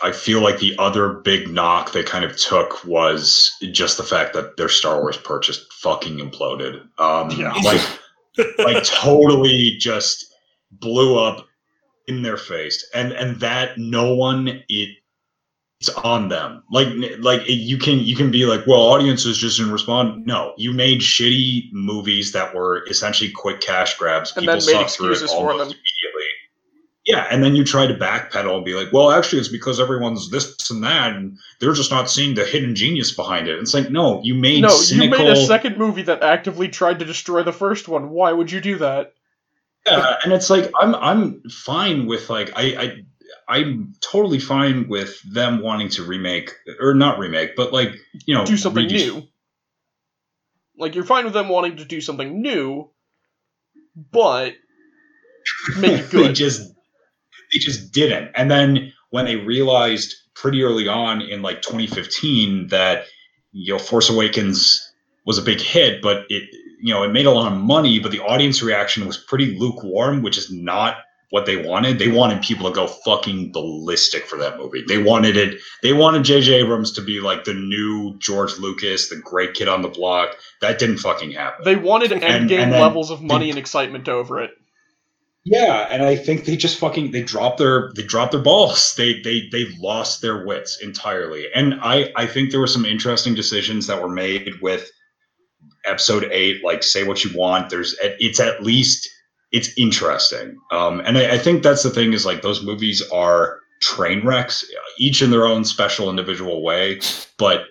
I, 0.03 0.09
I 0.09 0.13
feel 0.13 0.41
like 0.41 0.59
the 0.59 0.75
other 0.79 1.15
big 1.15 1.49
knock 1.49 1.93
they 1.93 2.03
kind 2.03 2.25
of 2.25 2.37
took 2.37 2.85
was 2.85 3.55
just 3.73 3.99
the 3.99 4.03
fact 4.03 4.33
that 4.35 4.57
their 4.57 4.69
Star 4.69 5.01
Wars 5.01 5.17
purchase 5.19 5.65
fucking 5.81 6.19
imploded. 6.19 6.81
Um, 6.99 7.31
Yeah. 7.31 7.53
like, 7.63 7.81
like 8.59 8.85
totally 8.85 9.77
just 9.79 10.25
blew 10.71 11.19
up 11.19 11.47
in 12.07 12.23
their 12.23 12.37
face, 12.37 12.89
and 12.95 13.13
and 13.13 13.39
that 13.41 13.77
no 13.79 14.15
one 14.15 14.63
it 14.69 14.89
it's 15.81 15.89
on 15.91 16.29
them. 16.29 16.63
Like 16.71 16.89
like 17.21 17.43
you 17.47 17.79
can 17.79 18.01
you 18.01 18.15
can 18.15 18.31
be 18.31 18.45
like, 18.45 18.67
well, 18.67 18.81
audiences 18.81 19.39
just 19.39 19.57
didn't 19.59 19.73
respond. 19.73 20.27
No, 20.27 20.53
you 20.59 20.73
made 20.73 21.01
shitty 21.01 21.73
movies 21.73 22.33
that 22.33 22.55
were 22.55 22.85
essentially 22.89 23.31
quick 23.31 23.61
cash 23.61 23.97
grabs. 23.97 24.37
And 24.37 24.45
People 24.47 24.61
saw 24.61 24.87
through 24.87 25.13
it 25.13 25.23
almost 25.31 25.59
them. 25.59 25.67
immediately. 25.69 26.10
Yeah, 27.11 27.27
and 27.31 27.43
then 27.43 27.57
you 27.57 27.65
try 27.65 27.87
to 27.87 27.95
backpedal 27.95 28.57
and 28.57 28.65
be 28.65 28.75
like, 28.75 28.93
well, 28.93 29.11
actually, 29.11 29.41
it's 29.41 29.49
because 29.49 29.81
everyone's 29.81 30.31
this 30.31 30.71
and 30.71 30.83
that, 30.85 31.15
and 31.17 31.39
they're 31.61 31.73
just 31.73 31.91
not 31.91 32.11
seeing 32.11 32.35
the 32.35 32.45
hidden 32.45 32.75
genius 32.75 33.13
behind 33.15 33.49
it. 33.49 33.59
It's 33.59 33.75
like, 33.75 33.91
no, 33.91 34.21
you 34.23 34.35
made 34.35 34.63
No, 34.63 34.69
cynical. 34.69 35.19
you 35.19 35.25
made 35.25 35.33
a 35.33 35.37
second 35.47 35.77
movie 35.79 36.03
that 36.03 36.23
actively 36.23 36.69
tried 36.69 36.99
to 37.01 37.05
destroy 37.05 37.43
the 37.43 37.53
first 37.53 37.89
one. 37.89 38.11
Why 38.11 38.33
would 38.33 38.51
you 38.53 38.61
do 38.61 38.79
that? 38.79 39.15
Yeah, 39.87 40.17
and 40.23 40.33
it's 40.33 40.51
like 40.51 40.71
I'm 40.79 40.95
I'm 40.95 41.43
fine 41.51 42.07
with 42.07 42.29
like 42.29 42.53
I 42.55 42.63
I 42.77 42.97
I'm 43.49 43.95
totally 44.01 44.39
fine 44.39 44.89
with 44.89 45.21
them 45.33 45.63
wanting 45.63 45.89
to 45.91 46.05
remake 46.05 46.53
or 46.81 46.95
not 46.95 47.19
remake, 47.19 47.57
but 47.57 47.73
like 47.73 47.95
you 48.27 48.35
know 48.35 48.45
Do 48.45 48.57
something 48.57 48.87
new. 48.87 49.23
Like 50.77 50.95
you're 50.95 51.05
fine 51.05 51.25
with 51.25 51.35
them 51.35 51.49
wanting 51.49 51.77
to 51.79 51.85
do 51.85 52.01
something 52.01 52.41
new, 52.43 52.91
but 53.97 54.55
make 55.79 55.93
it 56.01 56.11
they 56.11 56.19
good. 56.29 56.35
just 56.35 56.73
they 57.53 57.59
just 57.59 57.93
didn't. 57.93 58.31
And 58.35 58.51
then 58.51 58.93
when 59.11 59.25
they 59.25 59.37
realized 59.37 60.15
pretty 60.35 60.63
early 60.63 60.89
on 60.89 61.21
in 61.21 61.43
like 61.43 61.63
2015 61.63 62.69
that 62.69 63.05
you 63.53 63.73
know, 63.73 63.79
Force 63.79 64.09
Awakens 64.09 64.81
was 65.27 65.39
a 65.39 65.43
big 65.43 65.61
hit, 65.61 66.01
but 66.03 66.25
it 66.29 66.45
you 66.81 66.95
know 66.95 67.03
it 67.03 67.09
made 67.13 67.27
a 67.27 67.31
lot 67.31 67.51
of 67.53 67.59
money, 67.59 67.99
but 67.99 68.13
the 68.13 68.21
audience 68.21 68.63
reaction 68.63 69.07
was 69.07 69.17
pretty 69.17 69.59
lukewarm, 69.59 70.23
which 70.23 70.39
is 70.39 70.51
not 70.51 70.99
what 71.31 71.47
they 71.47 71.57
wanted. 71.57 71.99
They 71.99 72.09
wanted 72.11 72.43
people 72.43 72.69
to 72.69 72.75
go 72.75 72.87
fucking 72.89 73.53
ballistic 73.53 74.25
for 74.27 74.37
that 74.39 74.57
movie. 74.59 74.83
They 74.89 74.99
wanted 74.99 75.37
it. 75.37 75.61
They 75.83 75.93
wanted 75.93 76.25
J.J. 76.25 76.55
Abrams 76.55 76.91
to 76.95 77.03
be 77.03 77.21
like 77.21 77.45
the 77.45 77.55
new 77.55 78.17
George 78.19 78.59
Lucas, 78.59 79.09
the 79.11 79.17
great 79.17 79.55
kid 79.55 79.69
on 79.69 79.83
the 79.83 79.89
block. 79.89 80.31
That 80.61 80.81
didn't 80.81 80.99
fucking 80.99 81.31
happen. 81.33 81.65
They 81.65 81.77
wanted 81.77 82.11
And- 82.11 82.23
endgame 82.23 82.59
and 82.63 82.73
then- 82.73 82.81
levels 82.81 83.11
of 83.13 83.23
money 83.23 83.49
and 83.51 83.59
excitement 83.61 84.09
over 84.09 84.41
it. 84.43 84.51
Yeah, 85.45 85.88
and 85.91 86.03
I 86.03 86.16
think 86.16 86.45
they 86.45 86.57
just 86.57 86.78
fucking 86.78 87.12
they 87.12 87.22
dropped 87.22 87.59
their 87.59 87.91
they 87.97 88.03
dropped 88.03 88.32
their 88.32 88.43
balls. 88.43 88.95
They 88.97 89.20
they 89.22 89.49
they 89.51 89.66
lost 89.78 90.20
their 90.20 90.45
wits 90.45 90.78
entirely. 90.82 91.47
And 91.55 91.74
I 91.80 92.12
I 92.14 92.26
think 92.26 92.51
there 92.51 92.61
were 92.61 92.66
some 92.66 92.84
interesting 92.84 93.34
decisions 93.34 93.86
that 93.86 94.03
were 94.03 94.11
made 94.11 94.61
with 94.61 94.91
episode 95.86 96.24
8 96.30 96.64
like 96.64 96.82
say 96.82 97.05
what 97.05 97.24
you 97.24 97.30
want. 97.38 97.70
There's 97.70 97.97
it's 98.03 98.41
at 98.41 98.62
least 98.62 99.09
it's 99.53 99.70
interesting. 99.78 100.59
Um 100.72 101.01
and 101.07 101.18
I, 101.18 101.34
I 101.34 101.38
think 101.38 101.62
that's 101.62 101.82
the 101.82 101.91
thing 101.91 102.12
is 102.12 102.26
like 102.26 102.43
those 102.43 102.62
movies 102.62 103.03
are 103.11 103.61
train 103.82 104.26
wrecks 104.26 104.64
each 104.99 105.22
in 105.22 105.30
their 105.30 105.47
own 105.47 105.64
special 105.64 106.11
individual 106.11 106.62
way, 106.62 107.01
but 107.38 107.64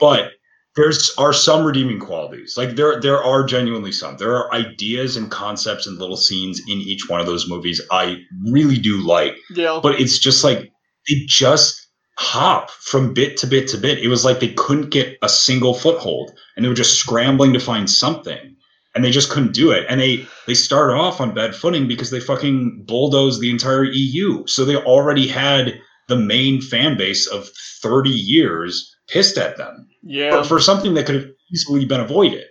but 0.00 0.32
there's 0.76 1.12
are 1.16 1.32
some 1.32 1.64
redeeming 1.64 1.98
qualities. 1.98 2.56
Like 2.56 2.76
there 2.76 3.00
there 3.00 3.22
are 3.22 3.44
genuinely 3.44 3.92
some. 3.92 4.18
There 4.18 4.36
are 4.36 4.52
ideas 4.52 5.16
and 5.16 5.30
concepts 5.30 5.86
and 5.86 5.98
little 5.98 6.18
scenes 6.18 6.60
in 6.60 6.78
each 6.78 7.08
one 7.08 7.18
of 7.20 7.26
those 7.26 7.48
movies 7.48 7.80
I 7.90 8.18
really 8.50 8.78
do 8.78 8.98
like. 8.98 9.36
Yeah. 9.50 9.80
But 9.82 9.98
it's 10.00 10.18
just 10.18 10.44
like 10.44 10.70
they 11.08 11.16
just 11.26 11.82
hop 12.18 12.70
from 12.70 13.14
bit 13.14 13.36
to 13.38 13.46
bit 13.46 13.68
to 13.68 13.78
bit. 13.78 13.98
It 13.98 14.08
was 14.08 14.24
like 14.24 14.40
they 14.40 14.52
couldn't 14.52 14.90
get 14.90 15.16
a 15.22 15.28
single 15.28 15.74
foothold 15.74 16.32
and 16.54 16.64
they 16.64 16.68
were 16.68 16.74
just 16.74 16.98
scrambling 16.98 17.54
to 17.54 17.60
find 17.60 17.90
something. 17.90 18.54
And 18.94 19.04
they 19.04 19.10
just 19.10 19.30
couldn't 19.30 19.52
do 19.52 19.70
it. 19.70 19.86
And 19.88 20.00
they 20.00 20.26
they 20.46 20.54
started 20.54 20.94
off 20.94 21.22
on 21.22 21.34
bad 21.34 21.54
footing 21.54 21.88
because 21.88 22.10
they 22.10 22.20
fucking 22.20 22.84
bulldozed 22.86 23.40
the 23.40 23.50
entire 23.50 23.84
EU. 23.84 24.46
So 24.46 24.64
they 24.64 24.76
already 24.76 25.26
had 25.26 25.80
the 26.08 26.16
main 26.16 26.60
fan 26.60 26.98
base 26.98 27.26
of 27.26 27.48
30 27.82 28.10
years 28.10 28.94
pissed 29.08 29.38
at 29.38 29.56
them 29.56 29.86
yeah. 30.06 30.42
for, 30.42 30.48
for 30.48 30.60
something 30.60 30.94
that 30.94 31.06
could 31.06 31.14
have 31.16 31.26
easily 31.52 31.84
been 31.84 32.00
avoided. 32.00 32.44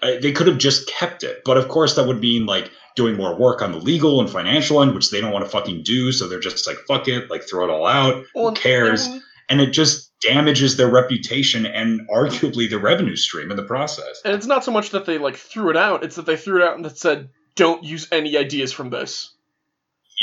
They 0.00 0.30
could 0.32 0.46
have 0.46 0.58
just 0.58 0.86
kept 0.88 1.24
it, 1.24 1.40
but 1.44 1.56
of 1.56 1.68
course 1.68 1.96
that 1.96 2.06
would 2.06 2.20
mean 2.20 2.46
like 2.46 2.70
doing 2.94 3.16
more 3.16 3.34
work 3.36 3.62
on 3.62 3.72
the 3.72 3.78
legal 3.78 4.20
and 4.20 4.30
financial 4.30 4.80
end, 4.80 4.94
which 4.94 5.10
they 5.10 5.20
don't 5.20 5.32
want 5.32 5.44
to 5.44 5.50
fucking 5.50 5.82
do. 5.82 6.12
So 6.12 6.28
they're 6.28 6.38
just 6.38 6.66
like 6.68 6.76
fuck 6.86 7.08
it, 7.08 7.28
like 7.30 7.42
throw 7.48 7.64
it 7.64 7.70
all 7.70 7.86
out. 7.86 8.24
Well, 8.34 8.50
Who 8.50 8.54
cares? 8.54 9.06
and- 9.06 9.22
And 9.50 9.60
it 9.62 9.70
just 9.70 10.12
damages 10.20 10.76
their 10.76 10.90
reputation 10.90 11.64
and 11.64 12.06
arguably 12.10 12.68
the 12.68 12.78
revenue 12.78 13.16
stream 13.16 13.50
in 13.50 13.56
the 13.56 13.62
process. 13.62 14.20
And 14.24 14.34
it's 14.34 14.46
not 14.46 14.62
so 14.62 14.70
much 14.70 14.90
that 14.90 15.06
they 15.06 15.16
like 15.18 15.36
threw 15.36 15.70
it 15.70 15.76
out; 15.76 16.04
it's 16.04 16.16
that 16.16 16.26
they 16.26 16.36
threw 16.36 16.62
it 16.62 16.68
out 16.68 16.76
and 16.76 16.84
that 16.84 16.98
said, 16.98 17.30
"Don't 17.56 17.82
use 17.82 18.06
any 18.12 18.36
ideas 18.36 18.72
from 18.72 18.90
this." 18.90 19.32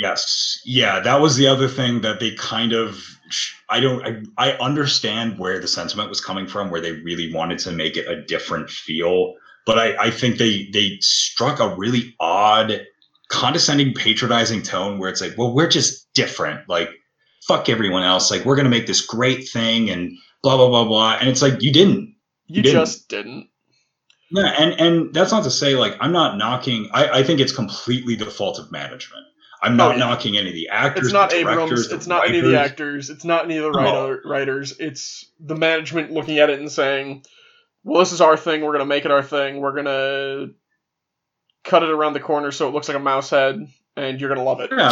Yes, 0.02 0.62
yeah, 0.66 1.00
that 1.00 1.22
was 1.22 1.38
the 1.38 1.48
other 1.48 1.68
thing 1.68 2.02
that 2.02 2.20
they 2.20 2.32
kind 2.36 2.72
of. 2.74 3.04
I 3.70 3.80
don't. 3.80 4.30
I, 4.38 4.50
I 4.50 4.58
understand 4.58 5.40
where 5.40 5.60
the 5.60 5.68
sentiment 5.68 6.10
was 6.10 6.22
coming 6.22 6.48
from, 6.48 6.70
where 6.70 6.82
they 6.82 6.92
really 6.92 7.34
wanted 7.34 7.60
to 7.60 7.72
make 7.72 7.98
it 7.98 8.08
a 8.08 8.22
different 8.22 8.70
feel, 8.70 9.36
but 9.66 9.80
I, 9.80 10.06
I 10.06 10.12
think 10.12 10.38
they 10.38 10.70
they 10.72 10.98
struck 11.02 11.60
a 11.60 11.76
really 11.76 12.16
odd, 12.20 12.86
condescending, 13.30 13.94
patronizing 13.94 14.62
tone 14.62 15.00
where 15.00 15.10
it's 15.10 15.22
like, 15.22 15.38
well, 15.38 15.54
we're 15.54 15.70
just 15.70 16.12
different. 16.14 16.68
Like, 16.70 16.90
fuck 17.48 17.70
everyone 17.70 18.04
else. 18.04 18.30
Like, 18.30 18.46
we're 18.46 18.56
gonna 18.56 18.70
make 18.70 18.88
this 18.88 19.06
great 19.06 19.48
thing 19.50 19.90
and 19.90 20.12
blah 20.44 20.58
blah 20.58 20.70
blah 20.70 20.86
blah. 20.86 21.18
And 21.20 21.30
it's 21.30 21.42
like 21.42 21.62
you 21.62 21.74
didn't. 21.74 22.16
You 22.48 22.62
didn't. 22.62 22.82
just 22.82 23.10
didn't. 23.10 23.50
Yeah, 24.32 24.54
and 24.58 24.80
and 24.80 25.14
that's 25.14 25.32
not 25.32 25.44
to 25.44 25.52
say 25.52 25.76
like 25.76 25.96
I'm 26.00 26.12
not 26.12 26.38
knocking. 26.38 26.90
I, 26.94 27.20
I 27.20 27.24
think 27.24 27.40
it's 27.40 27.52
completely 27.52 28.16
the 28.16 28.26
fault 28.26 28.60
of 28.60 28.72
management. 28.72 29.26
I'm 29.66 29.76
not 29.76 29.88
Oh, 29.90 29.92
yeah. 29.94 29.98
knocking 30.00 30.38
any 30.38 30.50
of 30.50 30.54
the 30.56 30.70
actors. 30.70 31.06
It's 31.08 31.14
not 31.14 31.34
Abrams. 31.34 31.92
It's 31.92 32.08
not 32.08 32.28
any 32.30 32.40
of 32.40 32.46
the 32.46 32.60
actors. 32.60 33.10
It's 33.10 33.26
not 33.26 33.46
any 33.46 33.58
of 33.58 33.64
the 33.64 33.72
writer, 33.72 34.22
writers. 34.26 34.74
It's 34.80 35.26
the 35.40 35.56
management 35.56 36.12
looking 36.12 36.40
at 36.40 36.50
it 36.50 36.60
and 36.60 36.72
saying, 36.72 37.26
"Well, 37.84 38.00
this 38.00 38.12
is 38.12 38.22
our 38.22 38.38
thing. 38.38 38.62
We're 38.62 38.72
gonna 38.74 38.86
make 38.86 39.06
it 39.06 39.12
our 39.12 39.24
thing. 39.24 39.60
We're 39.62 39.76
gonna 39.76 40.48
cut 41.64 41.84
it 41.84 41.90
around 41.90 42.14
the 42.14 42.20
corner 42.20 42.52
so 42.52 42.68
it 42.68 42.74
looks 42.74 42.88
like 42.88 42.98
a 42.98 43.00
mouse 43.02 43.30
head, 43.32 43.68
and 43.98 44.20
you're 44.22 44.30
gonna 44.30 44.44
love 44.44 44.60
it." 44.62 44.72
Yeah, 44.76 44.92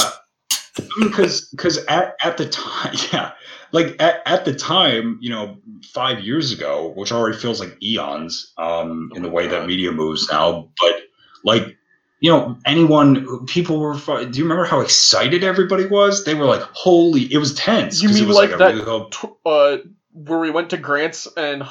because 1.00 1.50
because 1.50 1.78
at, 1.86 2.16
at 2.24 2.38
the 2.38 2.50
time, 2.50 2.96
yeah, 3.14 3.32
like 3.72 3.96
at, 4.02 4.22
at 4.26 4.46
the 4.46 4.54
time, 4.56 5.20
you 5.22 5.30
know, 5.30 5.58
five 5.94 6.20
years 6.22 6.52
ago, 6.52 6.92
which 6.96 7.12
already 7.12 7.38
feels 7.38 7.60
like 7.60 7.78
eons, 7.84 8.54
um, 8.58 9.12
in 9.16 9.22
the 9.22 9.30
way 9.30 9.48
that 9.48 9.68
media 9.68 9.92
moves 9.92 10.28
now. 10.32 10.70
But 10.82 10.96
like, 11.44 11.78
you 12.24 12.32
know, 12.32 12.58
anyone, 12.66 13.46
people 13.48 13.80
were. 13.82 13.96
Do 13.96 14.38
you 14.38 14.46
remember 14.46 14.64
how 14.64 14.80
excited 14.80 15.44
everybody 15.44 15.86
was? 15.88 16.24
They 16.24 16.34
were 16.34 16.46
like, 16.46 16.62
"Holy!" 16.62 17.22
It 17.24 17.38
was 17.38 17.54
tense. 17.54 18.02
You 18.02 18.08
mean 18.08 18.26
was 18.26 18.38
like 18.38 18.54
a 18.54 18.56
that- 18.56 18.76
really 18.76 19.36
uh, 19.46 19.78
where 20.14 20.40
we 20.40 20.50
went 20.50 20.70
to 20.70 20.78
Grant's 20.78 21.28
and 21.36 21.64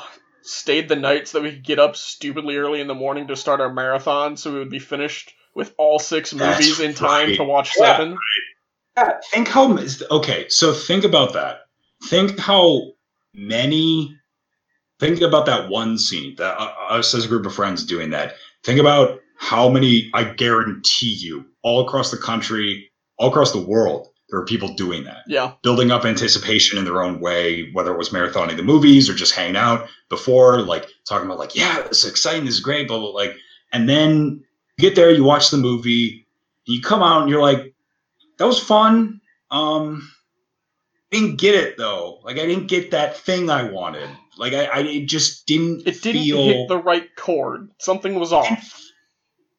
stayed 0.43 0.91
the 0.91 0.97
night 0.97 1.27
so 1.27 1.39
that 1.39 1.45
we 1.45 1.53
could 1.53 1.65
get 1.65 1.79
up 1.79 1.97
stupidly 1.97 2.59
early 2.59 2.83
in 2.83 2.87
the 2.87 2.95
morning 2.95 3.29
to 3.29 3.37
start 3.37 3.63
our 3.63 3.73
marathon, 3.73 4.37
so 4.37 4.53
we 4.53 4.59
would 4.59 4.69
be 4.69 4.79
finished 4.79 5.33
with 5.55 5.75
all 5.79 5.99
six 5.99 6.33
That's 6.33 6.59
movies 6.61 6.81
in 6.81 6.93
time 6.93 7.29
right. 7.29 7.37
to 7.39 7.45
watch 7.45 7.73
Yeah. 7.79 7.97
seven. 7.97 8.19
Yeah, 8.99 9.13
think 9.33 9.49
how 9.49 9.75
okay 10.11 10.51
so 10.51 10.75
think 10.75 11.05
about 11.05 11.33
that 11.33 11.61
think 12.11 12.39
how 12.39 12.91
many 13.33 14.19
think 15.01 15.23
about 15.23 15.47
that 15.47 15.71
one 15.71 15.97
scene 15.97 16.35
that 16.37 16.59
uh, 16.59 16.75
us 16.91 17.15
as 17.15 17.25
a 17.25 17.29
group 17.29 17.47
of 17.47 17.55
friends 17.55 17.87
doing 17.87 18.11
that 18.11 18.35
think 18.65 18.79
about 18.79 19.22
how 19.43 19.69
many 19.69 20.09
i 20.15 20.23
guarantee 20.23 21.13
you 21.13 21.45
all 21.63 21.85
across 21.85 22.13
the 22.13 22.17
country 22.17 22.89
all 23.19 23.29
across 23.29 23.53
the 23.53 23.59
world 23.61 24.09
there 24.31 24.41
are 24.41 24.47
people 24.47 24.73
doing 24.77 25.05
that. 25.05 25.25
Yeah, 25.27 25.53
building 25.63 25.91
up 25.91 26.07
anticipation 26.07 26.79
in 26.79 26.87
their 26.87 27.03
own 27.03 27.21
way 27.21 27.71
whether 27.73 27.93
it 27.93 27.99
was 27.99 28.11
marathoning 28.11 28.57
the 28.57 28.63
movies 28.63 29.11
or 29.11 29.15
just 29.15 29.35
hanging 29.35 29.57
out 29.57 29.89
before 30.09 30.63
like 30.63 30.89
talking 31.07 31.27
about 31.27 31.39
like 31.39 31.55
yeah 31.55 31.83
this 31.83 32.05
is 32.05 32.11
exciting 32.11 32.47
this 32.47 32.55
is 32.55 32.61
great 32.61 32.89
blah 32.89 32.99
blah 32.99 33.11
like 33.11 33.35
and 33.73 33.91
then 33.91 34.43
you 34.79 34.89
get 34.89 34.95
there 34.95 35.11
you 35.11 35.23
watch 35.23 35.51
the 35.51 35.59
movie 35.59 36.27
you 36.65 36.81
come 36.81 37.03
out 37.03 37.21
and 37.21 37.31
you're 37.31 37.43
like 37.43 37.75
that 38.39 38.47
was 38.47 38.59
fun. 38.59 39.21
Um 39.51 40.11
didn't 41.11 41.37
get 41.37 41.55
it 41.55 41.77
though. 41.77 42.21
Like 42.25 42.39
i 42.39 42.47
didn't 42.47 42.69
get 42.69 42.93
that 42.93 43.17
thing 43.19 43.51
i 43.51 43.65
wanted. 43.65 44.09
Like 44.39 44.55
i, 44.55 44.65
I 44.65 44.79
it 44.79 45.07
just 45.07 45.47
didn't 45.47 45.87
it 45.87 46.01
didn't 46.01 46.23
feel 46.23 46.43
hit 46.43 46.69
the 46.69 46.79
right 46.79 47.15
chord. 47.17 47.71
Something 47.79 48.15
was 48.15 48.33
off. 48.33 48.81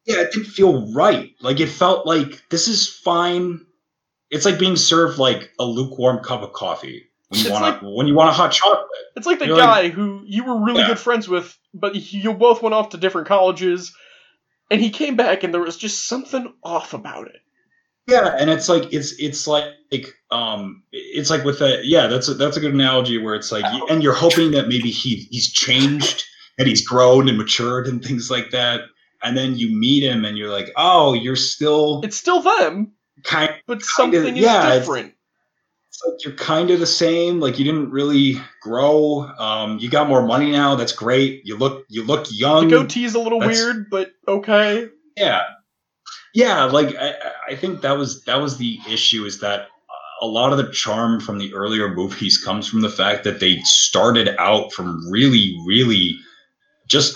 Yeah, 0.06 0.20
it 0.20 0.32
didn't 0.32 0.46
feel 0.48 0.92
right. 0.92 1.30
Like 1.40 1.60
it 1.60 1.68
felt 1.68 2.06
like 2.06 2.42
this 2.50 2.68
is 2.68 2.88
fine. 2.88 3.60
It's 4.30 4.44
like 4.44 4.58
being 4.58 4.76
served 4.76 5.18
like 5.18 5.50
a 5.58 5.64
lukewarm 5.64 6.22
cup 6.24 6.42
of 6.42 6.52
coffee 6.52 7.04
when 7.28 7.40
you 7.40 7.46
It's 7.46 7.52
want 7.52 7.62
like- 7.64 7.80
when 7.96 8.06
you 8.06 8.14
want 8.14 8.30
a 8.30 8.32
hot 8.32 8.52
chocolate. 8.52 8.86
It's 9.16 9.26
like 9.26 9.38
the 9.38 9.46
You're 9.46 9.56
guy 9.56 9.82
like- 9.82 9.92
who 9.92 10.22
you 10.26 10.44
were 10.44 10.62
really 10.64 10.80
Yeah. 10.80 10.88
good 10.88 10.98
friends 10.98 11.28
with, 11.28 11.56
but 11.72 11.94
you 12.12 12.32
both 12.34 12.62
went 12.62 12.74
off 12.74 12.90
to 12.90 12.96
different 12.96 13.28
colleges, 13.28 13.94
and 14.70 14.80
he 14.80 14.90
came 14.90 15.16
back 15.16 15.42
and 15.44 15.54
there 15.54 15.60
was 15.60 15.76
just 15.76 16.06
something 16.08 16.52
off 16.62 16.94
about 16.94 17.26
it. 17.28 17.36
Yeah, 18.06 18.36
and 18.38 18.50
it's 18.50 18.68
like 18.68 18.92
it's 18.92 19.14
it's 19.18 19.46
like 19.46 19.64
um 20.30 20.82
it's 20.92 21.30
like 21.30 21.44
with 21.44 21.62
a 21.62 21.80
yeah 21.84 22.06
that's 22.08 22.28
a, 22.28 22.34
that's 22.34 22.56
a 22.56 22.60
good 22.60 22.74
analogy 22.74 23.16
where 23.16 23.34
it's 23.34 23.50
like 23.52 23.64
and 23.88 24.02
you're 24.02 24.12
hoping 24.12 24.50
that 24.50 24.68
maybe 24.68 24.90
he 24.90 25.26
he's 25.30 25.50
changed 25.50 26.22
and 26.58 26.68
he's 26.68 26.86
grown 26.86 27.28
and 27.28 27.38
matured 27.38 27.86
and 27.86 28.04
things 28.04 28.30
like 28.30 28.50
that 28.50 28.80
and 29.24 29.36
then 29.36 29.56
you 29.56 29.74
meet 29.76 30.02
him 30.02 30.24
and 30.24 30.36
you're 30.38 30.50
like 30.50 30.70
oh 30.76 31.14
you're 31.14 31.36
still 31.36 32.00
It's 32.04 32.16
still 32.16 32.42
them, 32.42 32.92
kind 33.24 33.50
but 33.66 33.82
something 33.82 34.36
yeah, 34.36 34.60
is 34.60 34.66
it's- 34.66 34.78
different. 34.80 35.14
it's 35.88 36.02
like 36.06 36.24
you're 36.24 36.34
kind 36.36 36.70
of 36.70 36.78
the 36.80 36.86
same 36.86 37.40
like 37.40 37.58
you 37.58 37.64
didn't 37.64 37.90
really 37.90 38.40
grow 38.62 39.22
um 39.38 39.78
you 39.78 39.88
got 39.90 40.08
more 40.08 40.24
money 40.26 40.50
now 40.52 40.74
that's 40.74 40.92
great 40.92 41.40
you 41.44 41.56
look 41.56 41.84
you 41.88 42.04
look 42.04 42.26
young. 42.30 42.68
The 42.68 42.76
goatee's 42.76 43.14
a 43.14 43.18
little 43.20 43.40
that's- 43.40 43.56
weird, 43.58 43.88
but 43.90 44.10
okay. 44.28 44.88
yeah 45.16 45.42
yeah 46.34 46.64
like 46.64 46.94
I, 46.96 47.14
I 47.50 47.56
think 47.56 47.80
that 47.82 47.96
was 47.96 48.24
that 48.24 48.40
was 48.40 48.58
the 48.58 48.78
issue 48.88 49.24
is 49.24 49.40
that 49.40 49.68
a 50.22 50.26
lot 50.26 50.52
of 50.52 50.58
the 50.58 50.70
charm 50.72 51.20
from 51.20 51.38
the 51.38 51.52
earlier 51.52 51.92
movies 51.92 52.38
comes 52.38 52.66
from 52.68 52.80
the 52.82 52.88
fact 52.88 53.24
that 53.24 53.40
they 53.40 53.58
started 53.64 54.34
out 54.38 54.72
from 54.72 55.00
really 55.10 55.56
really 55.66 56.16
just 56.88 57.14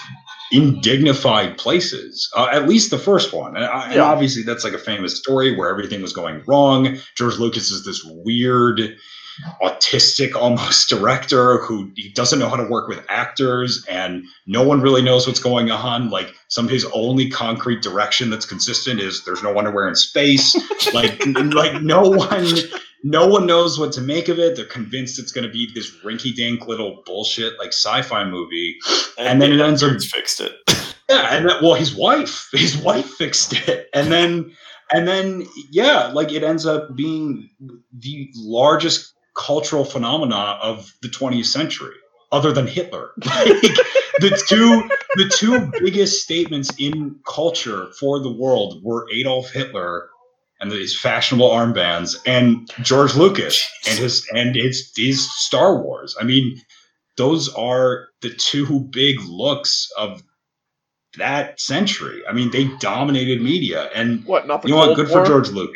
indignified 0.52 1.58
places 1.58 2.30
uh, 2.36 2.48
at 2.52 2.68
least 2.68 2.90
the 2.90 2.98
first 2.98 3.32
one. 3.32 3.56
And, 3.56 3.64
I- 3.64 3.90
and 3.92 4.00
obviously 4.00 4.42
that's 4.42 4.64
like 4.64 4.72
a 4.72 4.78
famous 4.78 5.16
story 5.16 5.56
where 5.56 5.68
everything 5.68 6.02
was 6.02 6.12
going 6.12 6.42
wrong. 6.46 6.98
George 7.16 7.38
lucas 7.38 7.70
is 7.70 7.84
this 7.84 8.02
weird 8.04 8.96
autistic 9.62 10.34
almost 10.34 10.88
director 10.94 11.58
who 11.58 11.90
he 11.94 12.08
doesn't 12.10 12.38
know 12.40 12.48
how 12.48 12.56
to 12.56 12.68
work 12.68 12.88
with 12.88 13.00
actors 13.08 13.84
and 13.88 14.24
no 14.46 14.62
one 14.62 14.80
really 14.80 15.02
knows 15.02 15.26
what's 15.26 15.38
going 15.40 15.70
on. 15.70 16.10
Like 16.10 16.34
some 16.48 16.64
of 16.64 16.70
his 16.70 16.84
only 16.92 17.30
concrete 17.30 17.80
direction 17.82 18.30
that's 18.30 18.46
consistent 18.46 19.00
is 19.00 19.24
there's 19.24 19.42
no 19.42 19.56
underwear 19.56 19.88
in 19.88 19.94
space. 19.94 20.56
Like 20.94 21.20
like 21.52 21.82
no 21.82 22.00
one 22.08 22.46
no 23.04 23.26
one 23.26 23.46
knows 23.46 23.78
what 23.78 23.92
to 23.92 24.00
make 24.00 24.28
of 24.28 24.38
it. 24.38 24.56
They're 24.56 24.64
convinced 24.64 25.18
it's 25.18 25.32
going 25.32 25.46
to 25.46 25.52
be 25.52 25.70
this 25.74 25.90
rinky-dink 26.04 26.66
little 26.66 27.02
bullshit 27.06 27.58
like 27.58 27.68
sci-fi 27.68 28.24
movie. 28.24 28.76
And 29.18 29.40
then 29.40 29.52
it 29.52 29.60
ends 29.60 29.82
up- 29.82 30.00
fixed 30.02 30.40
it. 30.40 30.52
Yeah, 31.10 31.34
and 31.34 31.48
that, 31.48 31.62
well, 31.62 31.72
his 31.72 31.94
wife, 31.94 32.50
his 32.52 32.76
wife 32.76 33.06
fixed 33.14 33.54
it, 33.66 33.88
and 33.94 34.12
then, 34.12 34.54
and 34.92 35.08
then, 35.08 35.46
yeah, 35.70 36.08
like 36.08 36.30
it 36.32 36.42
ends 36.44 36.66
up 36.66 36.94
being 36.94 37.48
the 37.98 38.28
largest 38.36 39.14
cultural 39.34 39.86
phenomena 39.86 40.58
of 40.62 40.92
the 41.00 41.08
20th 41.08 41.46
century, 41.46 41.94
other 42.30 42.52
than 42.52 42.66
Hitler. 42.66 43.12
Like 43.24 44.30
the 44.30 44.44
two, 44.48 44.86
the 45.14 45.30
two 45.34 45.70
biggest 45.82 46.22
statements 46.22 46.70
in 46.78 47.18
culture 47.26 47.86
for 47.98 48.20
the 48.20 48.30
world 48.30 48.82
were 48.84 49.06
Adolf 49.10 49.50
Hitler 49.50 50.10
and 50.60 50.72
his 50.72 50.98
fashionable 50.98 51.48
armbands, 51.48 52.16
and 52.26 52.70
George 52.82 53.14
Lucas 53.14 53.66
and 53.88 53.98
his 53.98 54.26
and 54.34 54.54
his 54.56 54.92
his 54.96 55.30
Star 55.40 55.82
Wars. 55.82 56.16
I 56.20 56.24
mean, 56.24 56.60
those 57.16 57.48
are 57.54 58.08
the 58.22 58.30
two 58.30 58.80
big 58.90 59.20
looks 59.22 59.90
of 59.96 60.22
that 61.16 61.60
century. 61.60 62.22
I 62.28 62.32
mean, 62.32 62.50
they 62.50 62.64
dominated 62.78 63.40
media, 63.42 63.88
and 63.94 64.24
What? 64.24 64.46
Not 64.46 64.62
the 64.62 64.68
you 64.68 64.74
know 64.74 64.86
what? 64.88 64.96
Good 64.96 65.08
War? 65.10 65.24
for 65.24 65.30
George 65.30 65.48
Lucas. 65.50 65.74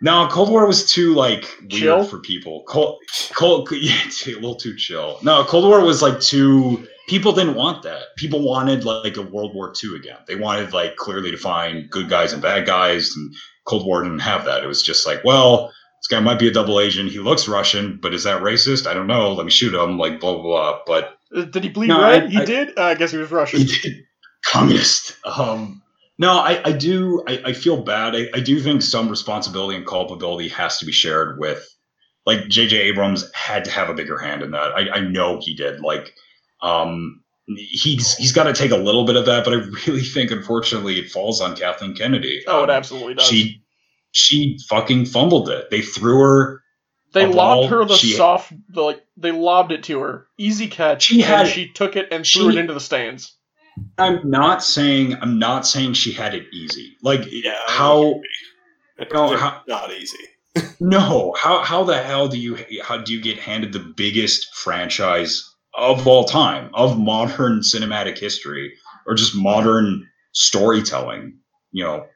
No, 0.00 0.28
Cold 0.28 0.50
War 0.50 0.66
was 0.66 0.90
too 0.90 1.14
like 1.14 1.44
weird 1.60 1.70
Chill? 1.72 2.04
for 2.04 2.18
people. 2.18 2.62
Cold, 2.66 2.98
Cold, 3.32 3.68
yeah, 3.72 3.96
it's 4.04 4.26
a 4.26 4.34
little 4.34 4.54
too 4.56 4.76
chill. 4.76 5.18
No, 5.22 5.44
Cold 5.44 5.64
War 5.64 5.82
was 5.84 6.02
like 6.02 6.20
too. 6.20 6.86
People 7.08 7.32
didn't 7.32 7.54
want 7.54 7.82
that. 7.84 8.02
People 8.16 8.42
wanted 8.42 8.84
like 8.84 9.16
a 9.16 9.22
World 9.22 9.54
War 9.54 9.72
II 9.82 9.96
again. 9.96 10.18
They 10.26 10.36
wanted 10.36 10.72
like 10.72 10.96
clearly 10.96 11.30
defined 11.30 11.90
good 11.90 12.08
guys 12.08 12.32
and 12.32 12.42
bad 12.42 12.66
guys, 12.66 13.10
and 13.16 13.34
Cold 13.66 13.86
War 13.86 14.02
didn't 14.02 14.18
have 14.20 14.44
that. 14.44 14.62
It 14.62 14.66
was 14.66 14.82
just 14.82 15.06
like, 15.06 15.24
well, 15.24 15.68
this 16.00 16.06
guy 16.08 16.20
might 16.20 16.38
be 16.38 16.48
a 16.48 16.52
double 16.52 16.80
agent. 16.80 17.10
He 17.10 17.18
looks 17.18 17.48
Russian, 17.48 17.98
but 18.02 18.12
is 18.14 18.24
that 18.24 18.42
racist? 18.42 18.86
I 18.86 18.94
don't 18.94 19.06
know. 19.06 19.32
Let 19.32 19.44
me 19.46 19.50
shoot 19.50 19.74
him. 19.74 19.98
Like 19.98 20.20
blah 20.20 20.34
blah 20.34 20.42
blah. 20.42 20.80
But 20.86 21.16
Uh, 21.34 21.42
Did 21.46 21.64
he 21.64 21.70
bleed 21.70 21.88
No, 21.88 22.00
red? 22.02 22.24
I- 22.24 22.28
he 22.28 22.38
I- 22.38 22.44
did. 22.44 22.78
Uh, 22.78 22.82
I 22.82 22.94
guess 22.94 23.10
he 23.10 23.16
was 23.18 23.30
Russian. 23.30 23.60
he 23.60 23.64
did 23.66 24.04
communist. 24.44 25.16
Um, 25.24 25.82
no, 26.18 26.32
I, 26.38 26.60
I 26.64 26.72
do. 26.72 27.22
I, 27.26 27.42
I 27.46 27.52
feel 27.54 27.82
bad. 27.82 28.14
I, 28.14 28.28
I 28.34 28.40
do 28.40 28.60
think 28.60 28.82
some 28.82 29.08
responsibility 29.08 29.76
and 29.76 29.86
culpability 29.86 30.48
has 30.50 30.78
to 30.78 30.86
be 30.86 30.92
shared 30.92 31.40
with, 31.40 31.66
like 32.26 32.46
J.J. 32.48 32.76
Abrams 32.76 33.32
had 33.34 33.64
to 33.64 33.70
have 33.72 33.88
a 33.88 33.94
bigger 33.94 34.18
hand 34.18 34.42
in 34.42 34.52
that. 34.52 34.72
I, 34.76 34.90
I 34.90 35.00
know 35.00 35.40
he 35.42 35.54
did. 35.56 35.80
Like, 35.80 36.14
um, 36.62 37.23
he's 37.48 38.14
he's 38.16 38.32
got 38.32 38.44
to 38.44 38.52
take 38.52 38.70
a 38.70 38.76
little 38.76 39.04
bit 39.04 39.16
of 39.16 39.26
that, 39.26 39.44
but 39.44 39.52
I 39.52 39.56
really 39.86 40.02
think, 40.02 40.30
unfortunately, 40.30 40.98
it 40.98 41.10
falls 41.10 41.40
on 41.40 41.56
Kathleen 41.56 41.94
Kennedy. 41.94 42.42
Oh, 42.46 42.60
it 42.64 42.70
Um, 42.70 42.76
absolutely 42.76 43.14
does. 43.14 43.26
She 43.28 43.62
she 44.12 44.58
fucking 44.68 45.06
fumbled 45.06 45.48
it. 45.48 45.70
They 45.70 45.82
threw 45.82 46.18
her. 46.20 46.62
they 47.12 47.24
a 47.24 47.28
lobbed 47.28 47.68
ball, 47.70 47.80
her 47.80 47.84
the 47.84 47.96
she- 47.96 48.12
soft, 48.12 48.52
the, 48.68 48.82
like 48.82 49.04
they 49.16 49.32
lobbed 49.32 49.72
it 49.72 49.82
to 49.84 50.00
her, 50.00 50.26
easy 50.38 50.68
catch. 50.68 51.04
She 51.04 51.16
and 51.22 51.24
had- 51.24 51.48
she 51.48 51.68
took 51.68 51.96
it 51.96 52.08
and 52.10 52.26
she- 52.26 52.40
threw 52.40 52.50
it 52.50 52.56
into 52.58 52.74
the 52.74 52.80
stands. 52.80 53.36
I'm 53.98 54.20
not 54.30 54.62
saying 54.62 55.16
I'm 55.20 55.38
not 55.40 55.66
saying 55.66 55.94
she 55.94 56.12
had 56.12 56.32
it 56.34 56.46
easy. 56.52 56.96
Like 57.02 57.22
Yeah, 57.30 57.54
how 57.66 58.20
No, 59.12 59.36
how- 59.36 59.62
not 59.66 59.92
easy. 59.92 60.16
No, 60.80 61.34
how 61.36 61.62
how 61.64 61.82
the 61.82 62.00
hell 62.00 62.28
do 62.28 62.38
you 62.38 62.56
how 62.84 62.98
do 62.98 63.12
you 63.12 63.20
get 63.20 63.38
handed 63.40 63.72
the 63.72 63.80
biggest 63.80 64.54
franchise 64.54 65.50
of 65.76 66.06
all 66.06 66.24
time 66.24 66.70
of 66.74 66.98
modern 66.98 67.60
cinematic 67.60 68.18
history 68.18 68.72
or 69.06 69.14
just 69.14 69.34
modern 69.36 70.06
storytelling, 70.32 71.38
you 71.72 71.84
know, 71.84 72.06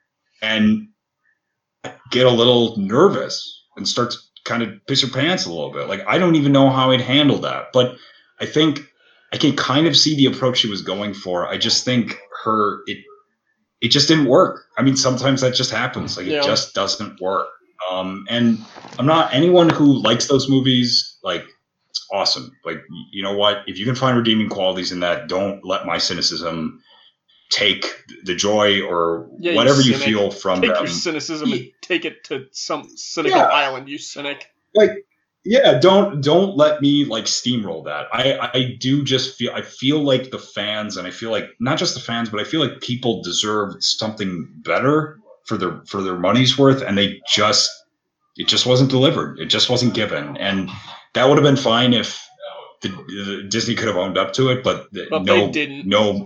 and 0.42 0.88
get 2.10 2.26
a 2.26 2.30
little 2.30 2.76
nervous 2.78 3.64
and 3.76 3.86
start 3.86 4.12
to 4.12 4.18
kind 4.44 4.62
of 4.62 4.70
piss 4.86 5.02
your 5.02 5.10
pants 5.10 5.46
a 5.46 5.50
little 5.50 5.72
bit. 5.72 5.88
Like 5.88 6.04
I 6.06 6.18
don't 6.18 6.34
even 6.36 6.52
know 6.52 6.70
how 6.70 6.90
I'd 6.90 7.00
handle 7.00 7.38
that, 7.38 7.66
but 7.72 7.96
I 8.40 8.46
think 8.46 8.80
I 9.32 9.36
can 9.36 9.54
kind 9.56 9.86
of 9.86 9.96
see 9.96 10.16
the 10.16 10.26
approach 10.26 10.58
she 10.58 10.70
was 10.70 10.82
going 10.82 11.14
for. 11.14 11.46
I 11.46 11.58
just 11.58 11.84
think 11.84 12.16
her 12.44 12.80
it 12.86 12.98
it 13.80 13.88
just 13.88 14.08
didn't 14.08 14.26
work. 14.26 14.64
I 14.76 14.82
mean, 14.82 14.96
sometimes 14.96 15.40
that 15.40 15.54
just 15.54 15.70
happens. 15.70 16.16
Like 16.16 16.26
Yeah. 16.26 16.40
it 16.40 16.44
just 16.44 16.74
doesn't 16.74 17.20
work. 17.20 17.48
Um, 17.90 18.26
and 18.28 18.58
I'm 18.98 19.06
not 19.06 19.32
anyone 19.32 19.68
who 19.68 20.02
likes 20.02 20.26
those 20.26 20.48
movies. 20.48 21.18
Like 21.22 21.44
it's 21.98 22.06
awesome. 22.12 22.52
Like 22.64 22.78
you 23.12 23.22
know 23.22 23.36
what? 23.36 23.58
If 23.66 23.78
you 23.78 23.84
can 23.84 23.94
find 23.94 24.16
redeeming 24.16 24.48
qualities 24.48 24.92
in 24.92 25.00
that, 25.00 25.28
don't 25.28 25.64
let 25.64 25.86
my 25.86 25.98
cynicism 25.98 26.80
take 27.50 27.86
the 28.24 28.34
joy 28.34 28.82
or 28.82 29.28
Yeah, 29.40 29.54
whatever 29.54 29.78
you 29.80 29.94
cynic. 29.94 30.02
feel 30.06 30.30
from 30.30 30.60
Take 30.60 30.74
them. 30.74 30.84
your 30.84 30.92
cynicism 30.92 31.52
and 31.52 31.66
take 31.80 32.04
it 32.04 32.24
to 32.24 32.46
some 32.52 32.88
cynical 32.96 33.38
Yeah. 33.38 33.46
island, 33.46 33.88
you 33.88 33.98
cynic. 33.98 34.46
Like, 34.74 34.90
yeah 35.44 35.78
don't 35.78 36.20
don't 36.20 36.56
let 36.56 36.82
me 36.82 37.04
like 37.04 37.24
steamroll 37.24 37.84
that 37.84 38.06
i 38.12 38.50
i 38.52 38.76
do 38.80 39.04
just 39.04 39.36
feel 39.36 39.52
i 39.54 39.62
feel 39.62 40.02
like 40.02 40.30
the 40.30 40.38
fans 40.38 40.96
and 40.96 41.06
i 41.06 41.10
feel 41.12 41.30
like 41.30 41.44
not 41.60 41.78
just 41.78 41.94
the 41.94 42.00
fans 42.00 42.28
but 42.28 42.40
i 42.40 42.44
feel 42.44 42.60
like 42.60 42.80
people 42.80 43.22
deserve 43.22 43.72
something 43.78 44.48
better 44.64 45.16
for 45.46 45.56
their 45.56 45.80
for 45.86 46.02
their 46.02 46.18
money's 46.18 46.58
worth 46.58 46.82
and 46.82 46.98
they 46.98 47.20
just 47.32 47.70
it 48.36 48.48
just 48.48 48.66
wasn't 48.66 48.90
delivered 48.90 49.38
it 49.38 49.46
just 49.46 49.70
wasn't 49.70 49.94
given 49.94 50.36
and 50.38 50.68
that 51.14 51.28
would 51.28 51.36
have 51.38 51.44
been 51.44 51.56
fine 51.56 51.92
if 51.92 52.24
the, 52.82 52.88
the 52.88 53.46
disney 53.48 53.74
could 53.74 53.88
have 53.88 53.96
owned 53.96 54.16
up 54.16 54.32
to 54.34 54.50
it 54.50 54.62
but, 54.62 54.92
the- 54.92 55.06
But 55.10 55.24
no 55.24 55.50
no 55.84 56.24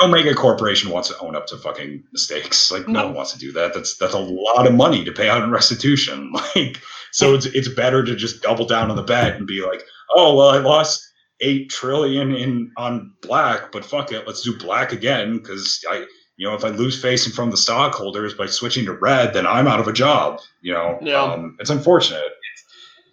no 0.00 0.08
mega 0.08 0.34
corporation 0.34 0.90
wants 0.90 1.08
to 1.08 1.18
own 1.18 1.36
up 1.36 1.46
to 1.48 1.58
fucking 1.58 2.02
mistakes. 2.12 2.70
Like 2.70 2.88
no, 2.88 3.00
No. 3.00 3.06
one 3.08 3.16
wants 3.16 3.32
to 3.32 3.38
do 3.38 3.52
that. 3.52 3.74
That's 3.74 3.96
that's 3.98 4.14
a 4.14 4.18
lot 4.18 4.66
of 4.66 4.74
money 4.74 5.04
to 5.04 5.12
pay 5.12 5.28
out 5.28 5.42
in 5.42 5.50
restitution. 5.50 6.32
Like 6.56 6.80
so 7.12 7.34
it's 7.34 7.46
it's 7.46 7.68
better 7.68 8.02
to 8.04 8.14
just 8.16 8.42
double 8.42 8.64
down 8.66 8.88
on 8.90 8.96
the 8.96 9.02
bet 9.02 9.36
and 9.36 9.46
be 9.46 9.60
like, 9.64 9.82
oh 10.14 10.36
well, 10.36 10.48
I 10.48 10.58
lost 10.58 11.06
eight 11.42 11.68
trillion 11.70 12.34
in 12.34 12.70
on 12.78 13.12
black, 13.22 13.72
but 13.72 13.84
fuck 13.84 14.10
it, 14.12 14.26
let's 14.26 14.42
do 14.42 14.56
black 14.58 14.92
again 14.92 15.36
because 15.38 15.84
I 15.90 16.06
you 16.36 16.46
know 16.48 16.54
if 16.54 16.64
I 16.64 16.68
lose 16.68 17.00
facing 17.00 17.32
from 17.34 17.50
the 17.50 17.56
stockholders 17.58 18.32
by 18.32 18.46
switching 18.46 18.86
to 18.86 18.92
red, 18.94 19.34
then 19.34 19.46
I'm 19.46 19.66
out 19.66 19.80
of 19.80 19.88
a 19.88 19.92
job. 19.92 20.40
You 20.62 20.72
know, 20.72 20.98
Yeah. 21.02 21.22
um, 21.22 21.56
it's 21.60 21.68
unfortunate. 21.70 22.24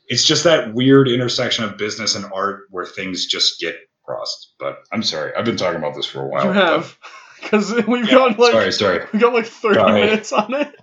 It's, 0.08 0.22
it's 0.22 0.28
just 0.28 0.44
that 0.46 0.74
weird 0.74 1.08
intersection 1.08 1.64
of 1.66 1.78
business 1.78 2.16
and 2.16 2.26
art 2.34 2.64
where 2.72 2.86
things 2.86 3.26
just 3.26 3.60
get 3.60 3.76
crossed. 4.06 4.54
But 4.60 4.80
I'm 4.92 5.04
sorry, 5.04 5.32
I've 5.38 5.46
been 5.46 5.58
talking 5.58 5.78
about 5.78 5.96
this 5.96 6.06
for 6.06 6.24
a 6.24 6.28
while. 6.28 6.46
you 6.48 6.54
but- 6.54 6.56
have. 6.72 6.98
Because 7.42 7.72
we've 7.88 8.06
Yeah, 8.06 8.12
got 8.16 8.40
like 8.40 8.52
sorry, 8.52 8.72
sorry, 8.74 9.06
we 9.14 9.20
got 9.20 9.32
like 9.34 9.46
thirty 9.46 9.76
Sorry. 9.76 9.94
minutes 10.02 10.34
on 10.34 10.54
it. 10.56 10.76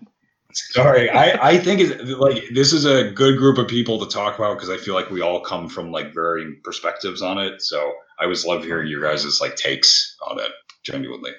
sorry. 0.53 1.11
I, 1.11 1.51
I 1.51 1.59
think 1.59 1.81
it's 1.81 2.11
like 2.13 2.45
this 2.55 2.73
is 2.73 2.85
a 2.85 3.11
good 3.11 3.39
group 3.39 3.59
of 3.59 3.67
people 3.67 3.99
to 3.99 4.07
talk 4.07 4.39
about 4.39 4.55
because 4.55 4.71
I 4.71 4.77
feel 4.77 4.95
like 4.95 5.11
we 5.11 5.21
all 5.21 5.41
come 5.41 5.69
from 5.69 5.91
like 5.91 6.15
varying 6.15 6.61
perspectives 6.63 7.23
on 7.23 7.39
it. 7.39 7.61
So 7.61 7.93
I 8.21 8.25
always 8.25 8.47
love 8.47 8.63
hearing 8.65 8.87
your 8.89 9.03
guys' 9.03 9.41
like 9.41 9.57
takes 9.57 10.17
on 10.31 10.39
it. 10.39 10.51
Genuinely, 10.85 11.33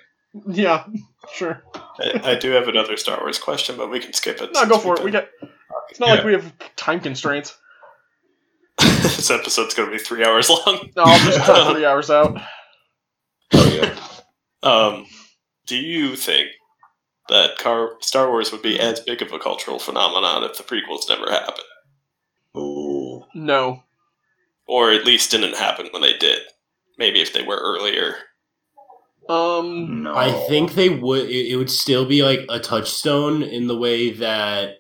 Yeah, 0.49 0.85
sure. 1.33 1.63
I, 1.75 2.19
I 2.31 2.35
do 2.35 2.51
have 2.51 2.67
another 2.67 2.97
Star 2.97 3.19
Wars 3.21 3.39
question, 3.39 3.77
but 3.77 3.89
we 3.89 3.99
can 4.01 4.11
skip 4.11 4.41
it. 4.41 4.51
No, 4.53 4.59
since 4.61 4.71
go 4.71 4.79
for 4.79 4.95
it. 4.95 5.03
We 5.03 5.11
been- 5.11 5.21
got. 5.41 5.49
It's 5.91 5.99
not 5.99 6.09
like 6.09 6.23
we 6.25 6.33
have 6.33 6.51
time 6.75 6.99
constraints. 6.99 7.57
This 9.27 9.39
episode's 9.39 9.73
going 9.73 9.89
to 9.89 9.95
be 9.97 10.01
three 10.03 10.23
hours 10.23 10.49
long. 10.49 10.89
No, 10.95 11.03
I'll 11.03 11.25
just 11.25 11.39
cut 11.45 11.71
three 11.73 11.85
hours 11.85 12.09
out. 12.09 12.39
oh 13.53 13.67
yeah. 13.73 13.99
Um, 14.67 15.05
do 15.65 15.75
you 15.77 16.15
think 16.15 16.49
that 17.29 17.57
Car- 17.57 17.93
Star 18.01 18.29
Wars 18.29 18.51
would 18.51 18.61
be 18.61 18.79
as 18.79 18.99
big 18.99 19.21
of 19.21 19.31
a 19.31 19.39
cultural 19.39 19.79
phenomenon 19.79 20.43
if 20.43 20.57
the 20.57 20.63
prequels 20.63 21.09
never 21.09 21.29
happened, 21.31 21.57
Ooh. 22.57 23.23
No. 23.33 23.83
or 24.67 24.91
at 24.91 25.05
least 25.05 25.31
didn't 25.31 25.55
happen 25.55 25.87
when 25.91 26.01
they 26.01 26.17
did? 26.17 26.39
Maybe 26.97 27.21
if 27.21 27.33
they 27.33 27.43
were 27.43 27.59
earlier. 27.59 28.15
Um. 29.27 30.03
No. 30.03 30.15
I 30.15 30.31
think 30.47 30.73
they 30.73 30.89
would. 30.89 31.27
It, 31.29 31.51
it 31.51 31.55
would 31.55 31.71
still 31.71 32.05
be 32.05 32.21
like 32.23 32.41
a 32.47 32.59
touchstone 32.59 33.41
in 33.41 33.65
the 33.67 33.75
way 33.77 34.11
that, 34.11 34.75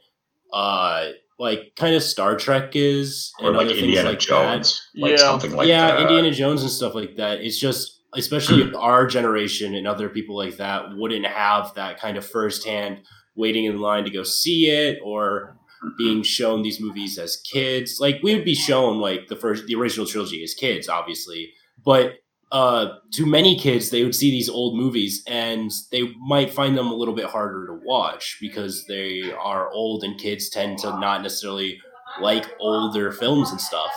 uh, 0.53 1.07
like 1.39 1.73
kind 1.75 1.95
of 1.95 2.01
Star 2.03 2.35
Trek 2.37 2.71
is, 2.75 3.31
or 3.41 3.47
and 3.49 3.57
like 3.57 3.65
other 3.65 3.73
things 3.75 3.83
Indiana 3.87 4.09
like 4.09 4.19
Jones, 4.19 4.81
like 4.95 5.11
Yeah. 5.11 5.17
something 5.17 5.51
that. 5.51 5.57
like 5.57 5.67
yeah, 5.67 5.87
that. 5.91 6.01
Indiana 6.01 6.31
Jones 6.31 6.61
and 6.61 6.71
stuff 6.71 6.95
like 6.95 7.15
that. 7.17 7.41
It's 7.41 7.59
just, 7.59 8.01
especially 8.15 8.73
our 8.77 9.05
generation 9.07 9.75
and 9.75 9.85
other 9.87 10.07
people 10.09 10.37
like 10.37 10.57
that 10.57 10.95
wouldn't 10.95 11.25
have 11.25 11.73
that 11.75 11.99
kind 11.99 12.17
of 12.17 12.25
firsthand 12.25 12.99
waiting 13.35 13.65
in 13.65 13.79
line 13.79 14.05
to 14.05 14.09
go 14.09 14.23
see 14.23 14.67
it 14.69 14.99
or 15.03 15.57
being 15.97 16.23
shown 16.23 16.63
these 16.63 16.79
movies 16.79 17.17
as 17.17 17.35
kids. 17.37 17.97
Like 17.99 18.19
we 18.23 18.33
would 18.33 18.45
be 18.45 18.55
shown 18.55 18.99
like 19.01 19.27
the 19.27 19.35
first, 19.35 19.65
the 19.67 19.75
original 19.75 20.05
trilogy 20.07 20.41
as 20.41 20.53
kids, 20.53 20.87
obviously, 20.87 21.51
but 21.83 22.13
uh, 22.55 22.99
to 23.11 23.25
many 23.25 23.59
kids, 23.59 23.89
they 23.89 24.01
would 24.01 24.15
see 24.15 24.31
these 24.31 24.47
old 24.47 24.77
movies 24.77 25.21
and 25.27 25.69
they 25.91 26.03
might 26.25 26.53
find 26.53 26.77
them 26.77 26.87
a 26.87 26.95
little 26.95 27.13
bit 27.13 27.25
harder 27.25 27.67
to 27.67 27.81
watch 27.83 28.37
because 28.39 28.85
they 28.87 29.29
are 29.37 29.69
old 29.71 30.05
and 30.05 30.17
kids 30.17 30.49
tend 30.49 30.77
to 30.77 30.87
not 30.97 31.21
necessarily 31.21 31.77
like 32.21 32.45
older 32.61 33.11
films 33.11 33.51
and 33.51 33.59
stuff. 33.59 33.91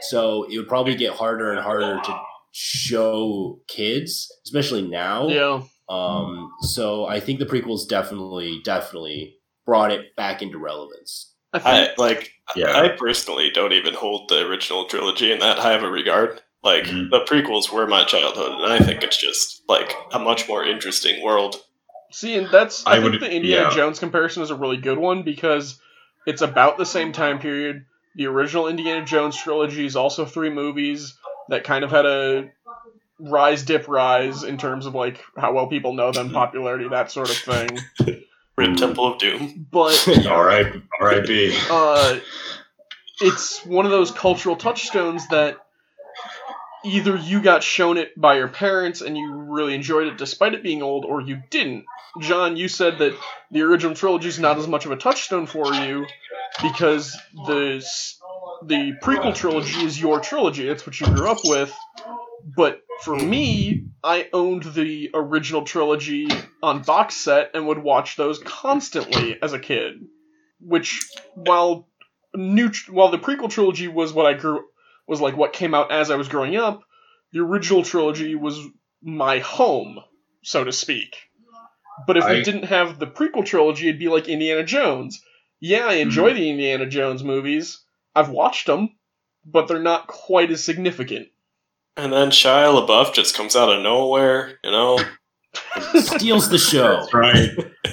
So 0.00 0.42
it 0.50 0.58
would 0.58 0.66
probably 0.66 0.96
get 0.96 1.12
harder 1.12 1.52
and 1.52 1.60
harder 1.60 2.00
to 2.02 2.20
show 2.50 3.60
kids, 3.68 4.28
especially 4.44 4.82
now. 4.82 5.28
Yeah. 5.28 5.62
Um, 5.88 6.50
so 6.62 7.06
I 7.06 7.20
think 7.20 7.38
the 7.38 7.46
prequels 7.46 7.88
definitely, 7.88 8.60
definitely 8.64 9.36
brought 9.64 9.92
it 9.92 10.16
back 10.16 10.42
into 10.42 10.58
relevance. 10.58 11.32
I 11.52 11.60
think 11.60 11.90
I 11.90 12.02
like. 12.02 12.32
Yeah. 12.56 12.76
I 12.76 12.88
personally 12.88 13.52
don't 13.54 13.72
even 13.72 13.94
hold 13.94 14.28
the 14.28 14.44
original 14.48 14.86
trilogy 14.86 15.30
in 15.30 15.38
that 15.38 15.60
high 15.60 15.74
of 15.74 15.84
a 15.84 15.88
regard. 15.88 16.42
Like 16.62 16.84
Mhm. 16.84 17.10
the 17.10 17.20
prequels 17.20 17.72
were 17.72 17.86
my 17.86 18.04
childhood, 18.04 18.52
and 18.60 18.72
I 18.72 18.78
think 18.78 19.02
it's 19.02 19.16
just 19.16 19.62
like 19.68 19.94
a 20.12 20.18
much 20.18 20.46
more 20.48 20.64
interesting 20.64 21.22
world. 21.22 21.56
See, 22.12 22.34
and 22.36 22.48
that's 22.50 22.86
I, 22.86 22.92
I 22.92 23.00
think 23.00 23.12
would- 23.12 23.20
the 23.22 23.30
Indiana 23.32 23.68
yeah. 23.70 23.74
Jones 23.74 23.98
comparison 23.98 24.42
is 24.42 24.50
a 24.50 24.54
really 24.56 24.76
good 24.76 24.98
one 24.98 25.22
because 25.22 25.80
it's 26.26 26.42
about 26.42 26.76
the 26.76 26.84
same 26.86 27.12
time 27.12 27.38
period. 27.38 27.84
The 28.16 28.26
original 28.26 28.68
Indiana 28.68 29.04
Jones 29.06 29.36
trilogy 29.40 29.86
is 29.86 29.96
also 29.96 30.24
three 30.26 30.50
movies 30.50 31.16
that 31.48 31.64
kind 31.64 31.82
of 31.84 31.90
had 31.90 32.04
a 32.04 32.50
rise, 33.18 33.62
dip, 33.62 33.86
rise 33.88 34.42
in 34.44 34.58
terms 34.58 34.84
of 34.86 34.94
like 34.94 35.22
how 35.38 35.52
well 35.52 35.66
people 35.68 35.94
know 35.94 36.12
them, 36.12 36.30
popularity, 36.32 36.88
that 36.88 37.10
sort 37.10 37.30
of 37.30 37.36
thing. 37.36 37.78
Rim 38.56 38.74
Mhm. 38.74 38.78
Temple 38.78 39.12
of 39.14 39.18
Doom. 39.18 39.66
But 39.70 40.26
All 40.28 40.42
right, 40.44 40.66
R.I.P. 41.00 41.56
uh, 41.70 42.18
it's 43.22 43.64
one 43.64 43.86
of 43.86 43.90
those 43.92 44.10
cultural 44.10 44.56
touchstones 44.56 45.26
that 45.28 45.56
either 46.84 47.16
you 47.16 47.42
got 47.42 47.62
shown 47.62 47.98
it 47.98 48.18
by 48.18 48.36
your 48.36 48.48
parents 48.48 49.00
and 49.00 49.16
you 49.16 49.32
really 49.32 49.74
enjoyed 49.74 50.06
it 50.06 50.18
despite 50.18 50.54
it 50.54 50.62
being 50.62 50.82
old, 50.82 51.04
or 51.04 51.20
you 51.20 51.42
didn't. 51.50 51.84
John, 52.20 52.56
you 52.56 52.68
said 52.68 52.98
that 52.98 53.16
the 53.50 53.62
original 53.62 53.94
trilogy 53.94 54.28
is 54.28 54.38
not 54.38 54.58
as 54.58 54.66
much 54.66 54.86
of 54.86 54.92
a 54.92 54.96
touchstone 54.96 55.46
for 55.46 55.72
you 55.72 56.06
because 56.62 57.16
the 57.46 57.84
the 58.64 58.92
prequel 59.02 59.34
trilogy 59.34 59.84
is 59.84 60.00
your 60.00 60.20
trilogy. 60.20 60.66
That's 60.66 60.86
what 60.86 61.00
you 61.00 61.06
grew 61.06 61.30
up 61.30 61.38
with. 61.44 61.74
But 62.56 62.82
for 63.02 63.16
me, 63.16 63.86
I 64.02 64.28
owned 64.32 64.64
the 64.64 65.10
original 65.14 65.64
trilogy 65.64 66.28
on 66.62 66.82
box 66.82 67.14
set 67.16 67.50
and 67.54 67.66
would 67.66 67.78
watch 67.78 68.16
those 68.16 68.38
constantly 68.38 69.40
as 69.40 69.52
a 69.52 69.58
kid. 69.58 70.06
Which, 70.60 71.00
while 71.34 71.88
new, 72.34 72.70
while 72.88 73.10
the 73.10 73.18
prequel 73.18 73.50
trilogy 73.50 73.88
was 73.88 74.12
what 74.12 74.26
I 74.26 74.34
grew 74.34 74.64
was 75.10 75.20
like 75.20 75.36
what 75.36 75.52
came 75.52 75.74
out 75.74 75.92
as 75.92 76.10
I 76.10 76.16
was 76.16 76.28
growing 76.28 76.56
up, 76.56 76.82
the 77.32 77.40
original 77.40 77.82
trilogy 77.82 78.36
was 78.36 78.58
my 79.02 79.40
home, 79.40 79.98
so 80.42 80.64
to 80.64 80.72
speak. 80.72 81.16
But 82.06 82.16
if 82.16 82.26
we 82.26 82.42
didn't 82.42 82.64
have 82.64 82.98
the 82.98 83.06
prequel 83.06 83.44
trilogy, 83.44 83.88
it'd 83.88 83.98
be 83.98 84.08
like 84.08 84.28
Indiana 84.28 84.64
Jones. 84.64 85.20
Yeah, 85.60 85.86
I 85.86 85.94
enjoy 85.94 86.30
hmm. 86.30 86.36
the 86.36 86.50
Indiana 86.50 86.86
Jones 86.86 87.22
movies. 87.22 87.84
I've 88.14 88.30
watched 88.30 88.66
them, 88.66 88.96
but 89.44 89.68
they're 89.68 89.78
not 89.78 90.06
quite 90.06 90.50
as 90.50 90.64
significant. 90.64 91.28
And 91.96 92.12
then 92.12 92.30
Shia 92.30 92.86
LaBeouf 92.86 93.12
just 93.12 93.36
comes 93.36 93.56
out 93.56 93.68
of 93.68 93.82
nowhere, 93.82 94.58
you 94.64 94.70
know. 94.70 94.98
Steals 95.94 96.48
the 96.48 96.58
show. 96.58 97.00
That's 97.00 97.12
right. 97.12 97.50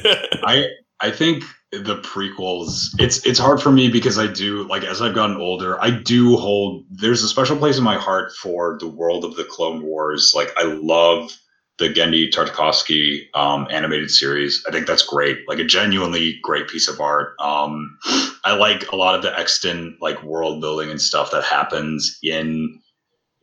I 0.46 0.68
I 1.02 1.12
think 1.12 1.44
the 1.72 1.98
prequels 1.98 2.96
it's 2.98 3.26
it's 3.26 3.40
hard 3.40 3.62
for 3.62 3.72
me 3.72 3.90
because 3.90 4.18
I 4.18 4.28
do 4.28 4.64
like 4.70 4.84
as 4.84 5.02
I've 5.02 5.16
gotten 5.16 5.38
older, 5.38 5.82
I 5.82 5.90
do 5.90 6.38
hold 6.38 6.86
there's 6.90 7.24
a 7.24 7.28
special 7.28 7.58
place 7.58 7.78
in 7.78 7.84
my 7.84 7.98
heart 7.98 8.32
for 8.34 8.78
the 8.80 8.88
world 8.88 9.26
of 9.26 9.36
the 9.36 9.44
Clone 9.44 9.84
Wars. 9.84 10.34
Like 10.36 10.52
I 10.58 10.64
love 10.64 11.38
the 11.78 11.90
Genndy 11.90 12.32
Tartakovsky 12.32 13.28
um, 13.36 13.68
animated 13.70 14.10
series. 14.10 14.64
I 14.68 14.72
think 14.72 14.88
that's 14.88 15.04
great. 15.04 15.40
Like 15.48 15.60
a 15.60 15.66
genuinely 15.66 16.40
great 16.42 16.68
piece 16.68 16.88
of 16.88 17.00
art. 17.00 17.36
Um, 17.40 18.00
I 18.46 18.56
like 18.56 18.92
a 18.92 18.96
lot 18.96 19.16
of 19.16 19.22
the 19.22 19.38
extant 19.38 20.02
like 20.02 20.24
world 20.24 20.62
building 20.62 20.90
and 20.90 21.02
stuff 21.02 21.32
that 21.32 21.44
happens 21.44 22.18
in 22.24 22.80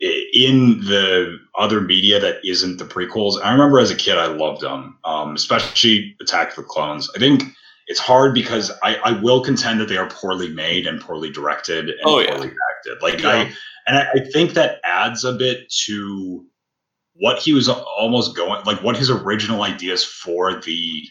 in 0.00 0.80
the 0.80 1.38
other 1.56 1.80
media 1.80 2.18
that 2.20 2.38
isn't 2.44 2.78
the 2.78 2.84
prequels. 2.84 3.40
I 3.42 3.52
remember 3.52 3.78
as 3.78 3.90
a 3.90 3.96
kid, 3.96 4.18
I 4.18 4.26
loved 4.26 4.62
them, 4.62 4.98
um, 5.04 5.34
especially 5.34 6.16
Attack 6.20 6.50
of 6.50 6.56
the 6.56 6.62
Clones. 6.64 7.10
I 7.14 7.18
think 7.18 7.44
it's 7.86 8.00
hard 8.00 8.34
because 8.34 8.70
I, 8.82 8.96
I 8.96 9.20
will 9.20 9.42
contend 9.42 9.80
that 9.80 9.88
they 9.88 9.96
are 9.96 10.08
poorly 10.08 10.48
made 10.48 10.86
and 10.86 11.00
poorly 11.00 11.30
directed 11.30 11.88
and 11.90 11.98
Oh, 12.04 12.18
yeah. 12.20 12.30
poorly 12.36 12.52
acted. 12.76 13.02
Like 13.02 13.20
Yeah. 13.20 13.28
I 13.30 13.52
and 13.86 13.98
I, 13.98 14.06
I 14.14 14.20
think 14.32 14.54
that 14.54 14.80
adds 14.84 15.24
a 15.24 15.32
bit 15.32 15.70
to 15.86 16.46
what 17.16 17.38
he 17.38 17.52
was 17.52 17.68
almost 17.68 18.34
going 18.36 18.64
like 18.64 18.82
what 18.82 18.96
his 18.96 19.10
original 19.10 19.62
ideas 19.62 20.04
for 20.04 20.60
the 20.60 21.02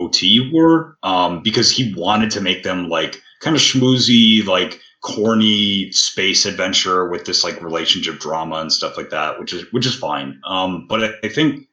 OT 0.00 0.50
were, 0.52 0.96
um, 1.02 1.42
because 1.42 1.70
he 1.70 1.94
wanted 1.94 2.30
to 2.32 2.40
make 2.40 2.62
them 2.62 2.88
like 2.88 3.20
kind 3.40 3.54
of 3.54 3.62
schmoozy, 3.62 4.44
like 4.44 4.80
corny 5.02 5.90
space 5.90 6.46
adventure 6.46 7.08
with 7.08 7.24
this 7.24 7.42
like 7.42 7.60
relationship 7.60 8.18
drama 8.20 8.56
and 8.56 8.72
stuff 8.72 8.96
like 8.96 9.10
that, 9.10 9.38
which 9.38 9.52
is 9.52 9.64
which 9.72 9.86
is 9.86 9.94
fine. 9.94 10.40
Um, 10.44 10.86
but 10.88 11.02
I, 11.04 11.10
I 11.24 11.28
think 11.28 11.66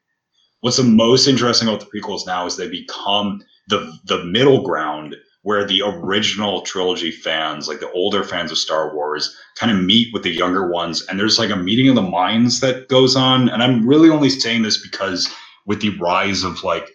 what's 0.61 0.77
the 0.77 0.83
most 0.83 1.27
interesting 1.27 1.67
about 1.67 1.79
the 1.79 1.85
prequels 1.85 2.25
now 2.25 2.45
is 2.45 2.57
they 2.57 2.67
become 2.69 3.41
the 3.69 3.97
the 4.05 4.23
middle 4.25 4.63
ground 4.63 5.15
where 5.43 5.65
the 5.65 5.81
original 5.81 6.61
trilogy 6.63 7.11
fans, 7.11 7.67
like 7.69 7.79
the 7.79 7.91
older 7.91 8.25
fans 8.25 8.51
of 8.51 8.57
Star 8.57 8.93
Wars, 8.93 9.33
kind 9.57 9.71
of 9.71 9.81
meet 9.81 10.13
with 10.13 10.23
the 10.23 10.29
younger 10.31 10.69
ones, 10.69 11.05
and 11.07 11.17
there's 11.17 11.39
like 11.39 11.49
a 11.49 11.55
meeting 11.55 11.87
of 11.87 11.95
the 11.95 12.01
minds 12.01 12.59
that 12.59 12.89
goes 12.89 13.15
on. 13.15 13.47
And 13.47 13.63
I'm 13.63 13.87
really 13.87 14.09
only 14.09 14.29
saying 14.29 14.63
this 14.63 14.77
because 14.81 15.29
with 15.65 15.79
the 15.81 15.97
rise 15.97 16.43
of 16.43 16.63
like 16.63 16.89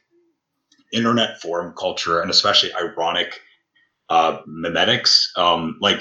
internet 0.93 1.41
forum 1.41 1.75
culture 1.79 2.21
and 2.21 2.31
especially 2.31 2.71
ironic 2.75 3.41
uh, 4.11 4.39
memetics, 4.47 5.27
um, 5.39 5.79
like 5.81 6.01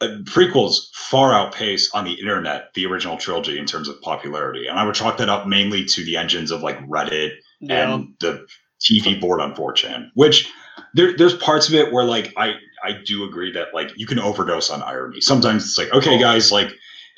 uh, 0.00 0.08
prequels 0.24 0.86
far 0.94 1.32
outpace 1.34 1.90
on 1.94 2.04
the 2.04 2.14
internet 2.14 2.72
the 2.74 2.86
original 2.86 3.16
trilogy 3.18 3.58
in 3.58 3.66
terms 3.66 3.88
of 3.88 4.00
popularity, 4.00 4.66
and 4.66 4.78
I 4.78 4.84
would 4.86 4.94
chalk 4.94 5.18
that 5.18 5.28
up 5.28 5.46
mainly 5.46 5.84
to 5.84 6.04
the 6.04 6.16
engines 6.16 6.50
of 6.50 6.62
like 6.62 6.78
Reddit 6.86 7.32
Yeah. 7.60 7.92
and 7.92 8.14
the 8.20 8.46
TV 8.80 9.20
board 9.20 9.40
on 9.40 9.54
4chan, 9.54 10.10
which 10.14 10.50
there, 10.94 11.16
there's 11.16 11.34
parts 11.36 11.68
of 11.68 11.74
it 11.74 11.92
where 11.92 12.04
like 12.04 12.32
I 12.36 12.54
I 12.84 12.98
do 13.04 13.24
agree 13.24 13.50
that 13.52 13.68
like 13.74 13.92
you 13.96 14.06
can 14.06 14.18
overdose 14.18 14.70
on 14.70 14.82
irony. 14.82 15.20
Sometimes 15.20 15.64
it's 15.64 15.78
like 15.78 15.92
okay 15.92 16.18
guys 16.18 16.52
like 16.52 16.70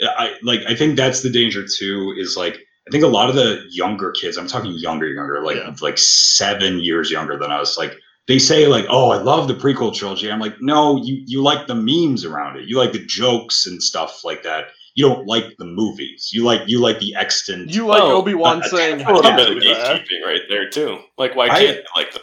I 0.02 0.34
like 0.42 0.60
I 0.68 0.74
think 0.74 0.96
that's 0.96 1.22
the 1.22 1.30
danger 1.30 1.64
too 1.66 2.14
is 2.16 2.36
like 2.36 2.54
I 2.86 2.90
think 2.90 3.04
a 3.04 3.08
lot 3.08 3.28
of 3.28 3.34
the 3.34 3.64
younger 3.70 4.12
kids 4.12 4.36
I'm 4.36 4.46
talking 4.46 4.72
younger 4.72 5.08
younger 5.08 5.42
like 5.42 5.56
Yeah. 5.56 5.74
like 5.80 5.98
7 5.98 6.78
years 6.80 7.10
younger 7.10 7.36
than 7.36 7.50
us 7.50 7.76
like 7.76 7.94
they 8.28 8.38
say 8.38 8.66
like 8.68 8.86
oh 8.88 9.10
I 9.10 9.18
love 9.18 9.48
the 9.48 9.54
prequel 9.54 9.92
trilogy. 9.94 10.30
I'm 10.30 10.40
like 10.40 10.60
no 10.60 11.02
you 11.04 11.22
you 11.26 11.42
like 11.42 11.66
the 11.66 11.74
memes 11.74 12.24
around 12.24 12.56
it. 12.58 12.68
You 12.68 12.78
like 12.78 12.92
the 12.92 13.04
jokes 13.04 13.66
and 13.66 13.82
stuff 13.82 14.24
like 14.24 14.42
that. 14.44 14.68
You 14.98 15.08
don't 15.10 15.28
like 15.28 15.44
the 15.58 15.64
movies. 15.64 16.30
You 16.32 16.42
like 16.42 16.62
you 16.66 16.80
like 16.80 16.98
the 16.98 17.14
extant 17.14 17.70
You 17.70 17.86
like 17.86 18.02
Well, 18.02 18.16
Obi 18.16 18.34
Wan 18.34 18.62
uh, 18.64 18.66
saying, 18.66 19.00
a 19.02 19.12
little 19.14 19.30
bit 19.30 19.48
of 19.56 19.62
gatekeeping 19.62 20.26
right 20.26 20.40
there 20.48 20.68
too. 20.70 20.98
Like, 21.16 21.36
why 21.36 21.48
can't 21.50 21.60
they 21.76 21.84
like 21.94 22.12
the? 22.14 22.20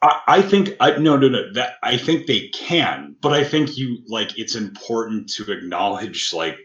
I, 0.00 0.20
I 0.38 0.42
think 0.42 0.74
I 0.80 0.92
no 0.96 1.18
no 1.18 1.28
no 1.28 1.52
that 1.52 1.74
I 1.82 1.98
think 1.98 2.26
they 2.26 2.48
can, 2.48 3.14
but 3.20 3.34
I 3.34 3.44
think 3.44 3.76
you 3.76 3.98
like 4.08 4.38
it's 4.38 4.54
important 4.54 5.28
to 5.34 5.52
acknowledge 5.52 6.32
like 6.32 6.56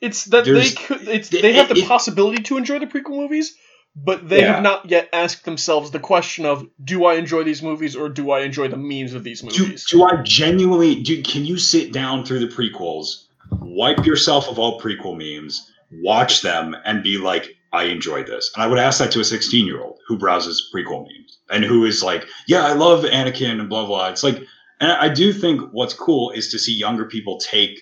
It's 0.00 0.24
that 0.26 0.46
they 0.46 0.70
could. 0.70 1.06
It's 1.06 1.30
it- 1.34 1.42
they 1.42 1.52
have 1.52 1.68
the 1.68 1.80
it- 1.80 1.86
possibility 1.88 2.42
to 2.44 2.56
enjoy 2.56 2.78
the 2.78 2.86
prequel 2.86 3.16
movies, 3.18 3.54
but 3.94 4.26
they 4.26 4.40
Yeah. 4.40 4.54
have 4.54 4.62
not 4.62 4.90
yet 4.90 5.10
asked 5.12 5.44
themselves 5.44 5.90
the 5.90 5.98
question 6.00 6.46
of, 6.46 6.66
"Do 6.82 7.04
I 7.04 7.16
enjoy 7.16 7.42
these 7.42 7.62
movies 7.62 7.96
or 7.96 8.08
do 8.08 8.30
I 8.30 8.40
enjoy 8.40 8.68
the 8.68 8.78
memes 8.78 9.12
of 9.12 9.24
these 9.24 9.42
do, 9.42 9.62
movies?" 9.64 9.84
do 9.90 10.04
I 10.04 10.22
genuinely 10.22 11.02
do 11.02 11.22
can 11.22 11.44
you 11.44 11.58
sit 11.58 11.92
down 11.92 12.24
through 12.24 12.38
the 12.38 12.46
prequels, 12.54 13.26
wipe 13.60 14.04
yourself 14.04 14.48
of 14.48 14.58
all 14.58 14.80
prequel 14.80 15.16
memes, 15.16 15.70
watch 15.92 16.42
them 16.42 16.76
and 16.84 17.02
be 17.02 17.18
like 17.18 17.56
I 17.72 17.84
enjoy 17.84 18.24
this. 18.24 18.50
And 18.54 18.62
I 18.62 18.66
would 18.66 18.78
ask 18.78 18.98
that 18.98 19.12
to 19.12 19.20
a 19.20 19.24
16 19.24 19.66
year 19.66 19.80
old 19.80 19.98
who 20.06 20.18
browses 20.18 20.70
prequel 20.74 21.06
memes 21.06 21.38
and 21.50 21.64
who 21.64 21.84
is 21.84 22.02
like, 22.02 22.26
yeah, 22.46 22.64
I 22.64 22.72
love 22.72 23.04
Anakin 23.04 23.60
and 23.60 23.68
blah, 23.68 23.86
blah. 23.86 24.08
It's 24.08 24.22
like, 24.22 24.42
and 24.80 24.92
I 24.92 25.08
do 25.08 25.32
think 25.32 25.60
what's 25.72 25.94
cool 25.94 26.30
is 26.30 26.50
to 26.50 26.58
see 26.58 26.74
younger 26.74 27.04
people 27.04 27.38
take, 27.38 27.80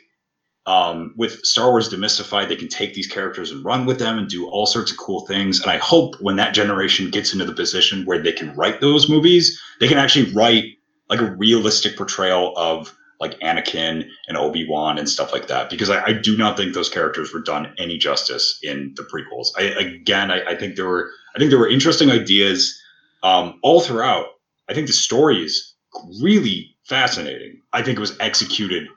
um, 0.67 1.15
with 1.17 1.43
Star 1.45 1.71
Wars 1.71 1.89
demystified, 1.89 2.49
they 2.49 2.57
can 2.57 2.69
take 2.69 2.93
these 2.93 3.07
characters 3.07 3.51
and 3.51 3.65
run 3.65 3.87
with 3.87 3.99
them 3.99 4.19
and 4.19 4.29
do 4.29 4.49
all 4.51 4.67
sorts 4.67 4.91
of 4.91 4.99
cool 4.99 5.27
things. 5.27 5.63
And 5.63 5.71
I 5.71 5.79
hope 5.79 6.17
when 6.21 6.37
that 6.37 6.53
generation 6.53 7.11
gets 7.11 7.33
into 7.33 7.47
the 7.47 7.55
position 7.55 8.05
where 8.05 8.23
they 8.23 8.33
can 8.33 8.55
write 8.55 8.83
those 8.83 9.09
movies, 9.09 9.59
they 9.81 9.89
can 9.89 9.97
actually 9.97 10.31
write 10.35 10.65
like 11.09 11.21
a 11.21 11.35
realistic 11.37 11.97
portrayal 11.97 12.53
of 12.57 12.95
like 13.21 13.39
Anakin 13.41 14.09
and 14.29 14.37
Obi 14.37 14.67
Wan 14.69 14.99
and 14.99 15.09
stuff 15.09 15.33
like 15.33 15.49
that. 15.49 15.71
Because 15.71 15.91
I, 15.91 16.05
I 16.05 16.13
do 16.13 16.37
not 16.37 16.57
think 16.57 16.75
those 16.75 16.89
characters 16.89 17.33
were 17.33 17.41
done 17.41 17.75
any 17.79 17.99
justice 17.99 18.59
in 18.63 18.95
the 18.97 19.03
prequels. 19.03 19.49
I 19.57 19.63
again, 19.81 20.31
I, 20.31 20.53
I 20.53 20.57
think 20.57 20.77
there 20.77 20.87
were 20.87 21.11
I 21.35 21.39
think 21.39 21.51
there 21.51 21.59
were 21.59 21.69
interesting 21.69 22.11
ideas 22.11 22.81
um, 23.23 23.59
all 23.63 23.81
throughout. 23.81 24.27
I 24.69 24.75
think 24.75 24.87
the 24.87 24.93
story 24.93 25.43
is 25.43 25.75
really 26.23 26.77
fascinating. 26.85 27.61
I 27.73 27.83
think 27.83 27.99
it 27.99 28.01
was 28.01 28.17
executed 28.21 28.89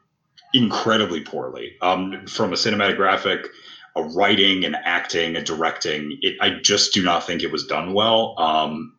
incredibly 0.54 1.22
poorly 1.22 1.76
um, 1.82 2.26
from 2.28 2.52
a 2.52 2.56
cinematographic, 2.56 3.48
a 3.96 4.04
writing, 4.04 4.66
and 4.66 4.76
acting, 4.84 5.36
and 5.36 5.46
directing. 5.46 6.18
It, 6.22 6.36
I 6.42 6.60
just 6.62 6.94
do 6.94 7.04
not 7.04 7.26
think 7.26 7.42
it 7.42 7.52
was 7.52 7.66
done 7.66 7.94
well. 7.94 8.36
Um, 8.38 8.98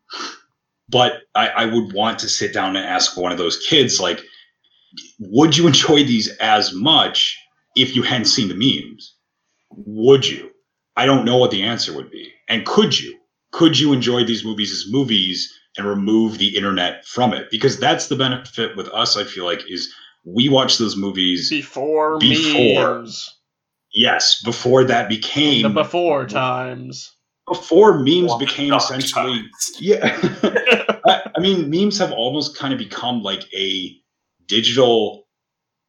but 0.89 1.21
I, 1.33 1.47
I 1.49 1.65
would 1.65 1.93
want 1.93 2.19
to 2.19 2.29
sit 2.29 2.53
down 2.53 2.75
and 2.75 2.85
ask 2.85 3.17
one 3.17 3.31
of 3.31 3.37
those 3.37 3.57
kids, 3.67 3.99
like, 3.99 4.19
would 5.19 5.57
you 5.57 5.67
enjoy 5.67 6.03
these 6.03 6.29
as 6.37 6.73
much 6.73 7.37
if 7.75 7.95
you 7.95 8.03
hadn't 8.03 8.25
seen 8.25 8.47
the 8.47 8.55
memes? 8.55 9.15
Would 9.71 10.27
you? 10.27 10.51
I 10.95 11.05
don't 11.05 11.25
know 11.25 11.37
what 11.37 11.51
the 11.51 11.63
answer 11.63 11.93
would 11.93 12.11
be. 12.11 12.31
And 12.49 12.65
could 12.65 12.99
you? 12.99 13.17
Could 13.51 13.79
you 13.79 13.93
enjoy 13.93 14.23
these 14.23 14.43
movies 14.45 14.71
as 14.71 14.91
movies 14.91 15.51
and 15.77 15.87
remove 15.87 16.37
the 16.37 16.55
internet 16.55 17.05
from 17.05 17.33
it 17.33 17.47
because 17.49 17.79
that's 17.79 18.07
the 18.07 18.15
benefit 18.15 18.75
with 18.77 18.87
us. 18.89 19.17
I 19.17 19.23
feel 19.23 19.45
like 19.45 19.61
is 19.69 19.91
we 20.25 20.49
watch 20.49 20.77
those 20.77 20.95
movies. 20.95 21.49
Before, 21.49 22.17
Before. 22.19 22.99
memes. 22.99 23.29
Yes, 23.93 24.41
before 24.43 24.83
that 24.85 25.09
became 25.09 25.63
The 25.63 25.69
before 25.69 26.25
times. 26.25 27.11
before 27.47 27.99
memes 27.99 28.29
Well, 28.29 28.39
became 28.39 28.69
dark 28.69 28.83
essentially 28.83 29.39
times. 29.41 29.71
yeah. 29.79 30.19
I, 31.05 31.29
I 31.35 31.39
mean, 31.39 31.69
memes 31.69 31.97
have 31.99 32.11
almost 32.11 32.55
kind 32.57 32.73
of 32.73 32.79
become 32.79 33.21
like 33.21 33.43
a 33.53 33.95
digital 34.47 35.23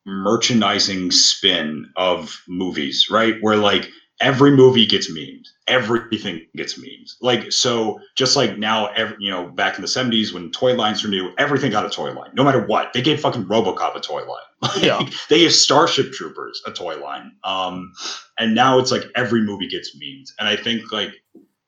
merchandising 0.06 1.10
spin 1.10 1.90
of 1.96 2.40
movies, 2.48 3.08
right? 3.10 3.36
Where 3.40 3.56
like 3.56 3.88
every 4.20 4.50
movie 4.50 4.86
gets 4.86 5.10
memes, 5.10 5.52
everything 5.66 6.46
gets 6.56 6.78
memes. 6.78 7.16
Like 7.20 7.50
so, 7.52 8.00
just 8.16 8.36
like 8.36 8.58
now, 8.58 8.86
every, 8.88 9.16
you 9.18 9.30
know, 9.30 9.48
back 9.48 9.76
in 9.76 9.82
the 9.82 9.88
'70s 9.88 10.32
when 10.32 10.50
toy 10.50 10.74
lines 10.74 11.02
were 11.02 11.08
new, 11.10 11.32
everything 11.38 11.70
got 11.70 11.86
a 11.86 11.90
toy 11.90 12.12
line, 12.12 12.30
no 12.34 12.44
matter 12.44 12.64
what. 12.66 12.92
They 12.92 13.02
gave 13.02 13.20
fucking 13.20 13.46
RoboCop 13.46 13.96
a 13.96 14.00
toy 14.00 14.20
line. 14.26 14.40
Like, 14.62 14.82
Yeah. 14.82 15.06
they 15.28 15.40
gave 15.40 15.52
Starship 15.52 16.12
Troopers 16.12 16.62
a 16.66 16.70
toy 16.70 16.98
line. 16.98 17.32
Um, 17.44 17.92
and 18.38 18.54
now 18.54 18.78
it's 18.78 18.90
like 18.90 19.02
every 19.14 19.42
movie 19.42 19.68
gets 19.68 19.94
memes, 19.98 20.32
and 20.38 20.48
I 20.48 20.56
think 20.56 20.90
like 20.92 21.10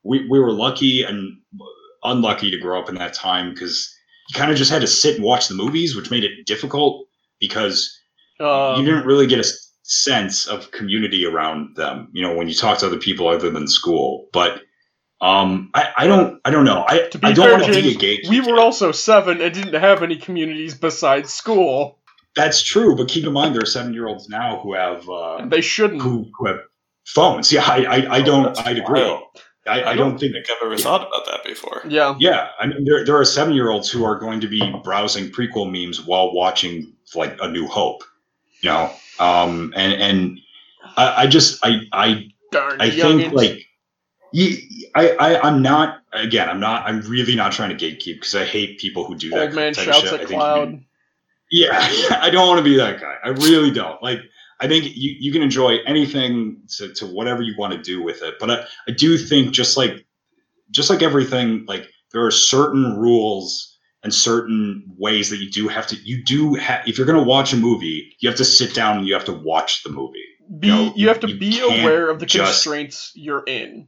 we 0.03 0.27
we 0.29 0.39
were 0.39 0.51
lucky 0.51 1.03
and 1.03 1.37
unlucky 2.03 2.49
to 2.51 2.57
grow 2.57 2.79
up 2.79 2.89
in 2.89 2.95
that 2.95 3.13
time 3.13 3.53
because 3.53 3.93
you 4.29 4.33
kind 4.37 4.51
of 4.51 4.57
just 4.57 4.71
had 4.71 4.81
to 4.81 4.87
sit 4.87 5.15
and 5.15 5.23
watch 5.23 5.47
the 5.47 5.55
movies, 5.55 5.95
which 5.95 6.11
made 6.11 6.23
it 6.23 6.45
difficult 6.45 7.07
because 7.39 7.97
Um, 8.39 8.79
you 8.79 8.85
didn't 8.85 9.05
really 9.05 9.27
get 9.27 9.39
a 9.39 9.45
sense 9.83 10.45
of 10.47 10.71
community 10.71 11.25
around 11.25 11.75
them. 11.75 12.09
You 12.13 12.21
know, 12.23 12.35
when 12.35 12.47
you 12.47 12.53
talk 12.53 12.77
to 12.79 12.87
other 12.87 12.97
people 12.99 13.27
other 13.27 13.49
than 13.49 13.67
school. 13.67 14.27
But 14.33 14.61
um, 15.21 15.71
I, 15.73 15.89
I 15.97 16.07
don't 16.07 16.39
I 16.45 16.51
don't 16.51 16.65
know. 16.65 16.85
I 16.87 17.07
to 17.11 17.17
be 17.17 17.27
I 17.27 17.33
don't 17.33 17.51
want 17.59 17.65
to 17.73 17.81
be 17.81 17.91
a 17.91 17.95
gatekeeper. 17.95 18.29
we 18.29 18.39
were 18.41 18.59
also 18.59 18.91
seven 18.91 19.41
and 19.41 19.53
didn't 19.53 19.79
have 19.79 20.03
any 20.03 20.17
communities 20.17 20.75
besides 20.75 21.33
school. 21.33 21.99
That's 22.35 22.61
true, 22.61 22.95
but 22.95 23.07
keep 23.07 23.25
in 23.25 23.33
mind 23.33 23.55
there 23.55 23.63
are 23.63 23.65
seven 23.65 23.93
year 23.93 24.07
olds 24.07 24.29
now 24.29 24.59
who 24.61 24.73
have 24.75 25.09
uh, 25.09 25.45
they 25.47 25.61
shouldn't. 25.61 26.03
who 26.03 26.29
who 26.37 26.45
have 26.47 26.59
phones. 27.07 27.51
Yeah, 27.51 27.63
I 27.65 27.77
I, 27.83 27.97
I 28.17 28.21
Oh, 28.21 28.25
don't. 28.25 28.67
I'd 28.67 28.77
agree. 28.77 29.01
wild. 29.01 29.23
I, 29.67 29.91
I 29.91 29.95
don't 29.95 30.17
think 30.19 30.33
think 30.33 30.45
I've 30.49 30.65
ever 30.65 30.77
thought 30.77 31.07
about 31.07 31.25
that 31.25 31.43
before. 31.43 31.81
Yeah. 31.87 32.15
Yeah, 32.19 32.49
I 32.59 32.67
mean, 32.67 32.85
there 32.85 33.05
there 33.05 33.15
are 33.17 33.25
seven 33.25 33.53
year 33.53 33.69
olds 33.69 33.89
who 33.89 34.03
are 34.05 34.17
going 34.17 34.39
to 34.41 34.47
be 34.47 34.61
browsing 34.83 35.29
prequel 35.29 35.69
memes 35.71 36.01
while 36.05 36.33
watching 36.33 36.93
like 37.15 37.37
A 37.41 37.49
New 37.49 37.67
Hope, 37.67 38.03
you 38.61 38.69
know. 38.69 38.91
Um, 39.19 39.73
and 39.75 39.93
and 40.01 40.39
I, 40.95 41.23
I 41.23 41.27
just 41.27 41.59
I 41.63 41.81
I 41.93 42.27
Darn 42.51 42.79
I 42.81 42.89
youngins. 42.89 43.17
think 43.21 43.33
like 43.33 43.65
you, 44.31 44.57
I 44.95 45.09
I 45.19 45.41
I'm 45.41 45.61
not 45.61 45.99
again 46.13 46.49
I'm 46.49 46.59
not 46.59 46.83
I'm 46.87 47.01
really 47.01 47.35
not 47.35 47.51
trying 47.51 47.75
to 47.75 47.85
gatekeep 47.85 48.15
because 48.15 48.35
I 48.35 48.45
hate 48.45 48.79
people 48.79 49.05
who 49.05 49.15
do 49.15 49.29
that. 49.31 49.39
Old 49.47 49.53
man 49.53 49.73
shouts 49.73 50.11
at 50.11 50.19
think 50.27 50.29
cloud. 50.31 50.71
you- 50.71 50.79
yeah, 51.49 51.69
I 52.21 52.29
don't 52.29 52.47
want 52.47 52.57
to 52.59 52.63
be 52.63 52.75
that 52.77 52.99
guy. 52.99 53.15
I 53.23 53.29
really 53.29 53.71
don't. 53.71 54.01
Like, 54.03 54.19
I 54.59 54.67
think 54.67 54.85
you, 54.95 55.15
you 55.19 55.31
can 55.31 55.41
enjoy 55.41 55.77
anything 55.85 56.61
to, 56.77 56.93
to 56.95 57.05
whatever 57.05 57.41
you 57.43 57.53
want 57.57 57.73
to 57.73 57.81
do 57.81 58.01
with 58.01 58.21
it. 58.23 58.35
But 58.39 58.49
I, 58.51 58.65
I 58.87 58.91
do 58.91 59.17
think 59.17 59.51
just 59.53 59.77
like 59.77 60.05
just 60.71 60.89
like 60.89 61.01
everything, 61.01 61.65
like 61.67 61.87
there 62.11 62.25
are 62.25 62.31
certain 62.31 62.97
rules 62.97 63.77
and 64.03 64.13
certain 64.13 64.83
ways 64.97 65.29
that 65.29 65.37
you 65.37 65.49
do 65.49 65.67
have 65.67 65.87
to 65.87 65.95
you 65.97 66.23
do 66.23 66.55
have 66.55 66.87
if 66.87 66.97
you're 66.97 67.07
gonna 67.07 67.23
watch 67.23 67.53
a 67.53 67.57
movie, 67.57 68.15
you 68.19 68.29
have 68.29 68.37
to 68.37 68.45
sit 68.45 68.73
down 68.73 68.97
and 68.97 69.07
you 69.07 69.13
have 69.13 69.25
to 69.25 69.33
watch 69.33 69.83
the 69.83 69.89
movie. 69.89 70.23
Be 70.59 70.67
No, 70.69 70.93
you 70.95 71.07
have 71.09 71.19
to 71.21 71.27
you 71.29 71.37
be 71.37 71.59
aware 71.59 72.09
of 72.09 72.19
the 72.19 72.25
just- 72.25 72.51
constraints 72.63 73.11
you're 73.15 73.43
in. 73.45 73.87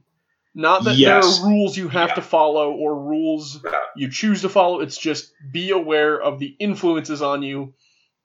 Not 0.54 0.82
that 0.84 0.96
Yes. 0.96 1.38
there 1.38 1.46
are 1.46 1.48
rules 1.48 1.76
you 1.76 1.88
have 1.88 2.08
Yeah. 2.10 2.14
to 2.16 2.22
follow 2.22 2.72
or 2.72 3.00
rules 3.08 3.60
Yeah. 3.64 3.78
you 3.96 4.10
choose 4.10 4.42
to 4.42 4.48
follow. 4.48 4.80
It's 4.80 4.98
just 4.98 5.32
be 5.52 5.70
aware 5.70 6.20
of 6.20 6.38
the 6.40 6.56
influences 6.58 7.22
on 7.22 7.42
you 7.42 7.72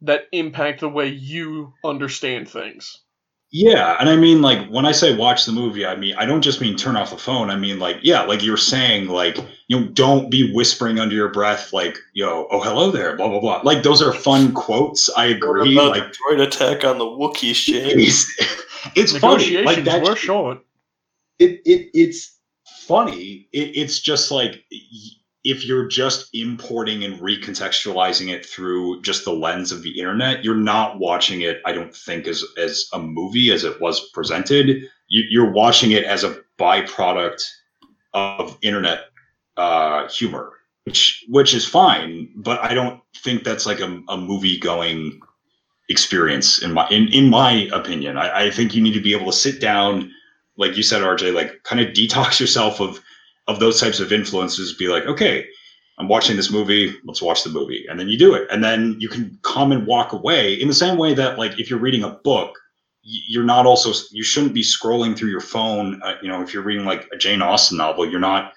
that 0.05 0.23
impact 0.31 0.81
the 0.81 0.89
way 0.89 1.07
you 1.07 1.73
understand 1.83 2.49
things. 2.49 3.01
Yeah, 3.51 3.95
and 3.99 4.09
I 4.09 4.17
mean 4.17 4.41
like 4.41 4.67
when 4.69 4.85
I 4.85 4.91
say 4.91 5.15
watch 5.15 5.45
the 5.45 5.51
movie, 5.53 5.85
I 5.85 5.95
mean 5.95 6.15
I 6.17 6.25
don't 6.25 6.41
just 6.41 6.59
mean 6.59 6.75
turn 6.75 6.97
off 6.97 7.11
the 7.11 7.17
phone. 7.17 7.49
I 7.49 7.55
mean 7.55 7.79
like 7.79 7.97
yeah, 8.01 8.23
like 8.23 8.43
you're 8.43 8.57
saying 8.57 9.07
like 9.07 9.37
you 9.67 9.79
know 9.79 9.87
don't 9.89 10.29
be 10.29 10.53
whispering 10.53 10.99
under 10.99 11.15
your 11.15 11.29
breath 11.29 11.71
like 11.71 11.97
yo 12.13 12.47
oh 12.51 12.59
hello 12.61 12.91
there 12.91 13.15
blah 13.15 13.29
blah 13.29 13.39
blah. 13.39 13.61
Like 13.63 13.83
those 13.83 14.01
are 14.01 14.11
fun 14.13 14.53
quotes. 14.65 15.09
I 15.15 15.27
What 15.27 15.37
agree. 15.37 15.73
about 15.73 15.91
Like 15.91 16.03
the 16.11 16.17
droid 16.35 16.41
attack 16.41 16.83
on 16.83 16.97
the 16.97 17.05
Wookiee 17.05 17.55
ship? 17.55 17.83
it's, 17.95 18.29
it's 18.95 19.17
funny. 19.17 19.61
Like 19.63 19.85
that. 19.85 20.03
were 20.03 20.15
short. 20.15 20.59
It, 21.39 21.61
it 21.65 21.89
it's 21.93 22.37
funny. 22.87 23.47
It, 23.53 23.77
it's 23.77 23.99
just 23.99 24.31
like 24.31 24.63
y- 24.71 24.79
if 25.45 25.63
you're 25.63 25.85
just 25.85 26.27
importing 26.33 27.03
and 27.03 27.19
recontextualizing 27.19 28.33
it 28.33 28.43
through 28.43 28.99
just 29.03 29.23
the 29.23 29.31
lens 29.31 29.71
of 29.71 29.83
the 29.83 29.99
internet, 29.99 30.43
you're 30.43 30.55
not 30.55 30.97
watching 30.97 31.41
it. 31.41 31.61
I 31.65 31.71
don't 31.71 31.95
think 31.95 32.27
as 32.27 32.43
as 32.57 32.89
a 32.91 32.99
movie 32.99 33.51
as 33.51 33.63
it 33.63 33.79
was 33.79 34.09
presented. 34.09 34.67
You, 35.07 35.23
you're 35.29 35.51
watching 35.51 35.91
it 35.91 36.03
as 36.03 36.23
a 36.23 36.41
byproduct 36.57 37.43
of 38.15 38.57
internet 38.63 39.01
uh, 39.55 40.09
humor, 40.09 40.53
which 40.85 41.23
which 41.29 41.53
is 41.53 41.63
fine. 41.63 42.33
But 42.35 42.59
I 42.63 42.73
don't 42.73 42.99
think 43.17 43.43
that's 43.43 43.67
like 43.67 43.79
a, 43.79 44.01
a 44.09 44.17
movie 44.17 44.59
going 44.59 45.21
experience 45.89 46.63
in 46.63 46.73
my 46.73 46.89
in, 46.89 47.07
in 47.09 47.29
my 47.29 47.69
opinion. 47.71 48.17
I, 48.17 48.47
I 48.47 48.51
think 48.51 48.73
you 48.73 48.81
need 48.81 48.95
to 48.95 48.99
be 49.01 49.13
able 49.13 49.27
to 49.27 49.37
sit 49.37 49.61
down, 49.61 50.11
like 50.57 50.75
you 50.75 50.81
said, 50.81 51.03
RJ, 51.03 51.35
like 51.35 51.61
kind 51.61 51.81
of 51.81 51.93
detox 51.93 52.39
yourself 52.39 52.81
of 52.81 52.99
of 53.47 53.59
those 53.59 53.79
types 53.79 53.99
of 53.99 54.11
influences. 54.11 54.73
Be 54.73 54.87
like, 54.87 55.05
okay, 55.05 55.45
I'm 55.97 56.07
watching 56.07 56.35
this 56.35 56.51
movie. 56.51 56.93
Let's 57.05 57.21
watch 57.21 57.43
the 57.43 57.49
movie, 57.49 57.85
and 57.89 57.99
then 57.99 58.09
you 58.09 58.17
do 58.17 58.33
it, 58.33 58.47
and 58.51 58.63
then 58.63 58.97
you 58.99 59.09
can 59.09 59.39
come 59.43 59.71
and 59.71 59.85
walk 59.87 60.13
away 60.13 60.53
in 60.53 60.67
the 60.67 60.73
same 60.73 60.97
way 60.97 61.13
that 61.13 61.37
like 61.37 61.59
if 61.59 61.69
you're 61.69 61.79
reading 61.79 62.03
a 62.03 62.09
book. 62.11 62.59
You're 63.07 63.43
not 63.43 63.67
also 63.67 63.91
you 64.11 64.23
shouldn't 64.23 64.55
be 64.55 64.63
scrolling 64.63 65.15
through 65.15 65.29
your 65.29 65.39
phone. 65.39 66.01
Uh, 66.01 66.15
you 66.23 66.27
know, 66.27 66.41
if 66.41 66.55
you're 66.55 66.63
reading 66.63 66.85
like 66.85 67.07
a 67.13 67.17
Jane 67.17 67.39
Austen 67.43 67.77
novel, 67.77 68.09
you're 68.09 68.19
not 68.19 68.53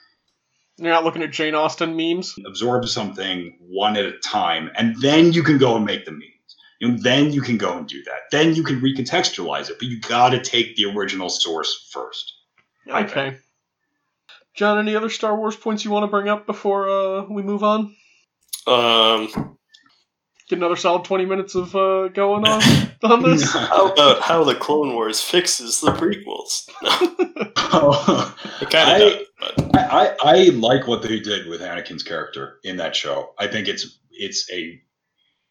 You're 0.79 0.91
not 0.91 1.05
looking 1.05 1.23
at 1.23 1.33
Jane 1.33 1.55
Austen 1.55 1.95
memes. 1.95 2.35
absorb 2.47 2.89
something 2.89 3.59
one 3.61 3.99
at 3.99 4.07
a 4.07 4.19
time, 4.21 4.71
and 4.75 4.97
then 5.03 5.35
you 5.35 5.43
can 5.43 5.59
go 5.59 5.77
and 5.77 5.85
make 5.85 6.07
the 6.07 6.13
memes. 6.13 6.57
You 6.81 6.89
know, 6.89 6.97
then 6.97 7.31
you 7.31 7.43
can 7.43 7.59
go 7.59 7.77
and 7.77 7.87
do 7.87 8.03
that. 8.05 8.21
Then 8.31 8.55
you 8.55 8.63
can 8.63 8.81
recontextualize 8.81 9.69
it, 9.69 9.77
but 9.79 9.89
you 9.89 10.01
got 10.01 10.31
to 10.31 10.41
take 10.41 10.77
the 10.77 10.87
original 10.87 11.29
source 11.29 11.91
first. 11.93 12.33
I 12.91 13.03
Okay. 13.05 13.37
John, 14.59 14.77
any 14.81 14.97
other 14.97 15.09
Star 15.09 15.37
Wars 15.37 15.55
points 15.55 15.85
you 15.85 15.93
want 15.93 16.03
to 16.03 16.09
bring 16.09 16.29
up 16.29 16.45
before 16.45 16.91
uh, 16.91 17.23
we 17.31 17.43
move 17.45 17.63
on? 17.63 17.95
Um, 18.67 19.29
Get 20.49 20.59
another 20.59 20.75
solid 20.75 21.05
20 21.05 21.27
minutes 21.27 21.55
of 21.55 21.77
uh, 21.77 22.09
going 22.09 22.45
on 22.49 22.61
on 23.05 23.23
this? 23.23 23.53
how 23.53 23.93
about 23.93 24.21
how 24.21 24.43
the 24.43 24.57
Clone 24.57 24.95
Wars 24.95 25.21
fixes 25.21 25.81
the 25.81 25.93
prequels? 25.93 26.69
It 28.61 28.71
kind 28.71 28.91
I- 28.91 28.99
of 28.99 29.13
does, 29.13 29.27
but 29.39 29.77
I, 29.77 29.87
I, 29.87 30.17
I 30.23 30.45
like 30.51 30.89
what 30.89 31.03
they 31.03 31.21
did 31.21 31.47
with 31.47 31.61
Anakin's 31.61 32.03
character 32.03 32.59
in 32.65 32.79
that 32.79 32.97
show. 32.97 33.35
I 33.39 33.47
think 33.47 33.69
it's 33.69 34.01
it's 34.11 34.51
a 34.53 34.81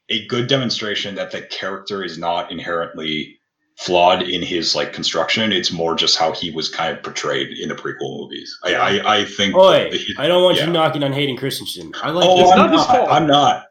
a 0.10 0.26
good 0.28 0.48
demonstration 0.48 1.16
that 1.16 1.32
the 1.32 1.44
character 1.44 2.04
is 2.04 2.18
not 2.18 2.52
inherently 2.52 3.37
flawed 3.78 4.24
in 4.24 4.42
his 4.42 4.76
like 4.76 4.92
construction. 4.94 5.52
It's 5.52 5.72
more 5.72 5.96
just 5.96 6.18
how 6.18 6.32
he 6.32 6.52
was 6.52 6.68
kind 6.70 6.96
of 6.98 7.04
portrayed 7.04 7.58
in 7.58 7.70
the 7.70 7.76
prequel 7.76 8.20
movies. 8.20 8.58
I 8.64 8.74
I, 8.76 9.18
I 9.20 9.26
think. 9.26 9.54
Boy, 9.54 9.90
the- 9.92 10.16
I 10.18 10.28
don't 10.28 10.44
want 10.44 10.58
yeah. 10.58 10.66
you 10.66 10.72
knocking 10.72 11.04
on 11.04 11.14
Hayden 11.14 11.38
Christensen. 11.38 11.92
I 12.02 12.10
like. 12.12 12.26
Oh, 12.28 12.42
it's 12.42 12.52
I'm, 12.52 12.58
not 12.58 12.72
his 12.72 12.78
not. 12.80 12.88
fault. 12.88 13.10
I'm 13.12 13.28
not. 13.28 13.66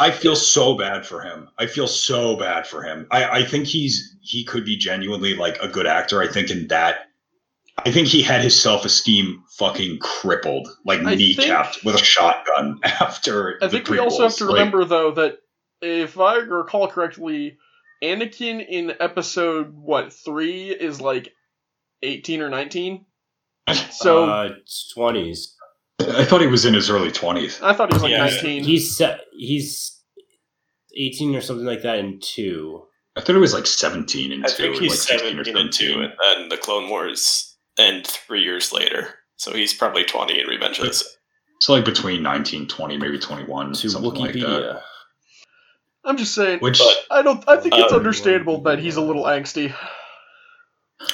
I 0.00 0.12
feel 0.12 0.36
so 0.36 0.76
bad 0.76 1.04
for 1.04 1.20
him. 1.22 1.48
I 1.58 1.66
feel 1.66 1.88
so 1.88 2.36
bad 2.36 2.68
for 2.68 2.82
him. 2.84 3.08
I, 3.10 3.40
I 3.40 3.44
think 3.44 3.66
he's 3.66 4.16
he 4.22 4.44
could 4.44 4.64
be 4.64 4.76
genuinely 4.76 5.34
like 5.34 5.58
a 5.60 5.66
good 5.68 5.86
actor. 5.88 6.22
I 6.22 6.28
think 6.28 6.50
in 6.50 6.68
that 6.68 7.00
I 7.84 7.90
think 7.90 8.06
he 8.08 8.22
had 8.22 8.40
his 8.42 8.60
self 8.60 8.84
esteem 8.84 9.42
fucking 9.56 9.98
crippled, 10.00 10.68
like 10.84 11.00
I 11.00 11.14
kneecapped 11.16 11.74
think- 11.74 11.84
with 11.84 11.94
a 11.96 12.04
shotgun 12.04 12.78
after. 12.84 13.58
I 13.62 13.66
the 13.66 13.70
think 13.70 13.88
we 13.88 13.98
also 13.98 14.24
have 14.24 14.36
to 14.36 14.44
Like, 14.46 14.54
remember, 14.54 14.84
though, 14.84 15.12
that 15.12 15.38
if 15.80 16.18
I 16.18 16.36
recall 16.36 16.88
correctly, 16.88 17.56
Anakin 18.02 18.64
in 18.66 18.92
episode, 19.00 19.74
what, 19.74 20.12
3 20.12 20.70
is 20.70 21.00
like 21.00 21.32
18 22.02 22.42
or 22.42 22.50
19? 22.50 23.04
So 23.90 24.30
uh, 24.30 24.50
20s. 24.96 25.48
I 26.00 26.24
thought 26.24 26.40
he 26.40 26.46
was 26.46 26.64
in 26.64 26.72
his 26.72 26.88
early 26.88 27.10
twenties. 27.10 27.60
I 27.60 27.74
thought 27.74 27.90
he 27.92 27.96
was 27.96 28.02
like 28.02 28.12
Yeah, 28.12 28.24
19. 28.24 28.64
He's 28.64 29.02
he's 29.36 30.00
18 30.96 31.34
or 31.34 31.40
something 31.40 31.66
like 31.66 31.82
that 31.82 31.98
in 31.98 32.20
2. 32.20 32.82
I 33.16 33.20
thought 33.20 33.32
he 33.32 33.38
was 33.38 33.52
like 33.52 33.66
seventeen 33.66 34.30
and 34.32 34.44
I 34.44 34.48
two. 34.48 34.54
think 34.62 34.76
or, 34.76 34.80
he's 34.80 35.10
like 35.10 35.20
17 35.20 35.56
and 35.56 35.72
2, 35.72 36.00
and 36.00 36.12
then 36.22 36.48
the 36.48 36.56
Clone 36.56 36.88
Wars 36.88 37.56
end 37.76 38.06
three 38.06 38.42
years 38.42 38.72
later. 38.72 39.08
So 39.36 39.52
he's 39.52 39.74
probably 39.74 40.04
20 40.04 40.40
in 40.40 40.46
Revenge 40.46 40.78
of 40.78 40.86
the 40.86 40.92
Sith. 40.94 41.16
So 41.60 41.72
like 41.72 41.84
between 41.84 42.22
19, 42.22 42.68
20, 42.68 42.96
maybe 42.96 43.18
twenty 43.18 43.44
one, 43.44 43.72
To 43.72 43.90
something 43.90 44.14
like 44.14 44.34
that. 44.34 44.82
Wikipedia. 46.08 46.10
I'm 46.10 46.16
just 46.16 46.34
saying, 46.34 46.58
Which 46.60 46.80
I 47.10 47.22
don't. 47.22 47.44
I 47.48 47.56
think 47.56 47.74
it's 47.74 47.92
Uh, 47.92 47.96
understandable 47.96 48.62
that 48.62 48.78
he's 48.78 48.96
a 48.96 49.00
little 49.02 49.24
angsty. 49.24 49.74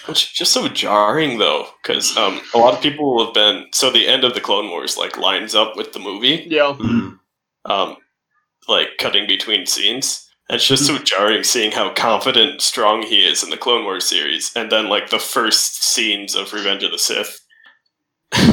Which 0.07 0.25
is 0.25 0.31
just 0.31 0.53
so 0.53 0.67
jarring, 0.69 1.39
though, 1.39 1.69
because 1.83 2.17
um, 2.17 2.41
a 2.55 2.59
lot 2.59 2.73
of 2.75 2.81
people 2.81 3.23
have 3.25 3.35
been. 3.35 3.67
So 3.73 3.91
the 3.91 4.09
end 4.09 4.25
of 4.25 4.35
the 4.35 4.41
Clone 4.41 4.71
Wars 4.71 4.97
like 4.97 5.19
lines 5.19 5.55
up 5.55 5.77
with 5.77 5.93
the 5.93 5.99
movie, 5.99 6.47
Yeah. 6.49 6.75
Mhm. 6.79 7.19
um, 7.67 7.97
like 8.67 8.97
cutting 8.99 9.27
between 9.27 9.67
scenes. 9.67 10.21
And 10.49 10.57
it's 10.57 10.67
just 10.67 10.87
so 10.87 10.99
jarring 10.99 11.43
seeing 11.43 11.71
how 11.73 11.91
confident, 11.95 12.61
strong 12.61 13.03
he 13.03 13.25
is 13.27 13.43
in 13.43 13.49
the 13.51 13.57
Clone 13.57 13.85
Wars 13.85 14.05
series, 14.07 14.53
and 14.55 14.71
then 14.71 14.89
like 14.89 15.09
the 15.11 15.19
first 15.19 15.83
scenes 15.83 16.35
of 16.35 16.53
Revenge 16.53 16.83
of 16.83 16.91
the 16.91 16.99
Sith. 16.99 17.41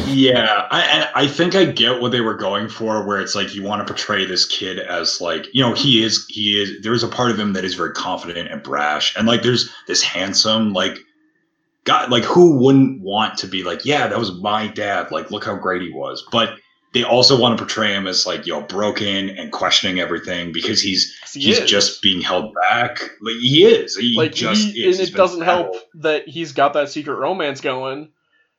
Yeah, 0.07 0.67
I 0.69 1.09
I 1.15 1.27
think 1.27 1.55
I 1.55 1.65
get 1.65 2.01
what 2.01 2.11
they 2.11 2.21
were 2.21 2.35
going 2.35 2.69
for, 2.69 3.05
where 3.05 3.19
it's 3.19 3.35
like 3.35 3.55
you 3.55 3.63
want 3.63 3.85
to 3.85 3.93
portray 3.93 4.25
this 4.25 4.45
kid 4.45 4.77
as 4.79 5.21
like 5.21 5.47
you 5.53 5.61
know 5.63 5.73
he 5.73 6.03
is 6.03 6.25
he 6.29 6.61
is 6.61 6.81
there 6.83 6.93
is 6.93 7.03
a 7.03 7.07
part 7.07 7.31
of 7.31 7.39
him 7.39 7.53
that 7.53 7.65
is 7.65 7.75
very 7.75 7.93
confident 7.93 8.51
and 8.51 8.61
brash, 8.61 9.15
and 9.15 9.27
like 9.27 9.41
there's 9.41 9.73
this 9.87 10.03
handsome 10.03 10.73
like 10.73 10.97
God 11.85 12.11
like 12.11 12.23
who 12.23 12.57
wouldn't 12.57 13.01
want 13.01 13.37
to 13.39 13.47
be 13.47 13.63
like 13.63 13.85
yeah 13.85 14.07
that 14.07 14.19
was 14.19 14.33
my 14.39 14.67
dad 14.67 15.11
like 15.11 15.31
look 15.31 15.45
how 15.45 15.55
great 15.55 15.81
he 15.81 15.91
was, 15.91 16.27
but 16.31 16.55
they 16.93 17.03
also 17.03 17.39
want 17.39 17.57
to 17.57 17.63
portray 17.63 17.93
him 17.93 18.05
as 18.05 18.27
like 18.27 18.45
you 18.45 18.53
know 18.53 18.61
broken 18.61 19.29
and 19.29 19.51
questioning 19.51 19.99
everything 19.99 20.51
because 20.51 20.81
he's 20.81 21.17
he 21.33 21.39
he's 21.41 21.59
is. 21.59 21.69
just 21.69 22.01
being 22.01 22.21
held 22.21 22.53
back 22.69 22.99
like 23.21 23.35
he 23.35 23.65
is 23.65 23.95
he 23.95 24.15
like 24.15 24.33
just 24.33 24.61
he, 24.61 24.85
is. 24.85 24.99
and 24.99 25.07
He's 25.07 25.15
it 25.15 25.17
doesn't 25.17 25.41
help 25.41 25.75
that 25.95 26.27
he's 26.27 26.51
got 26.51 26.73
that 26.73 26.89
secret 26.89 27.15
romance 27.15 27.61
going. 27.61 28.11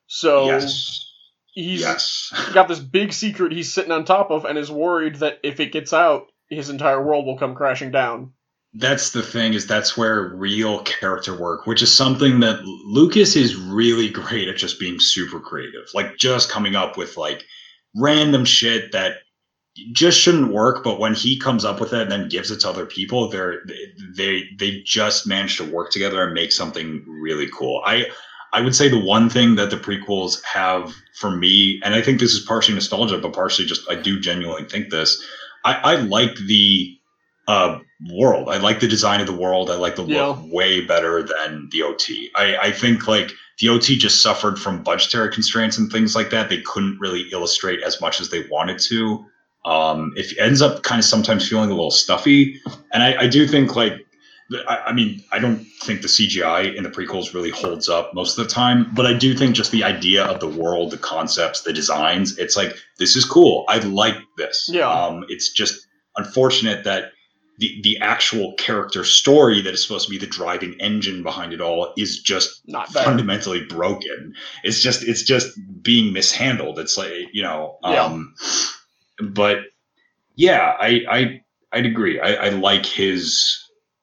So 0.07 0.47
yes 0.47 1.11
he's 1.53 1.81
yes. 1.81 2.33
got 2.55 2.69
this 2.69 2.81
big 2.81 3.13
secret 3.13 3.53
he's 3.53 3.73
sitting 3.73 3.93
on 3.93 4.05
top 4.05 4.31
of 4.31 4.45
and 4.45 4.59
is 4.59 4.71
worried 4.71 5.17
that 5.17 5.39
if 5.43 5.61
it 5.61 5.73
gets 5.73 5.93
out, 5.93 6.27
his 6.49 6.69
entire 6.71 7.03
world 7.03 7.25
will 7.25 7.39
come 7.39 7.55
crashing 7.55 7.91
down. 7.91 8.33
that's 8.75 9.11
the 9.13 9.23
thing 9.23 9.55
is 9.55 9.67
that's 9.67 9.97
where 9.97 10.35
real 10.35 10.83
character 10.85 11.39
work 11.39 11.67
which 11.67 11.83
is 11.83 11.95
something 11.95 12.41
that 12.41 12.63
lucas 12.65 13.37
is 13.37 13.55
really 13.55 14.09
great 14.09 14.49
at 14.49 14.57
just 14.57 14.81
being 14.81 14.99
super 14.99 15.41
creative. 15.41 15.85
Like 15.95 16.17
just 16.17 16.51
coming 16.51 16.75
up 16.75 16.97
with 16.97 17.17
like 17.17 17.45
random 17.95 18.45
shit 18.47 18.93
that 18.93 19.19
just 19.93 20.19
shouldn't 20.19 20.53
work 20.53 20.85
but 20.85 20.99
when 20.99 21.15
he 21.15 21.39
comes 21.39 21.65
up 21.65 21.81
with 21.81 21.93
it 21.95 22.03
and 22.03 22.11
then 22.13 22.29
gives 22.29 22.51
it 22.51 22.61
to 22.61 22.69
other 22.69 22.85
people 22.85 23.29
they're 23.31 23.63
they 24.17 24.45
they 24.59 24.83
just 24.85 25.27
manage 25.27 25.57
to 25.57 25.65
work 25.65 25.91
together 25.91 26.23
and 26.23 26.35
make 26.35 26.53
something 26.53 27.03
really 27.07 27.49
cool. 27.49 27.83
I 27.85 28.07
i 28.53 28.61
would 28.61 28.75
say 28.75 28.89
the 28.89 28.99
one 28.99 29.29
thing 29.29 29.55
that 29.57 29.71
the 29.71 29.77
prequels 29.77 30.43
have 30.45 30.93
for 31.15 31.31
me 31.31 31.81
and 31.85 31.95
i 31.95 32.03
think 32.03 32.21
this 32.21 32.33
is 32.33 32.45
partially 32.45 32.75
nostalgia 32.75 33.19
but 33.19 33.33
partially 33.33 33.67
just 33.67 33.89
i 33.91 33.95
do 33.95 34.19
genuinely 34.21 34.65
think 34.69 34.91
this 34.91 35.23
i 35.65 35.75
i 35.75 35.95
like 35.97 36.35
the 36.47 36.97
uh 37.49 37.79
world. 38.11 38.49
I 38.49 38.59
like 38.59 38.81
the 38.81 38.89
design 38.89 39.21
of 39.21 39.27
the 39.27 39.33
world. 39.33 39.71
I 39.71 39.77
like 39.77 39.97
the 39.97 40.05
Yeah. 40.05 40.27
look 40.27 40.53
way 40.53 40.81
better 40.81 41.23
than 41.23 41.69
the 41.71 41.83
OT. 41.83 42.31
I, 42.35 42.57
I 42.57 42.73
think 42.73 43.07
like 43.07 43.31
the 43.59 43.69
OT 43.69 43.97
just 43.97 44.23
suffered 44.23 44.59
from 44.59 44.83
budgetary 44.83 45.33
constraints 45.33 45.79
and 45.79 45.91
things 45.91 46.17
like 46.17 46.31
that. 46.31 46.49
They 46.49 46.61
couldn't 46.63 46.99
really 47.01 47.23
illustrate 47.33 47.81
as 47.83 48.01
much 48.01 48.21
as 48.21 48.31
they 48.31 48.45
wanted 48.51 48.79
to. 48.81 49.25
Um, 49.65 50.13
it 50.17 50.37
ends 50.39 50.61
up 50.61 50.83
kind 50.83 50.99
of 50.99 51.05
sometimes 51.05 51.49
feeling 51.49 51.71
a 51.71 51.75
little 51.75 51.91
stuffy. 51.93 52.61
And 52.93 53.03
I, 53.03 53.23
I 53.23 53.27
do 53.29 53.47
think 53.47 53.77
like, 53.77 54.05
I, 54.69 54.77
I 54.87 54.93
mean, 54.93 55.23
I 55.33 55.39
don't 55.39 55.65
think 55.83 56.03
the 56.03 56.09
CGI 56.09 56.75
in 56.75 56.83
the 56.85 56.91
prequels 56.91 57.35
really 57.35 57.51
holds 57.51 57.89
up 57.89 58.13
most 58.15 58.39
of 58.39 58.45
the 58.47 58.51
time, 58.53 58.91
but 58.95 59.07
I 59.07 59.13
do 59.15 59.35
think 59.35 59.55
just 59.55 59.71
the 59.73 59.85
idea 59.85 60.25
of 60.25 60.41
the 60.41 60.49
world, 60.49 60.91
the 60.91 60.99
concepts, 60.99 61.63
the 61.63 61.73
designs, 61.73 62.39
it's 62.39 62.57
like, 62.57 62.77
this 62.99 63.17
is 63.17 63.25
cool. 63.25 63.65
I 63.69 63.79
like 63.79 64.17
this. 64.39 64.69
Yeah. 64.73 64.89
Um, 64.91 65.25
it's 65.29 65.53
just 65.53 65.87
unfortunate 66.17 66.85
that 66.85 67.13
the 67.59 67.81
the 67.83 67.99
actual 67.99 68.55
character 68.55 69.05
story 69.05 69.61
that 69.61 69.75
is 69.75 69.83
supposed 69.83 70.07
to 70.07 70.11
be 70.11 70.19
the 70.19 70.27
driving 70.27 70.75
engine 70.81 71.23
behind 71.23 71.53
it 71.53 71.61
all 71.61 71.93
is 71.99 72.19
just 72.21 72.63
Not 72.67 72.93
bad. 72.95 73.05
fundamentally 73.05 73.65
broken. 73.67 74.35
It's 74.65 74.81
just 74.81 75.03
it's 75.07 75.23
just 75.23 75.49
being 75.83 76.13
mishandled. 76.15 76.79
It's 76.79 76.97
like 76.97 77.13
you 77.33 77.43
know, 77.43 77.77
Yeah. 77.85 78.05
um, 78.05 78.35
but 79.23 79.59
yeah, 80.35 80.75
I 80.81 81.03
I 81.11 81.41
I'd 81.73 81.87
agree. 81.87 82.19
I, 82.21 82.47
I 82.47 82.49
like 82.51 82.87
his. 82.87 83.59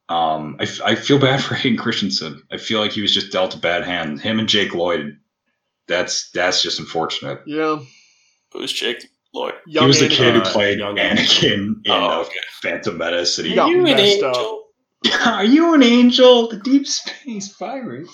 Um, 0.09 0.57
I, 0.59 0.63
f- 0.63 0.81
I 0.83 0.95
feel 0.95 1.19
bad 1.19 1.43
for 1.43 1.55
Hayden 1.55 1.77
Christensen. 1.77 2.41
I 2.51 2.57
feel 2.57 2.79
like 2.79 2.91
he 2.91 3.01
was 3.01 3.13
just 3.13 3.31
dealt 3.31 3.55
a 3.55 3.59
bad 3.59 3.83
hand. 3.85 4.19
Him 4.21 4.39
and 4.39 4.49
Jake 4.49 4.73
Lloyd. 4.73 5.17
That's 5.87 6.29
that's 6.31 6.61
just 6.61 6.79
unfortunate. 6.79 7.39
Yeah. 7.45 7.79
Who's 8.53 8.73
Jake 8.73 9.05
Lloyd? 9.33 9.53
Young 9.67 9.83
he 9.83 9.87
was 9.87 9.99
the 9.99 10.07
Anakin. 10.07 10.17
kid 10.17 10.33
who 10.35 10.41
Uh, 10.41 10.51
played 10.51 10.79
young 10.79 10.95
Anakin 10.97 11.53
in 11.53 11.81
Oh, 11.87 12.09
uh, 12.09 12.21
okay. 12.21 12.39
Phantom 12.61 12.97
Menace. 12.97 13.37
And 13.37 13.45
he, 13.45 13.51
He 13.51 13.55
got 13.55 13.71
messed 13.71 14.23
up. 14.23 14.59
Are 15.25 15.45
you 15.45 15.73
an 15.73 15.81
angel? 15.83 16.49
The 16.49 16.57
deep 16.57 16.85
space 16.87 17.55
virus. 17.57 18.09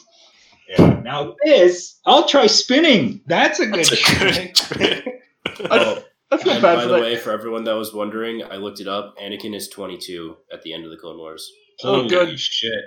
Yeah. 0.70 1.00
Now 1.04 1.36
this, 1.43 2.00
I'll 2.06 2.28
try 2.28 2.48
spinning. 2.48 3.22
That's 3.28 3.60
a 3.60 3.66
good 3.68 3.86
That's 3.86 3.91
a 3.91 3.96
trick. 3.96 4.56
good. 4.78 5.12
Oh, 5.70 6.04
I 6.32 6.38
feel 6.38 6.54
and 6.54 6.62
bad 6.62 6.76
by 6.76 6.86
the 6.86 6.93
that. 6.93 7.02
way, 7.02 7.16
for 7.18 7.32
everyone 7.32 7.64
that 7.66 7.74
was 7.76 7.93
wondering, 7.93 8.43
I 8.43 8.56
looked 8.58 8.82
it 8.82 8.88
up. 8.88 9.16
Anakin 9.22 9.56
is 9.56 9.70
22 9.70 10.36
at 10.52 10.64
the 10.64 10.74
end 10.74 10.84
of 10.84 10.91
the 10.91 10.98
Clone 10.98 11.18
Wars. 11.18 11.50
Oh, 11.84 11.95
Holy 11.95 12.09
good. 12.09 12.39
shit! 12.39 12.84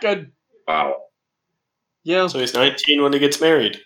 Good. 0.00 0.32
Wow. 0.68 0.96
Yeah. 2.04 2.26
so 2.26 2.38
he's 2.38 2.54
19 2.54 3.02
when 3.02 3.12
he 3.12 3.18
gets 3.18 3.40
married. 3.40 3.80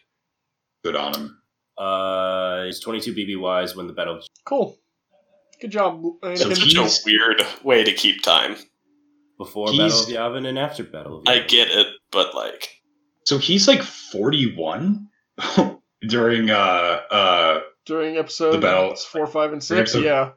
Good 0.85 0.97
on 0.97 1.15
him. 1.15 1.39
Uh, 1.77 2.65
he's 2.65 2.81
22 2.81 3.15
BBYs 3.15 3.77
when 3.77 3.87
the 3.87 3.93
battle. 3.93 4.21
Cool. 4.45 4.77
Good 5.61 5.71
job, 5.73 6.03
That's 6.23 6.43
Anakin. 6.45 6.73
such 6.89 7.01
a 7.01 7.05
weird 7.07 7.43
way 7.65 7.85
to 7.85 7.93
keep 7.93 8.23
time. 8.23 8.57
Before 9.39 9.71
He's- 9.71 10.05
Battle 10.07 10.29
of 10.29 10.35
Yavin 10.43 10.49
and 10.49 10.59
after 10.59 10.83
Battle 10.85 11.19
of 11.19 11.29
I 11.29 11.39
get 11.41 11.69
it, 11.71 11.87
but 12.11 12.35
like, 12.35 12.69
So 13.25 13.39
he's 13.39 13.69
like 13.69 13.83
forty-one 13.83 15.09
during 16.09 16.51
uh 16.51 16.55
uh 17.11 17.61
During 17.87 18.17
episode 18.17 18.53
The 18.53 18.59
battle- 18.59 18.97
four, 18.97 19.27
five, 19.29 19.53
and 19.53 19.63
six. 19.63 19.95
episode- 19.95 20.05
Yeah. 20.05 20.31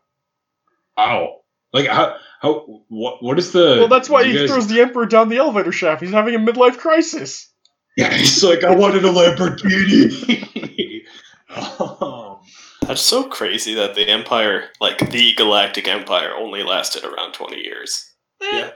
wow. 0.98 1.41
Like 1.74 1.88
how 1.88 2.16
how 2.42 2.82
what 2.90 3.24
what 3.24 3.40
is 3.40 3.52
the 3.52 3.78
Well, 3.80 3.88
that's 3.88 4.10
why 4.10 4.24
he 4.24 4.34
guys- 4.34 4.50
throws 4.50 4.68
the 4.68 4.82
Emperor 4.82 5.06
down 5.06 5.30
the 5.30 5.38
elevator 5.38 5.72
shaft. 5.72 6.02
He's 6.02 6.12
having 6.12 6.36
a 6.36 6.40
midlife 6.40 6.78
crisis. 6.78 7.50
Yeah, 7.98 8.14
he's 8.14 8.44
like 8.44 8.64
I 8.64 8.74
wanted 8.76 9.04
a 9.06 9.10
Lamborghini. 9.12 11.04
oh. 11.50 12.42
that's 12.82 13.02
so 13.02 13.24
crazy 13.30 13.74
that 13.76 13.96
the 13.96 14.08
Empire, 14.08 14.70
like 14.80 15.12
the 15.12 15.34
Galactic 15.36 15.88
Empire, 15.88 16.34
only 16.36 16.64
lasted 16.64 17.04
around 17.04 17.34
20 17.34 17.62
years. 17.62 18.12
Eh, 18.42 18.46
Yeah. 18.52 18.70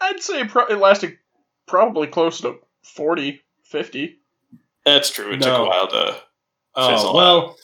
I'd 0.00 0.20
say 0.22 0.44
pro- 0.44 0.66
it 0.66 0.78
lasted 0.78 1.18
probably 1.66 2.06
close 2.06 2.40
to 2.42 2.58
40, 2.84 3.40
50. 3.64 4.20
That's 4.84 5.10
true. 5.10 5.32
It 5.32 5.42
took 5.42 5.58
a 5.58 5.64
while 5.64 5.88
to. 5.88 6.16
Oh 6.74 6.90
Fizzle 6.90 7.14
well, 7.14 7.56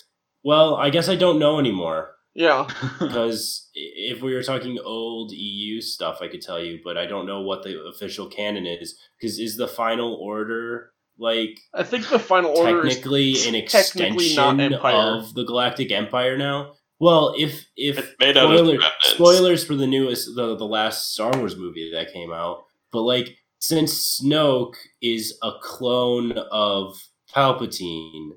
well, 0.42 0.74
I 0.74 0.90
guess 0.90 1.08
I 1.08 1.14
don't 1.14 1.38
know 1.38 1.58
anymore 1.60 2.13
Yeah. 2.34 2.66
because 2.98 3.70
if 3.74 4.22
we 4.22 4.34
were 4.34 4.42
talking 4.42 4.78
old 4.84 5.32
EU 5.32 5.80
stuff, 5.80 6.18
I 6.20 6.28
could 6.28 6.42
tell 6.42 6.62
you, 6.62 6.80
but 6.82 6.96
I 6.98 7.06
don't 7.06 7.26
know 7.26 7.40
what 7.42 7.62
the 7.62 7.80
official 7.84 8.26
canon 8.26 8.66
is. 8.66 8.98
Because 9.18 9.38
is 9.38 9.56
the 9.56 9.68
Final 9.68 10.14
Order 10.14 10.90
like 11.18 11.60
I 11.72 11.82
think 11.82 12.08
the 12.08 12.18
final 12.18 12.50
order 12.50 12.86
is 12.86 12.94
technically 12.94 13.34
an 13.46 13.66
technically 13.66 14.26
extension 14.26 14.74
of 14.74 15.34
the 15.34 15.44
Galactic 15.44 15.92
Empire 15.92 16.36
now? 16.36 16.74
Well, 16.98 17.34
if 17.36 17.66
if 17.76 17.98
It's 17.98 18.18
made 18.18 18.36
out 18.36 18.52
of 18.52 18.58
spoiler- 18.58 18.80
spoilers 19.00 19.64
for 19.64 19.74
the 19.76 19.86
newest 19.86 20.34
the 20.34 20.56
the 20.56 20.66
last 20.66 21.12
Star 21.12 21.36
Wars 21.38 21.56
movie 21.56 21.90
that 21.92 22.12
came 22.12 22.32
out, 22.32 22.64
but 22.90 23.02
like 23.02 23.36
since 23.58 24.20
Snoke 24.20 24.74
is 25.00 25.38
a 25.42 25.52
clone 25.62 26.32
of 26.50 27.00
Palpatine, 27.34 28.30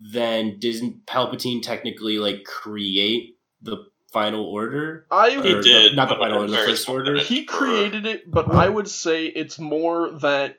then 0.00 0.58
didn't 0.58 1.06
Palpatine 1.06 1.62
technically 1.62 2.18
like 2.18 2.44
create 2.44 3.36
the 3.62 3.86
Final 4.12 4.44
Order? 4.44 5.06
I 5.10 5.30
He 5.30 5.36
Or 5.36 5.42
the- 5.56 5.62
did, 5.62 5.96
not 5.96 6.08
the 6.08 6.16
Final 6.16 6.40
Order, 6.40 6.50
the 6.52 6.56
First 6.58 6.88
Order. 6.88 7.18
he 7.18 7.44
created 7.44 8.06
it, 8.06 8.30
but 8.30 8.50
I 8.50 8.68
would 8.68 8.88
say 8.88 9.26
it's 9.26 9.58
more 9.58 10.10
that 10.20 10.56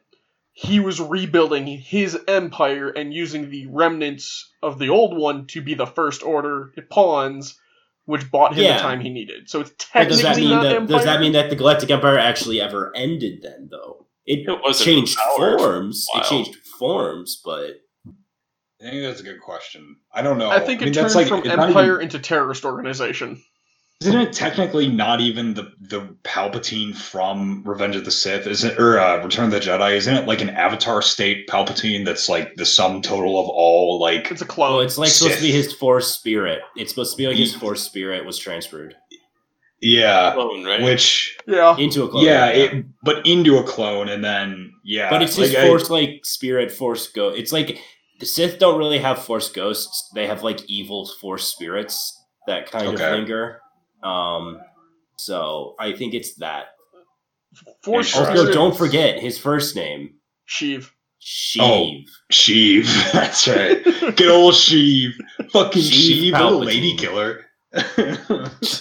he 0.54 0.80
was 0.80 1.00
rebuilding 1.00 1.66
his 1.66 2.18
empire 2.28 2.89
and 2.89 3.14
using 3.14 3.50
the 3.50 3.66
remnants 3.68 4.50
of 4.62 4.80
the 4.80 4.89
old 4.89 5.18
one 5.18 5.48
to 5.48 5.62
be 5.62 5.74
the 5.74 5.86
first 5.88 6.24
order 6.24 6.72
pawns, 6.89 7.58
which 8.06 8.30
bought 8.30 8.54
him 8.54 8.64
Yeah. 8.66 8.76
the 8.78 8.82
time 8.84 9.00
he 9.00 9.10
needed. 9.10 9.50
So 9.50 9.62
it's 9.62 9.72
But 9.94 10.08
does 10.10 10.22
that 10.22 10.36
technically 10.36 10.42
mean 10.42 10.50
not 10.52 10.64
that 10.64 10.76
empire. 10.76 10.98
does 10.98 11.06
that 11.06 11.20
mean 11.22 11.32
that 11.34 11.50
the 11.50 11.56
Galactic 11.56 11.89
Empire 11.89 12.18
actually 12.18 12.60
ever 12.62 12.92
ended 12.96 13.42
then 13.42 13.70
though? 13.72 14.06
It, 14.26 14.48
It 14.48 14.74
changed 14.76 15.18
power 15.18 15.36
for 15.36 15.56
a 15.56 15.60
forms. 15.60 16.08
It 16.16 16.24
changed 16.26 16.56
forms, 16.78 17.42
but 17.44 17.82
I 18.86 18.89
think 18.89 19.03
that's 19.03 19.21
a 19.21 19.23
good 19.23 19.41
question. 19.41 19.97
I 20.13 20.21
don't 20.21 20.38
know. 20.38 20.49
I 20.49 20.59
think 20.59 20.82
it 20.82 20.86
mean, 20.86 20.93
turned 20.93 21.05
that's 21.05 21.15
like 21.15 21.27
from 21.27 21.47
empire 21.47 21.95
even- 21.95 22.03
into 22.03 22.19
terrorist 22.19 22.65
organization. 22.65 23.41
isn't 24.01 24.19
it 24.19 24.34
technically 24.34 24.88
not 24.88 25.21
even 25.21 25.53
the 25.53 25.71
the 25.79 26.01
Palpatine 26.23 26.95
from 26.95 27.61
Revenge 27.63 27.95
of 27.95 28.05
the 28.05 28.11
Sith? 28.11 28.47
Isn't 28.47 28.79
or 28.79 28.99
uh, 28.99 29.23
Return 29.23 29.45
of 29.45 29.51
the 29.51 29.59
Jedi? 29.59 29.95
Isn't 29.95 30.15
it 30.15 30.27
like 30.27 30.41
an 30.41 30.49
Avatar 30.49 31.01
state 31.03 31.47
Palpatine 31.47 32.05
that's 32.05 32.27
like 32.27 32.55
the 32.55 32.65
sum 32.65 33.01
total 33.03 33.39
of 33.39 33.47
all 33.49 33.99
like? 33.99 34.32
It's 34.32 34.41
a 34.41 34.45
clone. 34.45 34.71
well, 34.73 34.82
it's 34.82 34.97
like 34.97 35.09
supposed 35.09 35.36
to 35.38 35.41
be 35.43 35.51
his 35.51 35.71
Force 35.73 36.07
spirit. 36.13 36.61
It's 36.75 36.89
supposed 36.91 37.11
to 37.11 37.17
be 37.17 37.27
like 37.27 37.38
his 37.38 37.53
Force 37.53 37.84
spirit 37.84 38.25
was 38.25 38.39
transferred. 38.39 38.95
Yeah, 39.84 40.34
Clone, 40.36 40.63
right? 40.63 40.82
which 40.84 41.36
Yeah. 41.47 41.75
into 41.77 42.03
a 42.03 42.07
clone. 42.09 42.23
yeah, 42.23 42.47
it, 42.49 42.86
but 43.03 43.25
into 43.25 43.57
a 43.57 43.63
clone, 43.63 44.09
and 44.09 44.23
then 44.23 44.73
yeah, 44.84 45.09
but 45.09 45.23
it's 45.23 45.36
his 45.36 45.53
like, 45.55 45.63
I- 45.63 45.67
force 45.67 45.89
like 45.89 46.19
spirit 46.23 46.71
force 46.71 47.07
go. 47.07 47.29
It's 47.29 47.51
like 47.51 47.79
the 48.22 48.26
Sith 48.26 48.57
don't 48.59 48.78
really 48.80 48.99
have 48.99 49.22
force 49.24 49.49
ghosts. 49.49 50.09
They 50.15 50.28
have 50.28 50.43
like 50.43 50.61
evil 50.69 51.05
force 51.19 51.45
spirits 51.47 52.17
that 52.47 52.72
kind 52.72 52.88
Okay. 52.88 53.03
of 53.05 53.11
linger. 53.11 53.59
Um, 54.03 54.61
so 55.17 55.76
I 55.80 55.91
think 55.91 56.13
it's 56.13 56.36
that. 56.36 56.67
Force 57.84 58.15
Also, 58.15 58.19
Also, 58.30 58.34
spirits. 58.41 58.55
don't 58.55 58.78
forget 58.78 59.19
his 59.19 59.38
first 59.38 59.76
name, 59.76 60.15
Sheev. 60.47 60.89
Sheev. 61.22 62.05
Sheev. 62.32 63.11
That's 63.11 63.47
right. 63.47 63.84
Good 64.15 64.30
old 64.30 64.53
Sheev. 64.53 65.11
Fucking 65.51 65.82
Sheev 65.84 66.32
Sheev, 66.32 66.39
little 66.39 66.63
lady 66.63 66.95
killer. 66.95 67.45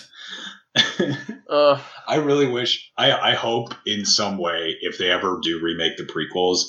Uh, 1.49 1.81
I 2.07 2.15
really 2.17 2.47
wish. 2.47 2.93
I 2.97 3.11
I 3.11 3.35
hope 3.35 3.75
in 3.85 4.05
some 4.05 4.39
way, 4.39 4.77
if 4.83 4.99
they 4.99 5.11
ever 5.11 5.41
do 5.43 5.59
remake 5.61 5.97
the 5.97 6.05
prequels, 6.05 6.61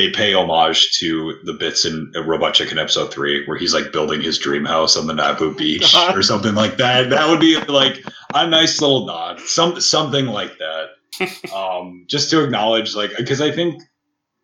they 0.00 0.10
pay 0.10 0.32
homage 0.32 0.92
to 0.98 1.38
the 1.44 1.52
bits 1.52 1.84
in 1.84 2.10
Robot 2.24 2.54
Chicken 2.54 2.78
episode 2.78 3.12
three, 3.12 3.44
where 3.46 3.58
he's 3.58 3.74
like 3.74 3.92
building 3.92 4.22
his 4.22 4.38
dream 4.38 4.64
house 4.64 4.96
on 4.96 5.06
the 5.06 5.12
Naboo 5.12 5.54
beach 5.58 5.94
or 6.14 6.22
something 6.22 6.54
like 6.54 6.78
that. 6.78 7.10
That 7.10 7.28
would 7.28 7.38
be 7.38 7.60
like 7.64 8.02
a 8.32 8.46
nice 8.46 8.80
little 8.80 9.04
nod, 9.04 9.40
some 9.40 9.78
something 9.78 10.26
like 10.26 10.52
that, 10.58 11.52
um, 11.54 12.06
just 12.08 12.30
to 12.30 12.42
acknowledge, 12.42 12.94
like, 12.94 13.10
because 13.16 13.40
I 13.42 13.50
think. 13.50 13.82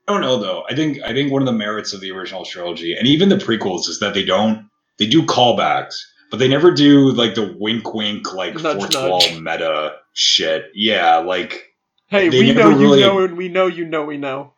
I 0.09 0.13
don't 0.13 0.21
know 0.21 0.39
though. 0.39 0.63
I 0.71 0.75
think 0.77 1.03
I 1.03 1.13
think 1.13 1.33
one 1.33 1.43
of 1.43 1.47
the 1.47 1.53
merits 1.53 1.93
of 1.93 2.01
the 2.01 2.13
original 2.13 2.45
trilogy 2.45 2.95
and 2.97 3.09
even 3.09 3.29
the 3.29 3.35
prequels 3.35 3.89
is 3.89 3.99
that 3.99 4.15
they 4.15 4.25
don't 4.25 4.71
they 5.01 5.07
do 5.09 5.23
callbacks, 5.27 5.97
but 6.31 6.37
they 6.37 6.47
never 6.47 6.71
do 6.71 7.11
like 7.11 7.35
the 7.35 7.57
wink 7.59 7.93
wink 7.93 8.33
like 8.33 8.55
Nudge, 8.55 8.77
fourth 8.79 8.93
nudge. 8.93 9.11
wall 9.11 9.41
meta 9.41 9.97
shit. 10.13 10.67
Yeah, 10.75 11.17
like 11.17 11.61
hey, 12.07 12.29
we 12.29 12.53
know 12.53 12.69
really- 12.69 13.01
you 13.01 13.07
know, 13.07 13.25
and 13.25 13.37
we 13.37 13.49
know 13.49 13.67
you 13.67 13.85
know 13.85 14.05
we 14.05 14.17
know. 14.17 14.53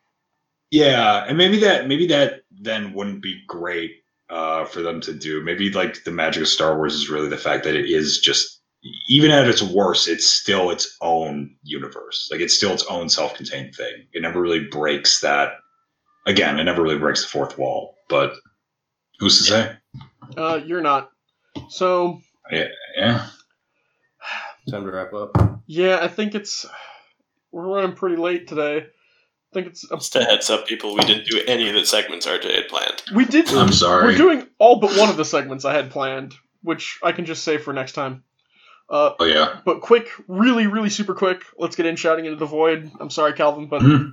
Yeah, 0.70 1.24
and 1.26 1.38
maybe 1.38 1.58
that 1.60 1.86
maybe 1.88 2.06
that 2.08 2.42
then 2.50 2.92
wouldn't 2.94 3.22
be 3.22 3.40
great 3.46 3.92
uh, 4.30 4.64
for 4.64 4.82
them 4.82 5.00
to 5.02 5.12
do. 5.14 5.42
Maybe 5.42 5.70
like 5.70 6.04
the 6.04 6.10
magic 6.10 6.42
of 6.42 6.48
Star 6.48 6.76
Wars 6.76 6.94
is 6.94 7.08
really 7.08 7.28
the 7.28 7.36
fact 7.38 7.64
that 7.64 7.74
it 7.76 7.86
is 7.86 8.18
just 8.18 8.60
even 9.08 9.30
at 9.30 9.48
its 9.48 9.62
worst, 9.62 10.06
it's 10.08 10.26
still 10.26 10.70
its 10.70 10.96
own 11.00 11.56
universe. 11.64 12.28
Like 12.30 12.40
it's 12.40 12.54
still 12.54 12.72
its 12.72 12.84
own 12.86 13.08
self-contained 13.08 13.74
thing. 13.74 14.06
It 14.12 14.22
never 14.22 14.40
really 14.40 14.64
breaks 14.70 15.20
that. 15.20 15.54
Again, 16.26 16.60
it 16.60 16.64
never 16.64 16.82
really 16.82 16.98
breaks 16.98 17.22
the 17.22 17.28
fourth 17.28 17.58
wall. 17.58 17.96
But 18.08 18.34
who's 19.18 19.38
to 19.38 19.44
say? 19.44 19.76
Uh, 20.36 20.60
you're 20.64 20.82
not. 20.82 21.10
So 21.70 22.20
yeah, 22.50 22.68
Yeah. 22.96 23.26
Time 24.70 24.84
to 24.84 24.90
wrap 24.92 25.14
up. 25.14 25.60
yeah, 25.66 25.98
I 26.00 26.08
think 26.08 26.34
it's 26.34 26.66
we're 27.50 27.66
running 27.66 27.96
pretty 27.96 28.16
late 28.16 28.46
today. 28.46 28.86
I 29.50 29.54
think 29.54 29.66
it's 29.68 29.88
Just 29.88 30.14
a 30.16 30.24
heads 30.24 30.50
up, 30.50 30.66
people, 30.66 30.94
we 30.94 31.00
didn't 31.02 31.26
do 31.26 31.40
any 31.46 31.68
of 31.68 31.74
the 31.74 31.84
segments 31.86 32.26
RJ 32.26 32.54
had 32.54 32.68
planned. 32.68 33.02
we 33.14 33.24
did. 33.24 33.48
I'm 33.50 33.72
sorry. 33.72 34.04
We're 34.12 34.16
doing 34.18 34.46
all 34.58 34.78
but 34.78 34.96
one 34.96 35.08
of 35.08 35.16
the 35.16 35.24
segments 35.24 35.64
I 35.64 35.72
had 35.74 35.90
planned, 35.90 36.34
which 36.62 36.98
I 37.02 37.12
can 37.12 37.24
just 37.24 37.42
say 37.44 37.56
for 37.56 37.72
next 37.72 37.92
time. 37.92 38.24
Uh, 38.90 39.12
Oh 39.18 39.24
yeah. 39.24 39.60
but 39.64 39.80
quick, 39.80 40.08
really, 40.28 40.66
really 40.66 40.90
super 40.90 41.14
quick. 41.14 41.42
Let's 41.58 41.76
get 41.76 41.86
in 41.86 41.96
shouting 41.96 42.24
into 42.26 42.36
the 42.38 42.46
void. 42.46 42.90
I'm 43.00 43.10
sorry, 43.10 43.32
Calvin, 43.34 43.68
but 43.68 43.80
Mhm. 43.82 44.12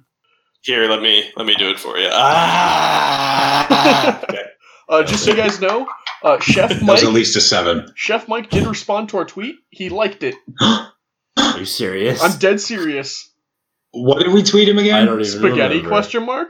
Here, 0.61 0.87
let 0.89 1.01
me 1.01 1.29
let 1.35 1.45
me 1.45 1.55
do 1.55 1.69
it 1.69 1.79
for 1.79 1.97
you. 1.97 2.09
Ah! 2.11 3.67
uh, 4.89 5.03
just 5.03 5.23
so 5.25 5.31
you 5.31 5.37
guys 5.37 5.59
know, 5.61 5.87
uh, 6.23 6.39
Chef 6.39 6.69
That 6.69 6.81
Mike, 6.81 6.93
was 6.95 7.03
at 7.03 7.13
least 7.13 7.35
a 7.35 7.41
seven. 7.41 7.91
Chef 7.95 8.27
Mike 8.27 8.49
did 8.49 8.65
respond 8.65 9.09
to 9.09 9.17
our 9.17 9.25
tweet. 9.25 9.57
He 9.69 9.89
liked 9.89 10.23
it. 10.23 10.35
Are 10.61 11.59
you 11.59 11.65
serious? 11.65 12.21
I'm 12.23 12.37
dead 12.39 12.59
serious. 12.59 13.31
What 13.95 14.19
did 14.19 14.33
we 14.33 14.43
tweet 14.43 14.67
him 14.69 14.77
again? 14.77 15.03
I 15.03 15.05
don't 15.05 15.21
even 15.21 15.25
Spaghetti 15.39 15.75
remember. 15.77 15.89
question 15.89 16.25
mark? 16.25 16.49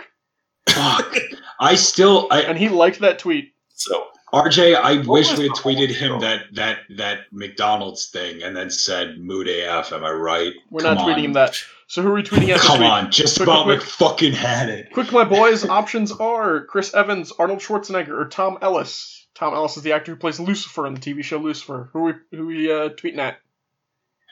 Fuck. 0.70 1.16
I 1.60 1.76
still, 1.76 2.28
I, 2.32 2.42
And 2.42 2.58
he 2.58 2.70
liked 2.70 3.00
that 3.00 3.20
tweet. 3.20 3.54
so 3.70 4.06
RJ, 4.34 4.76
I 4.76 4.98
wish 5.08 5.38
we 5.38 5.44
had 5.44 5.52
tweeted 5.54 5.90
him 5.92 6.12
deal? 6.12 6.20
that 6.22 6.42
that 6.54 6.80
that 6.98 7.20
McDonald's 7.32 8.10
thing 8.10 8.44
and 8.44 8.58
then 8.58 8.70
said 8.70 9.18
mood 9.20 9.48
AF. 9.48 9.94
Am 9.94 10.04
I 10.04 10.12
right? 10.12 10.54
We're 10.72 10.82
Come 10.82 10.96
not 10.96 11.06
tweeting 11.08 11.24
him 11.26 11.34
that. 11.34 11.56
So 11.88 12.02
who 12.02 12.10
are 12.10 12.16
we 12.16 12.24
tweeting 12.24 12.50
at 12.50 12.60
Come 12.60 12.80
week? 12.82 12.90
on, 12.90 13.12
just 13.12 13.38
Quick, 13.38 13.48
about 13.48 13.66
quick, 13.66 13.82
fucking 13.84 14.34
had 14.34 14.70
it. 14.70 14.92
Quick, 14.92 15.12
my 15.14 15.24
boys. 15.24 15.64
Options 15.66 16.12
are 16.12 16.66
Chris 16.66 16.94
Evans, 16.96 17.32
Arnold 17.38 17.60
Schwarzenegger, 17.60 18.10
or 18.20 18.28
Tom 18.28 18.58
Ellis. 18.62 19.28
Tom 19.36 19.54
Ellis 19.54 19.78
is 19.78 19.84
the 19.84 19.94
actor 19.94 20.12
who 20.14 20.18
plays 20.18 20.40
Lucifer 20.40 20.88
on 20.88 20.96
the 20.96 21.00
TV 21.00 21.24
show 21.24 21.38
Lucifer. 21.38 21.90
Who 21.94 22.00
are 22.00 22.04
we, 22.32 22.38
who 22.38 22.44
are 22.44 22.46
we 22.48 22.72
uh, 22.72 22.90
tweeting 22.90 23.20
at? 23.20 23.38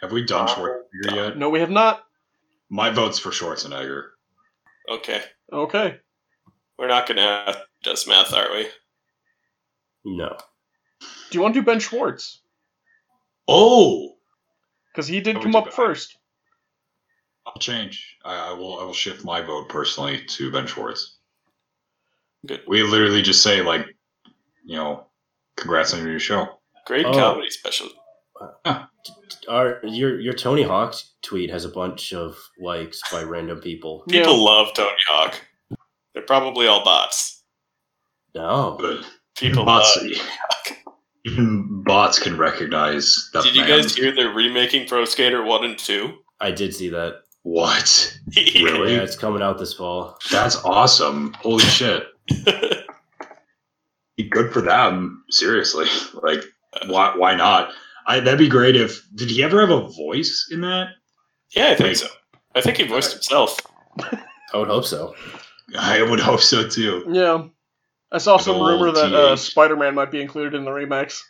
Have 0.01 0.11
we 0.11 0.26
done 0.26 0.47
Schwarzenegger 0.47 1.16
yet? 1.16 1.38
No, 1.38 1.49
we 1.49 1.59
have 1.59 1.70
not. 1.70 2.03
My 2.74 2.89
vote's 2.89 3.19
for 3.19 3.30
Schwarzenegger. 3.30 4.07
okay, 4.89 5.21
Okay. 5.51 5.99
we're 6.80 6.88
not 6.88 7.07
gonna 7.07 7.21
have 7.45 7.61
just 7.84 8.07
math, 8.07 8.34
are 8.34 8.51
we? 8.51 8.67
No. 10.03 10.36
Do 10.99 11.07
you 11.38 11.41
want 11.41 11.53
to 11.53 11.61
do 11.61 11.65
Ben 11.65 11.80
Schwartz? 11.80 12.41
Oh, 13.47 14.15
Because 14.91 15.07
he 15.07 15.21
did 15.21 15.39
come 15.39 15.55
up 15.55 15.65
that. 15.65 15.74
first. 15.76 16.17
I'll 17.45 17.59
change. 17.59 18.17
I, 18.26 18.49
I 18.49 18.53
will. 18.53 18.80
I 18.80 18.86
will 18.86 18.93
shift 18.93 19.24
my 19.24 19.41
vote 19.41 19.69
personally 19.69 20.26
to 20.26 20.51
Ben 20.51 20.65
Schwartz. 20.65 21.17
Good. 22.47 22.61
We 22.67 22.82
literally 22.84 23.21
just 23.21 23.43
say 23.43 23.61
like, 23.61 23.86
you 24.65 24.78
know, 24.78 25.05
congrats 25.57 25.93
on 25.93 25.99
your 25.99 26.07
new 26.09 26.19
show. 26.19 26.59
Great 26.88 27.05
Oh. 27.05 27.13
comedy 27.13 27.49
special. 27.51 27.89
Our 29.49 29.79
your 29.83 30.19
your 30.19 30.33
Tony 30.33 30.63
Hawk 30.63 30.95
tweet 31.21 31.49
has 31.49 31.65
a 31.65 31.69
bunch 31.69 32.13
of 32.13 32.37
likes 32.59 33.01
by 33.11 33.23
random 33.23 33.59
people. 33.59 34.03
People 34.09 34.33
Yeah. 34.37 34.43
love 34.43 34.73
Tony 34.73 34.95
Hawk. 35.09 35.39
They're 36.13 36.23
probably 36.23 36.67
all 36.67 36.83
bots. 36.83 37.43
No. 38.35 38.77
But 38.79 39.05
People 39.35 39.65
bots, 39.65 39.97
love. 40.01 40.77
even 41.25 41.83
bots 41.83 42.19
can 42.19 42.37
recognize 42.37 43.29
that. 43.33 43.43
Did 43.43 43.55
you 43.55 43.65
guys 43.65 43.95
hear 43.95 44.13
they're 44.15 44.29
remaking 44.33 44.87
Pro 44.87 45.05
Skater 45.05 45.43
One 45.43 45.63
and 45.65 45.77
Two? 45.77 46.19
I 46.39 46.51
did 46.51 46.73
see 46.73 46.89
that. 46.89 47.21
What? 47.43 48.17
Really? 48.35 48.93
Yeah, 48.93 49.01
it's 49.03 49.17
coming 49.17 49.41
out 49.41 49.57
this 49.59 49.73
fall. 49.73 50.17
That's 50.31 50.55
awesome. 50.63 51.33
Holy 51.33 51.63
shit. 51.65 52.05
Good 54.29 54.53
for 54.53 54.61
them. 54.61 55.23
Seriously. 55.29 55.85
Like, 56.13 56.43
uh, 56.73 56.87
why, 56.87 57.13
why 57.15 57.35
not? 57.35 57.71
I, 58.06 58.20
that'd 58.20 58.38
be 58.39 58.49
great 58.49 58.76
if. 58.76 59.01
Did 59.16 59.30
he 59.30 59.43
ever 59.43 59.62
have 59.62 59.70
a 59.70 59.88
voice 59.88 60.47
in 60.51 60.62
that? 60.62 60.88
yeah, 61.56 61.70
I 61.70 61.76
think 61.76 61.88
Like- 61.89 61.95
so. 61.97 62.08
I 62.56 62.62
think 62.62 62.78
he 62.78 62.84
voiced 62.84 63.14
himself. 63.14 63.60
I 64.54 64.58
would 64.58 64.68
hope 64.68 64.86
so. 64.86 65.16
I 65.80 66.04
would 66.04 66.20
hope 66.20 66.41
so 66.41 66.68
too. 66.68 67.06
Yeah. 67.10 67.45
I 68.12 68.20
saw 68.20 68.38
some 68.38 68.58
old 68.58 68.70
rumor 68.80 68.91
that 68.91 69.12
uh, 69.14 69.36
Spider 69.36 69.76
Man 69.76 69.95
might 69.95 70.12
be 70.12 70.22
included 70.22 70.54
in 70.54 70.66
the 70.66 70.72
remakes. 70.72 71.28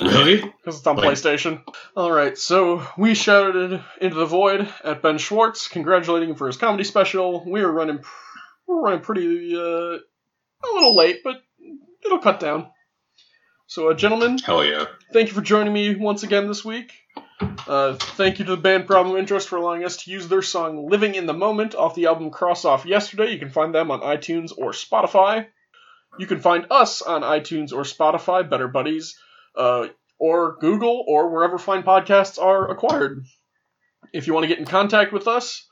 Really? 0.00 0.36
Because 0.42 0.78
it's 0.78 0.86
on 0.86 0.96
Like- 0.96 1.08
PlayStation. 1.10 1.62
Alright, 1.96 2.36
so 2.36 2.86
we 2.98 3.14
shouted 3.14 3.82
into 4.00 4.16
the 4.16 4.26
void 4.26 4.68
at 4.84 5.00
Ben 5.00 5.16
Schwartz, 5.18 5.68
congratulating 5.68 6.30
him 6.30 6.36
for 6.36 6.46
his 6.48 6.56
comedy 6.58 6.84
special. 6.84 7.42
We 7.50 7.62
were 7.64 7.72
running, 7.72 8.00
we're 8.66 8.80
running 8.82 9.00
pretty, 9.00 9.54
uh, 9.56 9.60
a 9.60 10.68
little 10.74 10.94
late, 10.94 11.20
but 11.24 11.36
it'll 12.04 12.18
cut 12.18 12.40
down. 12.40 12.70
So, 13.72 13.88
uh, 13.88 13.94
gentlemen, 13.94 14.36
Hell 14.36 14.62
yeah. 14.62 14.84
thank 15.14 15.28
you 15.28 15.34
for 15.34 15.40
joining 15.40 15.72
me 15.72 15.94
once 15.94 16.24
again 16.24 16.46
this 16.46 16.62
week. 16.62 16.92
Uh, 17.40 17.94
thank 17.94 18.38
you 18.38 18.44
to 18.44 18.50
the 18.50 18.60
band 18.60 18.86
Problem 18.86 19.16
Interest 19.16 19.48
for 19.48 19.56
allowing 19.56 19.82
us 19.82 19.96
to 20.04 20.10
use 20.10 20.28
their 20.28 20.42
song 20.42 20.90
Living 20.90 21.14
in 21.14 21.24
the 21.24 21.32
Moment 21.32 21.74
off 21.74 21.94
the 21.94 22.04
album 22.04 22.28
Cross 22.30 22.66
Off 22.66 22.84
Yesterday. 22.84 23.32
You 23.32 23.38
can 23.38 23.48
find 23.48 23.74
them 23.74 23.90
on 23.90 24.00
iTunes 24.00 24.52
or 24.54 24.72
Spotify. 24.72 25.46
You 26.18 26.26
can 26.26 26.38
find 26.40 26.66
us 26.70 27.00
on 27.00 27.22
iTunes 27.22 27.72
or 27.72 27.84
Spotify, 27.84 28.46
Better 28.46 28.68
Buddies, 28.68 29.18
uh, 29.56 29.86
or 30.18 30.58
Google, 30.60 31.06
or 31.08 31.30
wherever 31.30 31.56
fine 31.56 31.82
podcasts 31.82 32.38
are 32.38 32.70
acquired. 32.70 33.24
If 34.12 34.26
you 34.26 34.34
want 34.34 34.44
to 34.44 34.48
get 34.48 34.58
in 34.58 34.66
contact 34.66 35.14
with 35.14 35.26
us, 35.26 35.66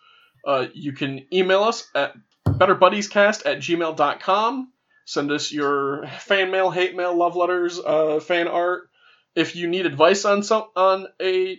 uh, 0.47 0.69
you 0.73 0.95
can 0.95 1.27
email 1.35 1.65
us 1.65 1.87
at 1.95 2.15
betterbuddiescast 2.47 3.45
at 3.45 3.59
gmail.com. 3.59 4.73
Send 5.05 5.33
us 5.33 5.53
your 5.53 6.07
fan 6.21 6.51
mail, 6.51 6.71
hate 6.71 6.95
mail, 6.95 7.17
love 7.17 7.37
letters, 7.37 7.79
uh, 7.79 8.21
fan 8.21 8.49
art. 8.49 8.89
If 9.35 9.57
you 9.57 9.69
need 9.69 9.87
advice 9.87 10.25
on 10.25 10.43
some 10.43 10.65
on 10.77 11.07
a 11.21 11.59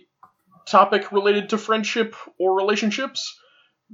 topic 0.66 1.12
related 1.12 1.50
to 1.50 1.58
friendship 1.58 2.14
or 2.38 2.56
relationships, 2.56 3.38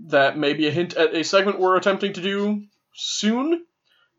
that 0.06 0.36
may 0.38 0.52
be 0.52 0.68
a 0.68 0.70
hint 0.70 0.94
at 0.94 1.14
a 1.14 1.24
segment 1.24 1.58
we're 1.58 1.76
attempting 1.76 2.12
to 2.12 2.20
do 2.20 2.64
soon. 2.94 3.64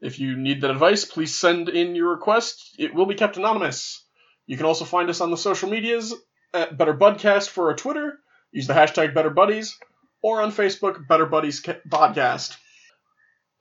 If 0.01 0.19
you 0.19 0.37
need 0.37 0.61
that 0.61 0.71
advice, 0.71 1.05
please 1.05 1.37
send 1.37 1.69
in 1.69 1.95
your 1.95 2.11
request. 2.11 2.75
It 2.79 2.93
will 2.93 3.05
be 3.05 3.15
kept 3.15 3.37
anonymous. 3.37 4.05
You 4.45 4.57
can 4.57 4.65
also 4.65 4.85
find 4.85 5.09
us 5.09 5.21
on 5.21 5.29
the 5.29 5.37
social 5.37 5.69
medias 5.69 6.13
at 6.53 6.77
Better 6.77 6.93
Budcast 6.93 7.49
for 7.49 7.69
our 7.69 7.75
Twitter. 7.75 8.19
Use 8.51 8.67
the 8.67 8.73
hashtag 8.73 9.13
Better 9.13 9.29
Buddies, 9.29 9.77
or 10.23 10.41
on 10.41 10.51
Facebook, 10.51 11.07
Better 11.07 11.25
Buddies 11.25 11.59
Ca- 11.59 11.81
Podcast. 11.87 12.57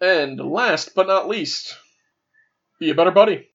And 0.01 0.39
last 0.39 0.95
but 0.95 1.09
not 1.09 1.29
least, 1.29 1.77
be 2.79 2.91
a 2.91 2.95
better 2.95 3.11
buddy. 3.11 3.49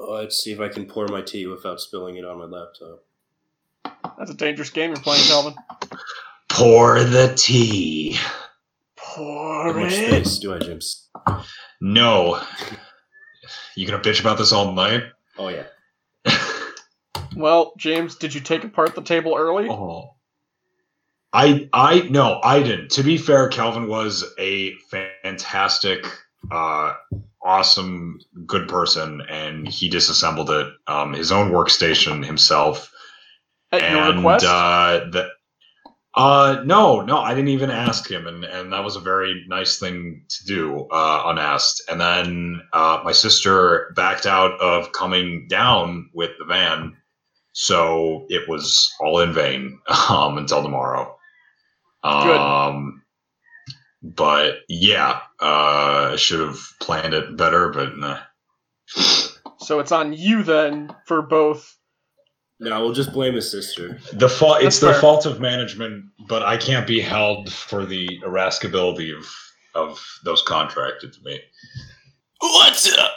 Uh, 0.00 0.12
let's 0.12 0.42
see 0.42 0.52
if 0.52 0.60
I 0.60 0.68
can 0.68 0.86
pour 0.86 1.06
my 1.08 1.20
tea 1.22 1.46
without 1.46 1.80
spilling 1.80 2.16
it 2.16 2.24
on 2.24 2.38
my 2.38 2.44
laptop. 2.44 3.04
That's 4.18 4.30
a 4.30 4.34
dangerous 4.34 4.70
game 4.70 4.90
you're 4.90 5.00
playing, 5.00 5.24
Calvin. 5.24 5.54
Pour 6.48 7.04
the 7.04 7.32
tea. 7.36 8.16
Pour 8.96 9.72
How 9.72 9.78
much 9.78 9.92
it. 9.92 10.24
space 10.24 10.38
do 10.38 10.54
I, 10.54 10.58
James? 10.58 11.08
No. 11.80 12.40
You 13.74 13.86
gonna 13.86 14.02
bitch 14.02 14.20
about 14.20 14.38
this 14.38 14.52
all 14.52 14.72
night? 14.72 15.04
Oh 15.38 15.48
yeah. 15.48 15.64
Well, 17.36 17.72
James, 17.76 18.16
did 18.16 18.34
you 18.34 18.40
take 18.40 18.64
apart 18.64 18.96
the 18.96 19.02
table 19.02 19.36
early? 19.36 19.68
Oh. 19.68 20.14
I 21.32 21.68
I 21.72 22.00
no, 22.10 22.40
I 22.42 22.62
didn't. 22.62 22.90
To 22.92 23.02
be 23.02 23.16
fair, 23.16 23.48
Calvin 23.48 23.86
was 23.86 24.24
a 24.38 24.74
fantastic, 24.90 26.04
uh, 26.50 26.94
awesome, 27.42 28.18
good 28.46 28.66
person, 28.66 29.22
and 29.28 29.68
he 29.68 29.88
disassembled 29.88 30.50
it, 30.50 30.72
um, 30.86 31.12
his 31.12 31.30
own 31.30 31.52
workstation 31.52 32.24
himself. 32.24 32.90
At 33.70 33.82
your 33.82 34.00
and 34.00 34.18
request? 34.18 34.46
uh, 34.46 35.00
the, 35.12 35.28
uh, 36.18 36.62
no, 36.64 37.00
no, 37.00 37.18
I 37.18 37.32
didn't 37.32 37.50
even 37.50 37.70
ask 37.70 38.10
him, 38.10 38.26
and 38.26 38.44
and 38.44 38.72
that 38.72 38.82
was 38.82 38.96
a 38.96 39.00
very 39.00 39.44
nice 39.46 39.78
thing 39.78 40.24
to 40.28 40.46
do, 40.46 40.88
uh, 40.90 41.22
unasked. 41.26 41.82
And 41.88 42.00
then 42.00 42.60
uh, 42.72 43.02
my 43.04 43.12
sister 43.12 43.92
backed 43.94 44.26
out 44.26 44.60
of 44.60 44.90
coming 44.90 45.46
down 45.48 46.10
with 46.12 46.32
the 46.40 46.44
van, 46.44 46.96
so 47.52 48.26
it 48.30 48.48
was 48.48 48.92
all 49.00 49.20
in 49.20 49.32
vain 49.32 49.78
um, 50.08 50.38
until 50.38 50.60
tomorrow. 50.60 51.16
Good. 52.02 52.36
Um, 52.36 53.04
but 54.02 54.56
yeah, 54.68 55.20
uh, 55.40 56.10
I 56.14 56.16
should 56.16 56.40
have 56.40 56.58
planned 56.80 57.14
it 57.14 57.36
better, 57.36 57.68
but 57.68 57.96
nah. 57.96 58.18
so 58.88 59.78
it's 59.78 59.92
on 59.92 60.12
you 60.14 60.42
then 60.42 60.92
for 61.06 61.22
both. 61.22 61.77
No, 62.60 62.80
we'll 62.80 62.92
just 62.92 63.12
blame 63.12 63.34
his 63.34 63.50
sister. 63.50 64.00
The 64.12 64.28
fault 64.28 64.62
it's 64.62 64.80
the 64.80 64.94
fault 64.94 65.26
of 65.26 65.40
management, 65.40 66.06
but 66.26 66.42
I 66.42 66.56
can't 66.56 66.86
be 66.86 67.00
held 67.00 67.52
for 67.52 67.86
the 67.86 68.20
irascibility 68.24 69.16
of 69.16 69.26
of 69.74 70.04
those 70.24 70.42
contracted 70.42 71.12
to 71.12 71.22
me. 71.22 71.40
What's 72.40 72.92
up? 72.98 73.12